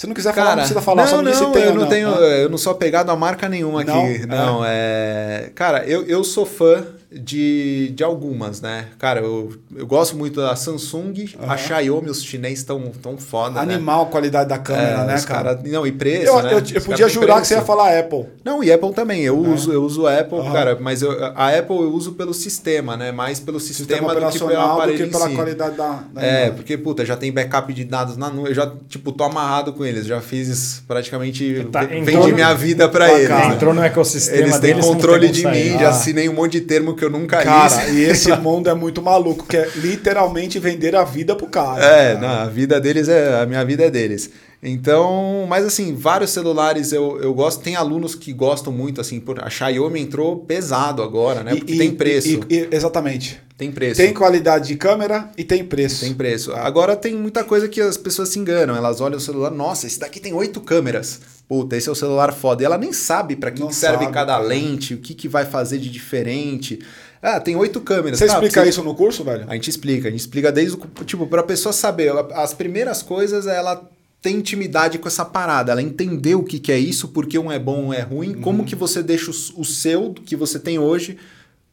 Se 0.02 0.08
não 0.08 0.16
quiser 0.16 0.34
falar, 0.34 0.45
Cara, 0.45 0.56
não 0.56 0.62
precisa 0.64 0.82
falar. 0.82 1.04
Não, 1.04 1.08
só 1.08 1.22
não, 1.22 1.52
tem, 1.52 1.62
eu 1.62 1.76
não, 1.76 1.82
não 1.82 1.88
tenho, 1.88 2.08
eu 2.10 2.49
não 2.49 2.58
sou 2.58 2.72
apegado 2.72 3.12
a 3.12 3.16
marca 3.16 3.47
nenhuma 3.47 3.82
aqui. 3.82 4.26
Não, 4.26 4.56
não 4.56 4.66
é. 4.66 5.43
é... 5.45 5.52
Cara, 5.54 5.86
eu, 5.86 6.04
eu 6.08 6.24
sou 6.24 6.43
fã 6.43 6.88
de, 7.12 7.89
de 7.89 8.03
algumas, 8.03 8.62
né? 8.62 8.88
Cara, 8.97 9.20
eu, 9.20 9.51
eu 9.76 9.86
gosto 9.86 10.16
muito 10.16 10.39
da 10.39 10.55
Samsung, 10.55 11.14
uhum. 11.38 11.51
a 11.51 11.57
Xiaomi, 11.57 12.09
os 12.09 12.24
chineses 12.24 12.59
estão 12.59 12.82
tão 13.01 13.18
foda, 13.18 13.66
né? 13.66 13.76
Animal 13.76 14.03
né? 14.03 14.07
a 14.07 14.12
qualidade 14.12 14.49
da 14.49 14.57
câmera, 14.57 15.01
é, 15.01 15.05
né, 15.05 15.22
cara? 15.22 15.55
cara? 15.55 15.62
Não, 15.66 15.86
e 15.86 15.91
preço, 15.91 16.28
eu, 16.28 16.41
né? 16.41 16.53
Eu, 16.53 16.59
eu 16.59 16.82
podia 16.82 17.09
jurar 17.09 17.36
preço. 17.36 17.41
que 17.41 17.47
você 17.47 17.53
ia 17.55 17.62
falar 17.64 17.99
Apple. 17.99 18.28
Não, 18.45 18.64
e 18.64 18.72
Apple 18.72 18.93
também. 18.93 19.24
Eu, 19.24 19.45
é. 19.45 19.49
uso, 19.49 19.74
eu 19.74 19.84
uso 19.84 20.07
Apple, 20.07 20.38
uhum. 20.38 20.53
cara, 20.53 20.78
mas 20.80 21.01
eu, 21.01 21.12
a 21.36 21.49
Apple 21.49 21.76
eu 21.76 21.93
uso 21.93 22.14
pelo 22.14 22.34
sistema, 22.34 22.95
né? 22.95 23.12
Mais 23.12 23.41
pelo 23.41 23.59
sistema, 23.59 24.09
sistema 24.09 24.16
do 24.16 24.32
que 24.32 24.39
pelo 24.39 24.62
aparelho 24.62 24.97
do 24.97 25.03
que 25.03 25.12
pela 25.12 25.28
si. 25.28 25.36
qualidade 25.36 25.76
da, 25.76 26.03
da 26.14 26.22
É, 26.22 26.38
imagem. 26.38 26.53
porque, 26.53 26.78
puta, 26.78 27.05
já 27.05 27.18
tem 27.18 27.30
backup 27.30 27.74
de 27.74 27.84
dados 27.84 28.16
na 28.16 28.30
nuvem. 28.30 28.51
Eu 28.51 28.55
já, 28.55 28.72
tipo, 28.88 29.12
tô 29.12 29.26
amarrado 29.26 29.74
com 29.74 29.84
eles. 29.84 30.05
Já 30.05 30.22
fiz 30.22 30.82
praticamente... 30.88 31.68
Tá, 31.70 31.84
vendi 31.84 32.32
minha 32.32 32.53
vida 32.53 32.88
pra 32.88 33.12
eles. 33.12 33.30
Né? 33.30 33.47
Entrou 33.47 33.74
no 33.74 33.84
ecossistema 33.84 34.43
Eles 34.43 34.59
têm 34.59 34.80
controle 34.80 35.28
de 35.28 35.45
mim, 35.45 35.78
já 35.78 35.89
assinei 35.89 36.30
um 36.30 36.34
monte 36.34 36.53
de 36.53 36.62
termo 36.62 36.95
que 37.02 37.06
eu 37.06 37.10
nunca 37.10 37.41
cara, 37.41 37.89
e 37.89 38.04
esse 38.04 38.32
mundo 38.38 38.70
é 38.70 38.76
muito 38.76 39.02
maluco, 39.02 39.47
que 39.47 39.58
é 39.58 39.68
literalmente 39.76 40.60
vender 40.60 40.95
a 40.95 41.04
vida 41.04 41.36
pro 41.36 41.47
cara. 41.47 41.84
É, 41.84 42.18
não, 42.20 42.28
a 42.28 42.45
vida 42.45 42.80
deles 42.80 43.10
é. 43.10 43.41
A 43.41 43.45
minha 43.47 43.66
vida 43.66 43.84
é 43.84 43.89
deles. 43.89 44.30
Então, 44.64 45.47
mas 45.49 45.66
assim, 45.66 45.95
vários 45.95 46.30
celulares 46.30 46.91
eu, 46.91 47.20
eu 47.20 47.34
gosto. 47.34 47.64
Tem 47.64 47.76
alunos 47.76 48.14
que 48.14 48.32
gostam 48.32 48.72
muito, 48.72 49.02
assim, 49.02 49.20
por, 49.20 49.43
a 49.43 49.49
Xiaomi 49.49 49.99
entrou 49.99 50.38
pesado 50.38 51.02
agora, 51.02 51.43
né? 51.43 51.56
Porque 51.56 51.74
e, 51.74 51.78
tem 51.80 51.91
preço. 51.91 52.41
E, 52.47 52.56
e, 52.56 52.68
exatamente. 52.72 53.41
Tem 53.58 53.72
preço. 53.72 53.97
Tem 53.97 54.14
qualidade 54.14 54.68
de 54.68 54.76
câmera 54.76 55.32
e 55.36 55.43
tem 55.43 55.64
preço. 55.64 56.02
Tem 56.02 56.14
preço. 56.14 56.52
Agora 56.54 56.95
tem 56.95 57.16
muita 57.16 57.43
coisa 57.43 57.68
que 57.68 57.82
as 57.82 57.97
pessoas 57.97 58.30
se 58.30 58.38
enganam. 58.38 58.76
Elas 58.76 59.02
olham 59.02 59.18
o 59.18 59.22
celular, 59.22 59.52
nossa, 59.52 59.88
esse 59.88 59.99
daqui 59.99 60.20
tem 60.20 60.34
oito 60.34 60.62
câmeras. 60.62 61.20
Puta, 61.52 61.76
esse 61.76 61.89
é 61.89 61.91
o 61.91 61.95
celular 61.95 62.32
foda. 62.32 62.64
E 62.64 62.66
ela 62.66 62.78
nem 62.78 62.93
sabe 62.93 63.36
para 63.36 63.52
que, 63.52 63.62
que, 63.62 63.76
serve 63.76 64.06
sabe, 64.06 64.14
cada 64.14 64.36
cara. 64.36 64.47
lente, 64.47 64.93
o 64.93 64.99
que, 64.99 65.14
que 65.14 65.28
vai 65.28 65.43
fazer 65.43 65.80
de 65.80 65.89
diferente. 65.89 66.80
Ah, 67.22 67.41
tem 67.41 67.58
oito 67.58 67.82
câmeras. 67.82 68.20
Você 68.20 68.26
tá, 68.26 68.36
explica 68.36 68.64
você... 68.64 68.70
isso 68.70 68.82
no 68.82 68.95
curso, 68.95 69.22
velho? 69.26 69.43
A 69.49 69.54
gente 69.56 69.70
explica, 69.70 70.08
a 70.08 70.12
gente 70.12 70.22
explica 70.22 70.49
desde 70.49 70.78
o. 70.78 71.04
Tipo, 71.04 71.28
pra 71.28 71.43
pessoa 71.43 71.74
saber. 71.74 72.10
As 72.36 72.54
primeiras 72.54 73.04
coisas, 73.04 73.47
ela 73.47 73.86
tem 74.22 74.38
intimidade 74.38 74.97
com 74.97 75.10
essa 75.10 75.26
parada, 75.26 75.74
ela 75.74 75.82
entender 75.82 76.36
o 76.36 76.43
que, 76.43 76.58
que 76.58 76.72
é 76.72 76.80
isso, 76.80 77.10
porque 77.10 77.38
um 77.38 77.52
é 77.52 77.60
bom, 77.60 77.88
um 77.88 77.93
é 77.93 77.99
ruim, 77.99 78.36
uhum. 78.36 78.41
como 78.41 78.64
que 78.64 78.74
você 78.74 79.04
deixa 79.04 79.30
o, 79.30 79.60
o 79.60 79.66
seu, 79.66 80.14
que 80.14 80.38
você 80.38 80.58
tem 80.58 80.80
hoje, 80.80 81.18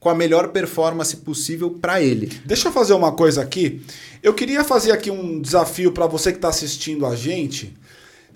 com 0.00 0.10
a 0.10 0.14
melhor 0.14 0.48
performance 0.48 1.16
possível 1.18 1.70
para 1.70 2.02
ele. 2.02 2.32
Deixa 2.44 2.66
eu 2.66 2.72
fazer 2.72 2.94
uma 2.94 3.12
coisa 3.12 3.42
aqui. 3.42 3.80
Eu 4.24 4.34
queria 4.34 4.64
fazer 4.64 4.90
aqui 4.90 5.08
um 5.08 5.40
desafio 5.40 5.92
para 5.92 6.08
você 6.08 6.32
que 6.32 6.38
está 6.38 6.48
assistindo 6.48 7.06
a 7.06 7.14
gente. 7.14 7.76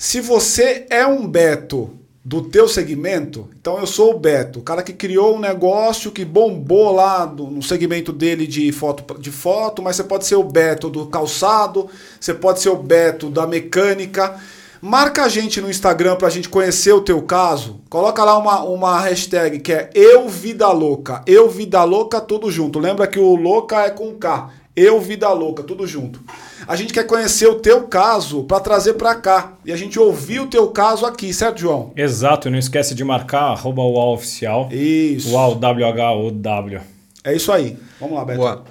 Se 0.02 0.20
você 0.20 0.84
é 0.90 1.06
um 1.06 1.28
Beto 1.28 1.90
do 2.24 2.42
teu 2.42 2.66
segmento, 2.66 3.48
então 3.60 3.78
eu 3.78 3.86
sou 3.86 4.12
o 4.12 4.18
Beto, 4.18 4.58
o 4.58 4.62
cara 4.62 4.82
que 4.82 4.92
criou 4.92 5.36
um 5.36 5.38
negócio 5.38 6.10
que 6.10 6.24
bombou 6.24 6.90
lá 6.90 7.24
no 7.24 7.62
segmento 7.62 8.12
dele 8.12 8.44
de 8.44 8.72
foto, 8.72 9.16
de 9.20 9.30
foto, 9.30 9.80
mas 9.80 9.94
você 9.94 10.02
pode 10.02 10.26
ser 10.26 10.34
o 10.34 10.42
Beto 10.42 10.90
do 10.90 11.06
calçado, 11.06 11.88
você 12.18 12.34
pode 12.34 12.60
ser 12.60 12.70
o 12.70 12.82
Beto 12.82 13.30
da 13.30 13.46
mecânica. 13.46 14.40
Marca 14.80 15.22
a 15.22 15.28
gente 15.28 15.60
no 15.60 15.70
Instagram 15.70 16.16
pra 16.16 16.28
gente 16.30 16.48
conhecer 16.48 16.92
o 16.92 17.00
teu 17.00 17.22
caso. 17.22 17.80
Coloca 17.88 18.24
lá 18.24 18.36
uma, 18.36 18.64
uma 18.64 18.98
hashtag 18.98 19.60
que 19.60 19.72
é 19.72 19.88
Eu 19.94 20.28
Vida 20.28 20.66
Louca. 20.72 21.22
Eu 21.28 21.48
Vida 21.48 21.84
Louca 21.84 22.20
tudo 22.20 22.50
junto. 22.50 22.80
Lembra 22.80 23.06
que 23.06 23.20
o 23.20 23.36
louca 23.36 23.82
é 23.82 23.90
com 23.90 24.12
K. 24.14 24.50
Eu 24.74 24.98
Vida 25.00 25.30
Louca, 25.30 25.62
tudo 25.62 25.86
junto. 25.86 26.22
A 26.66 26.74
gente 26.76 26.94
quer 26.94 27.06
conhecer 27.06 27.46
o 27.46 27.56
teu 27.56 27.86
caso 27.88 28.44
para 28.44 28.58
trazer 28.58 28.94
para 28.94 29.14
cá. 29.14 29.52
E 29.66 29.72
a 29.72 29.76
gente 29.76 29.98
ouvir 29.98 30.40
o 30.40 30.46
teu 30.46 30.68
caso 30.70 31.04
aqui, 31.04 31.32
certo, 31.34 31.60
João? 31.60 31.92
Exato, 31.94 32.48
não 32.48 32.58
esquece 32.58 32.94
de 32.94 33.04
marcar 33.04 33.52
arroba 33.52 33.82
UAU 33.82 34.14
oficial. 34.14 34.68
Isso. 34.72 35.30
UAU, 35.30 35.56
W-H-O-W. 35.56 36.80
É 37.22 37.34
isso 37.34 37.52
aí. 37.52 37.78
Vamos 38.00 38.16
lá, 38.16 38.24
Beto. 38.24 38.38
Boa. 38.38 38.64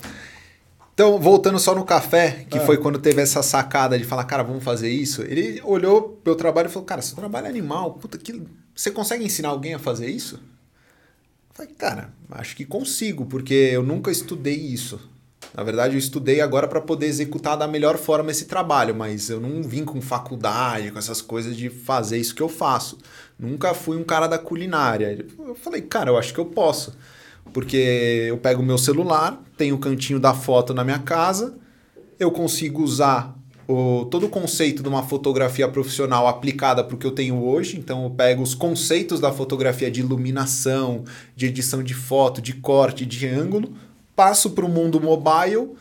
Então, 0.94 1.20
voltando 1.20 1.60
só 1.60 1.76
no 1.76 1.86
café, 1.86 2.46
que 2.50 2.58
é. 2.58 2.62
foi 2.62 2.78
quando 2.78 3.00
teve 3.00 3.22
essa 3.22 3.44
sacada 3.44 3.98
de 3.98 4.04
falar, 4.04 4.24
cara, 4.24 4.44
vamos 4.44 4.64
fazer 4.64 4.90
isso. 4.90 5.22
Ele 5.22 5.62
olhou 5.64 6.02
pro 6.02 6.32
meu 6.32 6.36
trabalho 6.36 6.68
e 6.68 6.72
falou, 6.72 6.86
cara, 6.86 7.02
seu 7.02 7.16
trabalho 7.16 7.46
é 7.46 7.50
animal, 7.50 7.94
puta, 7.94 8.18
que... 8.18 8.42
você 8.76 8.90
consegue 8.92 9.24
ensinar 9.24 9.50
alguém 9.50 9.76
a 9.76 9.80
fazer 9.80 10.08
isso? 10.08 10.36
Eu 10.36 11.56
falei, 11.56 11.72
cara, 11.74 12.14
acho 12.32 12.56
que 12.56 12.66
consigo, 12.66 13.26
porque 13.26 13.54
eu 13.54 13.84
nunca 13.84 14.12
estudei 14.12 14.56
isso. 14.56 15.00
Na 15.54 15.64
verdade, 15.64 15.96
eu 15.96 16.00
estudei 16.00 16.40
agora 16.40 16.68
para 16.68 16.80
poder 16.80 17.08
executar 17.08 17.58
da 17.58 17.68
melhor 17.68 17.98
forma 17.98 18.32
esse 18.32 18.46
trabalho, 18.46 18.96
mas 18.96 19.30
eu 19.30 19.40
não 19.40 19.62
vim 19.62 19.84
com 19.84 20.00
faculdade, 20.02 20.92
com 20.92 20.98
essas 20.98 21.22
coisas 21.22 21.56
de 21.56 21.70
fazer 21.70 22.18
isso 22.18 22.34
que 22.34 22.42
eu 22.42 22.48
faço. 22.48 22.98
Nunca 23.38 23.74
fui 23.74 23.98
um 23.98 24.04
cara 24.04 24.28
da 24.28 24.38
culinária. 24.38 25.26
Eu 25.40 25.56
falei, 25.56 25.82
cara, 25.82 26.10
eu 26.10 26.18
acho 26.18 26.34
que 26.34 26.40
eu 26.40 26.46
posso. 26.46 26.96
Porque 27.52 28.26
eu 28.28 28.38
pego 28.38 28.62
o 28.62 28.66
meu 28.66 28.78
celular, 28.78 29.42
tenho 29.58 29.76
o 29.76 29.80
cantinho 29.80 30.20
da 30.20 30.34
foto 30.34 30.74
na 30.74 30.84
minha 30.84 31.00
casa, 31.00 31.56
eu 32.18 32.32
consigo 32.32 32.82
usar 32.82 33.36
o, 33.68 34.06
todo 34.06 34.26
o 34.28 34.30
conceito 34.30 34.84
de 34.84 34.90
uma 34.90 35.04
fotografia 35.04 35.68
profissional 35.68 36.28
aplicada 36.28 36.84
para 36.84 36.96
o 36.96 36.98
que 36.98 37.06
eu 37.06 37.12
tenho 37.12 37.44
hoje. 37.44 37.78
Então 37.78 38.04
eu 38.04 38.10
pego 38.10 38.42
os 38.44 38.54
conceitos 38.54 39.20
da 39.20 39.32
fotografia 39.32 39.90
de 39.90 40.02
iluminação, 40.02 41.04
de 41.36 41.48
edição 41.48 41.84
de 41.84 41.94
foto, 41.94 42.42
de 42.42 42.54
corte, 42.54 43.06
de 43.06 43.28
ângulo, 43.28 43.74
passo 44.16 44.52
para 44.52 44.66
o 44.66 44.70
mundo 44.70 45.00
mobile. 45.00 45.76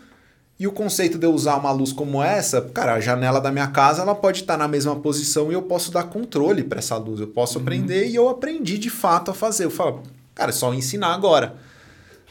E 0.59 0.67
o 0.67 0.73
conceito 0.73 1.17
de 1.17 1.27
eu 1.27 1.33
usar 1.33 1.57
uma 1.57 1.73
luz 1.73 1.91
como 1.91 2.23
essa, 2.23 2.61
cara, 2.61 2.93
a 2.93 3.01
janela 3.01 3.41
da 3.41 3.51
minha 3.51 3.69
casa 3.69 4.03
ela 4.03 4.15
pode 4.15 4.43
estar 4.43 4.59
na 4.59 4.69
mesma 4.69 4.95
posição 4.95 5.51
e 5.51 5.55
eu 5.55 5.63
posso 5.63 5.91
dar 5.91 6.05
controle 6.05 6.63
para 6.63 6.81
essa 6.81 6.99
luz. 6.99 7.19
Eu 7.19 7.29
posso 7.29 7.57
uhum. 7.57 7.63
aprender 7.63 8.09
e 8.09 8.15
eu 8.15 8.29
aprendi 8.29 8.77
de 8.77 8.91
fato 8.91 9.31
a 9.31 9.35
fazer. 9.35 9.65
Eu 9.65 9.71
falo, 9.71 10.03
Cara, 10.41 10.51
é 10.51 10.53
só 10.53 10.73
ensinar 10.73 11.13
agora. 11.13 11.55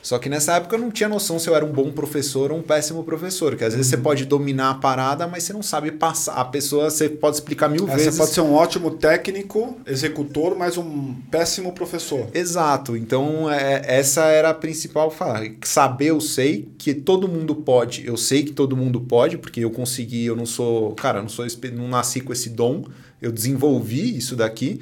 Só 0.02 0.18
que 0.18 0.30
nessa 0.30 0.54
época 0.54 0.76
eu 0.76 0.80
não 0.80 0.92
tinha 0.92 1.10
noção 1.10 1.38
se 1.38 1.50
eu 1.50 1.56
era 1.56 1.66
um 1.66 1.72
bom 1.72 1.92
professor 1.92 2.52
ou 2.52 2.60
um 2.60 2.62
péssimo 2.62 3.04
professor. 3.04 3.56
Que 3.56 3.64
às 3.64 3.74
vezes 3.74 3.88
você 3.88 3.96
uhum. 3.98 4.02
pode 4.02 4.26
dominar 4.26 4.72
a 4.72 4.74
parada, 4.76 5.28
mas 5.28 5.44
você 5.44 5.54
não 5.54 5.62
sabe 5.62 5.92
passar. 5.92 6.34
A 6.34 6.46
pessoa 6.46 6.90
você 6.90 7.10
pode 7.10 7.36
explicar 7.36 7.70
mil 7.70 7.88
é, 7.88 7.96
vezes. 7.96 8.16
Você 8.16 8.18
pode 8.18 8.32
ser 8.32 8.42
um 8.42 8.54
ótimo 8.54 8.92
técnico, 8.92 9.78
executor, 9.86 10.56
mas 10.58 10.78
um 10.78 11.16
péssimo 11.30 11.74
professor. 11.74 12.28
Exato. 12.34 12.96
Então 12.96 13.52
é, 13.52 13.82
essa 13.86 14.26
era 14.26 14.50
a 14.50 14.54
principal 14.54 15.12
falar. 15.12 15.44
Saber 15.64 16.08
eu 16.08 16.22
sei 16.22 16.70
que 16.78 16.94
todo 16.94 17.28
mundo 17.28 17.56
pode. 17.56 18.08
Eu 18.08 18.16
sei 18.16 18.44
que 18.44 18.52
todo 18.52 18.78
mundo 18.78 19.02
pode, 19.02 19.38
porque 19.38 19.60
eu 19.60 19.72
consegui, 19.72 20.26
eu 20.26 20.36
não 20.36 20.46
sou. 20.46 20.94
Cara, 20.96 21.20
eu 21.20 21.24
não 21.24 21.30
sou 21.30 21.46
não 21.74 21.88
nasci 21.88 22.22
com 22.22 22.32
esse 22.32 22.50
dom. 22.50 22.86
Eu 23.22 23.32
desenvolvi 23.32 24.18
isso 24.18 24.36
daqui. 24.36 24.80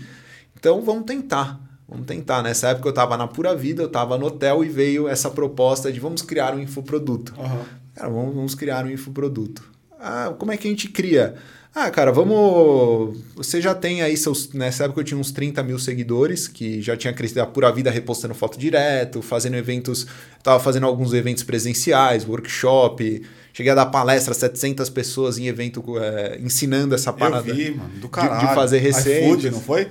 Então 0.55 0.81
vamos 0.81 1.05
tentar. 1.05 1.66
Vamos 1.87 2.05
tentar. 2.05 2.43
Nessa 2.43 2.69
época 2.69 2.87
eu 2.87 2.91
estava 2.91 3.15
na 3.15 3.27
pura 3.27 3.55
vida, 3.55 3.81
eu 3.81 3.87
estava 3.87 4.17
no 4.17 4.25
hotel 4.25 4.63
e 4.63 4.69
veio 4.69 5.07
essa 5.07 5.29
proposta 5.29 5.91
de 5.91 5.99
vamos 5.99 6.21
criar 6.21 6.53
um 6.53 6.59
infoproduto. 6.59 7.33
Uhum. 7.37 7.63
Cara, 7.95 8.09
vamos, 8.09 8.35
vamos 8.35 8.55
criar 8.55 8.85
um 8.85 8.89
infoproduto. 8.89 9.63
Ah, 9.99 10.33
como 10.37 10.51
é 10.51 10.57
que 10.57 10.67
a 10.67 10.69
gente 10.69 10.89
cria? 10.89 11.35
Ah, 11.73 11.91
cara, 11.91 12.11
vamos. 12.11 13.17
Você 13.35 13.61
já 13.61 13.73
tem 13.75 14.01
aí 14.01 14.17
seus. 14.17 14.51
Nessa 14.51 14.85
época 14.85 15.01
eu 15.01 15.03
tinha 15.03 15.17
uns 15.19 15.31
30 15.31 15.61
mil 15.63 15.77
seguidores, 15.77 16.47
que 16.47 16.81
já 16.81 16.97
tinha 16.97 17.13
crescido 17.13 17.41
a 17.41 17.45
pura 17.45 17.71
vida 17.71 17.91
repostando 17.91 18.33
foto 18.33 18.57
direto, 18.57 19.21
fazendo 19.21 19.55
eventos. 19.55 20.07
Estava 20.37 20.59
fazendo 20.59 20.87
alguns 20.87 21.13
eventos 21.13 21.43
presenciais, 21.43 22.27
workshop. 22.27 23.23
Cheguei 23.53 23.71
a 23.71 23.75
dar 23.75 23.87
palestra, 23.87 24.33
700 24.33 24.89
pessoas 24.89 25.37
em 25.37 25.47
evento, 25.47 25.83
é, 25.99 26.39
ensinando 26.39 26.93
essa 26.95 27.13
parada. 27.13 27.49
Eu 27.49 27.55
vi, 27.55 27.71
mano, 27.71 27.89
do 27.99 28.09
caralho. 28.09 28.41
De, 28.41 28.47
de 28.47 28.55
fazer 28.55 28.79
receita. 28.79 29.25
iFood, 29.25 29.51
não 29.51 29.61
foi? 29.61 29.87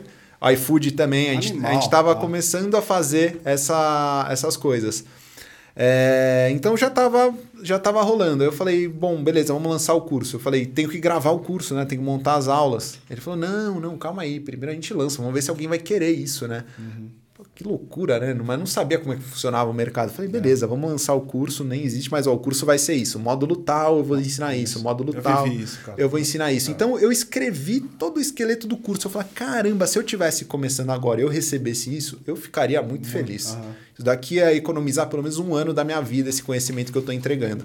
iFood 0.53 0.93
também, 0.93 1.30
a 1.30 1.34
gente, 1.34 1.53
Animal, 1.53 1.70
a 1.70 1.74
gente 1.74 1.91
tava 1.91 2.14
tá. 2.14 2.20
começando 2.20 2.74
a 2.76 2.82
fazer 2.82 3.41
essa, 3.45 4.26
essas 4.30 4.57
coisas. 4.57 5.05
É, 5.78 6.49
então 6.53 6.74
já 6.76 6.89
tava, 6.89 7.34
já 7.62 7.78
tava 7.78 8.03
rolando. 8.03 8.43
Eu 8.43 8.53
falei, 8.53 8.89
bom, 8.89 9.22
beleza, 9.22 9.53
vamos 9.53 9.70
lançar 9.70 9.95
o 9.95 10.01
curso. 10.01 10.37
Eu 10.37 10.41
falei, 10.41 10.64
tenho 10.64 10.89
que 10.89 10.99
gravar 10.99 11.30
o 11.30 11.39
curso, 11.41 11.74
né? 11.74 11.84
Tenho 11.84 12.01
que 12.01 12.07
montar 12.07 12.37
as 12.37 12.49
aulas. 12.49 12.99
Ele 13.11 13.20
falou, 13.20 13.39
não, 13.39 13.78
não, 13.78 13.99
calma 13.99 14.22
aí, 14.22 14.41
primeiro 14.41 14.72
a 14.72 14.74
gente 14.74 14.93
lança, 14.95 15.18
vamos 15.18 15.34
ver 15.34 15.43
se 15.43 15.51
alguém 15.51 15.68
vai 15.68 15.78
querer 15.78 16.12
isso, 16.12 16.49
né? 16.49 16.64
Uhum 16.78 17.26
que 17.57 17.64
loucura, 17.64 18.20
né? 18.20 18.34
Mas 18.34 18.59
não 18.59 18.66
sabia 18.66 18.98
como 18.98 19.14
é 19.14 19.16
que 19.16 19.22
funcionava 19.22 19.70
o 19.70 19.72
mercado. 19.72 20.12
Falei, 20.12 20.30
beleza, 20.30 20.66
é. 20.66 20.68
vamos 20.68 20.90
lançar 20.90 21.14
o 21.14 21.22
curso, 21.22 21.64
nem 21.64 21.82
existe, 21.82 22.11
mas 22.11 22.26
ó, 22.26 22.34
o 22.34 22.38
curso 22.38 22.66
vai 22.66 22.76
ser 22.76 22.94
isso. 22.94 23.18
Módulo 23.18 23.57
tal, 23.57 23.96
eu 23.96 24.04
vou 24.04 24.20
ensinar 24.20 24.54
isso. 24.54 24.78
Módulo 24.82 25.14
eu 25.14 25.22
tal, 25.22 25.46
isso, 25.46 25.78
eu 25.96 26.07
vou 26.07 26.20
ensinar 26.20 26.52
isso. 26.52 26.70
É. 26.70 26.74
Então 26.74 26.98
eu 26.98 27.11
escrevi 27.11 27.80
todo 27.80 28.18
o 28.18 28.20
esqueleto 28.20 28.66
do 28.66 28.76
curso. 28.76 29.07
Eu 29.07 29.11
falei, 29.11 29.28
caramba, 29.34 29.86
se 29.86 29.98
eu 29.98 30.02
tivesse 30.02 30.44
começando 30.44 30.90
agora 30.90 31.18
eu 31.18 31.28
recebesse 31.28 31.96
isso, 31.96 32.20
eu 32.26 32.36
ficaria 32.36 32.82
muito 32.82 33.09
feliz. 33.09 33.54
Uhum. 33.54 33.72
Isso 33.94 34.02
daqui 34.02 34.38
é 34.38 34.54
economizar 34.54 35.09
pelo 35.09 35.22
menos 35.22 35.38
um 35.38 35.54
ano 35.54 35.72
da 35.72 35.82
minha 35.82 36.02
vida, 36.02 36.28
esse 36.28 36.42
conhecimento 36.42 36.92
que 36.92 36.98
eu 36.98 37.00
estou 37.00 37.14
entregando. 37.14 37.64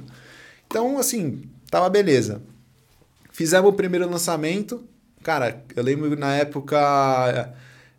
Então, 0.68 0.98
assim, 0.98 1.42
tava 1.70 1.90
beleza. 1.90 2.42
Fizemos 3.34 3.70
o 3.70 3.74
primeiro 3.74 4.10
lançamento. 4.10 4.86
Cara, 5.22 5.62
eu 5.76 5.84
lembro 5.84 6.18
na 6.18 6.34
época 6.34 7.54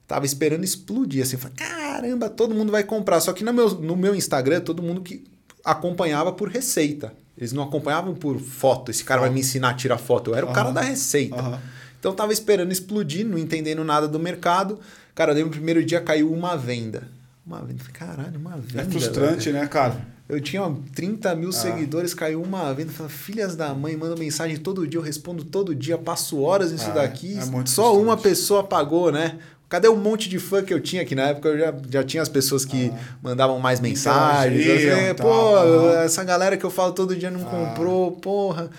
tava 0.06 0.26
esperando 0.26 0.64
explodir, 0.64 1.22
assim, 1.22 1.36
falei, 1.36 1.56
caramba, 1.56 2.28
todo 2.28 2.54
mundo 2.54 2.70
vai 2.70 2.84
comprar. 2.84 3.20
Só 3.20 3.32
que 3.32 3.44
no 3.44 3.52
meu, 3.52 3.70
no 3.70 3.96
meu 3.96 4.14
Instagram, 4.14 4.60
todo 4.60 4.82
mundo 4.82 5.00
que 5.00 5.24
acompanhava 5.64 6.32
por 6.32 6.48
receita. 6.48 7.12
Eles 7.36 7.52
não 7.52 7.62
acompanhavam 7.62 8.14
por 8.14 8.38
foto. 8.38 8.90
Esse 8.90 9.04
cara 9.04 9.22
vai 9.22 9.30
me 9.30 9.40
ensinar 9.40 9.70
a 9.70 9.74
tirar 9.74 9.98
foto. 9.98 10.30
Eu 10.30 10.34
era 10.34 10.46
o 10.46 10.52
cara 10.52 10.70
da 10.70 10.80
receita. 10.80 11.60
Então 11.98 12.12
tava 12.12 12.32
esperando 12.32 12.72
explodir, 12.72 13.26
não 13.26 13.38
entendendo 13.38 13.82
nada 13.84 14.06
do 14.06 14.18
mercado. 14.18 14.78
Cara, 15.14 15.34
no 15.34 15.50
primeiro 15.50 15.84
dia 15.84 16.00
caiu 16.00 16.32
uma 16.32 16.56
venda. 16.56 17.08
Uma 17.46 17.62
venda. 17.62 17.84
Caralho, 17.92 18.38
uma 18.38 18.56
venda. 18.56 18.82
É 18.82 18.84
frustrante, 18.84 19.50
velho. 19.50 19.62
né, 19.62 19.66
cara? 19.66 20.12
Eu 20.28 20.40
tinha 20.40 20.62
30 20.94 21.34
mil 21.34 21.50
ah. 21.50 21.52
seguidores, 21.52 22.14
caiu 22.14 22.42
uma 22.42 22.72
venda. 22.72 22.92
Filhas 23.08 23.54
da 23.54 23.74
mãe, 23.74 23.96
manda 23.96 24.16
mensagem 24.16 24.56
todo 24.56 24.86
dia, 24.86 24.98
eu 24.98 25.02
respondo 25.02 25.44
todo 25.44 25.74
dia, 25.74 25.98
passo 25.98 26.40
horas 26.40 26.72
nisso 26.72 26.90
ah, 26.90 26.94
daqui. 26.94 27.36
É 27.36 27.66
só 27.66 28.00
uma 28.00 28.16
pessoa 28.16 28.64
pagou, 28.64 29.12
né? 29.12 29.38
Cadê 29.72 29.88
o 29.88 29.94
um 29.94 29.96
monte 29.96 30.28
de 30.28 30.38
fã 30.38 30.62
que 30.62 30.74
eu 30.74 30.78
tinha 30.78 31.00
aqui 31.00 31.14
na 31.14 31.28
época? 31.28 31.48
Eu 31.48 31.58
já, 31.58 31.74
já 31.88 32.04
tinha 32.04 32.22
as 32.22 32.28
pessoas 32.28 32.62
que 32.62 32.92
ah. 32.94 33.16
mandavam 33.22 33.58
mais 33.58 33.80
mensagens. 33.80 34.68
Assim, 34.68 35.14
Pô, 35.14 35.56
ah. 35.56 36.04
essa 36.04 36.22
galera 36.22 36.58
que 36.58 36.64
eu 36.64 36.70
falo 36.70 36.92
todo 36.92 37.16
dia 37.16 37.30
não 37.30 37.40
ah. 37.40 37.44
comprou, 37.44 38.12
porra. 38.12 38.70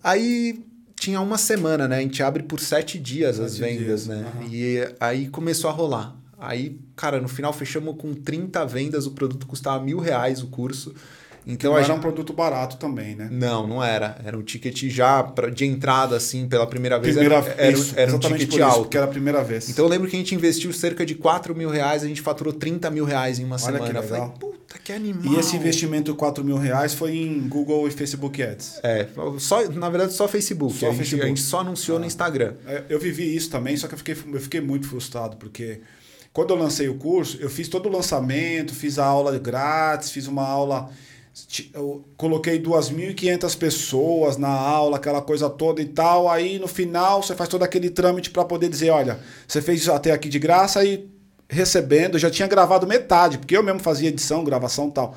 Aí 0.00 0.64
tinha 0.94 1.20
uma 1.20 1.36
semana, 1.36 1.88
né? 1.88 1.96
A 1.96 2.00
gente 2.02 2.22
abre 2.22 2.44
por 2.44 2.60
sete 2.60 3.00
dias 3.00 3.34
sete 3.34 3.46
as 3.46 3.58
vendas, 3.58 3.84
dias. 3.84 4.06
né? 4.06 4.32
Uhum. 4.36 4.48
E 4.48 4.88
aí 5.00 5.26
começou 5.26 5.70
a 5.70 5.72
rolar. 5.72 6.14
Aí, 6.38 6.78
cara, 6.94 7.20
no 7.20 7.26
final 7.26 7.52
fechamos 7.52 7.96
com 7.98 8.14
30 8.14 8.64
vendas, 8.64 9.06
o 9.06 9.10
produto 9.10 9.44
custava 9.44 9.82
mil 9.82 9.98
reais 9.98 10.40
o 10.40 10.46
curso. 10.46 10.94
Então 11.48 11.70
não 11.70 11.78
era 11.78 11.86
gente... 11.86 11.96
um 11.96 12.00
produto 12.00 12.34
barato 12.34 12.76
também, 12.76 13.16
né? 13.16 13.26
Não, 13.32 13.66
não 13.66 13.82
era. 13.82 14.20
Era 14.22 14.36
um 14.36 14.42
ticket 14.42 14.84
já 14.90 15.22
pra, 15.22 15.48
de 15.48 15.64
entrada, 15.64 16.14
assim, 16.14 16.46
pela 16.46 16.66
primeira 16.66 16.98
vez. 16.98 17.16
Primeira, 17.16 17.36
era, 17.36 17.54
era, 17.56 17.72
isso, 17.72 17.94
era 17.96 18.14
um 18.14 18.18
ticket 18.18 18.52
isso, 18.52 18.62
alto. 18.62 18.82
Porque 18.82 18.98
era 18.98 19.06
a 19.06 19.10
primeira 19.10 19.42
vez. 19.42 19.70
Então 19.70 19.86
eu 19.86 19.88
lembro 19.88 20.06
que 20.08 20.14
a 20.14 20.18
gente 20.18 20.34
investiu 20.34 20.70
cerca 20.74 21.06
de 21.06 21.14
4 21.14 21.56
mil 21.56 21.70
reais, 21.70 22.02
a 22.02 22.06
gente 22.06 22.20
faturou 22.20 22.52
30 22.52 22.90
mil 22.90 23.06
reais 23.06 23.38
em 23.38 23.44
uma 23.44 23.56
Olha 23.56 23.64
semana. 23.64 23.86
Que 23.86 23.92
legal. 23.92 24.02
Eu 24.02 24.08
falei, 24.08 24.32
puta, 24.38 24.78
que 24.78 24.92
animal. 24.92 25.34
E 25.34 25.38
esse 25.38 25.56
investimento 25.56 26.12
de 26.12 26.18
4 26.18 26.44
mil 26.44 26.58
reais 26.58 26.92
foi 26.92 27.16
em 27.16 27.48
Google 27.48 27.88
e 27.88 27.90
Facebook 27.90 28.42
Ads? 28.42 28.80
É, 28.82 29.08
só, 29.38 29.66
na 29.70 29.88
verdade 29.88 30.12
só 30.12 30.28
Facebook. 30.28 30.74
Só 30.74 30.86
a, 30.86 30.90
gente, 30.90 30.98
Facebook. 30.98 31.24
a 31.24 31.28
gente 31.28 31.40
só 31.40 31.60
anunciou 31.60 31.96
ah. 31.96 32.00
no 32.00 32.06
Instagram. 32.06 32.52
É, 32.66 32.82
eu 32.90 33.00
vivi 33.00 33.34
isso 33.34 33.48
também, 33.48 33.74
só 33.74 33.88
que 33.88 33.94
eu 33.94 33.98
fiquei, 33.98 34.16
eu 34.34 34.40
fiquei 34.40 34.60
muito 34.60 34.86
frustrado, 34.86 35.38
porque 35.38 35.80
quando 36.30 36.50
eu 36.50 36.56
lancei 36.56 36.88
o 36.88 36.96
curso, 36.96 37.38
eu 37.40 37.48
fiz 37.48 37.68
todo 37.68 37.88
o 37.88 37.92
lançamento, 37.92 38.74
fiz 38.74 38.98
a 38.98 39.06
aula 39.06 39.38
grátis, 39.38 40.10
fiz 40.10 40.26
uma 40.26 40.46
aula 40.46 40.90
eu 41.74 42.04
coloquei 42.16 42.60
2.500 42.60 43.56
pessoas 43.56 44.36
na 44.36 44.48
aula, 44.48 44.96
aquela 44.96 45.20
coisa 45.22 45.48
toda 45.48 45.80
e 45.80 45.86
tal. 45.86 46.28
Aí 46.28 46.58
no 46.58 46.68
final 46.68 47.22
você 47.22 47.34
faz 47.34 47.48
todo 47.48 47.62
aquele 47.62 47.90
trâmite 47.90 48.30
para 48.30 48.44
poder 48.44 48.68
dizer: 48.68 48.90
olha, 48.90 49.20
você 49.46 49.62
fez 49.62 49.88
até 49.88 50.12
aqui 50.12 50.28
de 50.28 50.38
graça 50.38 50.84
e 50.84 51.08
recebendo. 51.48 52.14
Eu 52.14 52.20
já 52.20 52.30
tinha 52.30 52.46
gravado 52.48 52.86
metade, 52.86 53.38
porque 53.38 53.56
eu 53.56 53.62
mesmo 53.62 53.80
fazia 53.80 54.08
edição, 54.08 54.44
gravação 54.44 54.90
tal. 54.90 55.16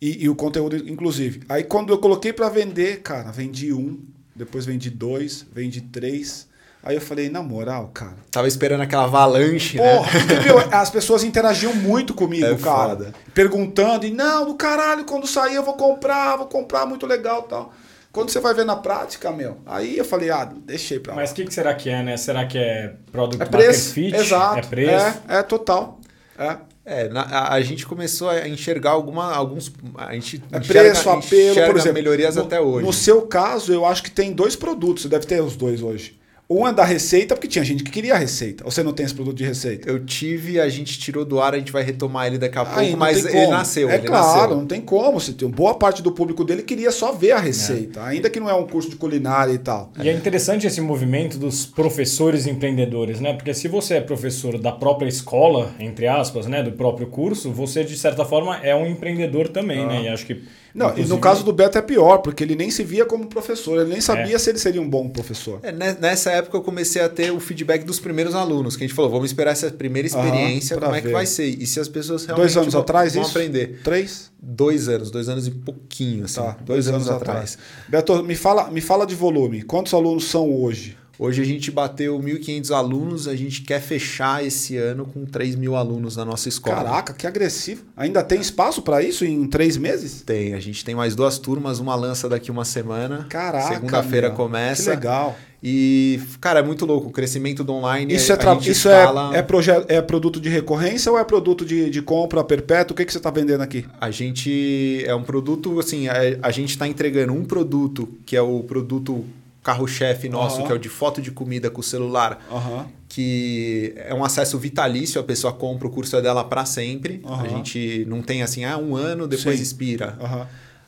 E, 0.00 0.24
e 0.24 0.28
o 0.28 0.34
conteúdo, 0.34 0.76
inclusive. 0.76 1.42
Aí 1.48 1.64
quando 1.64 1.92
eu 1.92 1.98
coloquei 1.98 2.32
para 2.32 2.48
vender, 2.48 3.00
cara, 3.02 3.30
vendi 3.30 3.72
um, 3.72 4.00
depois 4.34 4.64
vendi 4.64 4.90
dois, 4.90 5.46
vendi 5.52 5.80
três. 5.80 6.49
Aí 6.82 6.96
eu 6.96 7.00
falei, 7.00 7.28
na 7.28 7.42
moral, 7.42 7.90
cara. 7.92 8.16
Tava 8.30 8.48
esperando 8.48 8.80
aquela 8.80 9.04
avalanche, 9.04 9.76
Porra, 9.76 10.12
né? 10.12 10.24
Entendeu? 10.24 10.58
As 10.72 10.88
pessoas 10.88 11.22
interagiam 11.22 11.74
muito 11.74 12.14
comigo, 12.14 12.46
é 12.46 12.56
cara. 12.56 12.90
Foda. 12.90 13.12
Perguntando, 13.34 14.06
e 14.06 14.10
não, 14.10 14.46
do 14.46 14.54
caralho, 14.54 15.04
quando 15.04 15.26
sair 15.26 15.56
eu 15.56 15.62
vou 15.62 15.74
comprar, 15.74 16.36
vou 16.36 16.46
comprar, 16.46 16.86
muito 16.86 17.06
legal 17.06 17.42
tal. 17.42 17.72
Quando 18.10 18.30
você 18.30 18.40
vai 18.40 18.54
ver 18.54 18.64
na 18.64 18.76
prática, 18.76 19.30
meu, 19.30 19.58
aí 19.66 19.98
eu 19.98 20.04
falei, 20.04 20.30
ah, 20.30 20.44
deixei 20.44 20.98
pra 20.98 21.12
lá. 21.12 21.20
Mas 21.20 21.30
o 21.30 21.34
que, 21.34 21.44
que 21.44 21.54
será 21.54 21.74
que 21.74 21.88
é, 21.88 22.02
né? 22.02 22.16
Será 22.16 22.46
que 22.46 22.58
é 22.58 22.94
product 23.12 23.42
é 23.42 23.46
preço, 23.46 23.92
fit? 23.92 24.16
Exato. 24.16 24.58
É 24.58 24.62
preço? 24.62 25.18
É, 25.28 25.36
é 25.36 25.42
total. 25.42 26.00
É. 26.36 26.56
É, 26.82 27.08
na, 27.08 27.20
a, 27.20 27.54
a, 27.54 27.60
gente 27.60 27.86
começou 27.86 28.30
a 28.30 28.48
enxergar 28.48 28.90
alguma, 28.90 29.32
alguns. 29.32 29.70
A 29.96 30.12
gente 30.14 30.42
é 30.50 30.58
preço, 30.58 31.08
apelo, 31.08 31.66
por 31.66 31.76
exemplo. 31.76 31.92
melhorias 31.92 32.34
no, 32.34 32.42
até 32.42 32.60
hoje. 32.60 32.84
No 32.84 32.92
seu 32.92 33.22
caso, 33.22 33.72
eu 33.72 33.84
acho 33.84 34.02
que 34.02 34.10
tem 34.10 34.32
dois 34.32 34.56
produtos, 34.56 35.04
você 35.04 35.08
deve 35.08 35.26
ter 35.26 35.40
os 35.40 35.54
dois 35.54 35.82
hoje. 35.82 36.18
Um 36.52 36.66
é 36.66 36.72
da 36.72 36.82
receita, 36.82 37.36
porque 37.36 37.46
tinha 37.46 37.64
gente 37.64 37.84
que 37.84 37.92
queria 37.92 38.14
a 38.14 38.18
receita. 38.18 38.64
Ou 38.64 38.72
você 38.72 38.82
não 38.82 38.92
tem 38.92 39.06
esse 39.06 39.14
produto 39.14 39.36
de 39.36 39.44
receita? 39.44 39.88
Eu 39.88 40.04
tive, 40.04 40.58
a 40.58 40.68
gente 40.68 40.98
tirou 40.98 41.24
do 41.24 41.40
ar, 41.40 41.54
a 41.54 41.58
gente 41.58 41.70
vai 41.70 41.84
retomar 41.84 42.26
ele 42.26 42.38
daqui 42.38 42.58
a 42.58 42.64
pouco, 42.64 42.80
Aí, 42.80 42.96
mas 42.96 43.24
ele 43.24 43.46
nasceu. 43.46 43.88
É 43.88 43.94
ele 43.94 44.08
claro, 44.08 44.40
nasceu. 44.40 44.56
não 44.56 44.66
tem 44.66 44.80
como. 44.80 45.20
Se 45.20 45.34
tem 45.34 45.48
boa 45.48 45.74
parte 45.74 46.02
do 46.02 46.10
público 46.10 46.42
dele 46.44 46.64
queria 46.64 46.90
só 46.90 47.12
ver 47.12 47.30
a 47.30 47.38
receita, 47.38 48.00
é. 48.00 48.02
ainda 48.08 48.28
que 48.28 48.40
não 48.40 48.50
é 48.50 48.54
um 48.54 48.66
curso 48.66 48.90
de 48.90 48.96
culinária 48.96 49.52
e 49.52 49.58
tal. 49.58 49.92
E 50.02 50.08
é 50.08 50.12
interessante 50.12 50.66
esse 50.66 50.80
movimento 50.80 51.38
dos 51.38 51.64
professores 51.64 52.48
empreendedores, 52.48 53.20
né? 53.20 53.32
Porque 53.32 53.54
se 53.54 53.68
você 53.68 53.94
é 53.94 54.00
professor 54.00 54.58
da 54.58 54.72
própria 54.72 55.08
escola, 55.08 55.72
entre 55.78 56.08
aspas, 56.08 56.46
né, 56.46 56.64
do 56.64 56.72
próprio 56.72 57.06
curso, 57.06 57.52
você 57.52 57.84
de 57.84 57.96
certa 57.96 58.24
forma 58.24 58.56
é 58.56 58.74
um 58.74 58.88
empreendedor 58.88 59.46
também, 59.46 59.84
ah. 59.84 59.86
né? 59.86 60.02
E 60.02 60.08
acho 60.08 60.26
que 60.26 60.42
não, 60.74 60.86
Inclusive... 60.86 61.08
e 61.08 61.14
no 61.14 61.20
caso 61.20 61.44
do 61.44 61.52
Beto 61.52 61.78
é 61.78 61.82
pior, 61.82 62.18
porque 62.18 62.44
ele 62.44 62.54
nem 62.54 62.70
se 62.70 62.84
via 62.84 63.04
como 63.04 63.26
professor, 63.26 63.80
ele 63.80 63.90
nem 63.90 64.00
sabia 64.00 64.36
é. 64.36 64.38
se 64.38 64.50
ele 64.50 64.58
seria 64.58 64.80
um 64.80 64.88
bom 64.88 65.08
professor. 65.08 65.58
É, 65.62 65.72
nessa 65.72 66.30
época 66.40 66.56
eu 66.56 66.62
comecei 66.62 67.00
a 67.00 67.08
ter 67.08 67.30
o 67.30 67.40
feedback 67.40 67.84
dos 67.84 68.00
primeiros 68.00 68.34
alunos, 68.34 68.76
que 68.76 68.84
a 68.84 68.86
gente 68.86 68.94
falou, 68.94 69.10
vamos 69.10 69.30
esperar 69.30 69.52
essa 69.52 69.70
primeira 69.70 70.06
experiência, 70.06 70.76
como 70.76 70.90
ver. 70.92 70.98
é 70.98 71.00
que 71.00 71.08
vai 71.08 71.26
ser. 71.26 71.46
E 71.46 71.66
se 71.66 71.80
as 71.80 71.88
pessoas 71.88 72.24
realmente 72.24 72.44
dois 72.44 72.56
anos 72.56 72.72
vão, 72.74 72.82
atrás 72.82 73.14
vão 73.14 73.22
isso? 73.22 73.30
aprender. 73.30 73.80
Três? 73.82 74.30
Dois 74.42 74.88
anos, 74.88 75.10
dois 75.10 75.28
anos 75.28 75.46
e 75.46 75.50
pouquinho, 75.50 76.24
assim. 76.24 76.40
Tá, 76.40 76.56
dois, 76.64 76.84
dois 76.84 76.88
anos, 76.88 77.08
anos 77.08 77.22
atrás. 77.22 77.54
atrás. 77.54 77.58
Beto, 77.88 78.22
me 78.22 78.34
fala, 78.34 78.70
me 78.70 78.80
fala 78.80 79.06
de 79.06 79.14
volume. 79.14 79.62
Quantos 79.62 79.94
alunos 79.94 80.24
são 80.24 80.50
hoje? 80.52 80.96
Hoje 81.22 81.42
a 81.42 81.44
gente 81.44 81.70
bateu 81.70 82.18
1.500 82.18 82.70
alunos, 82.74 83.28
a 83.28 83.36
gente 83.36 83.60
quer 83.60 83.78
fechar 83.78 84.42
esse 84.42 84.78
ano 84.78 85.04
com 85.04 85.26
3 85.26 85.54
mil 85.54 85.76
alunos 85.76 86.16
na 86.16 86.24
nossa 86.24 86.48
escola. 86.48 86.76
Caraca, 86.76 87.12
que 87.12 87.26
agressivo. 87.26 87.84
Ainda 87.94 88.22
tem 88.22 88.40
espaço 88.40 88.80
para 88.80 89.02
isso 89.02 89.22
em 89.22 89.46
três 89.46 89.76
meses? 89.76 90.22
Tem, 90.22 90.54
a 90.54 90.58
gente 90.58 90.82
tem 90.82 90.94
mais 90.94 91.14
duas 91.14 91.38
turmas, 91.38 91.78
uma 91.78 91.94
lança 91.94 92.26
daqui 92.26 92.50
uma 92.50 92.64
semana. 92.64 93.26
Caraca. 93.28 93.74
Segunda-feira 93.74 94.30
começa. 94.30 94.84
Que 94.84 94.96
legal. 94.96 95.36
E, 95.62 96.18
cara, 96.40 96.60
é 96.60 96.62
muito 96.62 96.86
louco. 96.86 97.08
O 97.08 97.12
crescimento 97.12 97.62
do 97.62 97.74
online. 97.74 98.14
Isso, 98.14 98.32
é, 98.32 98.36
tra... 98.36 98.54
isso 98.54 98.88
escala... 98.88 99.30
é, 99.36 99.40
é, 99.40 99.96
é 99.96 100.00
produto 100.00 100.40
de 100.40 100.48
recorrência 100.48 101.12
ou 101.12 101.18
é 101.18 101.24
produto 101.24 101.66
de, 101.66 101.90
de 101.90 102.00
compra 102.00 102.42
perpétua? 102.42 102.94
O 102.94 102.96
que, 102.96 103.04
que 103.04 103.12
você 103.12 103.18
está 103.18 103.30
vendendo 103.30 103.60
aqui? 103.60 103.84
A 104.00 104.10
gente. 104.10 105.04
É 105.06 105.14
um 105.14 105.22
produto, 105.22 105.78
assim, 105.78 106.08
a, 106.08 106.14
a 106.40 106.50
gente 106.50 106.70
está 106.70 106.88
entregando 106.88 107.34
um 107.34 107.44
produto 107.44 108.08
que 108.24 108.34
é 108.34 108.40
o 108.40 108.60
produto 108.60 109.22
carro-chefe 109.62 110.28
nosso, 110.28 110.60
uhum. 110.60 110.66
que 110.66 110.72
é 110.72 110.74
o 110.74 110.78
de 110.78 110.88
foto 110.88 111.20
de 111.20 111.30
comida 111.30 111.70
com 111.70 111.80
o 111.80 111.84
celular, 111.84 112.44
uhum. 112.50 112.84
que 113.08 113.92
é 113.96 114.14
um 114.14 114.24
acesso 114.24 114.58
vitalício, 114.58 115.20
a 115.20 115.24
pessoa 115.24 115.52
compra 115.52 115.86
o 115.86 115.90
curso 115.90 116.20
dela 116.20 116.42
para 116.42 116.64
sempre. 116.64 117.22
Uhum. 117.24 117.34
A 117.34 117.48
gente 117.48 118.04
não 118.08 118.22
tem 118.22 118.42
assim, 118.42 118.64
ah, 118.64 118.78
um 118.78 118.96
ano, 118.96 119.28
depois 119.28 119.56
Sim. 119.56 119.62
expira. 119.62 120.16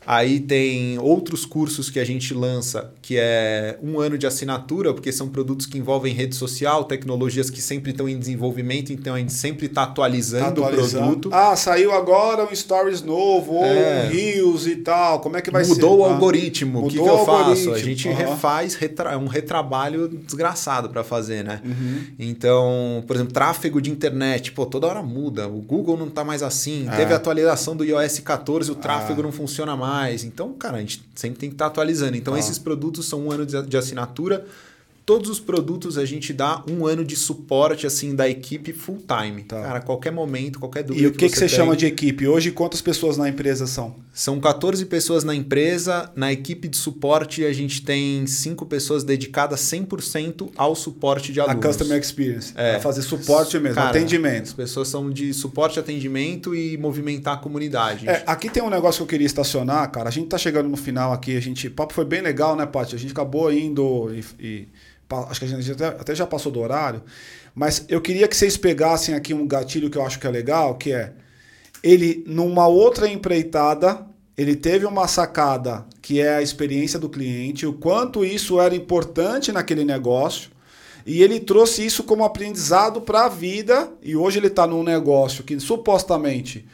Aí 0.07 0.41
tem 0.41 0.99
outros 0.99 1.45
cursos 1.45 1.89
que 1.89 2.01
a 2.01 2.05
gente 2.05 2.35
lança, 2.35 2.93
que 3.01 3.17
é 3.19 3.79
um 3.83 4.01
ano 4.01 4.19
de 4.19 4.27
assinatura, 4.27 4.93
porque 4.93 5.13
são 5.13 5.29
produtos 5.29 5.67
que 5.67 5.79
envolvem 5.79 6.13
rede 6.13 6.35
social, 6.35 6.85
tecnologias 6.85 7.49
que 7.51 7.61
sempre 7.63 7.93
estão 7.93 8.09
em 8.09 8.19
desenvolvimento, 8.19 8.93
então 8.93 9.15
a 9.15 9.19
gente 9.19 9.33
sempre 9.33 9.67
está 9.67 9.85
atualizando, 9.85 10.65
atualizando, 10.65 11.05
o 11.05 11.11
produto. 11.11 11.31
Ah, 11.33 11.55
saiu 11.57 11.93
agora 11.93 12.45
um 12.45 12.55
Stories 12.55 13.03
novo, 13.03 13.55
ou 13.55 13.65
é. 13.65 14.07
um 14.07 14.11
Reels 14.11 14.67
e 14.67 14.77
tal. 14.77 15.21
Como 15.21 15.37
é 15.37 15.41
que 15.41 15.51
vai 15.51 15.63
Mudou 15.63 15.75
ser? 15.75 15.83
Mudou 15.83 15.99
o 16.01 16.05
ah, 16.05 16.13
algoritmo. 16.13 16.85
O 16.85 16.89
que, 16.89 16.99
que 16.99 17.09
eu 17.09 17.25
faço? 17.25 17.73
A 17.73 17.79
gente 17.79 18.09
uhum. 18.09 18.15
refaz 18.15 18.75
retra... 18.75 19.17
um 19.19 19.27
retrabalho 19.27 20.09
desgraçado 20.09 20.89
para 20.89 21.05
fazer, 21.05 21.45
né? 21.45 21.61
Uhum. 21.65 22.03
Então, 22.19 23.05
por 23.07 23.17
exemplo, 23.17 23.33
tráfego 23.33 23.81
de 23.81 23.91
internet, 23.91 24.53
pô, 24.53 24.67
toda 24.67 24.87
hora 24.87 25.03
muda. 25.03 25.47
O 25.47 25.61
Google 25.61 25.97
não 25.97 26.09
está 26.09 26.25
mais 26.25 26.43
assim. 26.43 26.89
É. 26.89 26.97
Teve 26.97 27.13
a 27.13 27.17
atualização 27.17 27.77
do 27.77 27.85
iOS 27.85 28.19
14, 28.21 28.71
o 28.71 28.75
tráfego 28.75 29.21
ah. 29.21 29.25
não 29.25 29.33
funciona 29.33 29.77
mais 29.77 29.92
mais. 29.93 30.25
Então, 30.25 30.53
cara, 30.55 30.79
a 30.79 30.81
gente 30.81 31.05
sempre 31.15 31.39
tem 31.39 31.51
que 31.51 31.55
estar 31.55 31.67
tá 31.67 31.71
atualizando. 31.71 32.17
Então, 32.17 32.35
ah. 32.35 32.39
esses 32.39 32.59
produtos 32.59 33.07
são 33.07 33.27
um 33.27 33.31
ano 33.31 33.45
de 33.45 33.77
assinatura. 33.77 34.47
Todos 35.05 35.29
os 35.29 35.41
produtos 35.41 35.99
a 35.99 36.05
gente 36.05 36.33
dá 36.33 36.63
um 36.69 36.87
ano 36.87 37.05
de 37.05 37.17
suporte 37.17 37.87
assim 37.87 38.15
da 38.15 38.29
equipe 38.29 38.73
full 38.73 39.03
time. 39.07 39.43
Tá. 39.43 39.61
Cara, 39.61 39.81
qualquer 39.81 40.13
momento, 40.13 40.61
qualquer 40.61 40.85
dúvida. 40.85 41.05
E 41.05 41.09
o 41.09 41.13
que, 41.13 41.27
que, 41.27 41.31
que 41.31 41.39
você 41.39 41.49
chama 41.49 41.77
de 41.77 41.87
equipe? 41.87 42.29
Hoje, 42.29 42.53
quantas 42.53 42.81
pessoas 42.81 43.17
na 43.17 43.29
empresa 43.29 43.67
são? 43.67 43.97
São 44.13 44.39
14 44.39 44.87
pessoas 44.87 45.25
na 45.25 45.35
empresa. 45.35 46.09
Na 46.15 46.33
equipe 46.33 46.69
de 46.69 46.77
suporte, 46.77 47.45
a 47.45 47.53
gente 47.53 47.83
tem 47.83 48.27
5 48.27 48.65
pessoas 48.67 49.03
dedicadas 49.03 49.61
100% 49.61 50.51
ao 50.57 50.77
suporte 50.77 51.33
de 51.33 51.41
alunos. 51.41 51.65
A 51.65 51.69
Customer 51.69 51.99
Experience. 51.99 52.53
É. 52.55 52.79
fazer 52.79 53.03
suporte 53.03 53.59
mesmo, 53.59 53.75
Cara, 53.75 53.91
atendimento. 53.91 54.45
As 54.45 54.53
pessoas 54.53 54.87
são 54.87 55.11
de 55.11 55.35
suporte, 55.35 55.81
atendimento 55.81 56.55
e 56.55 56.77
movimentar 56.77 57.35
a 57.35 57.37
comunidade. 57.39 58.09
É, 58.09 58.23
aqui 58.25 58.49
tem 58.49 58.63
um 58.63 58.71
negócio 58.71 58.99
que 58.99 59.03
eu 59.03 59.09
queria 59.09 59.27
estacionar, 59.27 59.91
cara. 59.91 60.09
A 60.09 60.13
gente 60.13 60.29
tá 60.29 60.39
chegando 60.39 60.69
no 60.69 60.77
final 60.77 61.13
aqui. 61.13 61.37
A 61.37 61.41
gente, 61.41 61.67
o 61.67 61.71
papo 61.73 61.93
foi 61.93 62.05
bem 62.05 62.21
legal, 62.21 62.55
né, 62.55 62.67
Paty? 62.67 62.95
A 62.95 62.99
gente 62.99 63.13
acabou 63.13 63.53
indo 63.53 64.15
e, 64.15 64.25
e 64.39 64.69
acho 65.21 65.41
que 65.41 65.47
a 65.47 65.49
gente 65.49 65.73
até, 65.73 65.87
até 65.87 66.15
já 66.15 66.27
passou 66.27 66.51
do 66.51 66.61
horário, 66.61 67.03
mas 67.55 67.85
eu 67.89 68.01
queria 68.01 68.27
que 68.29 68.37
vocês 68.37 68.57
pegassem 68.57 69.15
aqui 69.15 69.35
um 69.35 69.47
gatilho 69.47 69.91
que 69.91 69.99
eu 69.99 70.05
acho 70.05 70.19
que 70.19 70.27
é 70.27 70.31
legal, 70.31 70.77
que 70.77 70.93
é 70.93 71.13
ele 71.83 72.25
numa 72.27 72.67
outra 72.67 73.09
empreitada, 73.09 74.07
ele 74.37 74.57
teve 74.57 74.87
uma 74.87 75.07
sacada 75.07 75.85
que 76.01 76.21
é 76.21 76.37
a 76.37 76.43
experiência 76.43 76.99
do 76.99 77.09
cliente, 77.09 77.67
o 77.67 77.73
quanto 77.73 78.25
isso 78.25 78.61
era 78.61 78.75
importante 78.75 79.53
naquele 79.53 79.85
negócio, 79.85 80.51
e 81.05 81.23
ele 81.23 81.41
trouxe 81.41 81.85
isso 81.85 82.05
como 82.05 82.25
aprendizado 82.25 83.01
para 83.01 83.25
a 83.25 83.29
vida, 83.29 83.91
e 84.03 84.17
hoje 84.17 84.39
ele 84.39 84.47
está 84.47 84.67
num 84.67 84.83
negócio 84.83 85.45
que 85.45 85.59
supostamente 85.59 86.67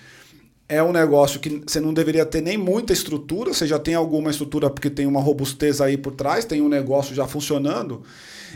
é 0.69 0.83
um 0.83 0.93
negócio 0.93 1.41
que 1.41 1.63
você 1.67 1.81
não 1.81 1.95
deveria 1.95 2.27
ter 2.27 2.43
nem 2.43 2.59
muita 2.59 2.93
estrutura, 2.93 3.55
você 3.55 3.67
já 3.67 3.79
tem 3.79 3.95
alguma 3.95 4.31
estrutura 4.31 4.69
porque 4.69 4.91
tem 4.91 5.07
uma 5.07 5.21
robustez 5.21 5.81
aí 5.81 5.97
por 5.97 6.13
trás, 6.13 6.45
tem 6.45 6.61
um 6.61 6.69
negócio 6.69 7.15
já 7.15 7.27
funcionando. 7.27 8.03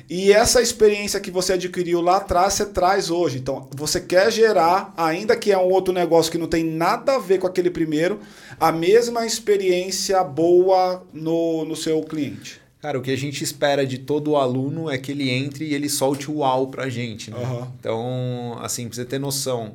E 0.09 0.33
essa 0.33 0.61
experiência 0.61 1.21
que 1.21 1.31
você 1.31 1.55
adquiriu 1.55 2.01
lá 2.01 2.19
atrás, 2.19 2.55
você 2.55 2.67
traz 2.67 3.11
hoje. 3.11 3.39
Então, 3.39 3.69
você 3.75 4.01
quer 4.01 4.31
gerar, 4.31 4.93
ainda 4.97 5.37
que 5.37 5.53
é 5.53 5.59
um 5.59 5.71
outro 5.71 5.93
negócio 5.93 6.31
que 6.31 6.39
não 6.39 6.47
tem 6.47 6.65
nada 6.65 7.15
a 7.15 7.19
ver 7.19 7.39
com 7.39 7.47
aquele 7.47 7.71
primeiro, 7.71 8.21
a 8.59 8.71
mesma 8.71 9.25
experiência 9.25 10.23
boa 10.23 11.07
no, 11.13 11.65
no 11.65 11.77
seu 11.77 12.03
cliente. 12.03 12.61
Cara, 12.81 12.99
o 12.99 13.03
que 13.03 13.13
a 13.13 13.17
gente 13.17 13.45
espera 13.45 13.87
de 13.87 13.99
todo 13.99 14.37
aluno 14.37 14.91
é 14.91 14.99
que 14.99 15.13
ele 15.13 15.31
entre 15.31 15.67
e 15.67 15.75
ele 15.75 15.89
solte 15.89 16.31
o 16.31 16.39
uau 16.39 16.67
pra 16.67 16.89
gente. 16.89 17.31
Né? 17.31 17.39
Uhum. 17.39 17.69
Então, 17.79 18.59
assim, 18.61 18.89
pra 18.89 18.97
você 18.97 19.05
ter 19.05 19.21
noção, 19.21 19.73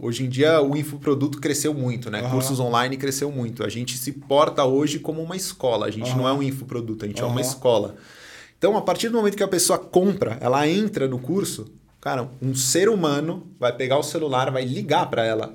hoje 0.00 0.24
em 0.24 0.28
dia 0.28 0.60
o 0.60 0.76
infoproduto 0.76 1.40
cresceu 1.40 1.74
muito, 1.74 2.10
né? 2.10 2.22
Uhum. 2.22 2.30
Cursos 2.30 2.60
online 2.60 2.96
cresceu 2.96 3.30
muito. 3.30 3.64
A 3.64 3.68
gente 3.68 3.96
se 3.96 4.12
porta 4.12 4.64
hoje 4.64 4.98
como 4.98 5.22
uma 5.22 5.36
escola. 5.36 5.86
A 5.86 5.90
gente 5.90 6.10
uhum. 6.10 6.18
não 6.18 6.28
é 6.28 6.32
um 6.32 6.42
infoproduto, 6.42 7.04
a 7.04 7.08
gente 7.08 7.22
uhum. 7.22 7.28
é 7.28 7.30
uma 7.32 7.40
escola. 7.40 7.96
Então, 8.56 8.76
a 8.76 8.82
partir 8.82 9.08
do 9.08 9.16
momento 9.16 9.36
que 9.36 9.42
a 9.42 9.48
pessoa 9.48 9.78
compra, 9.78 10.36
ela 10.40 10.66
entra 10.66 11.06
no 11.06 11.18
curso, 11.18 11.66
cara, 12.08 12.26
um 12.40 12.54
ser 12.54 12.88
humano 12.88 13.46
vai 13.60 13.70
pegar 13.70 13.98
o 13.98 14.02
celular, 14.02 14.50
vai 14.50 14.64
ligar 14.64 15.10
para 15.10 15.26
ela. 15.26 15.52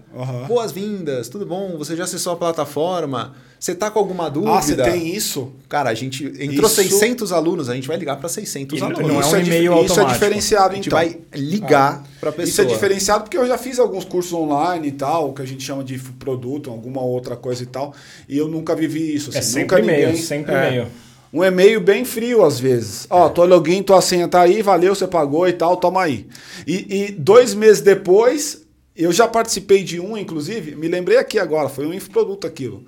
Boas-vindas, 0.48 1.28
tudo 1.28 1.48
bom? 1.48 1.76
Você 1.80 1.96
já 1.96 2.04
acessou 2.04 2.34
a 2.34 2.36
plataforma? 2.36 3.34
Você 3.60 3.74
tá 3.74 3.90
com 3.90 3.98
alguma 3.98 4.30
dúvida? 4.30 4.54
Ah, 4.54 4.62
você 4.62 4.76
tem 4.76 5.16
isso? 5.16 5.52
Cara, 5.68 5.90
a 5.90 5.96
gente 5.96 6.26
entrou 6.26 6.70
isso... 6.70 6.76
600 6.76 7.32
alunos, 7.32 7.70
a 7.70 7.74
gente 7.74 7.88
vai 7.88 7.98
ligar 7.98 8.18
para 8.18 8.30
600 8.30 8.78
e 8.78 8.84
alunos. 8.84 9.00
Não 9.02 9.20
é 9.20 9.26
um 9.26 9.40
e-mail 9.40 9.74
automático. 9.74 10.02
Isso 10.02 10.02
é 10.02 10.14
diferenciado, 10.14 10.76
então. 10.76 11.00
A 11.00 11.04
gente 11.06 11.16
então. 11.16 11.32
vai 11.32 11.42
ligar 11.42 12.04
ah. 12.04 12.08
para 12.20 12.32
pessoa. 12.32 12.50
Isso 12.50 12.62
é 12.62 12.66
diferenciado 12.66 13.24
porque 13.24 13.38
eu 13.38 13.48
já 13.48 13.58
fiz 13.58 13.80
alguns 13.80 14.06
cursos 14.06 14.34
online 14.34 14.90
e 14.90 14.92
tal, 14.92 15.34
que 15.34 15.42
a 15.42 15.46
gente 15.46 15.64
chama 15.64 15.84
de 15.84 15.98
produto, 15.98 16.70
alguma 16.70 17.02
outra 17.02 17.36
coisa 17.36 17.64
e 17.64 17.68
tal, 17.68 17.96
e 18.30 18.38
eu 18.38 18.48
nunca 18.48 18.76
vivi 18.76 19.16
isso. 19.16 19.32
É 19.34 19.40
assim, 19.40 19.62
é 19.62 19.62
sempre 19.62 19.80
e-mail, 19.80 20.18
sempre 20.18 20.54
é, 20.54 20.68
e-mail. 20.68 20.88
Um 21.34 21.44
e-mail 21.44 21.82
bem 21.82 22.06
frio 22.06 22.46
às 22.46 22.60
vezes. 22.60 23.08
Ó, 23.10 23.28
tua 23.28 23.46
login, 23.46 23.82
tua 23.82 24.02
senha 24.02 24.28
tá 24.28 24.42
aí, 24.42 24.62
valeu, 24.62 24.94
você 24.94 25.08
pagou 25.08 25.48
e 25.48 25.54
tal, 25.54 25.76
toma 25.78 26.04
aí. 26.04 26.28
E, 26.68 27.06
e 27.06 27.12
dois 27.12 27.56
meses 27.56 27.82
depois, 27.82 28.64
eu 28.96 29.12
já 29.12 29.28
participei 29.28 29.84
de 29.84 30.00
um, 30.00 30.16
inclusive, 30.16 30.76
me 30.76 30.88
lembrei 30.88 31.18
aqui 31.18 31.40
agora, 31.40 31.68
foi 31.68 31.88
um 31.88 31.94
infoproduto 31.94 32.46
aquilo 32.46 32.86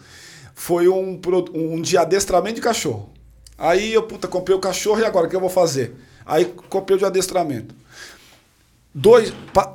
foi 0.56 0.88
um, 0.88 1.20
um 1.54 1.82
de 1.82 1.98
adestramento 1.98 2.56
de 2.56 2.62
cachorro. 2.62 3.10
Aí 3.58 3.94
eu, 3.94 4.04
puta, 4.04 4.28
comprei 4.28 4.56
o 4.56 4.60
cachorro 4.60 5.02
e 5.02 5.06
agora 5.06 5.28
o 5.28 5.30
que 5.30 5.36
eu 5.36 5.42
vou 5.42 5.50
fazer? 5.50 5.94
Aí 6.26 6.46
comprei 6.46 6.96
o 6.96 7.00
de 7.00 7.06
adestramento. 7.06 7.76
Dois, 8.94 9.34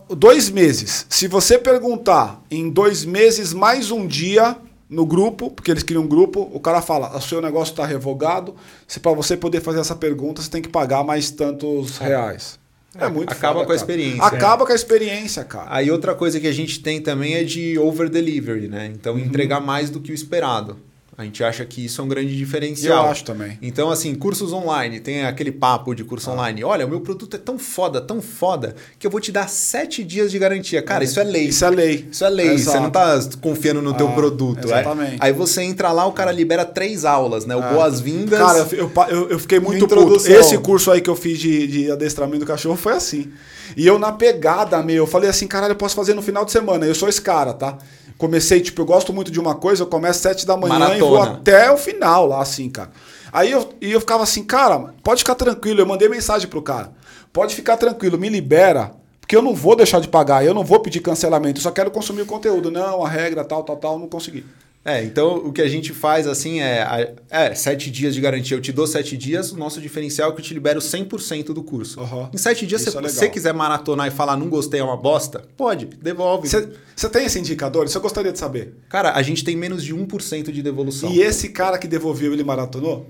dois 0.09 0.49
meses. 0.49 1.07
Se 1.11 1.29
você 1.29 1.59
perguntar 1.59 2.43
em 2.51 2.71
dois 2.71 3.05
meses 3.05 3.53
mais 3.53 3.91
um 3.91 4.07
dia 4.07 4.57
no 4.91 5.07
grupo, 5.07 5.51
porque 5.51 5.71
eles 5.71 5.85
criam 5.85 6.03
um 6.03 6.09
grupo, 6.09 6.51
o 6.53 6.59
cara 6.59 6.83
fala: 6.83 7.17
o 7.17 7.21
seu 7.21 7.41
negócio 7.41 7.73
está 7.73 7.87
revogado. 7.87 8.55
Se 8.87 8.99
para 8.99 9.12
você 9.12 9.37
poder 9.37 9.61
fazer 9.61 9.79
essa 9.79 9.95
pergunta, 9.95 10.43
você 10.43 10.51
tem 10.51 10.61
que 10.61 10.69
pagar 10.69 11.05
mais 11.05 11.31
tantos 11.31 11.97
reais. 11.99 12.59
É 12.99 13.09
muito 13.09 13.33
Acaba 13.33 13.55
foda, 13.55 13.67
com 13.67 13.73
a 13.73 13.77
experiência. 13.77 14.25
Acaba 14.25 14.65
é. 14.65 14.67
com 14.67 14.73
a 14.73 14.75
experiência, 14.75 15.45
cara. 15.45 15.69
Aí 15.71 15.91
outra 15.93 16.12
coisa 16.12 16.41
que 16.41 16.49
a 16.49 16.53
gente 16.53 16.81
tem 16.81 17.01
também 17.01 17.35
é 17.35 17.45
de 17.45 17.79
over 17.79 18.11
delivery, 18.11 18.67
né? 18.67 18.91
Então 18.93 19.15
uhum. 19.15 19.21
entregar 19.21 19.61
mais 19.61 19.91
do 19.91 20.01
que 20.01 20.11
o 20.11 20.15
esperado. 20.15 20.77
A 21.21 21.25
gente 21.25 21.45
acha 21.45 21.67
que 21.67 21.85
isso 21.85 22.01
é 22.01 22.05
um 22.05 22.09
grande 22.09 22.35
diferencial. 22.35 23.05
Eu 23.05 23.11
acho 23.11 23.25
também. 23.25 23.59
Então, 23.61 23.91
assim, 23.91 24.15
cursos 24.15 24.55
online, 24.55 25.01
tem 25.01 25.27
aquele 25.27 25.53
papo 25.53 25.95
de 25.95 26.03
curso 26.03 26.31
ah. 26.31 26.33
online. 26.33 26.65
Olha, 26.65 26.87
o 26.87 26.89
meu 26.89 27.03
produto 27.03 27.37
é 27.37 27.39
tão 27.39 27.59
foda, 27.59 28.01
tão 28.01 28.23
foda, 28.23 28.75
que 28.99 29.07
eu 29.07 29.11
vou 29.11 29.21
te 29.21 29.31
dar 29.31 29.47
sete 29.47 30.03
dias 30.03 30.31
de 30.31 30.39
garantia. 30.39 30.81
Cara, 30.81 31.05
isso 31.05 31.21
é 31.21 31.25
lei. 31.25 31.49
Isso 31.49 31.63
é 31.63 31.69
lei. 31.69 32.09
Isso 32.11 32.25
é 32.25 32.31
lei. 32.31 32.55
Exato. 32.55 32.79
Você 32.79 32.83
não 32.83 32.91
tá 32.91 33.21
confiando 33.39 33.83
no 33.83 33.91
ah, 33.91 33.95
teu 33.95 34.09
produto. 34.13 34.61
É? 34.61 34.65
Exatamente. 34.65 35.13
Aí, 35.21 35.29
aí, 35.29 35.33
você 35.35 35.61
entra 35.61 35.93
lá, 35.93 36.07
o 36.07 36.13
cara 36.13 36.33
libera 36.33 36.65
três 36.65 37.05
aulas, 37.05 37.45
né? 37.45 37.55
O 37.55 37.63
é. 37.63 37.71
Boas-Vindas. 37.71 38.39
Cara, 38.39 38.67
eu, 38.73 38.91
eu, 39.11 39.31
eu 39.33 39.39
fiquei 39.39 39.61
muito 39.61 39.87
puto. 39.87 40.27
Esse 40.27 40.57
curso 40.57 40.91
aí 40.91 41.03
que 41.03 41.11
eu 41.11 41.17
fiz 41.17 41.39
de, 41.39 41.67
de 41.67 41.91
adestramento 41.91 42.41
do 42.41 42.47
cachorro 42.47 42.77
foi 42.77 42.95
assim. 42.95 43.31
E 43.77 43.87
eu 43.87 43.99
na 43.99 44.11
pegada, 44.11 44.83
meu, 44.83 44.97
eu 44.97 45.07
falei 45.07 45.29
assim, 45.29 45.47
caralho, 45.47 45.73
eu 45.73 45.77
posso 45.77 45.95
fazer 45.95 46.15
no 46.15 46.23
final 46.23 46.47
de 46.47 46.53
semana. 46.53 46.87
Eu 46.87 46.95
sou 46.95 47.11
esse 47.11 47.21
cara, 47.21 47.53
tá? 47.53 47.77
Comecei, 48.21 48.61
tipo, 48.61 48.83
eu 48.83 48.85
gosto 48.85 49.15
muito 49.15 49.31
de 49.31 49.41
uma 49.41 49.55
coisa, 49.55 49.83
eu 49.83 49.87
começo 49.87 50.21
sete 50.21 50.47
da 50.47 50.55
manhã 50.55 50.79
Maratona. 50.79 50.99
e 50.99 51.01
vou 51.01 51.23
até 51.23 51.73
o 51.73 51.79
final 51.79 52.27
lá, 52.27 52.43
assim, 52.43 52.69
cara. 52.69 52.91
Aí 53.33 53.51
eu, 53.51 53.73
e 53.81 53.91
eu 53.91 53.99
ficava 53.99 54.23
assim, 54.23 54.45
cara, 54.45 54.93
pode 55.03 55.21
ficar 55.21 55.35
tranquilo. 55.35 55.81
Eu 55.81 55.87
mandei 55.87 56.07
mensagem 56.07 56.47
pro 56.47 56.61
cara. 56.61 56.93
Pode 57.33 57.55
ficar 57.55 57.79
tranquilo, 57.79 58.19
me 58.19 58.29
libera, 58.29 58.93
porque 59.23 59.35
eu 59.35 59.41
não 59.41 59.55
vou 59.55 59.75
deixar 59.75 60.01
de 60.01 60.09
pagar, 60.09 60.45
eu 60.45 60.53
não 60.53 60.63
vou 60.63 60.81
pedir 60.81 61.01
cancelamento, 61.01 61.61
eu 61.61 61.63
só 61.63 61.71
quero 61.71 61.91
consumir 61.91 62.21
o 62.21 62.27
conteúdo. 62.27 62.71
Não, 62.71 63.03
a 63.03 63.09
regra, 63.09 63.43
tal, 63.43 63.63
tal, 63.63 63.77
tal, 63.77 63.99
não 63.99 64.07
consegui. 64.07 64.45
É, 64.85 65.05
então 65.05 65.36
o 65.36 65.52
que 65.52 65.61
a 65.61 65.69
gente 65.69 65.93
faz 65.93 66.27
assim 66.27 66.61
é, 66.61 67.15
é 67.28 67.55
sete 67.55 67.90
dias 67.90 68.15
de 68.15 68.20
garantia. 68.20 68.57
Eu 68.57 68.61
te 68.61 68.73
dou 68.73 68.86
sete 68.86 69.16
dias, 69.16 69.52
o 69.52 69.57
nosso 69.57 69.81
diferencial 69.81 70.31
é 70.31 70.35
que 70.35 70.40
eu 70.40 70.44
te 70.44 70.55
libero 70.55 70.81
100% 70.81 71.52
do 71.52 71.62
curso. 71.62 72.01
Uhum. 72.01 72.28
Em 72.32 72.39
sete 72.39 72.66
dias, 72.66 72.82
se 72.82 72.97
é 72.97 73.01
você 73.01 73.28
quiser 73.28 73.52
maratonar 73.52 74.09
e 74.09 74.11
falar 74.11 74.36
não 74.36 74.48
gostei, 74.48 74.81
é 74.81 74.85
uma 74.85 74.97
bosta, 74.97 75.44
pode, 75.57 75.86
devolve. 75.86 76.48
Você 76.48 77.09
tem 77.09 77.27
esse 77.27 77.39
indicador? 77.39 77.86
Isso 77.86 77.98
eu 77.98 78.02
gostaria 78.02 78.32
de 78.32 78.39
saber. 78.39 78.74
Cara, 78.89 79.12
a 79.12 79.23
gente 79.23 79.44
tem 79.44 79.55
menos 79.55 79.85
de 79.85 79.94
1% 79.94 80.51
de 80.51 80.62
devolução. 80.62 81.11
E 81.11 81.20
esse 81.20 81.51
cara 81.51 81.77
que 81.77 81.86
devolveu, 81.86 82.32
ele 82.32 82.44
maratonou? 82.44 83.07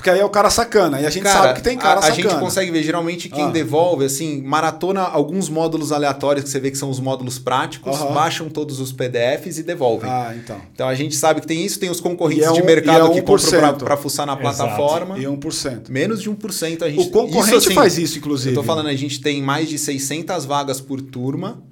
Porque 0.00 0.08
aí 0.08 0.18
é 0.18 0.24
o 0.24 0.30
cara 0.30 0.48
sacana. 0.48 0.98
E 0.98 1.04
a 1.04 1.10
gente 1.10 1.24
cara, 1.24 1.38
sabe 1.40 1.54
que 1.56 1.62
tem 1.62 1.76
cara 1.76 1.96
a, 1.96 1.98
a 1.98 2.02
sacana. 2.04 2.26
A 2.26 2.30
gente 2.30 2.40
consegue 2.40 2.70
ver, 2.70 2.82
geralmente, 2.82 3.28
quem 3.28 3.44
ah. 3.44 3.50
devolve, 3.50 4.06
assim, 4.06 4.40
maratona 4.40 5.02
alguns 5.02 5.50
módulos 5.50 5.92
aleatórios 5.92 6.44
que 6.44 6.50
você 6.50 6.58
vê 6.58 6.70
que 6.70 6.78
são 6.78 6.88
os 6.88 6.98
módulos 6.98 7.38
práticos, 7.38 8.00
uhum. 8.00 8.14
baixam 8.14 8.48
todos 8.48 8.80
os 8.80 8.92
PDFs 8.92 9.58
e 9.58 9.62
devolvem. 9.62 10.10
Ah, 10.10 10.32
então. 10.34 10.58
Então 10.72 10.88
a 10.88 10.94
gente 10.94 11.14
sabe 11.14 11.42
que 11.42 11.46
tem 11.46 11.62
isso, 11.62 11.78
tem 11.78 11.90
os 11.90 12.00
concorrentes 12.00 12.46
é 12.46 12.50
um, 12.50 12.54
de 12.54 12.62
mercado 12.62 13.08
é 13.08 13.14
que 13.14 13.20
compram 13.20 13.76
para 13.76 13.96
fuçar 13.98 14.24
na 14.24 14.32
Exato. 14.32 14.56
plataforma. 14.56 15.18
E 15.18 15.24
1%. 15.24 15.90
Menos 15.90 16.22
de 16.22 16.30
1% 16.30 16.82
a 16.82 16.88
gente... 16.88 17.00
O 17.00 17.10
concorrente 17.10 17.56
isso, 17.58 17.68
assim, 17.68 17.74
faz 17.74 17.98
isso, 17.98 18.16
inclusive. 18.16 18.56
Eu 18.56 18.62
tô 18.62 18.66
falando, 18.66 18.86
a 18.86 18.94
gente 18.94 19.20
tem 19.20 19.42
mais 19.42 19.68
de 19.68 19.76
600 19.76 20.46
vagas 20.46 20.80
por 20.80 21.02
turma 21.02 21.62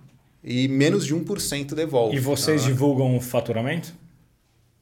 e 0.44 0.68
menos 0.68 1.06
de 1.06 1.14
1% 1.14 1.74
devolve. 1.74 2.14
E 2.14 2.20
vocês 2.20 2.60
tá? 2.60 2.68
divulgam 2.68 3.16
o 3.16 3.22
faturamento? 3.22 3.94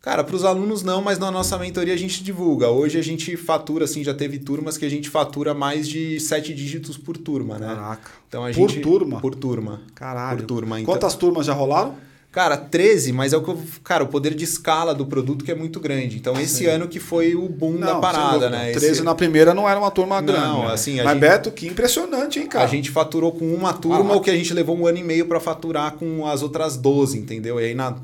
Cara, 0.07 0.23
para 0.23 0.37
os 0.37 0.45
alunos 0.45 0.85
não, 0.85 1.03
mas 1.03 1.19
na 1.19 1.33
nossa 1.33 1.59
mentoria 1.59 1.93
a 1.93 1.97
gente 1.97 2.23
divulga. 2.23 2.69
Hoje 2.71 2.97
a 2.97 3.03
gente 3.03 3.37
fatura, 3.37 3.87
assim, 3.87 4.05
já 4.05 4.15
teve 4.15 4.39
turmas 4.39 4.79
que 4.79 4.85
a 4.85 4.89
gente 4.89 5.11
fatura 5.11 5.53
mais 5.53 5.89
de 5.89 6.21
sete 6.21 6.55
dígitos 6.55 6.97
por 6.97 7.17
turma, 7.17 7.59
né? 7.59 7.67
Caraca. 7.67 8.11
Então 8.29 8.45
a 8.45 8.53
por 8.53 8.71
turma? 8.71 9.21
Por 9.21 9.35
turma. 9.35 9.81
Caralho. 9.97 10.39
Por 10.39 10.47
turma. 10.47 10.81
Então... 10.81 10.95
Quantas 10.95 11.17
turmas 11.17 11.45
já 11.45 11.53
rolaram? 11.53 11.97
Cara, 12.37 12.55
13, 12.59 13.15
mas 13.15 13.33
é 13.33 13.37
o 13.39 13.43
que 13.43 13.49
eu, 13.49 13.59
cara, 13.83 14.05
o 14.05 14.09
poder 14.09 14.35
de 14.35 14.45
escala 14.45 14.95
do 14.95 15.07
produto 15.07 15.43
que 15.43 15.51
é 15.51 15.55
muito 15.55 15.81
grande. 15.81 16.19
Então 16.19 16.39
esse 16.39 16.65
Sim. 16.65 16.67
ano 16.67 16.87
que 16.87 17.01
foi 17.01 17.35
o 17.35 17.49
boom 17.49 17.79
não, 17.79 17.87
da 17.87 17.95
parada, 17.95 18.51
né? 18.51 18.73
13 18.73 18.87
esse... 18.87 19.03
na 19.03 19.15
primeira 19.15 19.55
não 19.55 19.67
era 19.67 19.81
uma 19.81 19.91
turma 19.91 20.21
grande. 20.21 20.43
Não, 20.43 20.67
né? 20.67 20.75
assim, 20.75 20.97
Mas 20.97 21.15
gente... 21.15 21.21
Beto, 21.21 21.51
que 21.51 21.67
impressionante, 21.67 22.39
hein, 22.39 22.47
cara? 22.47 22.67
A 22.67 22.69
gente 22.69 22.91
faturou 22.91 23.33
com 23.33 23.55
uma 23.55 23.73
turma 23.73 24.13
ah, 24.13 24.17
o 24.19 24.21
que 24.21 24.29
a 24.29 24.37
gente 24.37 24.53
levou 24.53 24.77
um 24.77 24.87
ano 24.87 24.99
e 24.99 25.03
meio 25.03 25.25
para 25.25 25.41
faturar 25.41 25.93
com 25.93 26.27
as 26.27 26.43
outras 26.43 26.77
12, 26.77 27.17
entendeu? 27.19 27.59
E 27.59 27.65
aí 27.65 27.75
na 27.75 27.97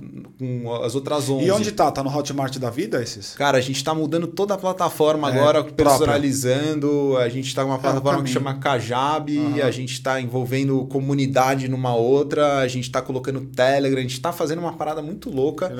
com 0.43 0.75
as 0.83 0.95
outras 0.95 1.29
11. 1.29 1.47
E 1.47 1.51
onde 1.51 1.71
tá? 1.71 1.91
Tá 1.93 2.03
no 2.03 2.11
Hotmart 2.11 2.59
da 2.59 2.71
vida 2.71 3.01
esses? 3.01 3.35
Cara, 3.35 3.59
a 3.59 3.61
gente 3.61 3.85
tá 3.85 3.95
mudando 3.95 4.27
toda 4.27 4.55
a 4.55 4.59
plataforma 4.59 5.29
é, 5.29 5.39
agora, 5.39 5.63
personalizando. 5.63 6.89
Própria. 6.89 7.27
A 7.27 7.29
gente 7.29 7.55
tá 7.55 7.63
com 7.63 7.69
uma 7.69 7.79
plataforma 7.79 8.21
é 8.21 8.25
que 8.25 8.31
chama 8.31 8.55
Kajab, 8.55 9.39
uhum. 9.39 9.63
a 9.63 9.71
gente 9.71 10.03
tá 10.03 10.21
envolvendo 10.21 10.85
comunidade 10.87 11.69
numa 11.69 11.95
outra, 11.95 12.59
a 12.59 12.67
gente 12.67 12.91
tá 12.91 13.01
colocando 13.01 13.43
Telegram, 13.43 13.99
a 13.99 14.03
gente 14.03 14.22
tá 14.23 14.32
fazendo 14.32 14.61
uma 14.61 14.73
parada 14.73 15.03
muito 15.03 15.28
louca 15.28 15.70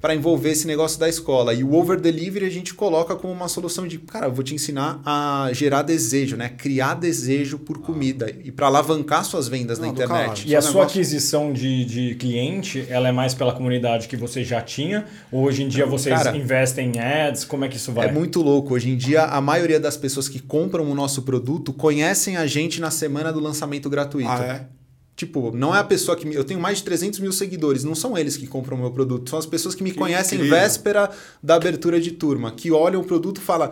para 0.00 0.14
envolver 0.14 0.50
esse 0.50 0.66
negócio 0.66 0.98
da 0.98 1.08
escola. 1.08 1.52
E 1.52 1.64
o 1.64 1.74
over 1.74 2.00
delivery 2.00 2.46
a 2.46 2.50
gente 2.50 2.72
coloca 2.72 3.16
como 3.16 3.32
uma 3.32 3.48
solução 3.48 3.86
de, 3.86 3.98
cara, 3.98 4.26
eu 4.26 4.32
vou 4.32 4.44
te 4.44 4.54
ensinar 4.54 5.00
a 5.04 5.50
gerar 5.52 5.82
desejo, 5.82 6.36
né? 6.36 6.48
Criar 6.48 6.94
desejo 6.94 7.58
por 7.58 7.78
comida 7.78 8.32
e 8.44 8.52
para 8.52 8.68
alavancar 8.68 9.24
suas 9.24 9.48
vendas 9.48 9.78
Não, 9.78 9.86
na 9.86 9.92
internet. 9.92 10.46
E 10.46 10.54
a 10.54 10.58
negócio... 10.58 10.72
sua 10.72 10.84
aquisição 10.84 11.52
de, 11.52 11.84
de 11.84 12.14
cliente, 12.14 12.86
ela 12.88 13.08
é 13.08 13.12
mais 13.12 13.34
pela 13.34 13.52
comunidade 13.52 14.06
que 14.06 14.16
você 14.16 14.44
já 14.44 14.60
tinha? 14.60 15.04
Ou 15.32 15.44
hoje 15.44 15.64
em 15.64 15.68
dia 15.68 15.84
vocês 15.84 16.16
cara, 16.16 16.36
investem 16.36 16.92
em 16.94 17.00
ads? 17.00 17.44
Como 17.44 17.64
é 17.64 17.68
que 17.68 17.76
isso 17.76 17.92
vai? 17.92 18.08
É 18.08 18.12
muito 18.12 18.40
louco. 18.40 18.74
Hoje 18.74 18.90
em 18.90 18.96
dia, 18.96 19.24
a 19.24 19.40
maioria 19.40 19.80
das 19.80 19.96
pessoas 19.96 20.28
que 20.28 20.38
compram 20.38 20.88
o 20.88 20.94
nosso 20.94 21.22
produto 21.22 21.72
conhecem 21.72 22.36
a 22.36 22.46
gente 22.46 22.80
na 22.80 22.90
semana 22.90 23.32
do 23.32 23.40
lançamento 23.40 23.90
gratuito. 23.90 24.30
Ah, 24.30 24.44
é? 24.44 24.77
Tipo, 25.18 25.50
não 25.50 25.74
é 25.74 25.80
a 25.80 25.84
pessoa 25.84 26.16
que. 26.16 26.24
Me... 26.24 26.36
Eu 26.36 26.44
tenho 26.44 26.60
mais 26.60 26.78
de 26.78 26.84
300 26.84 27.18
mil 27.18 27.32
seguidores, 27.32 27.82
não 27.82 27.96
são 27.96 28.16
eles 28.16 28.36
que 28.36 28.46
compram 28.46 28.76
o 28.76 28.80
meu 28.80 28.92
produto, 28.92 29.28
são 29.28 29.36
as 29.36 29.46
pessoas 29.46 29.74
que 29.74 29.82
me 29.82 29.90
que 29.90 29.98
conhecem 29.98 30.38
incrível. 30.38 30.56
véspera 30.56 31.10
da 31.42 31.56
abertura 31.56 32.00
de 32.00 32.12
turma, 32.12 32.52
que 32.52 32.70
olham 32.70 33.00
o 33.00 33.04
produto 33.04 33.38
e 33.38 33.40
falam. 33.40 33.68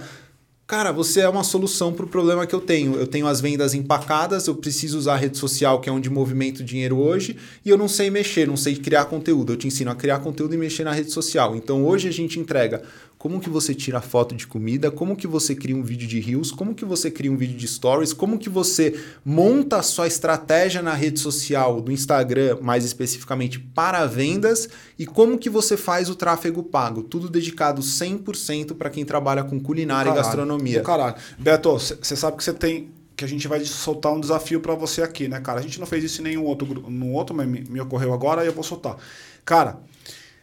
Cara, 0.66 0.90
você 0.90 1.20
é 1.20 1.28
uma 1.28 1.44
solução 1.44 1.92
para 1.92 2.04
o 2.04 2.08
problema 2.08 2.44
que 2.44 2.52
eu 2.52 2.60
tenho. 2.60 2.96
Eu 2.96 3.06
tenho 3.06 3.28
as 3.28 3.40
vendas 3.40 3.74
empacadas, 3.74 4.48
eu 4.48 4.56
preciso 4.56 4.98
usar 4.98 5.14
a 5.14 5.16
rede 5.16 5.38
social, 5.38 5.80
que 5.80 5.88
é 5.88 5.92
onde 5.92 6.10
movimento 6.10 6.64
dinheiro 6.64 6.98
hoje, 6.98 7.36
e 7.64 7.70
eu 7.70 7.78
não 7.78 7.86
sei 7.86 8.10
mexer, 8.10 8.48
não 8.48 8.56
sei 8.56 8.74
criar 8.74 9.04
conteúdo. 9.04 9.52
Eu 9.52 9.56
te 9.56 9.68
ensino 9.68 9.92
a 9.92 9.94
criar 9.94 10.18
conteúdo 10.18 10.52
e 10.54 10.58
mexer 10.58 10.82
na 10.82 10.90
rede 10.90 11.12
social. 11.12 11.54
Então 11.54 11.84
hoje 11.86 12.08
a 12.08 12.12
gente 12.12 12.40
entrega 12.40 12.82
como 13.18 13.40
que 13.40 13.48
você 13.48 13.74
tira 13.74 14.00
foto 14.00 14.34
de 14.34 14.46
comida, 14.46 14.90
como 14.90 15.16
que 15.16 15.26
você 15.26 15.54
cria 15.54 15.74
um 15.74 15.82
vídeo 15.82 16.06
de 16.06 16.20
reels, 16.20 16.50
como 16.50 16.74
que 16.74 16.84
você 16.84 17.10
cria 17.10 17.32
um 17.32 17.36
vídeo 17.36 17.56
de 17.56 17.66
stories, 17.66 18.12
como 18.12 18.38
que 18.38 18.48
você 18.48 18.98
monta 19.24 19.78
a 19.78 19.82
sua 19.82 20.06
estratégia 20.06 20.82
na 20.82 20.92
rede 20.92 21.18
social 21.18 21.80
do 21.80 21.90
Instagram, 21.90 22.58
mais 22.60 22.84
especificamente 22.84 23.58
para 23.58 24.04
vendas, 24.06 24.68
e 24.98 25.06
como 25.06 25.38
que 25.38 25.48
você 25.48 25.76
faz 25.76 26.10
o 26.10 26.14
tráfego 26.14 26.62
pago. 26.62 27.02
Tudo 27.02 27.28
dedicado 27.28 27.80
100% 27.80 28.74
para 28.74 28.90
quem 28.90 29.04
trabalha 29.04 29.42
com 29.42 29.58
culinária 29.58 30.10
caralho, 30.10 30.20
e 30.20 30.24
gastronomia. 30.24 30.82
Caralho. 30.82 31.14
Beto, 31.38 31.72
você 31.72 32.16
sabe 32.16 32.36
que 32.36 32.44
você 32.44 32.52
tem 32.52 32.90
que 33.16 33.24
a 33.24 33.28
gente 33.28 33.48
vai 33.48 33.64
soltar 33.64 34.12
um 34.12 34.20
desafio 34.20 34.60
para 34.60 34.74
você 34.74 35.00
aqui, 35.00 35.26
né, 35.26 35.40
cara? 35.40 35.58
A 35.58 35.62
gente 35.62 35.80
não 35.80 35.86
fez 35.86 36.04
isso 36.04 36.20
em 36.20 36.24
nenhum 36.24 36.44
outro, 36.44 36.66
no 36.90 37.12
outro 37.12 37.34
mas 37.34 37.48
me, 37.48 37.64
me 37.64 37.80
ocorreu 37.80 38.12
agora 38.12 38.44
e 38.44 38.46
eu 38.46 38.52
vou 38.52 38.62
soltar. 38.62 38.98
Cara, 39.42 39.78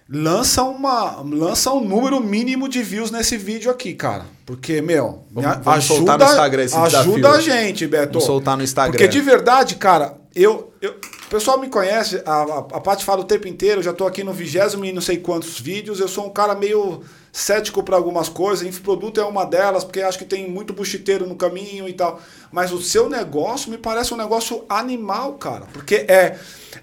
lança 0.10 0.64
uma 0.64 1.22
lança 1.22 1.72
um 1.72 1.84
número 1.84 2.20
mínimo 2.20 2.68
de 2.68 2.84
views 2.84 3.12
nesse 3.12 3.38
vídeo 3.38 3.72
aqui, 3.72 3.94
cara. 3.94 4.26
Porque, 4.46 4.82
meu, 4.82 5.24
vamos, 5.32 5.52
vamos 5.64 5.68
ajuda, 5.68 5.82
soltar 5.82 6.20
no 6.20 6.26
Instagram 6.26 6.64
esse 6.64 6.76
ajuda 6.76 7.30
a 7.30 7.40
gente, 7.40 7.88
Beto. 7.88 8.14
Vamos 8.14 8.26
soltar 8.26 8.58
no 8.58 8.64
Instagram. 8.64 8.92
Porque 8.92 9.08
de 9.08 9.22
verdade, 9.22 9.76
cara, 9.76 10.18
eu, 10.36 10.74
eu 10.82 10.92
o 10.92 11.30
pessoal 11.30 11.60
me 11.60 11.68
conhece, 11.68 12.22
a, 12.26 12.34
a, 12.34 12.58
a 12.60 12.82
Paty 12.82 13.04
fala 13.04 13.22
o 13.22 13.24
tempo 13.24 13.48
inteiro, 13.48 13.80
eu 13.80 13.84
já 13.84 13.94
tô 13.94 14.06
aqui 14.06 14.24
no 14.24 14.34
vigésimo 14.34 14.86
e 14.86 14.92
não 14.92 15.02
sei 15.02 15.18
quantos 15.18 15.60
vídeos, 15.60 16.00
eu 16.00 16.08
sou 16.08 16.28
um 16.28 16.30
cara 16.30 16.54
meio 16.54 17.02
cético 17.34 17.82
para 17.82 17.96
algumas 17.96 18.30
coisas, 18.30 18.66
infoproduto 18.66 19.20
é 19.20 19.26
uma 19.26 19.44
delas, 19.44 19.84
porque 19.84 20.02
acho 20.02 20.20
que 20.20 20.24
tem 20.24 20.48
muito 20.48 20.72
buchiteiro 20.72 21.26
no 21.26 21.36
caminho 21.36 21.90
e 21.90 21.94
tal. 21.94 22.22
Mas 22.52 22.72
o 22.72 22.80
seu 22.80 23.10
negócio 23.10 23.72
me 23.72 23.78
parece 23.80 24.14
um 24.14 24.18
negócio 24.18 24.64
animal, 24.70 25.34
cara. 25.34 25.66
Porque 25.74 25.96
é. 26.08 26.38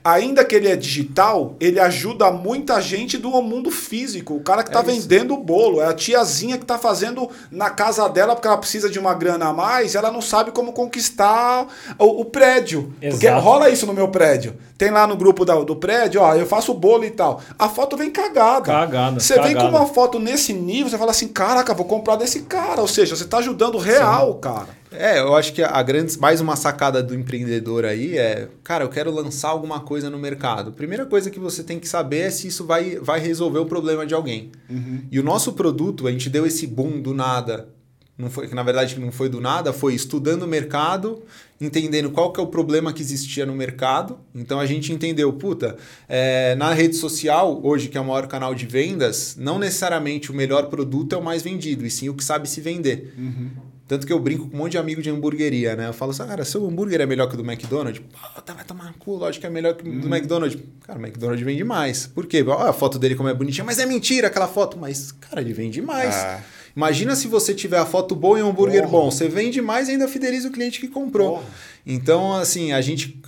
Ainda 0.04 0.44
que 0.44 0.54
ele 0.54 0.68
é 0.68 0.76
digital, 0.76 1.56
ele 1.60 1.78
ajuda 1.78 2.30
muita 2.30 2.80
gente 2.80 3.18
do 3.18 3.30
mundo 3.42 3.72
físico. 3.72 4.34
O 4.34 4.40
cara 4.40 4.62
que 4.62 4.68
está 4.68 4.80
é 4.80 4.84
vendendo 4.84 5.34
o 5.34 5.36
bolo, 5.36 5.80
é 5.80 5.86
a 5.86 5.92
tiazinha 5.92 6.56
que 6.56 6.62
está 6.62 6.78
fazendo 6.78 7.28
na 7.50 7.70
casa 7.70 8.08
dela 8.08 8.34
porque 8.34 8.46
ela 8.46 8.56
precisa 8.56 8.88
de 8.88 9.00
uma 9.00 9.14
grana 9.14 9.46
a 9.46 9.52
mais, 9.52 9.96
ela 9.96 10.10
não 10.10 10.22
sabe 10.22 10.52
como 10.52 10.72
conquistar 10.72 11.66
o, 11.98 12.20
o 12.20 12.24
prédio. 12.24 12.94
Exato. 13.02 13.20
Porque 13.20 13.28
rola 13.28 13.68
isso 13.68 13.84
no 13.84 13.92
meu 13.92 14.08
prédio. 14.08 14.56
Tem 14.78 14.90
lá 14.90 15.06
no 15.06 15.16
grupo 15.16 15.44
da, 15.44 15.54
do 15.56 15.76
prédio, 15.76 16.22
ó, 16.22 16.34
eu 16.34 16.46
faço 16.46 16.72
o 16.72 16.74
bolo 16.74 17.04
e 17.04 17.10
tal. 17.10 17.40
A 17.58 17.68
foto 17.68 17.96
vem 17.96 18.10
cagada. 18.10 18.64
Cagada. 18.64 19.20
Você 19.20 19.34
cagada. 19.34 19.48
vem 19.52 19.62
com 19.62 19.76
uma 19.76 19.86
foto 19.86 20.18
nesse 20.18 20.39
nível, 20.52 20.88
você 20.90 20.98
fala 20.98 21.10
assim, 21.10 21.28
caraca, 21.28 21.74
vou 21.74 21.84
comprar 21.84 22.16
desse 22.16 22.42
cara. 22.42 22.80
Ou 22.80 22.88
seja, 22.88 23.14
você 23.14 23.24
está 23.24 23.38
ajudando 23.38 23.78
real, 23.78 24.34
Sim. 24.34 24.40
cara. 24.40 24.80
É, 24.92 25.20
eu 25.20 25.36
acho 25.36 25.52
que 25.52 25.62
a 25.62 25.82
grande, 25.82 26.18
mais 26.18 26.40
uma 26.40 26.56
sacada 26.56 27.02
do 27.02 27.14
empreendedor 27.14 27.84
aí 27.84 28.18
é, 28.18 28.48
cara, 28.64 28.84
eu 28.84 28.88
quero 28.88 29.10
lançar 29.10 29.48
alguma 29.50 29.80
coisa 29.80 30.10
no 30.10 30.18
mercado. 30.18 30.72
Primeira 30.72 31.06
coisa 31.06 31.30
que 31.30 31.38
você 31.38 31.62
tem 31.62 31.78
que 31.78 31.88
saber 31.88 32.20
é 32.20 32.30
se 32.30 32.48
isso 32.48 32.64
vai, 32.64 32.96
vai 32.96 33.20
resolver 33.20 33.60
o 33.60 33.66
problema 33.66 34.04
de 34.04 34.14
alguém. 34.14 34.50
Uhum. 34.68 35.02
E 35.10 35.20
o 35.20 35.22
nosso 35.22 35.52
produto, 35.52 36.08
a 36.08 36.10
gente 36.10 36.28
deu 36.28 36.44
esse 36.44 36.66
boom 36.66 37.00
do 37.00 37.14
nada. 37.14 37.68
Não 38.20 38.30
foi, 38.30 38.46
que 38.46 38.54
na 38.54 38.62
verdade 38.62 39.00
não 39.00 39.10
foi 39.10 39.28
do 39.28 39.40
nada, 39.40 39.72
foi 39.72 39.94
estudando 39.94 40.42
o 40.42 40.46
mercado, 40.46 41.22
entendendo 41.58 42.10
qual 42.10 42.32
que 42.32 42.38
é 42.38 42.42
o 42.42 42.46
problema 42.46 42.92
que 42.92 43.00
existia 43.00 43.46
no 43.46 43.54
mercado. 43.54 44.18
Então 44.34 44.60
a 44.60 44.66
gente 44.66 44.92
entendeu, 44.92 45.32
puta, 45.32 45.76
é, 46.06 46.54
na 46.56 46.74
rede 46.74 46.96
social, 46.96 47.60
hoje 47.62 47.88
que 47.88 47.96
é 47.96 48.00
o 48.00 48.04
maior 48.04 48.26
canal 48.26 48.54
de 48.54 48.66
vendas, 48.66 49.36
não 49.38 49.58
necessariamente 49.58 50.30
o 50.30 50.34
melhor 50.34 50.66
produto 50.66 51.14
é 51.14 51.18
o 51.18 51.22
mais 51.22 51.42
vendido, 51.42 51.86
e 51.86 51.90
sim 51.90 52.10
o 52.10 52.14
que 52.14 52.22
sabe 52.22 52.48
se 52.48 52.60
vender. 52.60 53.14
Uhum. 53.16 53.50
Tanto 53.88 54.06
que 54.06 54.12
eu 54.12 54.20
brinco 54.20 54.48
com 54.48 54.56
um 54.56 54.60
monte 54.60 54.72
de 54.72 54.78
amigo 54.78 55.02
de 55.02 55.10
hamburgueria, 55.10 55.74
né? 55.74 55.88
Eu 55.88 55.92
falo 55.92 56.12
assim, 56.12 56.24
cara, 56.24 56.44
seu 56.44 56.64
hambúrguer 56.64 57.00
é 57.00 57.06
melhor 57.06 57.26
que 57.26 57.34
o 57.34 57.36
do 57.36 57.42
McDonald's? 57.42 58.00
Puta, 58.34 58.54
vai 58.54 58.64
tomar 58.64 58.94
cu, 59.00 59.16
lógico 59.16 59.40
que 59.40 59.46
é 59.48 59.50
melhor 59.50 59.74
que 59.74 59.82
o 59.82 60.00
do 60.00 60.06
hum. 60.06 60.14
McDonald's. 60.14 60.56
Cara, 60.86 60.96
o 60.96 61.02
McDonald's 61.02 61.44
vende 61.44 61.64
mais. 61.64 62.06
Por 62.06 62.26
quê? 62.26 62.40
Olha 62.46 62.70
a 62.70 62.72
foto 62.72 63.00
dele 63.00 63.16
como 63.16 63.28
é 63.28 63.34
bonitinha, 63.34 63.64
mas 63.64 63.80
é 63.80 63.86
mentira 63.86 64.28
aquela 64.28 64.46
foto. 64.46 64.78
Mas, 64.78 65.10
cara, 65.10 65.40
ele 65.40 65.52
vende 65.52 65.82
mais. 65.82 66.14
Ah. 66.14 66.40
Imagina 66.76 67.16
se 67.16 67.28
você 67.28 67.54
tiver 67.54 67.78
a 67.78 67.86
foto 67.86 68.14
boa 68.14 68.38
e 68.38 68.42
um 68.42 68.50
hambúrguer 68.50 68.82
Porra. 68.82 68.92
bom. 68.92 69.10
Você 69.10 69.28
vende 69.28 69.60
mais 69.60 69.88
e 69.88 69.92
ainda 69.92 70.08
fideliza 70.08 70.48
o 70.48 70.52
cliente 70.52 70.80
que 70.80 70.88
comprou. 70.88 71.36
Porra. 71.36 71.44
Então, 71.86 72.34
assim, 72.34 72.72
a 72.72 72.80
gente 72.80 73.20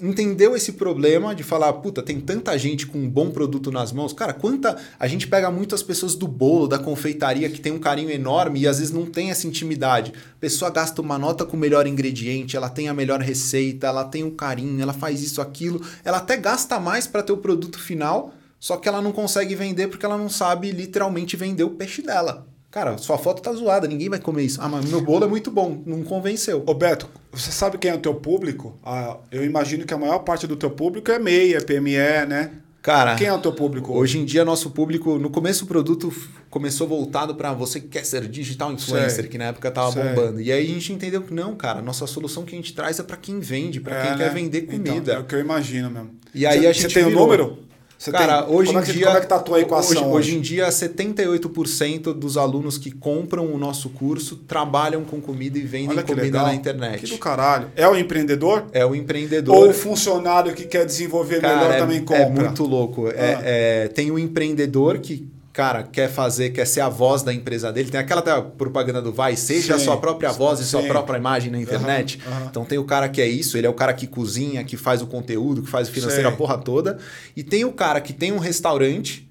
entendeu 0.00 0.56
esse 0.56 0.72
problema 0.72 1.34
de 1.34 1.42
falar, 1.42 1.72
puta, 1.74 2.02
tem 2.02 2.20
tanta 2.20 2.56
gente 2.58 2.86
com 2.86 2.98
um 2.98 3.08
bom 3.08 3.30
produto 3.30 3.70
nas 3.70 3.92
mãos. 3.92 4.12
Cara, 4.12 4.32
quanta. 4.32 4.76
A 4.98 5.06
gente 5.06 5.26
pega 5.26 5.50
muito 5.50 5.74
as 5.74 5.82
pessoas 5.82 6.14
do 6.14 6.26
bolo, 6.26 6.66
da 6.66 6.78
confeitaria, 6.78 7.48
que 7.48 7.60
tem 7.60 7.72
um 7.72 7.78
carinho 7.78 8.10
enorme 8.10 8.60
e 8.60 8.66
às 8.66 8.78
vezes 8.78 8.92
não 8.92 9.06
tem 9.06 9.30
essa 9.30 9.46
intimidade. 9.46 10.12
A 10.36 10.40
pessoa 10.40 10.70
gasta 10.70 11.00
uma 11.00 11.18
nota 11.18 11.44
com 11.44 11.56
o 11.56 11.60
melhor 11.60 11.86
ingrediente, 11.86 12.56
ela 12.56 12.68
tem 12.68 12.88
a 12.88 12.94
melhor 12.94 13.20
receita, 13.20 13.86
ela 13.86 14.04
tem 14.04 14.24
um 14.24 14.30
carinho, 14.30 14.82
ela 14.82 14.92
faz 14.92 15.22
isso, 15.22 15.40
aquilo. 15.40 15.80
Ela 16.04 16.18
até 16.18 16.36
gasta 16.36 16.80
mais 16.80 17.06
para 17.06 17.22
ter 17.22 17.32
o 17.32 17.38
produto 17.38 17.78
final, 17.78 18.34
só 18.58 18.76
que 18.76 18.88
ela 18.88 19.00
não 19.00 19.12
consegue 19.12 19.54
vender 19.54 19.88
porque 19.88 20.04
ela 20.04 20.18
não 20.18 20.28
sabe 20.28 20.70
literalmente 20.72 21.36
vender 21.36 21.64
o 21.64 21.70
peixe 21.70 22.02
dela. 22.02 22.46
Cara, 22.74 22.98
sua 22.98 23.16
foto 23.16 23.40
tá 23.40 23.52
zoada, 23.52 23.86
ninguém 23.86 24.08
vai 24.08 24.18
comer 24.18 24.42
isso. 24.42 24.60
Ah, 24.60 24.68
mas 24.68 24.84
meu 24.86 25.00
bolo 25.00 25.24
é 25.24 25.28
muito 25.28 25.48
bom, 25.48 25.80
não 25.86 26.02
convenceu. 26.02 26.60
Ô 26.66 26.74
Beto, 26.74 27.08
você 27.30 27.52
sabe 27.52 27.78
quem 27.78 27.92
é 27.92 27.94
o 27.94 28.00
teu 28.00 28.12
público? 28.16 28.76
Ah, 28.84 29.16
eu 29.30 29.44
imagino 29.44 29.86
que 29.86 29.94
a 29.94 29.96
maior 29.96 30.18
parte 30.18 30.44
do 30.44 30.56
teu 30.56 30.72
público 30.72 31.08
é 31.12 31.16
MEI, 31.20 31.54
é 31.54 31.60
PME, 31.60 32.26
né? 32.26 32.50
Cara, 32.82 33.14
quem 33.14 33.28
é 33.28 33.32
o 33.32 33.38
teu 33.38 33.52
público? 33.52 33.96
Hoje 33.96 34.18
em 34.18 34.24
dia, 34.24 34.44
nosso 34.44 34.70
público, 34.70 35.20
no 35.20 35.30
começo 35.30 35.64
o 35.64 35.68
produto 35.68 36.12
começou 36.50 36.88
voltado 36.88 37.36
para 37.36 37.52
você 37.52 37.78
que 37.78 37.86
quer 37.86 38.04
ser 38.04 38.26
digital 38.26 38.72
influencer, 38.72 39.22
Sei. 39.22 39.28
que 39.28 39.38
na 39.38 39.44
época 39.44 39.70
tava 39.70 39.92
Sei. 39.92 40.02
bombando. 40.02 40.40
E 40.40 40.50
aí 40.50 40.64
a 40.64 40.68
gente 40.68 40.92
entendeu 40.92 41.22
que 41.22 41.32
não, 41.32 41.54
cara, 41.54 41.80
nossa 41.80 42.08
solução 42.08 42.44
que 42.44 42.56
a 42.56 42.58
gente 42.58 42.74
traz 42.74 42.98
é 42.98 43.04
para 43.04 43.16
quem 43.16 43.38
vende, 43.38 43.80
para 43.80 43.96
é, 43.96 44.02
quem 44.02 44.10
né? 44.10 44.16
quer 44.16 44.34
vender 44.34 44.64
então, 44.64 44.78
comida. 44.78 44.96
Então, 44.96 45.14
é 45.14 45.18
o 45.20 45.24
que 45.24 45.34
eu 45.36 45.38
imagino 45.38 45.88
mesmo. 45.88 46.10
E 46.34 46.44
aí 46.44 46.58
você, 46.58 46.66
a 46.66 46.72
gente 46.72 46.92
você 46.92 46.94
tem 46.94 47.04
o 47.04 47.08
um 47.10 47.20
número? 47.20 47.58
Você 48.04 48.12
Cara, 48.12 48.42
tem, 48.42 48.54
hoje 48.54 48.66
como 48.66 48.78
em 48.78 48.82
é 48.82 48.84
que, 48.84 48.92
dia. 48.92 49.06
Como 49.06 49.16
é 49.16 49.20
que 49.22 49.26
tá 49.26 49.36
a 49.36 49.40
tua 49.40 49.60
equação? 49.62 49.96
Hoje, 49.96 50.04
hoje? 50.04 50.14
hoje 50.14 50.36
em 50.36 50.40
dia, 50.42 50.68
78% 50.68 52.12
dos 52.12 52.36
alunos 52.36 52.76
que 52.76 52.90
compram 52.90 53.50
o 53.50 53.56
nosso 53.56 53.88
curso 53.88 54.36
trabalham 54.36 55.04
com 55.04 55.22
comida 55.22 55.56
e 55.56 55.62
vendem 55.62 55.96
comida 56.02 56.20
legal. 56.20 56.46
na 56.48 56.54
internet. 56.54 57.00
Que 57.00 57.12
do 57.12 57.16
caralho. 57.16 57.72
É 57.74 57.88
o 57.88 57.96
empreendedor? 57.96 58.66
É 58.72 58.84
o 58.84 58.94
empreendedor. 58.94 59.56
Ou 59.56 59.70
o 59.70 59.72
funcionário 59.72 60.52
que 60.52 60.64
quer 60.64 60.84
desenvolver 60.84 61.40
Cara, 61.40 61.56
melhor 61.56 61.72
é, 61.72 61.78
também 61.78 62.00
compra? 62.00 62.24
É 62.24 62.28
muito 62.28 62.64
louco. 62.64 63.08
É, 63.08 63.12
ah. 63.12 63.40
É, 63.42 63.88
tem 63.88 64.10
o 64.10 64.18
empreendedor 64.18 64.98
que 64.98 65.26
cara, 65.54 65.84
quer 65.84 66.10
fazer, 66.10 66.50
quer 66.50 66.66
ser 66.66 66.80
a 66.80 66.88
voz 66.88 67.22
da 67.22 67.32
empresa 67.32 67.72
dele. 67.72 67.88
Tem 67.88 68.00
aquela 68.00 68.42
propaganda 68.42 69.00
do 69.00 69.12
Vai, 69.12 69.36
seja 69.36 69.78
sim, 69.78 69.82
a 69.82 69.84
sua 69.84 69.96
própria 69.96 70.32
voz 70.32 70.58
sim. 70.58 70.64
e 70.64 70.68
sua 70.68 70.82
própria 70.82 71.16
imagem 71.16 71.48
na 71.48 71.60
internet. 71.60 72.20
Uhum, 72.26 72.32
uhum. 72.32 72.46
Então 72.50 72.64
tem 72.64 72.76
o 72.76 72.84
cara 72.84 73.08
que 73.08 73.22
é 73.22 73.28
isso, 73.28 73.56
ele 73.56 73.64
é 73.64 73.70
o 73.70 73.74
cara 73.74 73.94
que 73.94 74.08
cozinha, 74.08 74.64
que 74.64 74.76
faz 74.76 75.00
o 75.00 75.06
conteúdo, 75.06 75.62
que 75.62 75.70
faz 75.70 75.88
o 75.88 75.92
financeiro, 75.92 76.28
sim. 76.28 76.34
a 76.34 76.36
porra 76.36 76.58
toda. 76.58 76.98
E 77.36 77.44
tem 77.44 77.64
o 77.64 77.72
cara 77.72 78.00
que 78.00 78.12
tem 78.12 78.32
um 78.32 78.38
restaurante, 78.38 79.30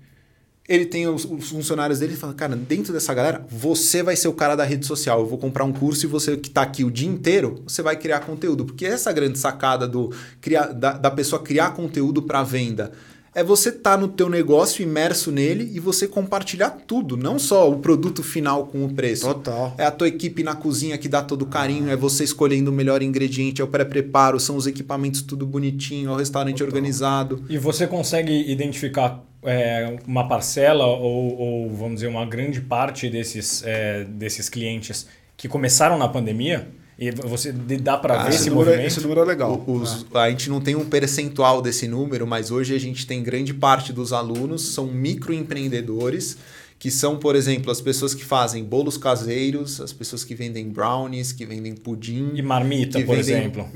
ele 0.66 0.86
tem 0.86 1.06
os, 1.10 1.26
os 1.26 1.50
funcionários 1.50 2.00
dele 2.00 2.14
e 2.14 2.16
fala, 2.16 2.34
cara, 2.34 2.56
dentro 2.56 2.94
dessa 2.94 3.14
galera, 3.14 3.45
você 3.50 4.02
vai 4.02 4.16
ser 4.16 4.30
o 4.30 4.34
cara 4.34 4.56
da 4.56 4.64
rede 4.64 4.86
social. 4.86 5.20
Eu 5.20 5.26
vou 5.26 5.38
comprar 5.38 5.66
um 5.66 5.74
curso 5.74 6.06
e 6.06 6.08
você 6.08 6.38
que 6.38 6.48
está 6.48 6.62
aqui 6.62 6.86
o 6.86 6.90
dia 6.90 7.10
inteiro, 7.10 7.62
você 7.68 7.82
vai 7.82 7.98
criar 7.98 8.22
conteúdo. 8.22 8.64
Porque 8.64 8.86
essa 8.86 9.12
grande 9.12 9.38
sacada 9.38 9.86
do, 9.90 10.10
criar, 10.40 10.68
da, 10.68 10.94
da 10.94 11.12
pessoa 11.12 11.44
criar 11.44 11.72
conteúdo 11.72 12.22
para 12.22 12.44
venda 12.44 12.94
é 13.35 13.43
você 13.43 13.69
estar 13.69 13.91
tá 13.91 13.97
no 13.97 14.07
teu 14.07 14.30
negócio 14.30 14.84
imerso 14.84 15.31
nele 15.31 15.72
e 15.73 15.80
você 15.80 16.07
compartilhar 16.07 16.69
tudo, 16.69 17.18
não 17.18 17.39
só 17.39 17.69
o 17.69 17.80
produto 17.80 18.22
final 18.22 18.68
com 18.68 18.85
o 18.85 18.93
preço. 18.93 19.27
Total. 19.27 19.73
É 19.77 19.85
a 19.85 19.91
tua 19.91 20.07
equipe 20.07 20.43
na 20.43 20.55
cozinha 20.55 20.97
que 20.97 21.07
dá 21.07 21.22
todo 21.22 21.43
o 21.43 21.47
carinho, 21.47 21.89
é 21.89 21.95
você 21.95 22.23
escolhendo 22.23 22.69
o 22.69 22.73
melhor 22.73 23.01
ingrediente, 23.01 23.61
é 23.61 23.64
o 23.64 23.68
pré-preparo, 23.68 24.39
são 24.39 24.55
os 24.55 24.68
equipamentos 24.68 25.22
tudo 25.22 25.45
bonitinho, 25.45 26.10
é 26.10 26.14
o 26.14 26.18
restaurante 26.18 26.57
Total. 26.57 26.68
organizado. 26.68 27.43
E 27.49 27.57
você 27.57 27.88
consegue 27.88 28.51
identificar 28.51 29.23
é, 29.43 29.97
uma 30.07 30.27
parcela 30.27 30.85
ou, 30.85 31.38
ou, 31.38 31.69
vamos 31.69 31.95
dizer, 31.95 32.07
uma 32.07 32.26
grande 32.26 32.61
parte 32.61 33.10
desses, 33.10 33.64
é, 33.65 34.03
desses 34.03 34.47
clientes 34.47 35.07
que 35.35 35.47
começaram 35.47 35.97
na 35.97 36.07
pandemia? 36.07 36.68
E 36.98 37.11
você 37.11 37.52
dá 37.52 37.98
para 37.98 38.22
ah, 38.22 38.24
ver 38.24 38.30
esse, 38.30 38.41
esse 38.41 38.49
número, 38.49 38.70
é- 38.70 38.74
movimento? 38.74 38.88
Esse 38.88 39.02
número 39.02 39.22
é 39.22 39.26
legal. 39.26 39.64
Os, 39.65 40.06
ah. 40.14 40.24
A 40.24 40.30
gente 40.30 40.49
não 40.49 40.61
tem 40.61 40.76
um 40.76 40.86
percentual 40.86 41.61
desse 41.61 41.88
número, 41.88 42.28
mas 42.28 42.52
hoje 42.52 42.76
a 42.76 42.80
gente 42.80 43.07
tem 43.07 43.24
grande 43.24 43.53
parte 43.53 43.91
dos 43.91 44.14
alunos 44.14 44.74
são 44.74 44.88
microempreendedores, 44.88 46.38
que 46.78 46.91
são, 46.91 47.18
por 47.18 47.36
exemplo, 47.36 47.72
as 47.72 47.82
pessoas 47.82 48.14
que 48.14 48.24
fazem 48.24 48.64
bolos 48.64 48.98
caseiros, 48.98 49.82
as 49.82 49.94
pessoas 49.94 50.24
que 50.24 50.36
vendem 50.36 50.70
brownies, 50.70 51.32
que 51.32 51.45
vendem 51.45 51.74
pudim. 51.74 52.32
E 52.36 52.41
marmita, 52.41 52.99
por 52.99 53.15
vendem, 53.15 53.20
exemplo 53.20 53.70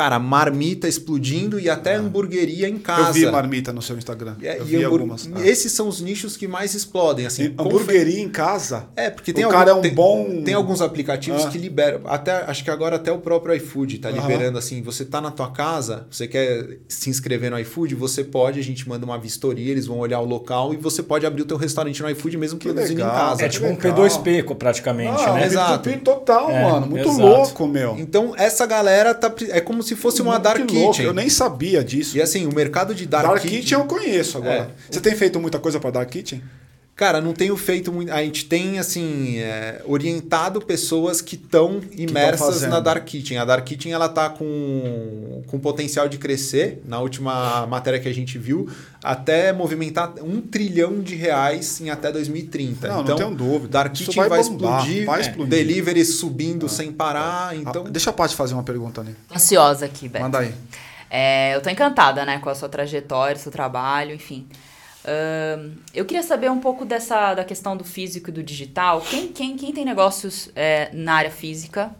cara, 0.00 0.18
marmita 0.18 0.88
explodindo 0.88 1.60
e 1.60 1.68
até 1.68 1.94
ah. 1.94 1.98
hamburgueria 1.98 2.66
em 2.66 2.78
casa. 2.78 3.10
Eu 3.10 3.12
vi 3.12 3.30
marmita 3.30 3.70
no 3.70 3.82
seu 3.82 3.98
Instagram. 3.98 4.34
É, 4.40 4.58
eu 4.58 4.64
vi 4.64 4.82
algumas. 4.82 5.28
Ah. 5.30 5.46
Esses 5.46 5.72
são 5.72 5.88
os 5.88 6.00
nichos 6.00 6.38
que 6.38 6.48
mais 6.48 6.72
explodem. 6.72 7.26
Assim, 7.26 7.42
e 7.42 7.46
hamburgueria 7.48 8.18
em 8.18 8.28
casa? 8.30 8.88
É, 8.96 9.10
porque 9.10 9.30
tem, 9.30 9.44
o 9.44 9.50
cara 9.50 9.72
é 9.72 9.74
um 9.74 9.82
tem, 9.82 9.92
bom... 9.92 10.42
tem 10.42 10.54
alguns 10.54 10.80
aplicativos 10.80 11.44
ah. 11.44 11.50
que 11.50 11.58
liberam. 11.58 12.00
Até, 12.06 12.32
acho 12.44 12.64
que 12.64 12.70
agora 12.70 12.96
até 12.96 13.12
o 13.12 13.18
próprio 13.18 13.54
iFood 13.56 13.96
está 13.96 14.10
liberando 14.10 14.56
assim. 14.56 14.80
Você 14.80 15.04
tá 15.04 15.20
na 15.20 15.30
tua 15.30 15.50
casa, 15.50 16.06
você 16.10 16.26
quer 16.26 16.78
se 16.88 17.10
inscrever 17.10 17.50
no 17.50 17.58
iFood, 17.58 17.94
você 17.94 18.24
pode, 18.24 18.58
a 18.58 18.62
gente 18.62 18.88
manda 18.88 19.04
uma 19.04 19.18
vistoria, 19.18 19.70
eles 19.70 19.86
vão 19.86 19.98
olhar 19.98 20.20
o 20.20 20.24
local 20.24 20.72
e 20.72 20.78
você 20.78 21.02
pode 21.02 21.26
abrir 21.26 21.42
o 21.42 21.46
teu 21.46 21.58
restaurante 21.58 22.00
no 22.00 22.08
iFood 22.08 22.38
mesmo 22.38 22.58
que 22.58 22.66
produzindo 22.66 23.02
legal, 23.02 23.14
em 23.14 23.18
casa. 23.18 23.44
É 23.44 23.48
tipo 23.50 23.66
um 23.66 23.76
P2P 23.76 24.54
praticamente, 24.54 25.22
ah, 25.22 25.34
né? 25.34 25.44
Exato. 25.44 25.90
P2P 25.90 26.02
total, 26.02 26.50
é, 26.50 26.64
mano. 26.64 26.86
Muito 26.86 27.06
exato. 27.06 27.22
louco, 27.22 27.66
meu. 27.66 27.96
Então, 27.98 28.32
essa 28.34 28.64
galera 28.64 29.12
tá. 29.12 29.30
É 29.50 29.60
como 29.60 29.82
se 29.82 29.89
fosse 29.96 30.22
uma 30.22 30.38
Dark 30.38 30.60
Kitchen. 30.60 30.82
Louco, 30.82 31.02
eu 31.02 31.12
nem 31.12 31.28
sabia 31.28 31.82
disso. 31.84 32.16
E 32.16 32.22
assim, 32.22 32.46
o 32.46 32.54
mercado 32.54 32.94
de 32.94 33.06
Dark, 33.06 33.26
Dark 33.26 33.42
Kitchen... 33.42 33.60
Kitchen 33.60 33.78
eu 33.78 33.84
conheço 33.86 34.38
agora. 34.38 34.70
É. 34.88 34.92
Você 34.92 35.00
tem 35.00 35.14
feito 35.14 35.40
muita 35.40 35.58
coisa 35.58 35.78
para 35.78 35.90
Dark 35.90 36.10
Kitchen? 36.10 36.42
Cara, 37.00 37.18
não 37.18 37.32
tenho 37.32 37.56
feito 37.56 37.90
muito. 37.90 38.12
A 38.12 38.22
gente 38.22 38.44
tem, 38.44 38.78
assim, 38.78 39.38
é, 39.38 39.80
orientado 39.86 40.60
pessoas 40.60 41.22
que 41.22 41.34
estão 41.34 41.80
imersas 41.92 42.60
na 42.60 42.78
Dark 42.78 43.06
Kitchen. 43.06 43.38
A 43.38 43.44
Dark 43.46 43.64
Kitchen, 43.64 43.90
ela 43.90 44.06
tá 44.06 44.28
com, 44.28 45.42
com 45.46 45.58
potencial 45.58 46.10
de 46.10 46.18
crescer. 46.18 46.82
Na 46.84 46.98
última 47.00 47.66
matéria 47.66 47.98
que 47.98 48.06
a 48.06 48.12
gente 48.12 48.36
viu, 48.36 48.68
até 49.02 49.50
movimentar 49.50 50.12
um 50.20 50.42
trilhão 50.42 51.00
de 51.00 51.14
reais 51.14 51.80
em 51.80 51.88
até 51.88 52.12
2030. 52.12 52.86
Não, 52.86 53.00
então, 53.00 53.16
não 53.16 53.16
tenho 53.16 53.34
dúvida. 53.34 53.68
Dark 53.68 53.94
Kitchen 53.94 54.14
vai, 54.16 54.28
vai, 54.28 54.44
bombar, 54.44 54.80
explodir, 54.80 55.06
vai 55.06 55.20
explodir. 55.22 55.48
Delivery 55.48 56.04
subindo 56.04 56.66
ah. 56.66 56.68
sem 56.68 56.92
parar. 56.92 57.56
Então... 57.56 57.84
Ah, 57.86 57.90
deixa 57.90 58.10
a 58.10 58.12
Paty 58.12 58.36
fazer 58.36 58.52
uma 58.52 58.62
pergunta 58.62 59.00
ali. 59.00 59.16
Ansiosa 59.34 59.86
aqui, 59.86 60.06
Beto. 60.06 60.22
Manda 60.22 60.40
aí. 60.40 60.52
É, 61.08 61.54
eu 61.54 61.62
tô 61.62 61.70
encantada, 61.70 62.26
né, 62.26 62.38
com 62.40 62.50
a 62.50 62.54
sua 62.54 62.68
trajetória, 62.68 63.36
seu 63.36 63.50
trabalho, 63.50 64.14
enfim. 64.14 64.46
Eu 65.94 66.04
queria 66.04 66.22
saber 66.22 66.50
um 66.50 66.60
pouco 66.60 66.84
dessa 66.84 67.34
da 67.34 67.44
questão 67.44 67.76
do 67.76 67.84
físico 67.84 68.30
e 68.30 68.32
do 68.32 68.42
digital. 68.42 69.00
Quem, 69.00 69.28
quem, 69.28 69.56
quem 69.56 69.72
tem 69.72 69.84
negócios 69.84 70.50
é, 70.54 70.90
na 70.92 71.14
área 71.14 71.30
física 71.30 71.94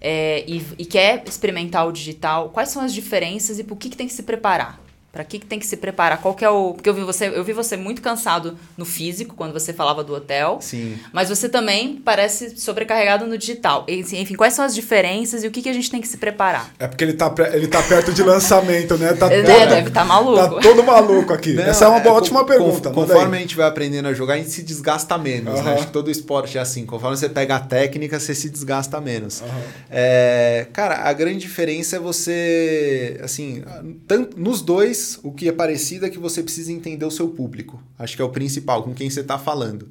é, 0.00 0.44
e, 0.46 0.64
e, 0.78 0.86
quer 0.86 1.22
experimentar 1.26 1.86
o 1.86 1.92
digital, 1.92 2.48
quais 2.50 2.70
são 2.70 2.82
as 2.82 2.92
diferenças 2.92 3.58
e 3.58 3.64
por 3.64 3.76
que, 3.76 3.90
que 3.90 3.96
tem 3.96 4.06
que 4.06 4.12
se 4.14 4.22
preparar? 4.22 4.80
Para 5.12 5.24
que, 5.24 5.40
que 5.40 5.46
tem 5.46 5.58
que 5.58 5.66
se 5.66 5.76
preparar? 5.76 6.20
Qual 6.22 6.34
que 6.34 6.44
é 6.44 6.48
o. 6.48 6.72
Porque 6.72 6.88
eu 6.88 6.94
vi, 6.94 7.02
você, 7.02 7.26
eu 7.26 7.42
vi 7.42 7.52
você 7.52 7.76
muito 7.76 8.00
cansado 8.00 8.56
no 8.78 8.84
físico, 8.84 9.34
quando 9.34 9.52
você 9.52 9.72
falava 9.72 10.04
do 10.04 10.14
hotel. 10.14 10.58
Sim. 10.60 10.96
Mas 11.12 11.28
você 11.28 11.48
também 11.48 11.96
parece 11.96 12.56
sobrecarregado 12.56 13.26
no 13.26 13.36
digital. 13.36 13.84
Enfim, 13.88 14.36
quais 14.36 14.54
são 14.54 14.64
as 14.64 14.72
diferenças 14.72 15.42
e 15.42 15.48
o 15.48 15.50
que, 15.50 15.62
que 15.62 15.68
a 15.68 15.72
gente 15.72 15.90
tem 15.90 16.00
que 16.00 16.06
se 16.06 16.16
preparar? 16.16 16.72
É 16.78 16.86
porque 16.86 17.02
ele 17.02 17.14
tá, 17.14 17.34
ele 17.52 17.66
tá 17.66 17.82
perto 17.82 18.12
de 18.12 18.22
lançamento, 18.22 18.96
né? 18.96 19.12
Tá 19.14 19.26
é, 19.34 19.42
todo, 19.42 19.68
deve 19.68 19.88
estar 19.88 20.02
tá 20.02 20.04
maluco. 20.04 20.54
Tá 20.54 20.60
todo 20.60 20.84
maluco 20.84 21.32
aqui. 21.32 21.54
Não, 21.54 21.64
Essa 21.64 21.86
é 21.86 21.88
uma 21.88 21.98
é, 21.98 22.08
ótima 22.08 22.44
pergunta. 22.46 22.90
Conforme 22.90 23.36
a 23.36 23.40
gente 23.40 23.56
vai 23.56 23.66
aprendendo 23.66 24.06
a 24.06 24.14
jogar, 24.14 24.34
a 24.34 24.36
gente 24.36 24.50
se 24.50 24.62
desgasta 24.62 25.18
menos. 25.18 25.58
Uhum. 25.58 25.64
Né? 25.64 25.74
Acho 25.74 25.86
que 25.86 25.92
todo 25.92 26.08
esporte 26.08 26.56
é 26.56 26.60
assim. 26.60 26.86
Conforme 26.86 27.16
você 27.16 27.28
pega 27.28 27.56
a 27.56 27.60
técnica, 27.60 28.20
você 28.20 28.32
se 28.32 28.48
desgasta 28.48 29.00
menos. 29.00 29.40
Uhum. 29.40 29.48
É, 29.90 30.68
cara, 30.72 31.00
a 31.08 31.12
grande 31.12 31.40
diferença 31.40 31.96
é 31.96 31.98
você. 31.98 33.18
Assim, 33.24 33.64
tanto, 34.06 34.38
nos 34.38 34.62
dois 34.62 34.99
o 35.22 35.32
que 35.32 35.48
é 35.48 35.52
parecido 35.52 36.06
é 36.06 36.10
que 36.10 36.18
você 36.18 36.42
precisa 36.42 36.72
entender 36.72 37.04
o 37.04 37.10
seu 37.10 37.28
público. 37.28 37.82
Acho 37.98 38.16
que 38.16 38.22
é 38.22 38.24
o 38.24 38.30
principal, 38.30 38.82
com 38.82 38.94
quem 38.94 39.08
você 39.08 39.20
está 39.20 39.38
falando. 39.38 39.88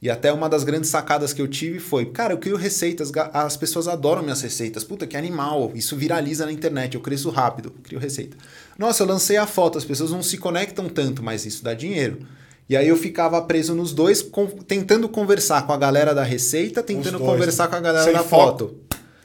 E 0.00 0.08
até 0.08 0.32
uma 0.32 0.48
das 0.48 0.62
grandes 0.62 0.90
sacadas 0.90 1.32
que 1.32 1.42
eu 1.42 1.48
tive 1.48 1.80
foi, 1.80 2.06
cara, 2.06 2.32
eu 2.32 2.38
crio 2.38 2.56
receitas, 2.56 3.10
as 3.32 3.56
pessoas 3.56 3.88
adoram 3.88 4.22
minhas 4.22 4.40
receitas. 4.40 4.84
Puta, 4.84 5.06
que 5.06 5.16
animal, 5.16 5.72
isso 5.74 5.96
viraliza 5.96 6.46
na 6.46 6.52
internet, 6.52 6.94
eu 6.94 7.00
cresço 7.00 7.30
rápido, 7.30 7.72
crio 7.82 7.98
receita. 7.98 8.36
Nossa, 8.78 9.02
eu 9.02 9.08
lancei 9.08 9.36
a 9.36 9.46
foto, 9.46 9.76
as 9.76 9.84
pessoas 9.84 10.12
não 10.12 10.22
se 10.22 10.38
conectam 10.38 10.88
tanto, 10.88 11.22
mas 11.22 11.44
isso 11.44 11.64
dá 11.64 11.74
dinheiro. 11.74 12.20
E 12.68 12.76
aí 12.76 12.86
eu 12.86 12.96
ficava 12.96 13.40
preso 13.42 13.74
nos 13.74 13.92
dois, 13.92 14.24
tentando 14.68 15.08
conversar 15.08 15.66
com 15.66 15.72
a 15.72 15.76
galera 15.76 16.14
da 16.14 16.22
receita, 16.22 16.82
tentando 16.82 17.18
conversar 17.18 17.66
com 17.66 17.76
a 17.76 17.80
galera 17.80 18.04
Sem 18.04 18.12
da 18.12 18.22
foto. 18.22 18.76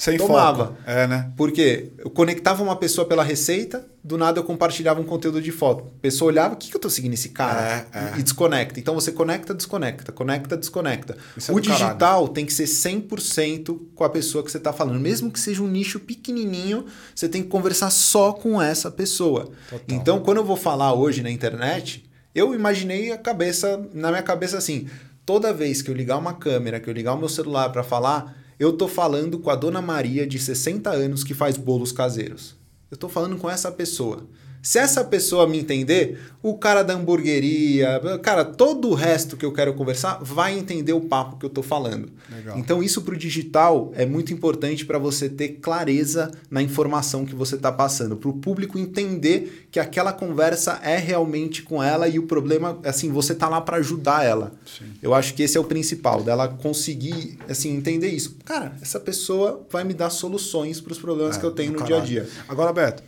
Sem 0.03 0.17
tomava. 0.17 0.67
Foco. 0.67 0.77
É, 0.85 1.07
né? 1.07 1.31
Porque 1.37 1.93
eu 1.97 2.09
conectava 2.09 2.61
uma 2.61 2.75
pessoa 2.75 3.07
pela 3.07 3.23
receita, 3.23 3.87
do 4.03 4.17
nada 4.17 4.37
eu 4.37 4.43
compartilhava 4.43 4.99
um 4.99 5.05
conteúdo 5.05 5.41
de 5.41 5.49
foto. 5.49 5.85
A 5.97 6.01
pessoa 6.01 6.29
olhava, 6.29 6.55
o 6.55 6.57
que, 6.57 6.69
que 6.69 6.75
eu 6.75 6.81
tô 6.81 6.89
seguindo 6.89 7.13
esse 7.13 7.29
cara? 7.29 7.87
É, 7.93 7.99
é. 7.99 8.19
E 8.19 8.23
desconecta. 8.23 8.77
Então 8.81 8.93
você 8.95 9.13
conecta, 9.13 9.53
desconecta, 9.53 10.11
conecta, 10.11 10.57
desconecta. 10.57 11.17
Isso 11.37 11.51
é 11.51 11.55
o 11.55 11.59
digital 11.61 11.97
caralho. 11.97 12.27
tem 12.27 12.45
que 12.45 12.51
ser 12.51 12.65
100% 12.65 13.79
com 13.95 14.03
a 14.03 14.09
pessoa 14.09 14.43
que 14.43 14.51
você 14.51 14.57
está 14.57 14.73
falando. 14.73 14.99
Mesmo 14.99 15.31
que 15.31 15.39
seja 15.39 15.63
um 15.63 15.67
nicho 15.67 16.01
pequenininho, 16.01 16.85
você 17.15 17.29
tem 17.29 17.41
que 17.41 17.47
conversar 17.47 17.89
só 17.89 18.33
com 18.33 18.61
essa 18.61 18.91
pessoa. 18.91 19.51
Total. 19.69 19.85
Então, 19.87 20.19
quando 20.19 20.37
eu 20.37 20.43
vou 20.43 20.57
falar 20.57 20.93
hoje 20.93 21.23
na 21.23 21.31
internet, 21.31 22.03
eu 22.35 22.53
imaginei 22.53 23.13
a 23.13 23.17
cabeça, 23.17 23.81
na 23.93 24.09
minha 24.09 24.23
cabeça 24.23 24.57
assim, 24.57 24.89
toda 25.25 25.53
vez 25.53 25.81
que 25.81 25.89
eu 25.89 25.95
ligar 25.95 26.17
uma 26.17 26.33
câmera, 26.33 26.77
que 26.81 26.89
eu 26.89 26.93
ligar 26.93 27.13
o 27.13 27.17
meu 27.17 27.29
celular 27.29 27.69
para 27.69 27.83
falar, 27.83 28.42
eu 28.59 28.73
tô 28.73 28.87
falando 28.87 29.39
com 29.39 29.49
a 29.49 29.55
dona 29.55 29.81
Maria 29.81 30.25
de 30.25 30.39
60 30.39 30.89
anos 30.89 31.23
que 31.23 31.33
faz 31.33 31.57
bolos 31.57 31.91
caseiros. 31.91 32.55
Eu 32.89 32.97
tô 32.97 33.09
falando 33.09 33.37
com 33.37 33.49
essa 33.49 33.71
pessoa. 33.71 34.27
Se 34.63 34.79
essa 34.79 35.03
pessoa 35.03 35.45
me 35.45 35.59
entender, 35.59 36.21
o 36.41 36.57
cara 36.57 36.83
da 36.83 36.93
hamburgueria, 36.93 37.99
cara, 38.21 38.45
todo 38.45 38.89
o 38.89 38.93
resto 38.93 39.35
que 39.35 39.45
eu 39.45 39.51
quero 39.51 39.73
conversar 39.73 40.19
vai 40.21 40.57
entender 40.57 40.93
o 40.93 41.01
papo 41.01 41.35
que 41.35 41.45
eu 41.45 41.49
estou 41.49 41.61
falando. 41.61 42.09
Legal. 42.33 42.57
Então, 42.57 42.81
isso 42.81 43.01
para 43.01 43.13
o 43.13 43.17
digital 43.17 43.91
é 43.93 44.05
muito 44.05 44.31
importante 44.31 44.85
para 44.85 44.97
você 44.97 45.27
ter 45.27 45.59
clareza 45.61 46.31
na 46.49 46.61
informação 46.61 47.25
que 47.25 47.35
você 47.35 47.55
está 47.55 47.73
passando, 47.73 48.15
para 48.15 48.29
o 48.29 48.33
público 48.33 48.79
entender 48.79 49.67
que 49.69 49.81
aquela 49.81 50.13
conversa 50.13 50.79
é 50.81 50.95
realmente 50.95 51.61
com 51.61 51.83
ela 51.83 52.07
e 52.07 52.17
o 52.17 52.23
problema, 52.23 52.79
assim, 52.85 53.11
você 53.11 53.35
tá 53.35 53.49
lá 53.49 53.59
para 53.59 53.77
ajudar 53.77 54.23
ela. 54.23 54.53
Sim. 54.65 54.85
Eu 55.01 55.13
acho 55.13 55.33
que 55.33 55.43
esse 55.43 55.57
é 55.57 55.59
o 55.59 55.65
principal, 55.65 56.23
dela 56.23 56.47
conseguir, 56.47 57.37
assim, 57.49 57.75
entender 57.75 58.07
isso. 58.07 58.37
Cara, 58.45 58.77
essa 58.81 58.97
pessoa 58.97 59.67
vai 59.69 59.83
me 59.83 59.93
dar 59.93 60.09
soluções 60.09 60.79
para 60.79 60.93
os 60.93 60.99
problemas 60.99 61.35
é, 61.35 61.39
que 61.41 61.45
eu 61.45 61.51
tenho 61.51 61.73
no 61.73 61.79
caralho. 61.79 62.05
dia 62.05 62.21
a 62.21 62.23
dia. 62.23 62.33
Agora, 62.47 62.71
Beto, 62.71 63.03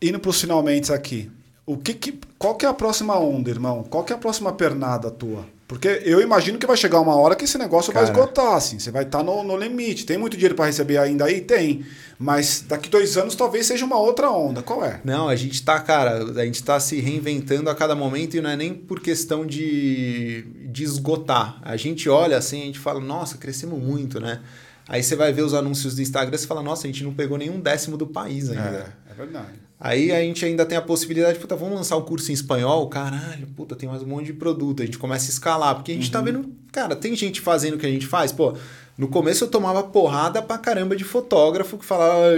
indo 0.00 0.18
para 0.18 0.30
os 0.30 0.40
finalmente 0.40 0.92
aqui, 0.92 1.30
o 1.64 1.76
que, 1.76 1.94
que 1.94 2.18
qual 2.38 2.54
que 2.54 2.64
é 2.64 2.68
a 2.68 2.74
próxima 2.74 3.18
onda, 3.18 3.50
irmão? 3.50 3.84
Qual 3.84 4.04
que 4.04 4.12
é 4.12 4.16
a 4.16 4.18
próxima 4.18 4.52
pernada 4.52 5.10
tua? 5.10 5.44
Porque 5.68 5.88
eu 6.04 6.20
imagino 6.20 6.58
que 6.58 6.66
vai 6.66 6.76
chegar 6.76 7.00
uma 7.00 7.16
hora 7.16 7.34
que 7.34 7.44
esse 7.44 7.58
negócio 7.58 7.92
Cara. 7.92 8.06
vai 8.06 8.14
esgotar, 8.14 8.54
assim. 8.54 8.78
Você 8.78 8.92
vai 8.92 9.02
estar 9.02 9.18
tá 9.18 9.24
no, 9.24 9.42
no 9.42 9.56
limite. 9.56 10.06
Tem 10.06 10.16
muito 10.16 10.34
dinheiro 10.34 10.54
para 10.54 10.66
receber 10.66 10.96
ainda 10.96 11.24
aí? 11.24 11.40
Tem. 11.40 11.84
Mas 12.16 12.64
daqui 12.68 12.88
dois 12.88 13.16
anos 13.16 13.34
talvez 13.34 13.66
seja 13.66 13.84
uma 13.84 13.98
outra 13.98 14.30
onda. 14.30 14.62
Qual 14.62 14.84
é? 14.84 15.00
Não, 15.04 15.28
a 15.28 15.34
gente 15.34 15.64
tá, 15.64 15.80
cara, 15.80 16.22
a 16.22 16.44
gente 16.44 16.62
tá 16.62 16.78
se 16.78 17.00
reinventando 17.00 17.68
a 17.68 17.74
cada 17.74 17.96
momento 17.96 18.36
e 18.36 18.40
não 18.40 18.50
é 18.50 18.56
nem 18.56 18.72
por 18.72 19.00
questão 19.00 19.44
de, 19.44 20.42
de 20.70 20.84
esgotar. 20.84 21.58
A 21.62 21.76
gente 21.76 22.08
olha 22.08 22.38
assim, 22.38 22.62
a 22.62 22.66
gente 22.66 22.78
fala, 22.78 23.00
nossa, 23.00 23.36
crescemos 23.36 23.82
muito, 23.82 24.20
né? 24.20 24.40
Aí 24.88 25.02
você 25.02 25.16
vai 25.16 25.32
ver 25.32 25.42
os 25.42 25.52
anúncios 25.52 25.96
do 25.96 26.02
Instagram 26.02 26.36
e 26.36 26.46
fala, 26.46 26.62
nossa, 26.62 26.86
a 26.86 26.90
gente 26.90 27.02
não 27.02 27.12
pegou 27.12 27.36
nenhum 27.36 27.58
décimo 27.58 27.96
do 27.96 28.06
país 28.06 28.50
ainda. 28.50 28.94
É, 29.08 29.10
é 29.10 29.14
verdade. 29.14 29.65
Aí 29.78 30.10
a 30.10 30.20
gente 30.20 30.44
ainda 30.44 30.64
tem 30.64 30.76
a 30.76 30.82
possibilidade, 30.82 31.38
puta, 31.38 31.54
vamos 31.54 31.74
lançar 31.74 31.96
um 31.96 32.02
curso 32.02 32.30
em 32.30 32.34
espanhol? 32.34 32.88
Caralho, 32.88 33.46
puta, 33.48 33.76
tem 33.76 33.88
mais 33.88 34.02
um 34.02 34.06
monte 34.06 34.26
de 34.26 34.32
produto. 34.32 34.82
A 34.82 34.86
gente 34.86 34.98
começa 34.98 35.26
a 35.26 35.32
escalar, 35.32 35.74
porque 35.74 35.92
a 35.92 35.94
gente 35.94 36.10
tá 36.10 36.20
uhum. 36.20 36.24
tá 36.24 36.30
vendo, 36.32 36.52
cara, 36.72 36.96
tem 36.96 37.14
gente 37.14 37.40
fazendo 37.42 37.74
o 37.74 37.78
que 37.78 37.84
a 37.84 37.90
gente 37.90 38.06
faz, 38.06 38.32
pô. 38.32 38.54
No 38.98 39.08
começo 39.08 39.44
eu 39.44 39.48
tomava 39.48 39.82
porrada 39.82 40.40
pra 40.40 40.56
caramba 40.56 40.96
de 40.96 41.04
fotógrafo 41.04 41.76
que 41.76 41.84
falava, 41.84 42.28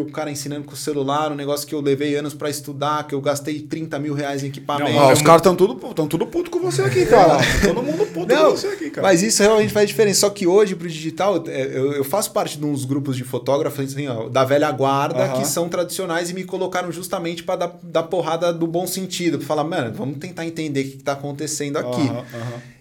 o 0.00 0.12
cara 0.12 0.30
ensinando 0.30 0.64
com 0.64 0.72
o 0.72 0.76
celular, 0.76 1.32
um 1.32 1.34
negócio 1.34 1.66
que 1.66 1.74
eu 1.74 1.80
levei 1.80 2.14
anos 2.14 2.32
para 2.32 2.48
estudar, 2.48 3.04
que 3.08 3.16
eu 3.16 3.20
gastei 3.20 3.58
30 3.58 3.98
mil 3.98 4.14
reais 4.14 4.44
em 4.44 4.46
equipamento. 4.46 4.92
Não, 4.92 5.12
os 5.12 5.22
caras 5.22 5.40
estão 5.40 5.56
tudo, 5.56 5.74
tão 5.92 6.06
tudo 6.06 6.24
puto 6.28 6.52
com 6.52 6.60
você 6.60 6.82
aqui, 6.82 7.04
cara. 7.06 7.38
Todo 7.66 7.82
mundo 7.82 8.06
puto 8.06 8.32
Não, 8.32 8.52
com 8.52 8.56
você 8.56 8.68
aqui, 8.68 8.90
cara. 8.90 9.04
Mas 9.04 9.24
isso 9.24 9.42
realmente 9.42 9.72
faz 9.72 9.88
diferença. 9.88 10.20
Só 10.20 10.30
que 10.30 10.46
hoje, 10.46 10.76
pro 10.76 10.88
digital, 10.88 11.42
é, 11.48 11.76
eu, 11.76 11.94
eu 11.94 12.04
faço 12.04 12.30
parte 12.30 12.58
de 12.58 12.64
uns 12.64 12.84
grupos 12.84 13.16
de 13.16 13.24
fotógrafos 13.24 13.92
assim, 13.92 14.06
ó, 14.06 14.28
da 14.28 14.44
velha 14.44 14.70
guarda, 14.70 15.30
que 15.30 15.44
são 15.44 15.68
tradicionais 15.68 16.30
e 16.30 16.34
me 16.34 16.44
colocaram 16.44 16.92
justamente 16.92 17.42
para 17.42 17.56
dar, 17.56 17.78
dar 17.82 18.04
porrada 18.04 18.52
do 18.52 18.68
bom 18.68 18.86
sentido. 18.86 19.38
Pra 19.38 19.48
falar, 19.48 19.64
mano, 19.64 19.92
vamos 19.92 20.18
tentar 20.18 20.46
entender 20.46 20.82
o 20.82 20.84
que, 20.84 20.90
que 20.98 21.02
tá 21.02 21.12
acontecendo 21.14 21.76
aqui. 21.76 22.08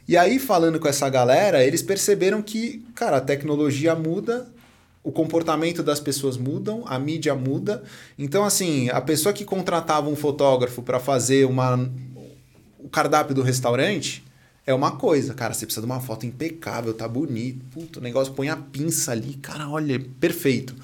E 0.08 0.18
aí, 0.18 0.38
falando 0.38 0.80
com 0.80 0.88
essa 0.88 1.10
galera, 1.10 1.64
eles 1.64 1.82
perceberam 1.82 2.42
que, 2.42 2.86
cara, 2.94 3.18
a 3.18 3.22
tecnologia 3.22 3.96
muda, 3.96 4.48
o 5.04 5.12
comportamento 5.12 5.82
das 5.82 6.00
pessoas 6.00 6.38
mudam, 6.38 6.84
a 6.86 7.00
mídia 7.00 7.34
muda. 7.36 7.84
Então, 8.18 8.44
assim, 8.44 8.90
a 8.90 9.00
pessoa 9.00 9.34
que 9.34 9.46
contratava 9.46 10.10
um 10.10 10.16
fotógrafo 10.16 10.82
para 10.82 11.00
fazer 11.00 11.46
uma, 11.46 11.90
o 12.80 12.90
cardápio 12.90 13.34
do 13.34 13.42
restaurante 13.42 14.24
é 14.66 14.74
uma 14.74 14.92
coisa. 14.92 15.34
Cara, 15.34 15.54
você 15.54 15.66
precisa 15.66 15.86
de 15.86 15.92
uma 15.92 16.02
foto 16.02 16.26
impecável, 16.26 16.94
tá 16.94 17.08
bonito. 17.08 17.64
Puto, 17.72 18.00
o 18.00 18.04
negócio 18.04 18.34
põe 18.34 18.50
a 18.50 18.58
pinça 18.58 19.12
ali. 19.12 19.36
Cara, 19.36 19.70
olha, 19.70 20.00
perfeito. 20.20 20.76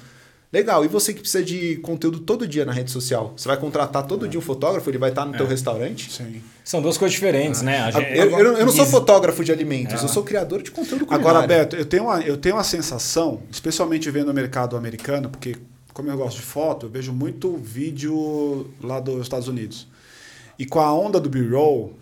Legal. 0.52 0.84
E 0.84 0.88
você 0.88 1.14
que 1.14 1.20
precisa 1.20 1.44
de 1.44 1.76
conteúdo 1.76 2.18
todo 2.20 2.46
dia 2.46 2.64
na 2.64 2.72
rede 2.72 2.90
social? 2.90 3.32
Você 3.36 3.46
vai 3.46 3.56
contratar 3.56 4.04
todo 4.04 4.26
é. 4.26 4.28
dia 4.28 4.38
um 4.38 4.42
fotógrafo, 4.42 4.90
ele 4.90 4.98
vai 4.98 5.10
estar 5.10 5.24
no 5.24 5.34
é. 5.34 5.36
teu 5.36 5.46
restaurante? 5.46 6.10
Sim. 6.10 6.42
São 6.64 6.82
duas 6.82 6.98
coisas 6.98 7.14
diferentes, 7.14 7.62
né? 7.62 7.90
Gente, 7.92 8.18
eu, 8.18 8.30
eu, 8.30 8.56
eu, 8.56 8.66
não 8.66 8.72
sou 8.72 8.84
fotógrafo 8.86 9.44
de 9.44 9.52
alimentos, 9.52 10.00
é. 10.00 10.04
eu 10.04 10.08
sou 10.08 10.24
criador 10.24 10.62
de 10.62 10.70
conteúdo 10.70 11.06
culinário. 11.06 11.28
Agora, 11.28 11.46
Beto, 11.46 11.76
eu 11.76 11.84
tenho, 11.84 12.04
uma, 12.04 12.20
eu 12.20 12.36
tenho 12.36 12.56
uma 12.56 12.64
sensação, 12.64 13.42
especialmente 13.50 14.10
vendo 14.10 14.30
o 14.30 14.34
mercado 14.34 14.76
americano, 14.76 15.30
porque 15.30 15.56
como 15.94 16.10
eu 16.10 16.16
gosto 16.16 16.36
de 16.36 16.42
foto, 16.42 16.86
eu 16.86 16.90
vejo 16.90 17.12
muito 17.12 17.56
vídeo 17.56 18.70
lá 18.82 18.98
dos 18.98 19.22
Estados 19.22 19.46
Unidos. 19.46 19.86
E 20.58 20.66
com 20.66 20.80
a 20.80 20.92
onda 20.92 21.20
do 21.20 21.28
B-roll, 21.28 21.94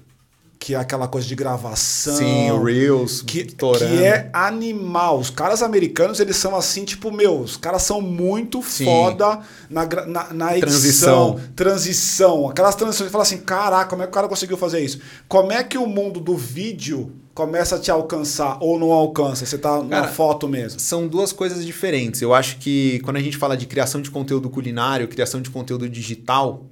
que 0.58 0.74
é 0.74 0.76
aquela 0.76 1.06
coisa 1.06 1.26
de 1.26 1.34
gravação. 1.34 2.16
Sim, 2.16 2.50
Reels, 2.62 3.22
que, 3.22 3.44
que 3.44 4.04
é 4.04 4.28
animal. 4.32 5.18
Os 5.18 5.30
caras 5.30 5.62
americanos, 5.62 6.18
eles 6.18 6.36
são 6.36 6.56
assim, 6.56 6.84
tipo, 6.84 7.12
meu, 7.12 7.40
os 7.40 7.56
caras 7.56 7.82
são 7.82 8.00
muito 8.00 8.62
Sim. 8.62 8.84
foda 8.84 9.40
na, 9.70 9.86
na, 10.06 10.34
na 10.34 10.58
edição. 10.58 11.34
Transição. 11.34 11.40
Transição. 11.54 12.50
Aquelas 12.50 12.74
transições, 12.74 13.06
você 13.06 13.12
fala 13.12 13.22
assim, 13.22 13.38
caraca, 13.38 13.90
como 13.90 14.02
é 14.02 14.06
que 14.06 14.10
o 14.10 14.14
cara 14.14 14.28
conseguiu 14.28 14.56
fazer 14.56 14.80
isso? 14.80 15.00
Como 15.28 15.52
é 15.52 15.62
que 15.62 15.78
o 15.78 15.86
mundo 15.86 16.18
do 16.18 16.36
vídeo 16.36 17.12
começa 17.34 17.76
a 17.76 17.78
te 17.78 17.90
alcançar 17.90 18.58
ou 18.60 18.80
não 18.80 18.90
alcança? 18.90 19.46
Você 19.46 19.56
tá 19.56 19.80
na 19.82 20.00
Cara, 20.00 20.08
foto 20.08 20.48
mesmo. 20.48 20.80
São 20.80 21.06
duas 21.06 21.32
coisas 21.32 21.64
diferentes. 21.64 22.20
Eu 22.20 22.34
acho 22.34 22.58
que 22.58 22.98
quando 23.04 23.16
a 23.16 23.22
gente 23.22 23.36
fala 23.36 23.56
de 23.56 23.66
criação 23.66 24.02
de 24.02 24.10
conteúdo 24.10 24.50
culinário, 24.50 25.06
criação 25.06 25.40
de 25.40 25.50
conteúdo 25.50 25.88
digital, 25.88 26.64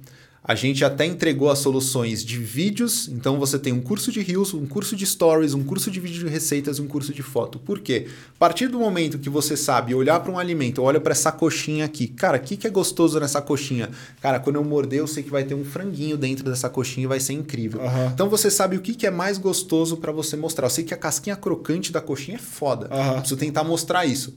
a 0.47 0.55
gente 0.55 0.85
até 0.85 1.05
entregou 1.05 1.49
as 1.51 1.59
soluções 1.59 2.23
de 2.23 2.37
vídeos, 2.37 3.09
então 3.09 3.37
você 3.37 3.59
tem 3.59 3.73
um 3.73 3.81
curso 3.81 4.13
de 4.13 4.21
Reels, 4.21 4.53
um 4.53 4.65
curso 4.65 4.95
de 4.95 5.05
Stories, 5.05 5.53
um 5.53 5.61
curso 5.61 5.91
de 5.91 5.99
vídeo 5.99 6.23
de 6.23 6.31
receitas 6.31 6.77
e 6.77 6.81
um 6.81 6.87
curso 6.87 7.13
de 7.13 7.21
foto. 7.21 7.59
Por 7.59 7.81
quê? 7.81 8.07
A 8.33 8.39
partir 8.39 8.67
do 8.67 8.79
momento 8.79 9.19
que 9.19 9.29
você 9.29 9.57
sabe 9.57 9.93
olhar 9.93 10.21
para 10.21 10.31
um 10.31 10.39
alimento, 10.39 10.81
olha 10.81 11.01
para 11.01 11.11
essa 11.11 11.33
coxinha 11.33 11.83
aqui, 11.83 12.07
cara, 12.07 12.37
o 12.37 12.39
que, 12.39 12.55
que 12.55 12.65
é 12.65 12.69
gostoso 12.69 13.19
nessa 13.19 13.41
coxinha? 13.41 13.89
Cara, 14.21 14.39
quando 14.39 14.55
eu 14.55 14.63
morder, 14.63 14.99
eu 14.99 15.07
sei 15.07 15.21
que 15.21 15.29
vai 15.29 15.43
ter 15.43 15.53
um 15.53 15.65
franguinho 15.65 16.17
dentro 16.17 16.45
dessa 16.45 16.69
coxinha 16.69 17.03
e 17.03 17.07
vai 17.07 17.19
ser 17.19 17.33
incrível. 17.33 17.81
Uhum. 17.81 18.07
Então 18.13 18.29
você 18.29 18.49
sabe 18.49 18.77
o 18.77 18.79
que, 18.79 18.95
que 18.95 19.05
é 19.05 19.11
mais 19.11 19.37
gostoso 19.37 19.97
para 19.97 20.13
você 20.13 20.37
mostrar. 20.37 20.67
Eu 20.67 20.71
sei 20.71 20.85
que 20.85 20.93
a 20.93 20.97
casquinha 20.97 21.35
crocante 21.35 21.91
da 21.91 21.99
coxinha 21.99 22.37
é 22.37 22.39
foda. 22.39 22.87
Uhum. 22.89 23.07
Eu 23.07 23.13
preciso 23.15 23.37
tentar 23.37 23.65
mostrar 23.65 24.05
isso. 24.05 24.33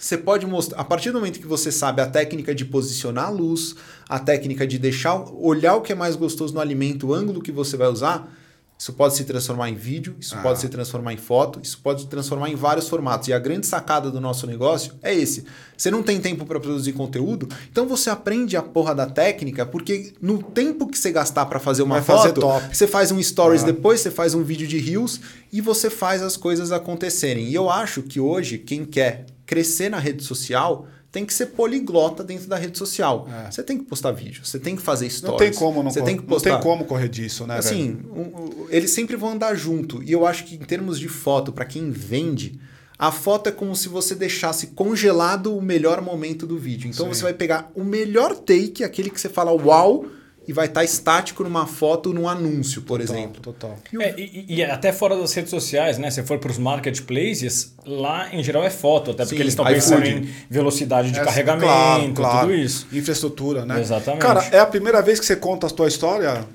Você 0.00 0.18
pode 0.18 0.46
mostrar, 0.46 0.80
a 0.80 0.84
partir 0.84 1.10
do 1.10 1.18
momento 1.18 1.40
que 1.40 1.46
você 1.46 1.72
sabe 1.72 2.02
a 2.02 2.06
técnica 2.06 2.54
de 2.54 2.64
posicionar 2.64 3.26
a 3.26 3.30
luz, 3.30 3.74
a 4.08 4.18
técnica 4.18 4.66
de 4.66 4.78
deixar, 4.78 5.14
olhar 5.32 5.76
o 5.76 5.80
que 5.80 5.92
é 5.92 5.94
mais 5.94 6.16
gostoso 6.16 6.52
no 6.52 6.60
alimento, 6.60 7.08
o 7.08 7.14
ângulo 7.14 7.40
que 7.40 7.52
você 7.52 7.76
vai 7.76 7.88
usar, 7.88 8.28
isso 8.76 8.92
pode 8.92 9.14
se 9.14 9.24
transformar 9.24 9.70
em 9.70 9.74
vídeo, 9.74 10.16
isso 10.20 10.34
ah. 10.36 10.42
pode 10.42 10.60
se 10.60 10.68
transformar 10.68 11.12
em 11.12 11.16
foto, 11.16 11.60
isso 11.62 11.78
pode 11.78 12.02
se 12.02 12.06
transformar 12.08 12.50
em 12.50 12.56
vários 12.56 12.88
formatos. 12.88 13.28
E 13.28 13.32
a 13.32 13.38
grande 13.38 13.66
sacada 13.66 14.10
do 14.10 14.20
nosso 14.20 14.46
negócio 14.46 14.94
é 15.00 15.14
esse. 15.14 15.46
Você 15.76 15.90
não 15.90 16.02
tem 16.02 16.20
tempo 16.20 16.44
para 16.44 16.58
produzir 16.58 16.92
conteúdo, 16.92 17.48
então 17.70 17.86
você 17.86 18.10
aprende 18.10 18.56
a 18.56 18.62
porra 18.62 18.94
da 18.94 19.06
técnica, 19.06 19.64
porque 19.64 20.12
no 20.20 20.42
tempo 20.42 20.88
que 20.88 20.98
você 20.98 21.12
gastar 21.12 21.46
para 21.46 21.60
fazer 21.60 21.82
uma 21.82 22.00
Vai 22.00 22.04
foto, 22.04 22.40
fazer 22.42 22.74
você 22.74 22.86
faz 22.86 23.12
um 23.12 23.22
stories 23.22 23.62
ah. 23.62 23.66
depois, 23.66 24.00
você 24.00 24.10
faz 24.10 24.34
um 24.34 24.42
vídeo 24.42 24.66
de 24.66 24.78
reels 24.78 25.20
e 25.52 25.60
você 25.60 25.88
faz 25.88 26.20
as 26.20 26.36
coisas 26.36 26.72
acontecerem. 26.72 27.48
E 27.48 27.54
eu 27.54 27.70
acho 27.70 28.02
que 28.02 28.18
hoje 28.18 28.58
quem 28.58 28.84
quer 28.84 29.26
crescer 29.54 29.88
na 29.88 29.98
rede 29.98 30.24
social 30.24 30.86
tem 31.12 31.24
que 31.24 31.32
ser 31.32 31.46
poliglota 31.46 32.24
dentro 32.24 32.48
da 32.48 32.56
rede 32.56 32.76
social. 32.76 33.28
É. 33.46 33.48
Você 33.48 33.62
tem 33.62 33.78
que 33.78 33.84
postar 33.84 34.10
vídeo, 34.10 34.44
você 34.44 34.58
tem 34.58 34.74
que 34.74 34.82
fazer 34.82 35.08
stories. 35.08 35.30
Não 35.30 35.38
tem 35.38 35.52
como 35.52 35.80
não, 35.80 35.90
você 35.92 36.02
tem 36.02 36.16
que 36.16 36.24
postar. 36.24 36.50
Não 36.50 36.56
tem 36.56 36.68
como 36.68 36.84
correr 36.84 37.08
disso, 37.08 37.46
né? 37.46 37.56
Assim, 37.56 38.00
um, 38.12 38.66
eles 38.68 38.90
sempre 38.90 39.14
vão 39.14 39.30
andar 39.30 39.54
junto. 39.54 40.02
E 40.02 40.10
eu 40.10 40.26
acho 40.26 40.44
que 40.44 40.56
em 40.56 40.64
termos 40.64 40.98
de 40.98 41.06
foto, 41.06 41.52
para 41.52 41.64
quem 41.64 41.92
vende, 41.92 42.58
a 42.98 43.12
foto 43.12 43.48
é 43.48 43.52
como 43.52 43.76
se 43.76 43.88
você 43.88 44.16
deixasse 44.16 44.68
congelado 44.68 45.56
o 45.56 45.62
melhor 45.62 46.02
momento 46.02 46.48
do 46.48 46.58
vídeo. 46.58 46.90
Então 46.90 47.06
Sim. 47.06 47.14
você 47.14 47.22
vai 47.22 47.34
pegar 47.34 47.70
o 47.76 47.84
melhor 47.84 48.34
take, 48.34 48.82
aquele 48.82 49.08
que 49.08 49.20
você 49.20 49.28
fala 49.28 49.52
uau, 49.52 50.06
e 50.46 50.52
vai 50.52 50.66
estar 50.66 50.80
tá 50.80 50.84
estático 50.84 51.42
numa 51.42 51.66
foto, 51.66 52.12
num 52.12 52.28
anúncio, 52.28 52.82
por 52.82 53.00
total, 53.00 53.16
exemplo. 53.16 53.40
Total. 53.40 53.78
É, 53.98 54.14
e, 54.18 54.44
e, 54.48 54.64
até 54.64 54.92
fora 54.92 55.16
das 55.16 55.32
redes 55.32 55.50
sociais, 55.50 55.98
né? 55.98 56.10
Se 56.10 56.22
for 56.22 56.38
para 56.38 56.50
os 56.50 56.58
marketplaces, 56.58 57.74
lá 57.86 58.28
em 58.32 58.42
geral 58.42 58.64
é 58.64 58.70
foto, 58.70 59.10
até 59.10 59.24
porque 59.24 59.36
Sim, 59.36 59.42
eles 59.42 59.52
estão 59.52 59.64
pensando 59.64 60.06
em 60.06 60.28
velocidade 60.50 61.10
de 61.10 61.18
é, 61.18 61.24
carregamento, 61.24 61.64
claro, 61.66 62.14
claro. 62.14 62.48
tudo 62.48 62.54
isso. 62.54 62.86
Infraestrutura, 62.92 63.64
né? 63.64 63.80
Exatamente. 63.80 64.22
Cara, 64.22 64.44
é 64.52 64.58
a 64.58 64.66
primeira 64.66 65.00
vez 65.00 65.18
que 65.18 65.26
você 65.26 65.36
conta 65.36 65.66
a 65.66 65.70
tua 65.70 65.88
história? 65.88 66.46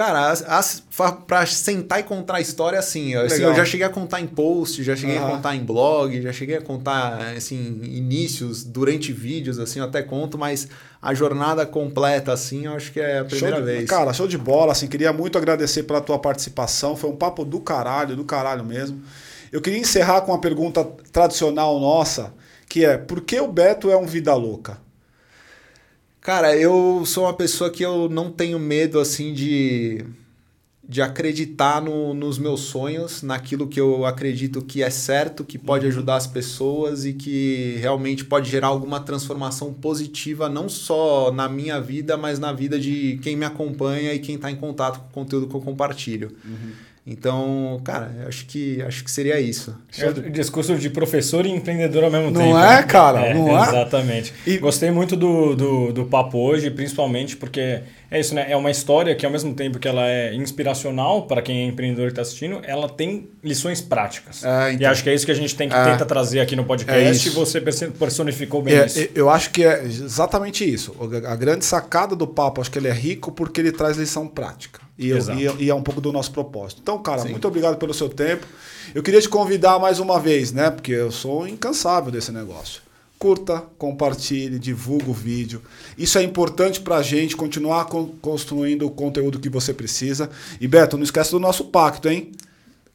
Cara, 0.00 0.32
para 1.26 1.44
sentar 1.44 2.00
e 2.00 2.02
contar 2.04 2.36
a 2.36 2.40
história, 2.40 2.78
assim, 2.78 3.14
assim, 3.14 3.42
eu 3.42 3.54
já 3.54 3.66
cheguei 3.66 3.86
a 3.86 3.90
contar 3.90 4.18
em 4.18 4.26
post, 4.26 4.82
já 4.82 4.96
cheguei 4.96 5.18
uhum. 5.18 5.26
a 5.26 5.30
contar 5.32 5.54
em 5.54 5.62
blog, 5.62 6.22
já 6.22 6.32
cheguei 6.32 6.56
a 6.56 6.62
contar, 6.62 7.18
assim, 7.36 7.82
inícios, 7.82 8.64
durante 8.64 9.12
vídeos, 9.12 9.58
assim, 9.58 9.78
eu 9.78 9.84
até 9.84 10.02
conto, 10.02 10.38
mas 10.38 10.68
a 11.02 11.12
jornada 11.12 11.66
completa, 11.66 12.32
assim, 12.32 12.64
eu 12.64 12.72
acho 12.72 12.90
que 12.92 12.98
é 12.98 13.18
a 13.18 13.26
primeira 13.26 13.58
de, 13.58 13.62
vez. 13.62 13.90
Cara, 13.90 14.10
show 14.14 14.26
de 14.26 14.38
bola, 14.38 14.72
assim, 14.72 14.86
queria 14.86 15.12
muito 15.12 15.36
agradecer 15.36 15.82
pela 15.82 16.00
tua 16.00 16.18
participação, 16.18 16.96
foi 16.96 17.10
um 17.10 17.16
papo 17.16 17.44
do 17.44 17.60
caralho, 17.60 18.16
do 18.16 18.24
caralho 18.24 18.64
mesmo. 18.64 19.02
Eu 19.52 19.60
queria 19.60 19.78
encerrar 19.78 20.22
com 20.22 20.32
uma 20.32 20.40
pergunta 20.40 20.82
tradicional 21.12 21.78
nossa, 21.78 22.32
que 22.66 22.86
é, 22.86 22.96
por 22.96 23.20
que 23.20 23.38
o 23.38 23.48
Beto 23.48 23.90
é 23.90 23.98
um 23.98 24.06
vida 24.06 24.34
louca? 24.34 24.78
Cara, 26.20 26.54
eu 26.54 27.02
sou 27.06 27.24
uma 27.24 27.32
pessoa 27.32 27.70
que 27.70 27.82
eu 27.82 28.08
não 28.08 28.30
tenho 28.30 28.58
medo 28.58 29.00
assim 29.00 29.32
de, 29.32 30.04
de 30.86 31.00
acreditar 31.00 31.80
no, 31.80 32.12
nos 32.12 32.38
meus 32.38 32.60
sonhos, 32.60 33.22
naquilo 33.22 33.66
que 33.66 33.80
eu 33.80 34.04
acredito 34.04 34.60
que 34.60 34.82
é 34.82 34.90
certo, 34.90 35.42
que 35.42 35.58
pode 35.58 35.86
uhum. 35.86 35.92
ajudar 35.92 36.16
as 36.16 36.26
pessoas 36.26 37.06
e 37.06 37.14
que 37.14 37.76
realmente 37.80 38.22
pode 38.22 38.50
gerar 38.50 38.68
alguma 38.68 39.00
transformação 39.00 39.72
positiva, 39.72 40.46
não 40.46 40.68
só 40.68 41.32
na 41.32 41.48
minha 41.48 41.80
vida, 41.80 42.18
mas 42.18 42.38
na 42.38 42.52
vida 42.52 42.78
de 42.78 43.18
quem 43.22 43.34
me 43.34 43.46
acompanha 43.46 44.12
e 44.12 44.18
quem 44.18 44.34
está 44.34 44.50
em 44.50 44.56
contato 44.56 45.00
com 45.00 45.06
o 45.06 45.24
conteúdo 45.24 45.48
que 45.48 45.54
eu 45.54 45.60
compartilho. 45.62 46.36
Uhum. 46.44 46.72
Então, 47.10 47.80
cara, 47.82 48.08
acho 48.28 48.46
que 48.46 48.80
acho 48.82 49.02
que 49.02 49.10
seria 49.10 49.40
isso. 49.40 49.76
É 49.98 50.12
discurso 50.30 50.76
de 50.76 50.88
professor 50.88 51.44
e 51.44 51.50
empreendedor 51.50 52.04
ao 52.04 52.10
mesmo 52.10 52.30
não 52.30 52.40
tempo. 52.40 52.54
Não 52.54 52.64
é, 52.64 52.76
né? 52.76 52.82
cara? 52.84 53.20
É, 53.26 53.34
não 53.34 53.58
é? 53.58 53.68
Exatamente. 53.68 54.32
E... 54.46 54.58
Gostei 54.58 54.92
muito 54.92 55.16
do, 55.16 55.56
do, 55.56 55.92
do 55.92 56.04
papo 56.04 56.38
hoje, 56.38 56.70
principalmente 56.70 57.36
porque 57.36 57.80
é 58.10 58.18
isso, 58.18 58.34
né? 58.34 58.50
É 58.50 58.56
uma 58.56 58.70
história 58.70 59.14
que, 59.14 59.24
ao 59.24 59.30
mesmo 59.30 59.54
tempo 59.54 59.78
que 59.78 59.86
ela 59.86 60.04
é 60.04 60.34
inspiracional 60.34 61.26
para 61.28 61.40
quem 61.40 61.62
é 61.62 61.66
empreendedor 61.66 62.06
e 62.06 62.08
está 62.08 62.22
assistindo, 62.22 62.60
ela 62.64 62.88
tem 62.88 63.28
lições 63.42 63.80
práticas. 63.80 64.44
É, 64.44 64.72
então, 64.72 64.82
e 64.82 64.84
acho 64.84 65.04
que 65.04 65.10
é 65.10 65.14
isso 65.14 65.24
que 65.24 65.30
a 65.30 65.34
gente 65.34 65.54
tem 65.54 65.68
que 65.68 65.76
é, 65.76 65.84
tentar 65.84 66.06
trazer 66.06 66.40
aqui 66.40 66.56
no 66.56 66.64
podcast 66.64 67.28
é 67.28 67.30
e 67.30 67.34
você 67.34 67.60
personificou 67.60 68.62
bem 68.62 68.74
é, 68.74 68.86
isso. 68.86 69.08
Eu 69.14 69.30
acho 69.30 69.50
que 69.50 69.64
é 69.64 69.84
exatamente 69.84 70.68
isso. 70.68 70.96
A 71.24 71.36
grande 71.36 71.64
sacada 71.64 72.16
do 72.16 72.26
papo, 72.26 72.60
acho 72.60 72.70
que 72.70 72.78
ele 72.80 72.88
é 72.88 72.92
rico 72.92 73.30
porque 73.30 73.60
ele 73.60 73.70
traz 73.70 73.96
lição 73.96 74.26
prática. 74.26 74.80
E, 74.98 75.12
e, 75.12 75.64
e, 75.64 75.70
é 75.70 75.74
um 75.74 75.82
pouco 75.82 76.00
do 76.00 76.12
nosso 76.12 76.32
propósito. 76.32 76.80
Então, 76.82 76.98
cara, 76.98 77.22
Sim. 77.22 77.30
muito 77.30 77.46
obrigado 77.46 77.76
pelo 77.78 77.94
seu 77.94 78.08
tempo. 78.08 78.44
Eu 78.92 79.04
queria 79.04 79.20
te 79.20 79.28
convidar 79.28 79.78
mais 79.78 80.00
uma 80.00 80.18
vez, 80.18 80.52
né? 80.52 80.68
Porque 80.68 80.92
eu 80.92 81.12
sou 81.12 81.46
incansável 81.46 82.10
desse 82.10 82.32
negócio. 82.32 82.82
Curta, 83.22 83.62
compartilhe, 83.76 84.58
divulgue 84.58 85.10
o 85.10 85.12
vídeo. 85.12 85.60
Isso 85.98 86.16
é 86.18 86.22
importante 86.22 86.80
para 86.80 86.96
a 86.96 87.02
gente 87.02 87.36
continuar 87.36 87.84
construindo 88.22 88.86
o 88.86 88.90
conteúdo 88.90 89.38
que 89.38 89.50
você 89.50 89.74
precisa. 89.74 90.30
E 90.58 90.66
Beto, 90.66 90.96
não 90.96 91.04
esquece 91.04 91.30
do 91.30 91.38
nosso 91.38 91.66
pacto, 91.66 92.08
hein? 92.08 92.32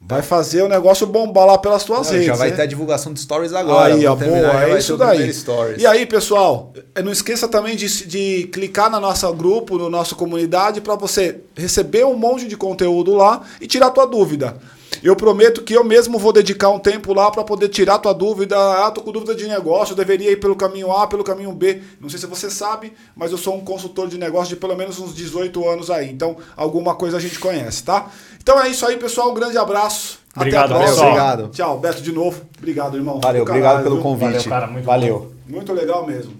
Vai 0.01 0.23
fazer 0.23 0.63
o 0.63 0.67
negócio 0.67 1.05
bombar 1.05 1.45
lá 1.45 1.59
pelas 1.59 1.83
tuas 1.83 2.07
não, 2.07 2.13
redes. 2.13 2.25
Já 2.25 2.33
vai 2.33 2.49
né? 2.49 2.55
ter 2.55 2.63
a 2.63 2.65
divulgação 2.65 3.13
de 3.13 3.19
stories 3.19 3.53
agora. 3.53 3.93
Aí, 3.93 4.03
ó, 4.07 4.15
boa, 4.15 4.63
é 4.63 4.79
isso 4.79 4.97
daí. 4.97 5.31
E 5.77 5.85
aí, 5.85 6.07
pessoal, 6.07 6.73
eh, 6.95 7.03
não 7.03 7.11
esqueça 7.11 7.47
também 7.47 7.75
de, 7.75 8.07
de 8.07 8.47
clicar 8.51 8.89
no 8.89 8.99
nosso 8.99 9.31
grupo, 9.31 9.77
no 9.77 9.91
nosso 9.91 10.15
comunidade, 10.15 10.81
para 10.81 10.95
você 10.95 11.41
receber 11.55 12.03
um 12.03 12.15
monte 12.15 12.47
de 12.47 12.57
conteúdo 12.57 13.13
lá 13.13 13.43
e 13.61 13.67
tirar 13.67 13.91
tua 13.91 14.07
dúvida. 14.07 14.57
Eu 15.03 15.15
prometo 15.15 15.61
que 15.61 15.73
eu 15.73 15.83
mesmo 15.83 16.17
vou 16.17 16.31
dedicar 16.31 16.69
um 16.69 16.79
tempo 16.79 17.13
lá 17.13 17.31
para 17.31 17.43
poder 17.43 17.69
tirar 17.69 17.99
tua 17.99 18.13
dúvida. 18.13 18.57
Ah, 18.57 18.91
tô 18.91 19.01
com 19.01 19.11
dúvida 19.11 19.35
de 19.35 19.47
negócio, 19.47 19.93
eu 19.93 19.97
deveria 19.97 20.31
ir 20.31 20.39
pelo 20.39 20.55
caminho 20.55 20.91
A, 20.91 21.07
pelo 21.07 21.23
caminho 21.23 21.51
B. 21.51 21.81
Não 21.99 22.09
sei 22.09 22.19
se 22.19 22.25
você 22.25 22.49
sabe, 22.49 22.93
mas 23.15 23.31
eu 23.31 23.37
sou 23.37 23.55
um 23.55 23.61
consultor 23.61 24.07
de 24.07 24.17
negócio 24.17 24.49
de 24.49 24.55
pelo 24.55 24.75
menos 24.75 24.99
uns 24.99 25.15
18 25.15 25.67
anos 25.67 25.89
aí. 25.89 26.09
Então, 26.09 26.37
alguma 26.55 26.95
coisa 26.95 27.17
a 27.17 27.19
gente 27.19 27.39
conhece, 27.39 27.83
tá? 27.83 28.07
Então 28.41 28.61
é 28.61 28.69
isso 28.69 28.85
aí, 28.85 28.97
pessoal. 28.97 29.31
Um 29.31 29.33
grande 29.33 29.57
abraço. 29.57 30.19
Obrigado, 30.35 30.73
Até 30.73 30.75
a 30.75 30.77
próxima. 30.85 31.07
Obrigado. 31.07 31.47
Tchau, 31.49 31.79
Beto, 31.79 32.01
de 32.01 32.11
novo. 32.11 32.41
Obrigado, 32.57 32.97
irmão. 32.97 33.19
Valeu, 33.21 33.43
obrigado 33.43 33.83
pelo 33.83 34.01
convite. 34.01 34.31
Valeu, 34.31 34.43
cara. 34.43 34.67
Muito 34.67 34.85
Valeu. 34.85 35.31
Muito 35.47 35.73
legal 35.73 36.05
mesmo. 36.05 36.33